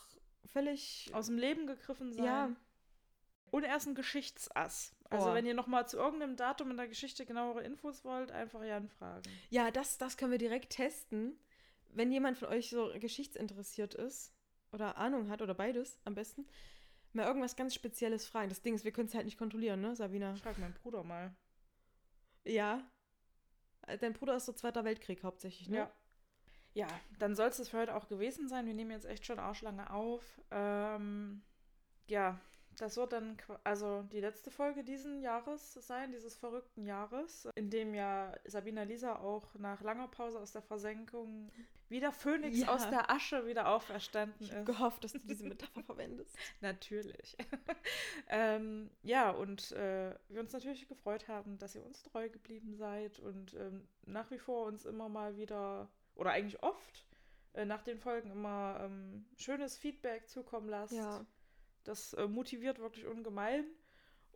völlig. 0.52 1.10
Aus 1.12 1.26
dem 1.26 1.38
Leben 1.38 1.66
gegriffen 1.66 2.12
sein. 2.12 2.24
Ja. 2.24 2.56
Und 3.50 3.64
er 3.64 3.76
ist 3.76 3.86
ein 3.86 3.94
Geschichtsass. 3.94 4.94
Also 5.08 5.30
Oh. 5.30 5.34
wenn 5.34 5.46
ihr 5.46 5.54
nochmal 5.54 5.88
zu 5.88 5.96
irgendeinem 5.96 6.36
Datum 6.36 6.70
in 6.72 6.76
der 6.76 6.88
Geschichte 6.88 7.24
genauere 7.26 7.62
Infos 7.62 8.04
wollt, 8.04 8.32
einfach 8.32 8.62
Jan 8.64 8.88
fragen. 8.88 9.22
Ja, 9.50 9.70
das, 9.70 9.98
das 9.98 10.16
können 10.16 10.32
wir 10.32 10.38
direkt 10.38 10.70
testen. 10.70 11.38
Wenn 11.90 12.10
jemand 12.12 12.38
von 12.38 12.48
euch 12.48 12.68
so 12.70 12.92
geschichtsinteressiert 12.98 13.94
ist 13.94 14.34
oder 14.72 14.96
Ahnung 14.98 15.30
hat 15.30 15.42
oder 15.42 15.54
beides 15.54 15.98
am 16.04 16.14
besten, 16.14 16.46
mal 17.12 17.26
irgendwas 17.26 17.56
ganz 17.56 17.74
Spezielles 17.74 18.26
fragen. 18.26 18.48
Das 18.48 18.60
Ding 18.62 18.74
ist, 18.74 18.84
wir 18.84 18.92
können 18.92 19.08
es 19.08 19.14
halt 19.14 19.24
nicht 19.24 19.38
kontrollieren, 19.38 19.80
ne, 19.80 19.94
Sabina? 19.96 20.34
Ich 20.34 20.42
frage 20.42 20.60
meinen 20.60 20.74
Bruder 20.74 21.02
mal. 21.04 21.34
Ja. 22.44 22.82
Äh, 23.86 23.96
Dein 23.98 24.12
Bruder 24.12 24.36
ist 24.36 24.46
so 24.46 24.52
Zweiter 24.52 24.84
Weltkrieg 24.84 25.22
hauptsächlich, 25.22 25.68
ne? 25.68 25.76
Ja. 25.78 25.90
Ja, 26.74 26.88
dann 27.18 27.34
soll 27.34 27.48
es 27.48 27.56
das 27.56 27.70
für 27.70 27.78
heute 27.78 27.94
auch 27.94 28.06
gewesen 28.06 28.48
sein. 28.48 28.66
Wir 28.66 28.74
nehmen 28.74 28.90
jetzt 28.90 29.06
echt 29.06 29.24
schon 29.24 29.38
arschlange 29.38 29.88
auf. 29.90 30.22
Ähm, 30.50 31.42
ja, 32.06 32.38
das 32.76 32.96
wird 32.96 33.12
dann 33.12 33.36
also 33.64 34.02
die 34.12 34.20
letzte 34.20 34.50
Folge 34.50 34.84
diesen 34.84 35.20
Jahres 35.22 35.74
sein, 35.74 36.12
dieses 36.12 36.36
verrückten 36.36 36.86
Jahres, 36.86 37.48
in 37.54 37.70
dem 37.70 37.94
ja 37.94 38.32
Sabina 38.44 38.82
Lisa 38.82 39.16
auch 39.16 39.54
nach 39.56 39.80
langer 39.82 40.08
Pause 40.08 40.38
aus 40.40 40.52
der 40.52 40.62
Versenkung 40.62 41.50
wie 41.88 42.00
der 42.00 42.10
Phönix 42.12 42.58
Ja. 42.58 42.74
aus 42.74 42.88
der 42.90 43.10
Asche 43.10 43.46
wieder 43.46 43.68
auferstanden 43.68 44.34
Ich 44.40 44.50
habe 44.50 44.60
ist. 44.60 44.66
gehofft, 44.66 45.04
dass 45.04 45.12
du 45.12 45.18
diese 45.20 45.44
Metapher 45.48 45.82
verwendest. 45.84 46.36
Natürlich. 46.60 47.36
ähm, 48.28 48.90
ja, 49.02 49.30
und 49.30 49.70
äh, 49.72 50.14
wir 50.28 50.40
uns 50.40 50.52
natürlich 50.52 50.88
gefreut 50.88 51.28
haben, 51.28 51.58
dass 51.58 51.74
ihr 51.76 51.84
uns 51.84 52.02
treu 52.02 52.28
geblieben 52.28 52.74
seid 52.74 53.20
und 53.20 53.54
ähm, 53.54 53.86
nach 54.04 54.30
wie 54.32 54.38
vor 54.38 54.66
uns 54.66 54.84
immer 54.84 55.08
mal 55.08 55.36
wieder, 55.36 55.88
oder 56.16 56.30
eigentlich 56.32 56.60
oft, 56.62 57.06
äh, 57.54 57.64
nach 57.64 57.82
den 57.82 57.98
Folgen 58.00 58.30
immer 58.32 58.78
ähm, 58.82 59.24
schönes 59.36 59.78
Feedback 59.78 60.28
zukommen 60.28 60.68
lasst. 60.68 60.92
Ja. 60.92 61.24
Das 61.86 62.12
äh, 62.14 62.26
motiviert 62.26 62.78
wirklich 62.78 63.06
ungemein 63.06 63.64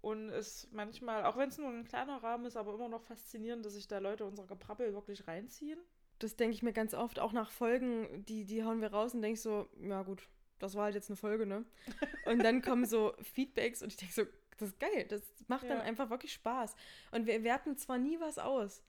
und 0.01 0.29
ist 0.31 0.73
manchmal, 0.73 1.25
auch 1.25 1.37
wenn 1.37 1.49
es 1.49 1.59
nur 1.59 1.69
ein 1.69 1.85
kleiner 1.85 2.23
Rahmen 2.23 2.45
ist, 2.47 2.57
aber 2.57 2.75
immer 2.75 2.89
noch 2.89 3.03
faszinierend, 3.03 3.65
dass 3.67 3.75
sich 3.75 3.89
da 3.89 3.99
Leute 3.99 4.25
unser 4.25 4.47
Geprabbel 4.47 4.95
wirklich 4.95 5.27
reinziehen. 5.27 5.79
Das 6.19 6.37
denke 6.37 6.55
ich 6.55 6.63
mir 6.63 6.73
ganz 6.73 6.95
oft, 6.95 7.19
auch 7.19 7.33
nach 7.33 7.51
Folgen, 7.51 8.25
die, 8.27 8.45
die 8.45 8.65
hauen 8.65 8.81
wir 8.81 8.93
raus 8.93 9.15
und 9.15 9.23
denke 9.23 9.35
ich 9.35 9.43
so, 9.43 9.69
ja 9.81 10.03
gut, 10.03 10.29
das 10.59 10.75
war 10.75 10.85
halt 10.85 10.95
jetzt 10.95 11.09
eine 11.11 11.17
Folge, 11.17 11.47
ne? 11.47 11.65
Und 12.27 12.43
dann 12.45 12.63
kommen 12.63 12.85
so 12.87 13.15
Feedbacks 13.23 13.83
und 13.83 13.89
ich 13.89 13.97
denke 13.97 14.15
so, 14.15 14.23
das 14.59 14.69
ist 14.69 14.81
geil, 14.81 15.07
das 15.09 15.23
macht 15.49 15.65
dann 15.69 15.79
Ja. 15.79 15.85
einfach 15.85 16.11
wirklich 16.11 16.33
Spaß. 16.35 16.77
Und 17.13 17.27
wir 17.27 17.43
werten 17.43 17.77
zwar 17.77 17.97
nie 17.99 18.21
was 18.21 18.39
aus, 18.39 18.83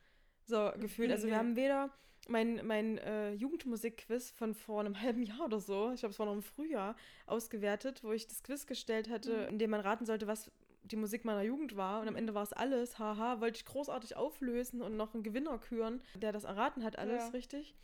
so 0.43 0.71
gefühlt. 0.79 1.11
Also 1.11 1.27
wir 1.27 1.37
haben 1.37 1.55
weder 1.55 1.89
mein, 2.27 2.65
mein 2.65 2.97
äh, 2.99 3.33
Jugendmusikquiz 3.33 4.31
von 4.31 4.53
vor 4.53 4.79
einem 4.81 5.01
halben 5.01 5.23
Jahr 5.23 5.45
oder 5.45 5.59
so, 5.59 5.91
ich 5.91 5.99
glaube, 6.01 6.13
es 6.13 6.19
war 6.19 6.25
noch 6.25 6.33
im 6.33 6.43
Frühjahr, 6.43 6.95
ausgewertet, 7.25 8.03
wo 8.03 8.11
ich 8.11 8.27
das 8.27 8.43
Quiz 8.43 8.65
gestellt 8.67 9.09
hatte, 9.09 9.31
in 9.49 9.59
dem 9.59 9.69
man 9.71 9.81
raten 9.81 10.05
sollte, 10.05 10.27
was 10.27 10.51
die 10.83 10.95
Musik 10.95 11.25
meiner 11.25 11.41
Jugend 11.43 11.75
war. 11.75 12.01
Und 12.01 12.07
am 12.07 12.15
Ende 12.15 12.33
war 12.33 12.43
es 12.43 12.53
alles, 12.53 12.99
haha, 12.99 13.39
wollte 13.41 13.57
ich 13.57 13.65
großartig 13.65 14.15
auflösen 14.15 14.81
und 14.81 14.97
noch 14.97 15.13
einen 15.13 15.23
Gewinner 15.23 15.57
küren, 15.59 16.01
der 16.15 16.31
das 16.31 16.43
erraten 16.43 16.83
hat, 16.83 16.97
alles 16.97 17.23
Ja. 17.25 17.29
richtig. 17.29 17.75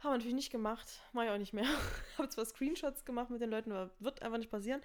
Haben 0.00 0.10
wir 0.10 0.16
natürlich 0.18 0.34
nicht 0.34 0.52
gemacht, 0.52 1.00
mache 1.12 1.26
ich 1.26 1.30
auch 1.32 1.38
nicht 1.38 1.54
mehr. 1.54 1.64
Habe 2.18 2.28
zwar 2.28 2.44
Screenshots 2.44 3.04
gemacht 3.04 3.30
mit 3.30 3.40
den 3.40 3.50
Leuten, 3.50 3.72
aber 3.72 3.90
wird 4.00 4.22
einfach 4.22 4.38
nicht 4.38 4.50
passieren. 4.50 4.82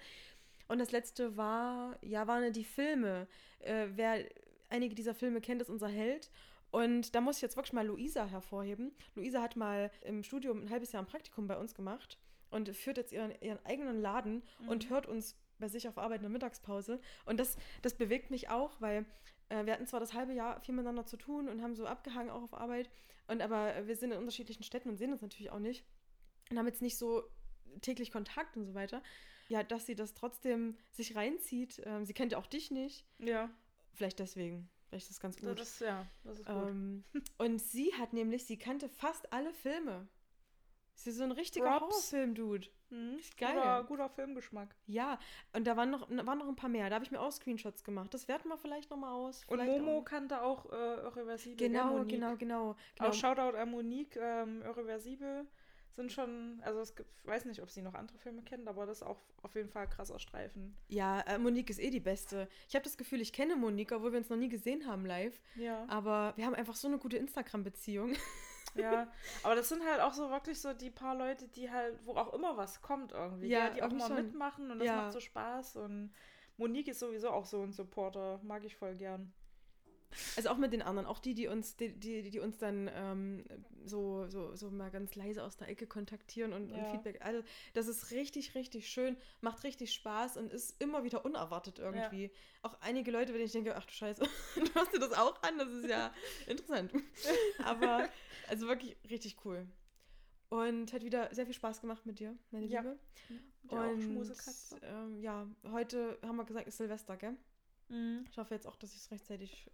Und 0.68 0.78
das 0.78 0.92
letzte 0.92 1.36
war, 1.36 1.98
ja, 2.00 2.26
waren 2.26 2.52
die 2.52 2.64
Filme. 2.64 3.26
Äh, 3.58 3.88
wer 3.96 4.24
einige 4.68 4.94
dieser 4.94 5.14
Filme 5.14 5.40
kennt, 5.40 5.60
ist 5.60 5.68
unser 5.68 5.88
Held. 5.88 6.30
Und 6.70 7.14
da 7.14 7.20
muss 7.20 7.36
ich 7.36 7.42
jetzt 7.42 7.56
wirklich 7.56 7.72
mal 7.72 7.86
Luisa 7.86 8.26
hervorheben. 8.26 8.92
Luisa 9.14 9.42
hat 9.42 9.56
mal 9.56 9.90
im 10.02 10.22
Studium 10.22 10.64
ein 10.64 10.70
halbes 10.70 10.92
Jahr 10.92 11.02
ein 11.02 11.06
Praktikum 11.06 11.46
bei 11.46 11.58
uns 11.58 11.74
gemacht 11.74 12.18
und 12.50 12.68
führt 12.76 12.96
jetzt 12.96 13.12
ihren, 13.12 13.32
ihren 13.40 13.64
eigenen 13.64 14.00
Laden 14.00 14.42
und 14.68 14.88
hört 14.90 15.06
uns 15.06 15.36
bei 15.58 15.68
sich 15.68 15.88
auf 15.88 15.98
Arbeit 15.98 16.18
in 16.18 16.24
der 16.24 16.30
Mittagspause. 16.30 17.00
Und 17.26 17.38
das, 17.38 17.56
das 17.82 17.94
bewegt 17.94 18.30
mich 18.30 18.48
auch, 18.48 18.80
weil 18.80 19.04
äh, 19.48 19.66
wir 19.66 19.72
hatten 19.72 19.86
zwar 19.86 20.00
das 20.00 20.14
halbe 20.14 20.32
Jahr 20.32 20.60
viel 20.60 20.74
miteinander 20.74 21.06
zu 21.06 21.16
tun 21.16 21.48
und 21.48 21.62
haben 21.62 21.74
so 21.74 21.86
abgehangen 21.86 22.30
auch 22.30 22.42
auf 22.42 22.54
Arbeit, 22.54 22.88
und 23.30 23.42
aber 23.42 23.86
wir 23.86 23.94
sind 23.94 24.10
in 24.10 24.18
unterschiedlichen 24.18 24.64
Städten 24.64 24.88
und 24.88 24.96
sehen 24.96 25.12
uns 25.12 25.22
natürlich 25.22 25.52
auch 25.52 25.60
nicht. 25.60 25.84
Und 26.50 26.58
haben 26.58 26.66
jetzt 26.66 26.82
nicht 26.82 26.98
so 26.98 27.22
täglich 27.80 28.10
Kontakt 28.10 28.56
und 28.56 28.64
so 28.64 28.74
weiter. 28.74 29.04
Ja, 29.48 29.62
dass 29.62 29.86
sie 29.86 29.94
das 29.94 30.14
trotzdem 30.14 30.76
sich 30.90 31.14
reinzieht. 31.14 31.80
Ähm, 31.84 32.04
sie 32.04 32.12
kennt 32.12 32.32
ja 32.32 32.38
auch 32.38 32.48
dich 32.48 32.72
nicht. 32.72 33.06
Ja, 33.20 33.48
Vielleicht 33.94 34.18
deswegen. 34.18 34.68
Vielleicht 34.90 35.04
ist 35.08 35.10
das 35.16 35.20
ganz 35.20 35.36
gut. 35.38 35.58
das 35.58 35.78
ja, 35.78 36.04
das 36.24 36.40
ist 36.40 36.46
gut. 36.46 36.56
Ähm, 36.68 37.04
und 37.38 37.60
sie 37.60 37.94
hat 37.94 38.12
nämlich, 38.12 38.44
sie 38.44 38.58
kannte 38.58 38.88
fast 38.88 39.32
alle 39.32 39.52
Filme. 39.52 40.08
Sie 40.94 41.10
ist 41.10 41.16
so 41.18 41.24
ein 41.24 41.30
richtiger. 41.32 41.80
Horrorfilm-Dude. 41.80 42.66
Mhm. 42.90 43.18
geil. 43.38 43.54
Guter, 43.54 43.84
guter 43.84 44.08
Filmgeschmack. 44.08 44.74
Ja, 44.86 45.18
und 45.52 45.64
da 45.64 45.76
waren 45.76 45.90
noch, 45.90 46.10
waren 46.10 46.38
noch 46.38 46.48
ein 46.48 46.56
paar 46.56 46.68
mehr. 46.68 46.88
Da 46.90 46.96
habe 46.96 47.04
ich 47.04 47.12
mir 47.12 47.20
auch 47.20 47.30
Screenshots 47.30 47.84
gemacht. 47.84 48.12
Das 48.12 48.26
werten 48.26 48.48
wir 48.48 48.58
vielleicht 48.58 48.90
nochmal 48.90 49.12
aus. 49.12 49.44
Und 49.46 49.60
Vielleicht 49.60 49.78
Momo 49.80 49.98
auch- 50.00 50.04
kannte 50.04 50.42
auch 50.42 50.66
äh, 50.72 50.94
Irreversibel. 50.96 51.68
Genau, 51.68 52.04
genau, 52.04 52.34
genau, 52.36 52.36
genau. 52.36 52.76
Auch 52.98 53.14
Shoutout 53.14 53.56
an 53.56 53.70
Monique, 53.70 54.16
ähm, 54.16 54.62
Irreversibel 54.62 55.46
sind 55.96 56.12
schon, 56.12 56.60
also 56.64 56.80
es 56.80 56.94
gibt, 56.94 57.08
weiß 57.26 57.44
nicht, 57.46 57.60
ob 57.62 57.70
sie 57.70 57.82
noch 57.82 57.94
andere 57.94 58.16
Filme 58.18 58.42
kennt, 58.42 58.68
aber 58.68 58.86
das 58.86 58.98
ist 58.98 59.02
auch 59.02 59.20
auf 59.42 59.54
jeden 59.54 59.68
Fall 59.68 59.84
ein 59.84 59.90
krasser 59.90 60.18
Streifen. 60.18 60.76
Ja, 60.88 61.20
äh, 61.22 61.38
Monique 61.38 61.70
ist 61.70 61.80
eh 61.80 61.90
die 61.90 62.00
Beste. 62.00 62.48
Ich 62.68 62.74
habe 62.74 62.84
das 62.84 62.96
Gefühl, 62.96 63.20
ich 63.20 63.32
kenne 63.32 63.56
Monique, 63.56 63.92
obwohl 63.92 64.12
wir 64.12 64.18
uns 64.18 64.28
noch 64.30 64.36
nie 64.36 64.48
gesehen 64.48 64.86
haben 64.86 65.04
live. 65.04 65.40
Ja. 65.56 65.84
Aber 65.88 66.32
wir 66.36 66.46
haben 66.46 66.54
einfach 66.54 66.76
so 66.76 66.88
eine 66.88 66.98
gute 66.98 67.16
Instagram-Beziehung. 67.16 68.14
Ja, 68.76 69.10
aber 69.42 69.56
das 69.56 69.68
sind 69.68 69.84
halt 69.84 70.00
auch 70.00 70.12
so 70.12 70.30
wirklich 70.30 70.60
so 70.60 70.72
die 70.72 70.90
paar 70.90 71.16
Leute, 71.16 71.48
die 71.48 71.68
halt, 71.72 71.98
wo 72.04 72.12
auch 72.14 72.32
immer 72.32 72.56
was 72.56 72.80
kommt 72.80 73.10
irgendwie, 73.10 73.48
Ja, 73.48 73.64
ja, 73.66 73.70
die 73.70 73.82
auch 73.82 73.90
mal 73.90 74.06
schon. 74.06 74.14
mitmachen 74.24 74.70
und 74.70 74.78
das 74.78 74.86
Ja. 74.86 74.96
macht 74.96 75.12
so 75.12 75.18
Spaß 75.18 75.74
und 75.74 76.14
Monique 76.56 76.86
ist 76.86 77.00
sowieso 77.00 77.30
auch 77.30 77.46
so 77.46 77.62
ein 77.64 77.72
Supporter, 77.72 78.38
mag 78.44 78.62
ich 78.64 78.76
voll 78.76 78.94
gern. 78.94 79.32
Also 80.36 80.48
auch 80.50 80.56
mit 80.56 80.72
den 80.72 80.82
anderen, 80.82 81.06
auch 81.06 81.18
die, 81.18 81.34
die 81.34 81.46
uns, 81.46 81.76
die, 81.76 81.90
die, 81.92 82.30
die 82.30 82.40
uns 82.40 82.58
dann 82.58 82.90
ähm, 82.92 83.44
so, 83.84 84.26
so, 84.28 84.54
so 84.56 84.70
mal 84.70 84.90
ganz 84.90 85.14
leise 85.14 85.42
aus 85.44 85.56
der 85.56 85.68
Ecke 85.68 85.86
kontaktieren 85.86 86.52
und, 86.52 86.72
und 86.72 86.78
Ja. 86.78 86.84
Feedback. 86.90 87.24
Also 87.24 87.42
das 87.74 87.86
ist 87.86 88.10
richtig, 88.10 88.54
richtig 88.54 88.88
schön, 88.88 89.16
macht 89.40 89.62
richtig 89.64 89.92
Spaß 89.94 90.36
und 90.36 90.52
ist 90.52 90.80
immer 90.82 91.04
wieder 91.04 91.24
unerwartet 91.24 91.78
irgendwie. 91.78 92.30
Auch 92.62 92.76
einige 92.80 93.10
Leute, 93.10 93.32
wenn 93.34 93.40
ich 93.40 93.52
denke, 93.52 93.76
ach 93.76 93.86
du 93.86 93.92
Scheiße, 93.92 94.22
du 94.56 94.74
hast 94.74 94.92
dir 94.92 94.98
das 94.98 95.12
auch 95.12 95.40
an, 95.42 95.58
das 95.58 95.68
ist 95.68 95.88
ja 95.88 96.12
interessant. 96.46 96.92
Aber 97.64 98.08
also 98.48 98.66
wirklich 98.66 98.96
richtig 99.08 99.36
cool. 99.44 99.66
Und 100.48 100.92
hat 100.92 101.04
wieder 101.04 101.32
sehr 101.32 101.46
viel 101.46 101.54
Spaß 101.54 101.80
gemacht 101.80 102.04
mit 102.06 102.18
dir, 102.18 102.36
meine 102.50 102.66
Ja. 102.66 102.80
Liebe. 102.80 102.98
Ja, 103.70 103.86
Und 103.86 104.32
ähm, 104.82 105.20
ja, 105.20 105.46
heute 105.70 106.18
haben 106.24 106.36
wir 106.36 106.44
gesagt, 106.44 106.66
ist 106.66 106.78
Silvester, 106.78 107.16
gell? 107.16 107.36
Mhm. 107.90 108.24
Ich 108.30 108.38
hoffe 108.38 108.54
jetzt 108.54 108.66
auch, 108.66 108.76
dass 108.76 108.90
ich 108.94 109.00
es 109.02 109.10
rechtzeitig. 109.10 109.68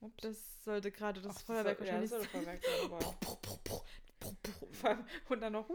Ups. 0.00 0.22
Das 0.22 0.64
sollte 0.64 0.90
gerade 0.92 1.20
das 1.22 1.36
Ach, 1.38 1.42
Feuerwerk 1.42 1.78
soll- 1.78 1.86
wahrscheinlich 1.86 2.10
ja, 2.10 2.18
das. 2.18 2.26
Feuerwerk 2.26 2.62
sein, 2.64 2.84
aber 2.84 3.00
vor 4.72 4.90
allem- 4.90 5.06
und 5.28 5.40
dann 5.40 5.52
noch 5.52 5.68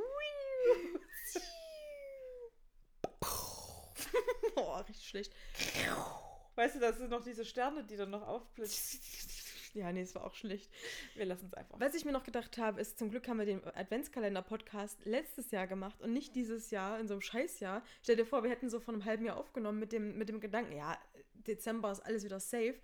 Boah, 4.55 4.85
richtig 4.87 5.07
schlecht. 5.07 5.33
Weißt 6.55 6.75
du, 6.75 6.79
das 6.79 6.97
sind 6.97 7.09
noch 7.09 7.23
diese 7.23 7.45
Sterne, 7.45 7.83
die 7.83 7.95
dann 7.97 8.09
noch 8.09 8.27
aufblitzen. 8.27 8.99
Ja, 9.81 9.91
nee, 9.91 10.01
es 10.01 10.15
war 10.15 10.25
auch 10.25 10.35
schlecht. 10.35 10.69
Wir 11.15 11.25
lassen 11.25 11.45
es 11.47 11.53
einfach. 11.53 11.79
Was 11.79 11.93
ich 11.95 12.05
mir 12.05 12.11
noch 12.11 12.23
gedacht 12.23 12.57
habe, 12.57 12.81
ist, 12.81 12.99
zum 12.99 13.09
Glück 13.09 13.27
haben 13.27 13.39
wir 13.39 13.45
den 13.45 13.63
Adventskalender-Podcast 13.63 15.05
letztes 15.05 15.51
Jahr 15.51 15.67
gemacht 15.67 16.01
und 16.01 16.13
nicht 16.13 16.35
dieses 16.35 16.71
Jahr, 16.71 16.99
in 16.99 17.07
so 17.07 17.13
einem 17.13 17.21
Scheißjahr. 17.21 17.83
Stell 18.01 18.17
dir 18.17 18.25
vor, 18.25 18.43
wir 18.43 18.49
hätten 18.49 18.69
so 18.69 18.79
vor 18.79 18.93
einem 18.93 19.05
halben 19.05 19.25
Jahr 19.25 19.37
aufgenommen 19.37 19.79
mit 19.79 19.91
dem, 19.91 20.17
mit 20.17 20.29
dem 20.29 20.39
Gedanken, 20.39 20.75
ja, 20.75 20.97
Dezember 21.47 21.91
ist 21.91 22.01
alles 22.01 22.23
wieder 22.23 22.39
safe. 22.39 22.75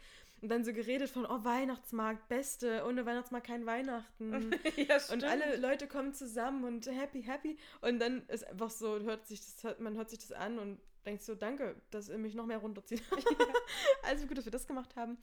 Und 0.42 0.50
dann 0.50 0.64
so 0.64 0.72
geredet 0.72 1.10
von, 1.10 1.26
oh, 1.26 1.44
Weihnachtsmarkt, 1.44 2.28
beste, 2.30 2.84
ohne 2.86 3.06
Weihnachtsmarkt 3.06 3.48
kein 3.48 3.66
Weihnachten. 3.66 4.52
ja, 4.76 4.96
Und 4.96 5.02
stimmt. 5.02 5.24
alle 5.24 5.58
Leute 5.58 5.88
kommen 5.88 6.14
zusammen 6.14 6.64
und 6.64 6.86
happy, 6.86 7.24
happy. 7.24 7.58
Und 7.82 8.00
dann 8.00 8.28
ist 8.28 8.46
einfach 8.46 8.70
so, 8.70 9.00
hört 9.00 9.26
sich 9.26 9.42
das, 9.42 9.80
man 9.80 9.96
hört 9.96 10.12
sich 10.12 10.20
das 10.20 10.32
an 10.32 10.60
und 10.60 10.80
denkt 11.08 11.24
so, 11.24 11.34
danke, 11.34 11.76
dass 11.90 12.10
ihr 12.10 12.20
mich 12.20 12.36
noch 12.36 12.46
mehr 12.46 12.60
runterzieht. 12.60 13.02
also 14.04 14.28
gut, 14.28 14.38
dass 14.38 14.46
wir 14.46 14.52
das 14.52 14.68
gemacht 14.68 14.96
haben. 14.96 15.18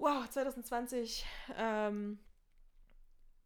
Wow, 0.00 0.26
2020, 0.30 1.26
ähm, 1.58 2.18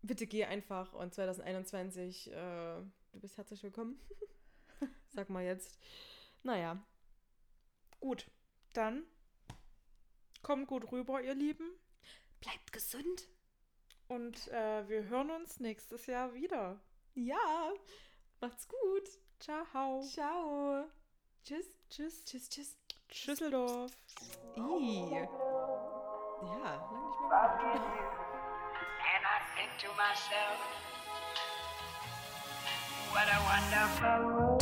bitte 0.03 0.25
geh 0.29 0.45
einfach. 0.45 0.93
Und 0.93 1.13
2021, 1.13 2.31
äh, 2.31 2.33
du 3.13 3.21
bist 3.21 3.37
herzlich 3.37 3.61
willkommen. 3.65 3.99
Sag 5.09 5.31
mal 5.31 5.43
jetzt. 5.43 5.77
Naja, 6.45 6.81
Gut, 7.99 8.31
dann 8.73 9.03
kommt 10.43 10.69
gut 10.69 10.93
rüber, 10.93 11.21
ihr 11.23 11.35
Lieben. 11.35 11.69
bleibt 12.39 12.73
gesund. 12.73 13.29
Und 14.07 14.47
äh, 14.49 14.89
wir 14.89 15.09
hören 15.09 15.31
uns 15.31 15.59
nächstes 15.59 16.07
Jahr 16.07 16.35
wieder. 16.35 16.79
Ja, 17.15 17.73
macht's 18.41 18.69
gut. 18.69 19.09
Ciao. 19.41 20.03
Ciao. 20.03 20.85
Tschüss. 21.43 21.67
Tschüss. 21.91 22.25
Tschüss, 22.25 22.49
tschüss. 22.49 22.77
Schüsseldorf. 23.11 23.91
Ih. 24.55 25.27
Ja, 26.43 26.71
lange 27.31 27.75
nicht 27.75 27.89
mehr 27.89 28.09
gehört. 28.11 28.45
And 29.15 29.25
I 29.25 29.39
think 29.55 29.71
to 29.79 29.89
myself, 29.97 30.59
what 33.13 33.29
a 33.29 33.41
wonderful 33.49 34.19
world. 34.35 34.54